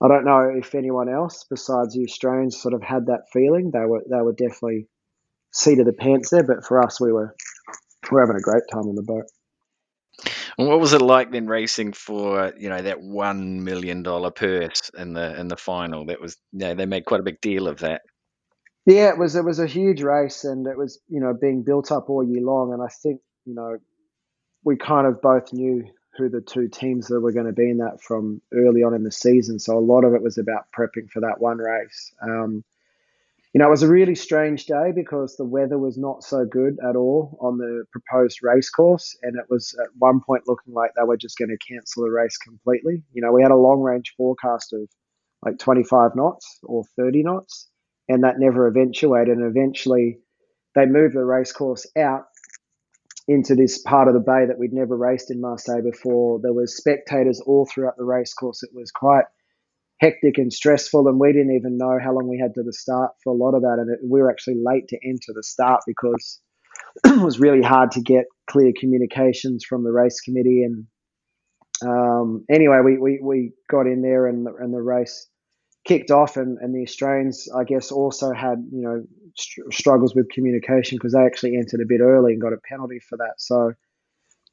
I 0.06 0.08
don't 0.08 0.26
know 0.26 0.54
if 0.56 0.76
anyone 0.76 1.10
else 1.10 1.46
besides 1.50 1.96
the 1.96 2.04
Australians 2.04 2.62
sort 2.62 2.76
of 2.76 2.84
had 2.84 3.08
that 3.08 3.24
feeling. 3.34 3.72
They 3.72 3.86
were 3.86 4.04
they 4.08 4.22
were 4.22 4.34
definitely 4.34 4.88
seat 5.52 5.80
of 5.80 5.88
the 5.88 5.94
pants 5.94 6.30
there, 6.30 6.44
but 6.44 6.64
for 6.64 6.84
us, 6.84 7.02
we 7.02 7.12
were 7.12 7.36
we 8.12 8.16
were 8.16 8.22
having 8.22 8.36
a 8.36 8.42
great 8.42 8.64
time 8.72 8.84
on 8.84 8.96
the 8.96 9.02
boat. 9.02 9.26
And 10.58 10.68
what 10.68 10.80
was 10.80 10.94
it 10.94 11.02
like 11.02 11.32
then 11.32 11.48
racing 11.48 11.94
for 11.94 12.54
you 12.58 12.70
know 12.70 12.82
that 12.82 13.02
one 13.02 13.64
million 13.64 14.04
dollar 14.04 14.30
purse 14.30 14.92
in 14.96 15.14
the 15.14 15.40
in 15.40 15.48
the 15.48 15.58
final? 15.58 16.06
That 16.06 16.22
was 16.22 16.38
yeah, 16.54 16.76
they 16.76 16.86
made 16.86 17.06
quite 17.06 17.20
a 17.20 17.24
big 17.24 17.42
deal 17.42 17.68
of 17.68 17.80
that. 17.80 18.02
Yeah, 18.86 19.10
it 19.10 19.18
was 19.18 19.36
it 19.36 19.44
was 19.44 19.60
a 19.60 19.68
huge 19.68 20.04
race, 20.04 20.44
and 20.44 20.68
it 20.68 20.78
was 20.78 21.00
you 21.10 21.20
know 21.20 21.34
being 21.34 21.64
built 21.64 21.92
up 21.92 22.12
all 22.12 22.24
year 22.24 22.44
long. 22.44 22.74
And 22.74 22.82
I 22.82 22.90
think 23.02 23.22
you 23.46 23.56
know 23.56 23.78
we 24.64 24.78
kind 24.78 25.08
of 25.08 25.20
both 25.22 25.52
knew 25.52 25.84
who 26.18 26.30
the 26.30 26.42
two 26.42 26.68
teams 26.68 27.08
that 27.08 27.20
were 27.20 27.32
going 27.32 27.46
to 27.46 27.54
be 27.54 27.70
in 27.70 27.78
that 27.78 28.02
from 28.02 28.42
early 28.54 28.84
on 28.84 28.94
in 28.94 29.04
the 29.04 29.12
season. 29.12 29.60
So 29.60 29.78
a 29.78 29.80
lot 29.80 30.04
of 30.04 30.14
it 30.14 30.22
was 30.22 30.38
about 30.38 30.68
prepping 30.78 31.10
for 31.10 31.22
that 31.22 31.40
one 31.40 31.58
race. 31.58 32.14
Um, 32.22 32.64
you 33.54 33.60
know, 33.60 33.68
it 33.68 33.72
was 33.72 33.84
a 33.84 33.88
really 33.88 34.16
strange 34.16 34.66
day 34.66 34.92
because 34.94 35.38
the 35.38 35.46
weather 35.46 35.78
was 35.78 35.98
not 35.98 36.24
so 36.24 36.44
good 36.46 36.78
at 36.88 36.98
all 36.98 37.38
on 37.40 37.58
the 37.58 37.86
proposed 37.90 38.40
race 38.44 38.70
course. 38.70 39.18
And 39.24 39.38
it 39.38 39.46
was 39.50 39.74
at 39.82 39.88
one 39.98 40.20
point 40.20 40.44
looking 40.46 40.74
like 40.74 40.92
they 40.94 41.06
were 41.06 41.16
just 41.16 41.38
going 41.38 41.50
to 41.58 41.74
cancel 41.74 42.04
the 42.04 42.12
race 42.12 42.38
completely. 42.38 43.02
You 43.14 43.22
know, 43.22 43.32
we 43.32 43.42
had 43.42 43.52
a 43.52 43.56
long 43.56 43.80
range 43.80 44.14
forecast 44.18 44.74
of 44.74 44.90
like 45.42 45.58
25 45.58 46.18
knots 46.18 46.60
or 46.64 46.84
30 46.98 47.24
knots, 47.24 47.70
and 48.10 48.26
that 48.26 48.40
never 48.40 48.68
eventuated. 48.68 49.38
And 49.38 49.46
eventually 49.46 50.20
they 50.74 50.86
moved 50.86 51.16
the 51.16 51.24
race 51.24 51.54
course 51.54 51.88
out 51.98 52.26
into 53.28 53.56
this 53.56 53.82
part 53.82 54.08
of 54.08 54.14
the 54.14 54.20
bay 54.20 54.46
that 54.46 54.60
we'd 54.60 54.74
never 54.74 54.96
raced 54.96 55.32
in 55.32 55.42
Marseille 55.42 55.82
before. 55.82 56.40
There 56.42 56.54
was 56.54 56.78
spectators 56.78 57.42
all 57.42 57.66
throughout 57.66 57.98
the 57.98 58.06
race 58.06 58.34
course. 58.34 58.62
It 58.62 58.70
was 58.74 58.92
quite 58.92 59.26
hectic 60.00 60.38
and 60.38 60.54
stressful, 60.54 61.08
and 61.08 61.20
we 61.20 61.34
didn't 61.34 61.56
even 61.56 61.78
know 61.78 61.98
how 62.04 62.14
long 62.14 62.28
we 62.28 62.40
had 62.40 62.54
to 62.56 62.64
the 62.64 62.74
start 62.74 63.12
for 63.24 63.34
a 63.34 63.36
lot 63.36 63.56
of 63.56 63.62
that. 63.64 63.78
And 63.80 63.90
it, 63.90 64.00
we 64.04 64.22
were 64.22 64.30
actually 64.30 64.62
late 64.64 64.88
to 64.90 65.00
enter 65.04 65.34
the 65.34 65.44
start 65.44 65.82
because 65.88 66.40
it 67.06 67.22
was 67.22 67.40
really 67.40 67.64
hard 67.64 67.92
to 67.92 68.02
get 68.02 68.26
clear 68.48 68.72
communications 68.80 69.66
from 69.68 69.84
the 69.84 69.92
race 69.92 70.22
committee. 70.22 70.64
And 70.64 70.86
um, 71.82 72.46
anyway, 72.50 72.80
we, 72.84 72.98
we, 72.98 73.20
we 73.24 73.52
got 73.70 73.88
in 73.88 74.02
there, 74.02 74.28
and 74.28 74.46
the, 74.46 74.54
and 74.60 74.74
the 74.74 74.82
race 74.82 75.28
kicked 75.86 76.12
off, 76.12 76.38
and, 76.38 76.58
and 76.60 76.76
the 76.76 76.82
Australians, 76.82 77.48
I 77.56 77.64
guess, 77.64 77.92
also 77.92 78.34
had 78.34 78.64
you 78.72 78.82
know 78.82 79.04
str- 79.36 79.72
struggles 79.72 80.16
with 80.16 80.30
communication 80.30 80.98
because 80.98 81.14
they 81.14 81.26
actually 81.26 81.56
entered 81.56 81.82
a 81.82 81.88
bit 81.88 82.02
early 82.02 82.34
and 82.34 82.42
got 82.42 82.54
a 82.54 82.58
penalty 82.68 83.00
for 83.00 83.18
that. 83.18 83.36
So 83.38 83.74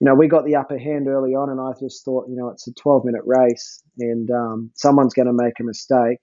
you 0.02 0.06
know, 0.06 0.16
we 0.16 0.26
got 0.26 0.44
the 0.44 0.56
upper 0.56 0.78
hand 0.78 1.06
early 1.06 1.36
on, 1.36 1.48
and 1.48 1.60
I 1.60 1.78
just 1.78 2.04
thought, 2.04 2.28
you 2.28 2.34
know, 2.34 2.48
it's 2.48 2.66
a 2.66 2.72
12 2.72 3.04
minute 3.04 3.22
race, 3.24 3.84
and 4.00 4.28
um, 4.32 4.72
someone's 4.74 5.14
going 5.14 5.28
to 5.28 5.32
make 5.32 5.60
a 5.60 5.62
mistake, 5.62 6.18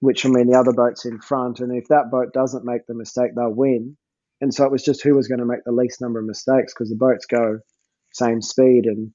which 0.00 0.26
I 0.26 0.28
mean, 0.28 0.48
the 0.48 0.58
other 0.58 0.72
boat's 0.72 1.04
in 1.04 1.20
front, 1.20 1.60
and 1.60 1.70
if 1.76 1.86
that 1.86 2.10
boat 2.10 2.32
doesn't 2.32 2.64
make 2.64 2.84
the 2.88 2.94
mistake, 2.94 3.30
they'll 3.36 3.54
win. 3.54 3.96
And 4.40 4.52
so 4.52 4.64
it 4.64 4.72
was 4.72 4.82
just 4.82 5.04
who 5.04 5.14
was 5.14 5.28
going 5.28 5.38
to 5.38 5.46
make 5.46 5.62
the 5.64 5.70
least 5.70 6.00
number 6.00 6.18
of 6.18 6.26
mistakes 6.26 6.74
because 6.74 6.90
the 6.90 6.96
boats 6.96 7.26
go 7.26 7.60
same 8.12 8.42
speed, 8.42 8.86
and 8.86 9.12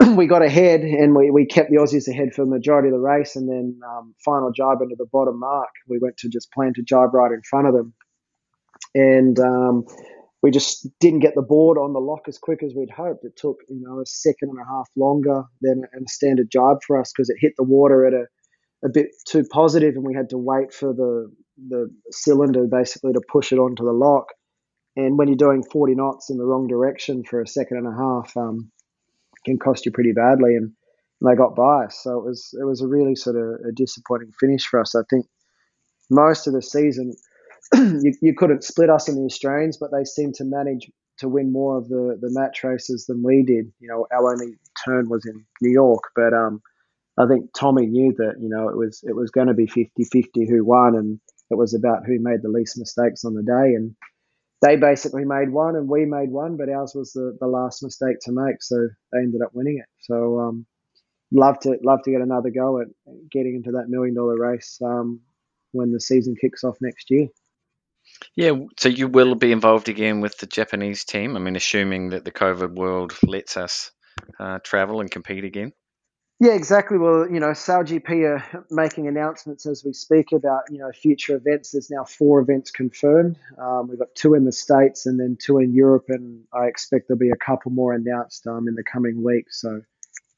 we 0.16 0.26
got 0.26 0.42
ahead, 0.42 0.80
and 0.80 1.14
we, 1.14 1.30
we 1.30 1.46
kept 1.46 1.70
the 1.70 1.76
Aussies 1.76 2.08
ahead 2.08 2.34
for 2.34 2.44
the 2.44 2.50
majority 2.50 2.88
of 2.88 2.94
the 2.94 3.00
race, 3.00 3.36
and 3.36 3.48
then 3.48 3.78
um, 3.88 4.14
final 4.24 4.50
jibe 4.52 4.82
into 4.82 4.96
the 4.98 5.06
bottom 5.12 5.38
mark, 5.38 5.70
we 5.88 5.98
went 6.00 6.16
to 6.18 6.28
just 6.28 6.52
plan 6.52 6.72
to 6.74 6.82
jibe 6.82 7.14
right 7.14 7.32
in 7.32 7.42
front 7.48 7.68
of 7.68 7.74
them, 7.74 7.94
and 8.94 9.38
um, 9.38 9.84
we 10.42 10.50
just 10.50 10.88
didn't 11.00 11.20
get 11.20 11.34
the 11.34 11.42
board 11.42 11.76
on 11.78 11.92
the 11.92 11.98
lock 11.98 12.28
as 12.28 12.38
quick 12.38 12.62
as 12.62 12.72
we'd 12.72 12.90
hoped. 12.90 13.24
It 13.24 13.36
took, 13.36 13.56
you 13.68 13.80
know, 13.80 14.00
a 14.00 14.06
second 14.06 14.50
and 14.50 14.58
a 14.60 14.64
half 14.64 14.88
longer 14.96 15.42
than 15.60 15.82
a 15.92 16.08
standard 16.08 16.50
jibe 16.52 16.78
for 16.86 17.00
us 17.00 17.12
because 17.12 17.30
it 17.30 17.36
hit 17.40 17.54
the 17.56 17.64
water 17.64 18.06
at 18.06 18.12
a, 18.12 18.26
a 18.84 18.88
bit 18.88 19.08
too 19.26 19.44
positive 19.50 19.96
and 19.96 20.04
we 20.04 20.14
had 20.14 20.30
to 20.30 20.38
wait 20.38 20.72
for 20.72 20.92
the, 20.92 21.32
the 21.68 21.90
cylinder 22.12 22.66
basically 22.66 23.12
to 23.12 23.20
push 23.28 23.52
it 23.52 23.58
onto 23.58 23.84
the 23.84 23.92
lock. 23.92 24.26
And 24.94 25.18
when 25.18 25.28
you're 25.28 25.36
doing 25.36 25.64
40 25.64 25.94
knots 25.94 26.30
in 26.30 26.36
the 26.36 26.44
wrong 26.44 26.68
direction 26.68 27.24
for 27.24 27.40
a 27.40 27.46
second 27.46 27.78
and 27.78 27.88
a 27.88 27.96
half, 27.96 28.36
um, 28.36 28.70
can 29.46 29.58
cost 29.58 29.86
you 29.86 29.92
pretty 29.92 30.12
badly. 30.12 30.54
And 30.56 30.72
they 31.24 31.34
got 31.34 31.56
by 31.56 31.84
us. 31.84 32.00
So 32.02 32.18
it 32.18 32.24
was, 32.24 32.54
it 32.60 32.64
was 32.64 32.82
a 32.82 32.86
really 32.86 33.14
sort 33.14 33.36
of 33.36 33.66
a 33.66 33.72
disappointing 33.72 34.32
finish 34.38 34.66
for 34.66 34.80
us. 34.80 34.94
I 34.94 35.02
think 35.08 35.26
most 36.10 36.46
of 36.46 36.52
the 36.52 36.62
season, 36.62 37.14
you, 37.74 38.12
you 38.20 38.34
couldn't 38.36 38.64
split 38.64 38.90
us 38.90 39.08
and 39.08 39.16
the 39.16 39.24
Australians, 39.24 39.78
but 39.78 39.90
they 39.92 40.04
seemed 40.04 40.34
to 40.34 40.44
manage 40.44 40.90
to 41.18 41.28
win 41.28 41.50
more 41.50 41.78
of 41.78 41.88
the, 41.88 42.18
the 42.20 42.30
match 42.30 42.62
races 42.62 43.06
than 43.06 43.22
we 43.22 43.42
did. 43.42 43.72
You 43.80 43.88
know, 43.88 44.06
our 44.12 44.32
only 44.32 44.54
turn 44.84 45.08
was 45.08 45.24
in 45.26 45.44
New 45.62 45.72
York, 45.72 46.02
but 46.14 46.34
um, 46.34 46.60
I 47.18 47.26
think 47.26 47.50
Tommy 47.58 47.86
knew 47.86 48.12
that, 48.18 48.34
you 48.38 48.48
know, 48.48 48.68
it 48.68 48.76
was 48.76 49.02
it 49.02 49.16
was 49.16 49.30
going 49.30 49.46
to 49.46 49.54
be 49.54 49.66
50-50 49.66 50.48
who 50.48 50.64
won 50.64 50.94
and 50.94 51.18
it 51.50 51.54
was 51.54 51.74
about 51.74 52.04
who 52.04 52.18
made 52.20 52.42
the 52.42 52.50
least 52.50 52.78
mistakes 52.78 53.24
on 53.24 53.34
the 53.34 53.42
day 53.42 53.74
and 53.74 53.94
they 54.62 54.76
basically 54.76 55.24
made 55.24 55.50
one 55.50 55.76
and 55.76 55.88
we 55.88 56.06
made 56.06 56.30
one, 56.30 56.56
but 56.56 56.68
ours 56.68 56.92
was 56.94 57.12
the, 57.12 57.36
the 57.40 57.46
last 57.46 57.82
mistake 57.82 58.16
to 58.22 58.32
make, 58.32 58.62
so 58.62 58.88
they 59.12 59.18
ended 59.18 59.42
up 59.42 59.50
winning 59.52 59.78
it. 59.78 59.88
So 60.00 60.40
um, 60.40 60.66
love 61.30 61.58
to 61.60 61.76
love 61.82 62.00
to 62.04 62.10
get 62.10 62.20
another 62.20 62.50
go 62.50 62.80
at 62.80 62.88
getting 63.30 63.56
into 63.56 63.72
that 63.72 63.88
million 63.88 64.14
dollar 64.14 64.38
race 64.38 64.78
um, 64.84 65.20
when 65.72 65.92
the 65.92 66.00
season 66.00 66.34
kicks 66.40 66.64
off 66.64 66.76
next 66.80 67.10
year. 67.10 67.28
Yeah, 68.34 68.52
so 68.78 68.88
you 68.88 69.08
will 69.08 69.34
be 69.34 69.52
involved 69.52 69.88
again 69.88 70.20
with 70.20 70.38
the 70.38 70.46
Japanese 70.46 71.04
team. 71.04 71.36
I 71.36 71.40
mean, 71.40 71.56
assuming 71.56 72.10
that 72.10 72.24
the 72.24 72.32
COVID 72.32 72.74
world 72.74 73.14
lets 73.22 73.56
us 73.56 73.90
uh, 74.38 74.58
travel 74.62 75.00
and 75.00 75.10
compete 75.10 75.44
again. 75.44 75.72
Yeah, 76.38 76.52
exactly. 76.52 76.98
Well, 76.98 77.30
you 77.30 77.40
know, 77.40 77.52
SailGP 77.52 78.10
are 78.24 78.64
making 78.70 79.08
announcements 79.08 79.64
as 79.64 79.82
we 79.84 79.94
speak 79.94 80.32
about 80.32 80.64
you 80.70 80.78
know 80.78 80.92
future 80.92 81.34
events. 81.34 81.70
There's 81.70 81.90
now 81.90 82.04
four 82.04 82.40
events 82.40 82.70
confirmed. 82.70 83.38
Um, 83.56 83.88
we've 83.88 83.98
got 83.98 84.14
two 84.14 84.34
in 84.34 84.44
the 84.44 84.52
states 84.52 85.06
and 85.06 85.18
then 85.18 85.38
two 85.40 85.58
in 85.58 85.72
Europe, 85.74 86.04
and 86.08 86.44
I 86.52 86.66
expect 86.66 87.08
there'll 87.08 87.18
be 87.18 87.30
a 87.30 87.36
couple 87.36 87.70
more 87.72 87.94
announced 87.94 88.46
um, 88.46 88.68
in 88.68 88.74
the 88.74 88.84
coming 88.84 89.24
weeks. 89.24 89.62
So 89.62 89.80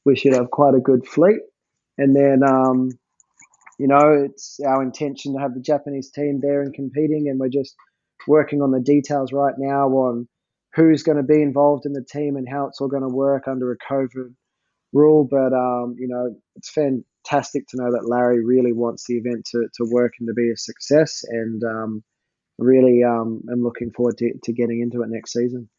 we 0.05 0.15
should 0.15 0.33
have 0.33 0.51
quite 0.51 0.73
a 0.73 0.79
good 0.79 1.05
fleet. 1.05 1.41
And 1.97 2.15
then 2.15 2.43
um, 2.47 2.91
you 3.77 3.87
know, 3.87 4.25
it's 4.25 4.61
our 4.65 4.81
intention 4.81 5.33
to 5.33 5.39
have 5.39 5.53
the 5.53 5.59
Japanese 5.59 6.11
team 6.11 6.39
there 6.41 6.61
and 6.61 6.73
competing, 6.73 7.27
and 7.27 7.41
we're 7.41 7.49
just 7.49 7.75
working 8.25 8.61
on 8.61 8.71
the 8.71 8.79
details 8.79 9.33
right 9.33 9.55
now 9.57 9.89
on 9.89 10.29
who's 10.75 11.03
going 11.03 11.17
to 11.17 11.23
be 11.23 11.41
involved 11.41 11.85
in 11.85 11.91
the 11.91 12.05
team 12.09 12.37
and 12.37 12.47
how 12.47 12.67
it's 12.67 12.79
all 12.79 12.87
going 12.87 13.03
to 13.03 13.09
work 13.09 13.49
under 13.49 13.73
a 13.73 13.77
COVID 13.77 14.33
rule. 14.93 15.27
But 15.29 15.53
um, 15.53 15.95
you 15.97 16.07
know, 16.07 16.35
it's 16.55 16.69
fantastic 16.69 17.67
to 17.69 17.77
know 17.77 17.91
that 17.91 18.07
Larry 18.07 18.43
really 18.43 18.73
wants 18.73 19.05
the 19.07 19.17
event 19.17 19.45
to, 19.51 19.67
to 19.75 19.89
work 19.89 20.13
and 20.19 20.27
to 20.27 20.33
be 20.33 20.51
a 20.51 20.57
success, 20.57 21.23
and 21.27 21.63
um, 21.63 22.03
really 22.57 23.03
um, 23.03 23.43
am 23.51 23.63
looking 23.63 23.91
forward 23.91 24.17
to, 24.17 24.33
to 24.43 24.53
getting 24.53 24.81
into 24.81 25.01
it 25.01 25.09
next 25.09 25.33
season. 25.33 25.69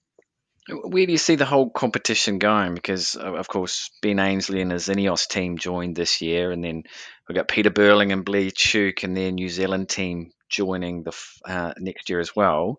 Where 0.68 1.06
do 1.06 1.12
you 1.12 1.18
see 1.18 1.36
the 1.36 1.46
whole 1.46 1.70
competition 1.70 2.38
going? 2.38 2.74
Because 2.74 3.16
of 3.16 3.48
course 3.48 3.90
Ben 4.02 4.18
Ainslie 4.18 4.60
and 4.60 4.70
his 4.70 4.88
Ineos 4.88 5.26
team 5.26 5.58
joined 5.58 5.96
this 5.96 6.20
year, 6.20 6.50
and 6.52 6.62
then 6.62 6.84
we've 7.28 7.36
got 7.36 7.48
Peter 7.48 7.70
Burling 7.70 8.12
and 8.12 8.24
Blair 8.24 8.50
Tuke 8.50 9.02
and 9.02 9.16
their 9.16 9.32
New 9.32 9.48
Zealand 9.48 9.88
team 9.88 10.32
joining 10.48 11.02
the 11.02 11.12
uh, 11.44 11.72
next 11.78 12.10
year 12.10 12.20
as 12.20 12.36
well. 12.36 12.78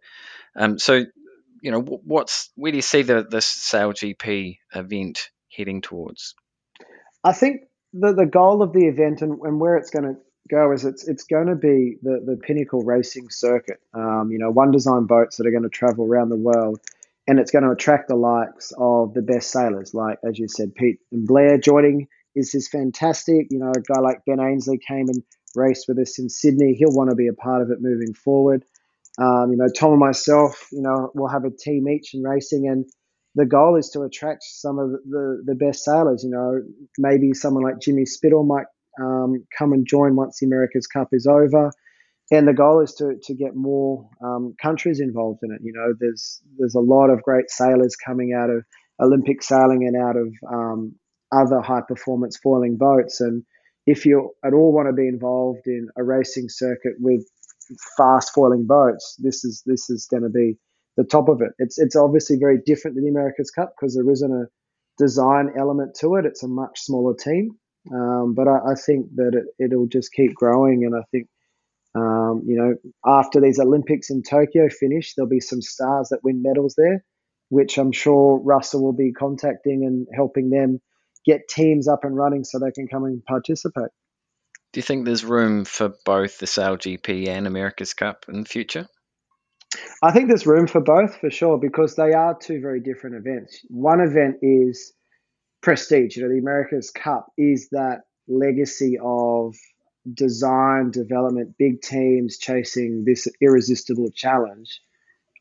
Um, 0.55 0.77
so, 0.77 1.05
you 1.61 1.71
know, 1.71 1.81
what's 1.81 2.51
where 2.55 2.71
do 2.71 2.77
you 2.77 2.83
see 2.83 3.01
the 3.01 3.25
this 3.29 3.47
SailGP 3.47 4.59
event 4.73 5.29
heading 5.55 5.81
towards? 5.81 6.35
I 7.23 7.33
think 7.33 7.61
the 7.93 8.13
the 8.13 8.25
goal 8.25 8.61
of 8.61 8.73
the 8.73 8.87
event 8.87 9.21
and, 9.21 9.39
and 9.41 9.59
where 9.59 9.77
it's 9.77 9.89
going 9.89 10.05
to 10.05 10.15
go 10.49 10.71
is 10.71 10.85
it's 10.85 11.07
it's 11.07 11.23
going 11.23 11.47
to 11.47 11.55
be 11.55 11.97
the 12.01 12.21
the 12.25 12.37
pinnacle 12.37 12.83
racing 12.83 13.29
circuit. 13.29 13.79
Um, 13.93 14.29
you 14.31 14.39
know, 14.39 14.49
one 14.51 14.71
design 14.71 15.05
boats 15.05 15.37
that 15.37 15.47
are 15.47 15.51
going 15.51 15.63
to 15.63 15.69
travel 15.69 16.05
around 16.05 16.29
the 16.29 16.37
world 16.37 16.79
and 17.27 17.39
it's 17.39 17.51
going 17.51 17.63
to 17.63 17.71
attract 17.71 18.07
the 18.07 18.15
likes 18.15 18.73
of 18.77 19.13
the 19.13 19.21
best 19.21 19.51
sailors, 19.51 19.93
like 19.93 20.17
as 20.27 20.39
you 20.39 20.47
said, 20.47 20.73
Pete 20.75 20.99
and 21.11 21.27
Blair 21.27 21.57
joining 21.57 22.07
is 22.35 22.55
is 22.55 22.67
fantastic. 22.67 23.47
You 23.49 23.59
know, 23.59 23.71
a 23.71 23.81
guy 23.81 23.99
like 23.99 24.25
Ben 24.25 24.39
Ainslie 24.39 24.79
came 24.85 25.07
and 25.07 25.23
raced 25.55 25.85
with 25.87 25.99
us 25.99 26.17
in 26.17 26.29
Sydney. 26.29 26.73
He'll 26.73 26.95
want 26.95 27.09
to 27.09 27.15
be 27.15 27.27
a 27.27 27.33
part 27.33 27.61
of 27.61 27.71
it 27.71 27.77
moving 27.81 28.13
forward. 28.13 28.65
Um, 29.19 29.51
you 29.51 29.57
know, 29.57 29.67
Tom 29.67 29.91
and 29.91 29.99
myself, 29.99 30.67
you 30.71 30.81
know, 30.81 31.11
we'll 31.13 31.27
have 31.27 31.43
a 31.43 31.51
team 31.51 31.87
each 31.89 32.13
in 32.13 32.23
racing, 32.23 32.67
and 32.67 32.85
the 33.35 33.45
goal 33.45 33.77
is 33.77 33.89
to 33.91 34.01
attract 34.01 34.43
some 34.43 34.77
of 34.79 34.91
the, 34.91 35.41
the 35.45 35.55
best 35.55 35.83
sailors. 35.83 36.23
You 36.23 36.31
know, 36.31 36.61
maybe 36.97 37.33
someone 37.33 37.63
like 37.63 37.79
Jimmy 37.79 38.05
Spithill 38.05 38.43
might 38.43 38.65
um, 39.01 39.45
come 39.57 39.71
and 39.73 39.87
join 39.87 40.15
once 40.15 40.39
the 40.39 40.47
America's 40.47 40.87
Cup 40.87 41.09
is 41.11 41.25
over 41.27 41.71
and 42.31 42.47
the 42.47 42.53
goal 42.53 42.79
is 42.81 42.93
to 42.95 43.15
to 43.23 43.35
get 43.35 43.55
more 43.55 44.09
um, 44.23 44.55
countries 44.59 44.99
involved 44.99 45.39
in 45.43 45.51
it. 45.51 45.59
You 45.61 45.73
know, 45.73 45.93
there's 45.99 46.41
there's 46.57 46.75
a 46.75 46.79
lot 46.79 47.09
of 47.09 47.21
great 47.21 47.49
sailors 47.49 47.95
coming 47.95 48.33
out 48.33 48.49
of 48.49 48.63
Olympic 48.99 49.43
sailing 49.43 49.85
and 49.85 50.01
out 50.01 50.15
of 50.15 50.33
um, 50.51 50.95
other 51.31 51.61
high 51.61 51.81
performance 51.87 52.37
foiling 52.41 52.77
boats. 52.77 53.19
And 53.19 53.43
if 53.85 54.05
you 54.05 54.31
at 54.45 54.53
all 54.53 54.73
want 54.73 54.87
to 54.87 54.93
be 54.93 55.07
involved 55.07 55.67
in 55.67 55.89
a 55.97 56.03
racing 56.03 56.47
circuit 56.47 56.93
with 56.99 57.21
fast 57.97 58.31
foiling 58.33 58.65
boats, 58.65 59.17
this 59.19 59.43
is 59.43 59.61
this 59.65 59.89
is 59.89 60.07
going 60.09 60.23
to 60.23 60.29
be 60.29 60.57
the 61.01 61.07
top 61.07 61.29
of 61.29 61.41
it. 61.41 61.51
It's 61.57 61.79
it's 61.79 61.95
obviously 61.95 62.37
very 62.37 62.59
different 62.63 62.95
than 62.95 63.05
the 63.05 63.09
America's 63.09 63.51
Cup 63.51 63.73
because 63.75 63.95
there 63.95 64.09
isn't 64.09 64.31
a 64.31 64.45
design 64.97 65.51
element 65.57 65.95
to 66.01 66.15
it. 66.15 66.25
It's 66.25 66.43
a 66.43 66.47
much 66.47 66.79
smaller 66.79 67.15
team, 67.15 67.57
um, 67.91 68.35
but 68.35 68.47
I, 68.47 68.71
I, 68.71 68.75
think 68.75 69.07
that 69.15 69.31
it, 69.33 69.65
it'll 69.65 69.87
just 69.87 70.13
keep 70.13 70.35
growing, 70.35 70.85
and 70.85 70.95
I 70.95 71.03
think 71.11 71.27
um, 71.95 72.43
you 72.45 72.55
know, 72.55 72.75
after 73.05 73.41
these 73.41 73.59
Olympics 73.59 74.09
in 74.09 74.21
Tokyo 74.21 74.69
finish, 74.69 75.15
there'll 75.15 75.29
be 75.29 75.39
some 75.39 75.61
stars 75.61 76.09
that 76.09 76.23
win 76.23 76.41
medals 76.41 76.75
there, 76.77 77.03
which 77.49 77.77
I'm 77.77 77.91
sure 77.91 78.39
Russell 78.39 78.83
will 78.83 78.93
be 78.93 79.11
contacting 79.11 79.83
and 79.85 80.07
helping 80.15 80.49
them 80.49 80.79
get 81.25 81.47
teams 81.49 81.87
up 81.87 82.03
and 82.03 82.15
running 82.15 82.43
so 82.43 82.59
they 82.59 82.71
can 82.71 82.87
come 82.87 83.03
and 83.03 83.23
participate. 83.25 83.89
Do 84.71 84.77
you 84.77 84.83
think 84.83 85.05
there's 85.05 85.25
room 85.25 85.65
for 85.65 85.93
both 86.05 86.37
the 86.37 86.45
SailGP 86.45 87.27
and 87.27 87.45
America's 87.45 87.93
Cup 87.93 88.25
in 88.29 88.41
the 88.41 88.47
future? 88.47 88.87
I 90.03 90.11
think 90.11 90.27
there's 90.27 90.45
room 90.45 90.67
for 90.67 90.81
both 90.81 91.15
for 91.17 91.29
sure 91.29 91.57
because 91.57 91.95
they 91.95 92.13
are 92.13 92.37
two 92.37 92.59
very 92.59 92.81
different 92.81 93.15
events. 93.15 93.61
One 93.69 94.01
event 94.01 94.37
is 94.41 94.93
prestige, 95.61 96.17
you 96.17 96.23
know, 96.23 96.29
the 96.29 96.39
America's 96.39 96.91
Cup 96.91 97.27
is 97.37 97.69
that 97.69 98.01
legacy 98.27 98.97
of 99.01 99.55
design, 100.13 100.91
development, 100.91 101.55
big 101.57 101.81
teams 101.81 102.37
chasing 102.37 103.03
this 103.05 103.27
irresistible 103.39 104.09
challenge. 104.11 104.81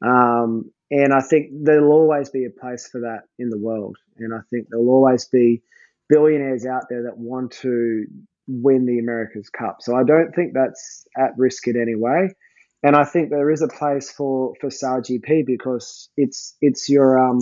Um, 0.02 0.70
and 0.90 1.12
I 1.12 1.20
think 1.20 1.50
there'll 1.62 1.92
always 1.92 2.30
be 2.30 2.44
a 2.44 2.50
place 2.50 2.88
for 2.88 3.00
that 3.02 3.22
in 3.38 3.48
the 3.48 3.58
world. 3.58 3.96
And 4.18 4.34
I 4.34 4.40
think 4.50 4.66
there'll 4.68 4.88
always 4.90 5.24
be 5.26 5.62
billionaires 6.08 6.66
out 6.66 6.84
there 6.90 7.04
that 7.04 7.16
want 7.16 7.52
to 7.52 8.04
win 8.48 8.86
the 8.86 8.98
America's 8.98 9.48
Cup. 9.48 9.78
So 9.80 9.94
I 9.94 10.02
don't 10.02 10.34
think 10.34 10.52
that's 10.52 11.06
at 11.16 11.30
risk 11.38 11.68
in 11.68 11.80
any 11.80 11.94
way. 11.94 12.34
And 12.82 12.96
I 12.96 13.04
think 13.04 13.30
there 13.30 13.50
is 13.50 13.62
a 13.62 13.68
place 13.68 14.10
for 14.10 14.54
for 14.60 14.68
SailGP 14.68 15.44
because 15.46 16.08
it's 16.16 16.56
it's 16.60 16.88
your 16.88 17.18
um, 17.18 17.40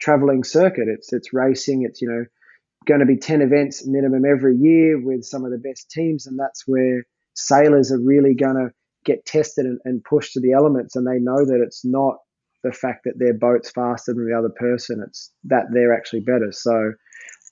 traveling 0.00 0.44
circuit. 0.44 0.88
It's 0.88 1.12
it's 1.12 1.32
racing. 1.32 1.82
It's 1.82 2.00
you 2.00 2.08
know 2.08 2.24
going 2.86 3.00
to 3.00 3.06
be 3.06 3.18
ten 3.18 3.42
events 3.42 3.86
minimum 3.86 4.24
every 4.24 4.56
year 4.56 4.98
with 5.00 5.24
some 5.24 5.44
of 5.44 5.50
the 5.50 5.58
best 5.58 5.90
teams, 5.90 6.26
and 6.26 6.38
that's 6.38 6.64
where 6.66 7.04
sailors 7.34 7.92
are 7.92 8.00
really 8.00 8.34
going 8.34 8.56
to 8.56 8.70
get 9.04 9.26
tested 9.26 9.66
and, 9.66 9.78
and 9.84 10.02
pushed 10.04 10.32
to 10.32 10.40
the 10.40 10.52
elements. 10.52 10.96
And 10.96 11.06
they 11.06 11.18
know 11.18 11.44
that 11.44 11.62
it's 11.64 11.84
not 11.84 12.16
the 12.64 12.72
fact 12.72 13.04
that 13.04 13.18
their 13.18 13.34
boat's 13.34 13.70
faster 13.70 14.12
than 14.14 14.28
the 14.28 14.36
other 14.36 14.52
person. 14.58 15.04
It's 15.06 15.32
that 15.44 15.66
they're 15.72 15.94
actually 15.94 16.20
better. 16.20 16.50
So 16.50 16.92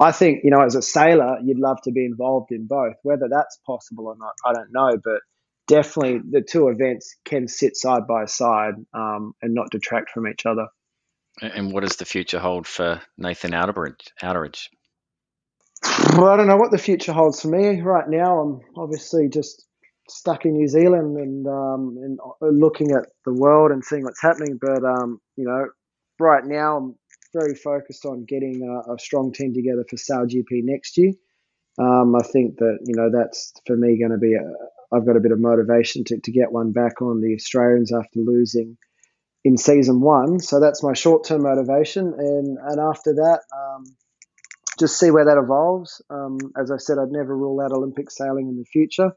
I 0.00 0.12
think, 0.12 0.40
you 0.42 0.50
know, 0.50 0.62
as 0.62 0.74
a 0.74 0.82
sailor, 0.82 1.38
you'd 1.44 1.58
love 1.58 1.78
to 1.84 1.92
be 1.92 2.04
involved 2.04 2.50
in 2.50 2.66
both. 2.66 2.94
Whether 3.02 3.28
that's 3.30 3.58
possible 3.66 4.06
or 4.06 4.16
not, 4.18 4.34
I 4.44 4.52
don't 4.52 4.72
know. 4.72 4.98
But 5.02 5.20
definitely 5.66 6.20
the 6.30 6.42
two 6.42 6.68
events 6.68 7.16
can 7.24 7.48
sit 7.48 7.76
side 7.76 8.06
by 8.06 8.26
side 8.26 8.74
um, 8.94 9.32
and 9.42 9.54
not 9.54 9.70
detract 9.70 10.10
from 10.10 10.26
each 10.28 10.46
other. 10.46 10.66
And 11.40 11.72
what 11.72 11.82
does 11.82 11.96
the 11.96 12.04
future 12.04 12.38
hold 12.38 12.66
for 12.66 13.02
Nathan? 13.18 13.52
Outteridge? 13.52 14.68
Well, 16.16 16.28
I 16.28 16.36
don't 16.36 16.46
know 16.46 16.56
what 16.56 16.70
the 16.70 16.78
future 16.78 17.12
holds 17.12 17.42
for 17.42 17.48
me. 17.48 17.80
Right 17.82 18.08
now, 18.08 18.38
I'm 18.40 18.60
obviously 18.76 19.28
just 19.28 19.66
stuck 20.08 20.44
in 20.44 20.54
New 20.54 20.68
Zealand 20.68 21.18
and 21.18 21.46
um, 21.46 21.96
and 22.02 22.18
uh, 22.20 22.46
looking 22.46 22.92
at 22.92 23.08
the 23.26 23.34
world 23.34 23.70
and 23.70 23.84
seeing 23.84 24.04
what's 24.04 24.22
happening. 24.22 24.58
But 24.60 24.82
um, 24.84 25.20
you 25.36 25.44
know, 25.44 25.66
right 26.18 26.44
now 26.44 26.78
I'm 26.78 26.94
very 27.34 27.54
focused 27.54 28.06
on 28.06 28.24
getting 28.24 28.62
a, 28.62 28.94
a 28.94 28.98
strong 28.98 29.32
team 29.32 29.52
together 29.52 29.84
for 29.88 29.96
SailGP 29.96 30.62
next 30.62 30.96
year. 30.96 31.12
Um, 31.78 32.16
I 32.16 32.22
think 32.22 32.56
that 32.56 32.78
you 32.86 32.94
know 32.96 33.10
that's 33.12 33.52
for 33.66 33.76
me 33.76 33.98
going 33.98 34.12
to 34.12 34.18
be. 34.18 34.34
A, 34.34 34.42
I've 34.92 35.06
got 35.06 35.16
a 35.16 35.20
bit 35.20 35.32
of 35.32 35.40
motivation 35.40 36.04
to, 36.04 36.20
to 36.20 36.32
get 36.32 36.52
one 36.52 36.72
back 36.72 37.02
on 37.02 37.20
the 37.20 37.34
Australians 37.34 37.92
after 37.92 38.20
losing 38.20 38.76
in 39.44 39.56
season 39.56 40.00
one. 40.00 40.40
So 40.40 40.60
that's 40.60 40.82
my 40.82 40.94
short 40.94 41.24
term 41.24 41.42
motivation, 41.42 42.14
and 42.16 42.58
and 42.58 42.80
after 42.80 43.14
that, 43.14 43.40
um, 43.54 43.84
just 44.78 44.98
see 44.98 45.10
where 45.10 45.24
that 45.24 45.38
evolves. 45.38 46.02
Um, 46.10 46.38
as 46.60 46.70
I 46.70 46.76
said, 46.76 46.98
I'd 46.98 47.10
never 47.10 47.36
rule 47.36 47.60
out 47.60 47.72
Olympic 47.72 48.10
sailing 48.10 48.48
in 48.48 48.56
the 48.56 48.64
future 48.64 49.12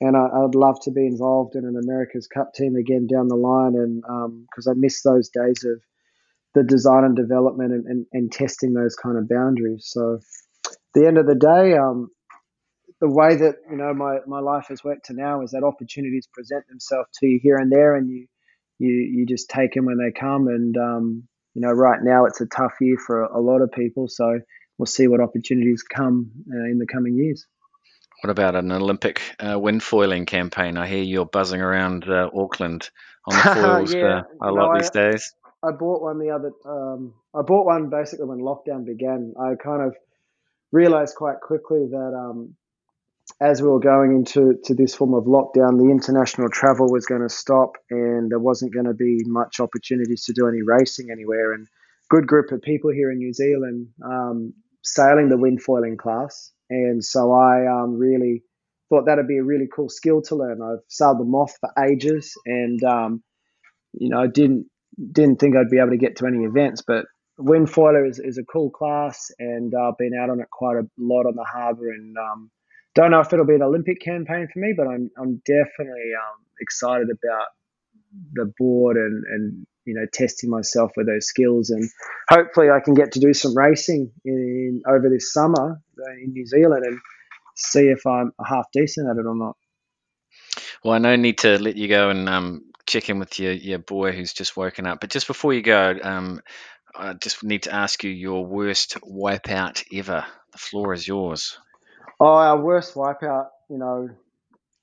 and 0.00 0.16
I, 0.16 0.40
would 0.40 0.54
love 0.54 0.80
to 0.82 0.90
be 0.90 1.06
involved 1.06 1.54
in 1.54 1.64
an 1.64 1.76
America's 1.82 2.26
Cup 2.26 2.52
team 2.52 2.76
again 2.76 3.06
down 3.06 3.28
the 3.28 3.36
line, 3.36 3.74
and 3.74 4.02
because 4.02 4.66
um, 4.66 4.70
I 4.70 4.74
miss 4.76 5.02
those 5.02 5.28
days 5.28 5.64
of 5.64 5.80
the 6.54 6.64
design 6.64 7.04
and 7.04 7.16
development 7.16 7.72
and, 7.72 7.86
and, 7.86 8.06
and, 8.12 8.32
testing 8.32 8.74
those 8.74 8.94
kind 8.94 9.18
of 9.18 9.28
boundaries. 9.28 9.86
So, 9.86 10.20
the 10.94 11.06
end 11.06 11.18
of 11.18 11.26
the 11.26 11.34
day, 11.34 11.76
um, 11.76 12.10
the 13.00 13.08
way 13.10 13.36
that 13.36 13.56
you 13.70 13.76
know 13.76 13.92
my, 13.92 14.18
my 14.26 14.40
life 14.40 14.66
has 14.68 14.82
worked 14.84 15.06
to 15.06 15.12
now 15.14 15.42
is 15.42 15.50
that 15.50 15.64
opportunities 15.64 16.26
present 16.32 16.66
themselves 16.68 17.08
to 17.20 17.26
you 17.26 17.40
here 17.42 17.56
and 17.56 17.70
there, 17.70 17.96
and 17.96 18.08
you 18.08 18.26
you 18.78 18.90
you 18.90 19.26
just 19.26 19.50
take 19.50 19.74
them 19.74 19.86
when 19.86 19.98
they 19.98 20.18
come. 20.18 20.48
And 20.48 20.76
um, 20.76 21.28
you 21.54 21.62
know, 21.62 21.70
right 21.70 22.00
now 22.02 22.26
it's 22.26 22.40
a 22.40 22.46
tough 22.46 22.74
year 22.80 22.96
for 22.98 23.24
a, 23.24 23.38
a 23.38 23.40
lot 23.40 23.62
of 23.62 23.72
people, 23.72 24.08
so 24.08 24.40
we'll 24.78 24.86
see 24.86 25.08
what 25.08 25.20
opportunities 25.20 25.82
come 25.82 26.30
uh, 26.52 26.64
in 26.64 26.78
the 26.78 26.86
coming 26.86 27.16
years. 27.16 27.46
What 28.22 28.30
about 28.30 28.54
an 28.54 28.72
Olympic 28.72 29.20
uh, 29.38 29.58
wind 29.58 29.82
foiling 29.82 30.24
campaign? 30.24 30.78
I 30.78 30.86
hear 30.86 31.02
you're 31.02 31.26
buzzing 31.26 31.60
around 31.60 32.08
uh, 32.08 32.30
Auckland 32.34 32.88
on 33.26 33.36
the 33.36 33.42
foils 33.62 33.94
yeah, 33.94 34.22
a 34.40 34.50
lot 34.50 34.72
no, 34.72 34.78
these 34.78 34.90
I, 34.94 35.10
days. 35.10 35.34
I 35.62 35.72
bought 35.72 36.02
one 36.02 36.18
the 36.18 36.30
other. 36.30 36.52
Um, 36.64 37.14
I 37.34 37.42
bought 37.42 37.66
one 37.66 37.90
basically 37.90 38.26
when 38.26 38.38
lockdown 38.38 38.86
began. 38.86 39.34
I 39.38 39.54
kind 39.62 39.82
of 39.82 39.94
realized 40.72 41.16
quite 41.16 41.40
quickly 41.40 41.86
that 41.90 42.12
um, 42.16 42.56
as 43.40 43.60
we 43.60 43.68
were 43.68 43.80
going 43.80 44.12
into 44.12 44.54
to 44.64 44.74
this 44.74 44.94
form 44.94 45.14
of 45.14 45.24
lockdown, 45.24 45.78
the 45.78 45.90
international 45.90 46.48
travel 46.48 46.90
was 46.90 47.06
going 47.06 47.22
to 47.22 47.28
stop, 47.28 47.72
and 47.90 48.30
there 48.30 48.38
wasn't 48.38 48.72
going 48.72 48.86
to 48.86 48.94
be 48.94 49.22
much 49.26 49.60
opportunities 49.60 50.24
to 50.24 50.32
do 50.32 50.48
any 50.48 50.62
racing 50.62 51.08
anywhere. 51.10 51.52
And 51.52 51.66
good 52.10 52.26
group 52.26 52.52
of 52.52 52.62
people 52.62 52.90
here 52.90 53.10
in 53.10 53.18
New 53.18 53.32
Zealand 53.32 53.88
um, 54.04 54.52
sailing 54.82 55.28
the 55.28 55.38
wind 55.38 55.62
foiling 55.62 55.96
class 55.96 56.52
and 56.70 57.04
so 57.04 57.32
I 57.32 57.66
um, 57.66 57.96
really 57.96 58.42
thought 58.88 59.06
that'd 59.06 59.28
be 59.28 59.38
a 59.38 59.44
really 59.44 59.68
cool 59.74 59.88
skill 59.88 60.22
to 60.22 60.36
learn. 60.36 60.60
I've 60.62 60.84
sailed 60.88 61.18
the 61.18 61.24
moth 61.24 61.56
for 61.60 61.70
ages, 61.82 62.32
and 62.46 62.82
um, 62.84 63.22
you 63.92 64.08
know, 64.08 64.20
I 64.20 64.26
didn't 64.26 64.66
didn't 65.12 65.40
think 65.40 65.56
I'd 65.56 65.70
be 65.70 65.78
able 65.78 65.90
to 65.90 65.96
get 65.96 66.16
to 66.16 66.26
any 66.26 66.44
events, 66.44 66.82
but 66.86 67.06
wind 67.36 67.68
foiler 67.68 68.06
is, 68.08 68.18
is 68.18 68.38
a 68.38 68.44
cool 68.44 68.70
class, 68.70 69.30
and 69.38 69.72
I've 69.74 69.98
been 69.98 70.12
out 70.20 70.30
on 70.30 70.40
it 70.40 70.48
quite 70.50 70.76
a 70.76 70.88
lot 70.98 71.26
on 71.26 71.34
the 71.34 71.44
harbour, 71.44 71.90
and 71.90 72.16
um, 72.16 72.50
don't 72.94 73.10
know 73.10 73.20
if 73.20 73.32
it'll 73.32 73.46
be 73.46 73.54
an 73.54 73.62
Olympic 73.62 74.00
campaign 74.00 74.48
for 74.52 74.58
me, 74.58 74.74
but 74.76 74.86
I'm 74.86 75.10
I'm 75.18 75.42
definitely 75.46 76.12
um, 76.14 76.44
excited 76.60 77.08
about 77.10 77.46
the 78.32 78.52
board 78.58 78.96
and 78.96 79.24
and 79.26 79.66
you 79.84 79.94
know 79.94 80.06
testing 80.12 80.50
myself 80.50 80.92
with 80.96 81.06
those 81.06 81.26
skills 81.26 81.70
and 81.70 81.88
hopefully 82.28 82.70
I 82.70 82.80
can 82.80 82.94
get 82.94 83.12
to 83.12 83.20
do 83.20 83.34
some 83.34 83.56
racing 83.56 84.12
in 84.24 84.82
over 84.88 85.08
this 85.08 85.32
summer 85.32 85.80
in 86.22 86.32
New 86.32 86.46
Zealand 86.46 86.84
and 86.86 86.98
see 87.56 87.88
if 87.88 88.06
I'm 88.06 88.32
half 88.44 88.66
decent 88.72 89.08
at 89.08 89.16
it 89.16 89.26
or 89.26 89.36
not. 89.36 89.56
Well, 90.82 90.94
I 90.94 90.98
no 90.98 91.16
need 91.16 91.38
to 91.38 91.58
let 91.58 91.76
you 91.76 91.88
go 91.88 92.10
and 92.10 92.28
um, 92.28 92.64
check 92.86 93.08
in 93.08 93.18
with 93.18 93.38
your, 93.38 93.52
your 93.52 93.78
boy 93.78 94.12
who's 94.12 94.32
just 94.32 94.56
woken 94.56 94.86
up. 94.86 95.00
But 95.00 95.10
just 95.10 95.26
before 95.26 95.54
you 95.54 95.62
go, 95.62 95.96
um, 96.02 96.40
I 96.94 97.14
just 97.14 97.42
need 97.42 97.64
to 97.64 97.74
ask 97.74 98.04
you 98.04 98.10
your 98.10 98.44
worst 98.44 98.98
wipeout 99.00 99.84
ever. 99.92 100.24
The 100.52 100.58
floor 100.58 100.92
is 100.92 101.08
yours. 101.08 101.58
Oh, 102.20 102.26
our 102.26 102.60
worst 102.60 102.94
wipeout, 102.94 103.48
you 103.68 103.78
know, 103.78 104.08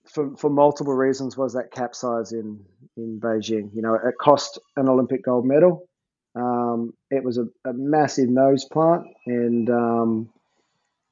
for, 0.05 0.35
for 0.35 0.49
multiple 0.49 0.93
reasons 0.93 1.37
was 1.37 1.53
that 1.53 1.71
capsize 1.71 2.31
in 2.31 2.63
in 2.97 3.19
Beijing. 3.19 3.73
You 3.73 3.81
know, 3.81 3.95
it 3.95 4.15
cost 4.19 4.59
an 4.75 4.89
Olympic 4.89 5.23
gold 5.23 5.45
medal. 5.45 5.87
Um, 6.35 6.93
it 7.09 7.23
was 7.23 7.37
a, 7.37 7.47
a, 7.65 7.73
massive 7.73 8.29
nose 8.29 8.65
plant, 8.65 9.05
and 9.25 9.69
um, 9.69 10.29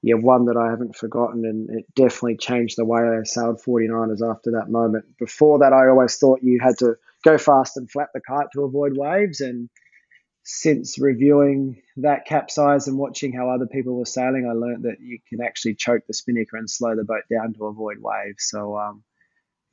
yeah, 0.02 0.16
one 0.16 0.46
that 0.46 0.56
I 0.56 0.70
haven't 0.70 0.96
forgotten, 0.96 1.46
and 1.46 1.70
it 1.70 1.86
definitely 1.94 2.38
changed 2.38 2.78
the 2.78 2.86
way 2.86 3.02
I 3.02 3.24
sailed 3.24 3.62
49ers 3.62 4.22
after 4.30 4.52
that 4.52 4.70
moment. 4.70 5.06
Before 5.18 5.60
that, 5.60 5.74
I 5.74 5.88
always 5.90 6.16
thought 6.18 6.40
you 6.42 6.60
had 6.62 6.78
to 6.80 6.96
go 7.26 7.38
fast 7.38 7.76
and 7.76 7.92
flap 7.92 8.10
the 8.14 8.22
kite 8.22 8.48
to 8.54 8.64
avoid 8.64 8.98
waves, 8.98 9.42
and 9.42 9.70
since 10.52 10.98
reviewing 10.98 11.80
that 11.98 12.26
capsize 12.26 12.88
and 12.88 12.98
watching 12.98 13.32
how 13.32 13.50
other 13.50 13.68
people 13.68 13.96
were 13.96 14.06
sailing, 14.06 14.48
I 14.50 14.54
learned 14.54 14.84
that 14.84 14.98
you 15.00 15.20
can 15.30 15.42
actually 15.46 15.76
choke 15.76 16.02
the 16.08 16.14
spinnaker 16.14 16.58
and 16.58 16.68
slow 16.68 16.96
the 16.96 17.04
boat 17.04 17.24
down 17.32 17.54
to 17.54 17.66
avoid 17.66 17.98
waves. 18.00 18.50
So 18.50 18.76
um, 18.76 19.04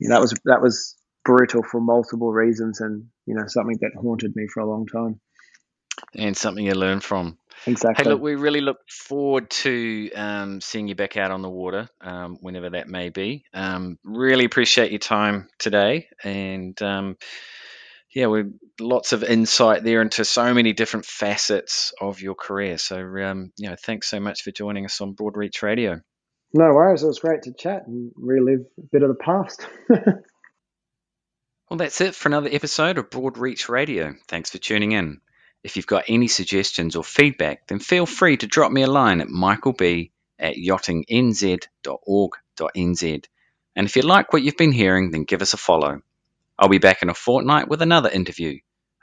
that 0.01 0.21
was 0.21 0.35
that 0.45 0.61
was 0.61 0.95
brutal 1.25 1.63
for 1.63 1.81
multiple 1.81 2.31
reasons, 2.31 2.79
and 2.79 3.07
you 3.25 3.33
know 3.33 3.47
something 3.47 3.79
that 3.81 3.99
haunted 3.99 4.35
me 4.35 4.47
for 4.53 4.59
a 4.59 4.69
long 4.69 4.85
time. 4.85 5.19
And 6.13 6.37
something 6.37 6.63
you 6.63 6.73
learn 6.73 6.99
from. 6.99 7.39
Exactly. 7.65 8.03
Hey, 8.03 8.11
look, 8.11 8.21
we 8.21 8.35
really 8.35 8.61
look 8.61 8.77
forward 8.87 9.49
to 9.49 10.11
um, 10.13 10.61
seeing 10.61 10.87
you 10.87 10.93
back 10.93 11.17
out 11.17 11.31
on 11.31 11.41
the 11.41 11.49
water, 11.49 11.89
um, 12.01 12.37
whenever 12.39 12.69
that 12.69 12.87
may 12.87 13.09
be. 13.09 13.45
Um, 13.51 13.97
really 14.03 14.45
appreciate 14.45 14.91
your 14.91 14.99
time 14.99 15.49
today, 15.57 16.07
and 16.23 16.79
um, 16.83 17.17
yeah, 18.13 18.27
we 18.27 18.43
lots 18.79 19.13
of 19.13 19.23
insight 19.23 19.83
there 19.83 20.01
into 20.01 20.25
so 20.25 20.53
many 20.53 20.73
different 20.73 21.05
facets 21.05 21.93
of 21.99 22.21
your 22.21 22.35
career. 22.35 22.77
So, 22.77 22.97
um, 22.97 23.51
you 23.57 23.69
know, 23.69 23.75
thanks 23.81 24.09
so 24.09 24.19
much 24.19 24.43
for 24.43 24.51
joining 24.51 24.85
us 24.85 25.01
on 25.01 25.15
Broadreach 25.15 25.61
Radio. 25.61 26.01
No 26.53 26.65
worries. 26.65 27.03
It 27.03 27.07
was 27.07 27.19
great 27.19 27.43
to 27.43 27.53
chat 27.53 27.87
and 27.87 28.11
relive 28.15 28.65
a 28.77 28.81
bit 28.91 29.03
of 29.03 29.09
the 29.09 29.15
past. 29.15 29.67
well, 29.89 31.77
that's 31.77 32.01
it 32.01 32.15
for 32.15 32.29
another 32.29 32.49
episode 32.51 32.97
of 32.97 33.09
Broadreach 33.09 33.69
Radio. 33.69 34.15
Thanks 34.27 34.49
for 34.49 34.57
tuning 34.57 34.93
in. 34.93 35.19
If 35.63 35.75
you've 35.75 35.87
got 35.87 36.05
any 36.07 36.27
suggestions 36.27 36.95
or 36.95 37.03
feedback, 37.03 37.67
then 37.67 37.79
feel 37.79 38.05
free 38.05 38.37
to 38.37 38.47
drop 38.47 38.71
me 38.71 38.83
a 38.83 38.87
line 38.87 39.21
at 39.21 39.27
michaelb 39.27 40.09
at 40.39 40.55
yachtingnz.org.nz. 40.55 43.25
And 43.75 43.85
if 43.85 43.95
you 43.95 44.01
like 44.03 44.31
what 44.31 44.43
you've 44.43 44.57
been 44.57 44.71
hearing, 44.71 45.11
then 45.11 45.23
give 45.23 45.41
us 45.41 45.53
a 45.53 45.57
follow. 45.57 46.01
I'll 46.57 46.69
be 46.69 46.77
back 46.77 47.03
in 47.03 47.09
a 47.09 47.13
fortnight 47.13 47.67
with 47.67 47.81
another 47.81 48.09
interview. 48.09 48.59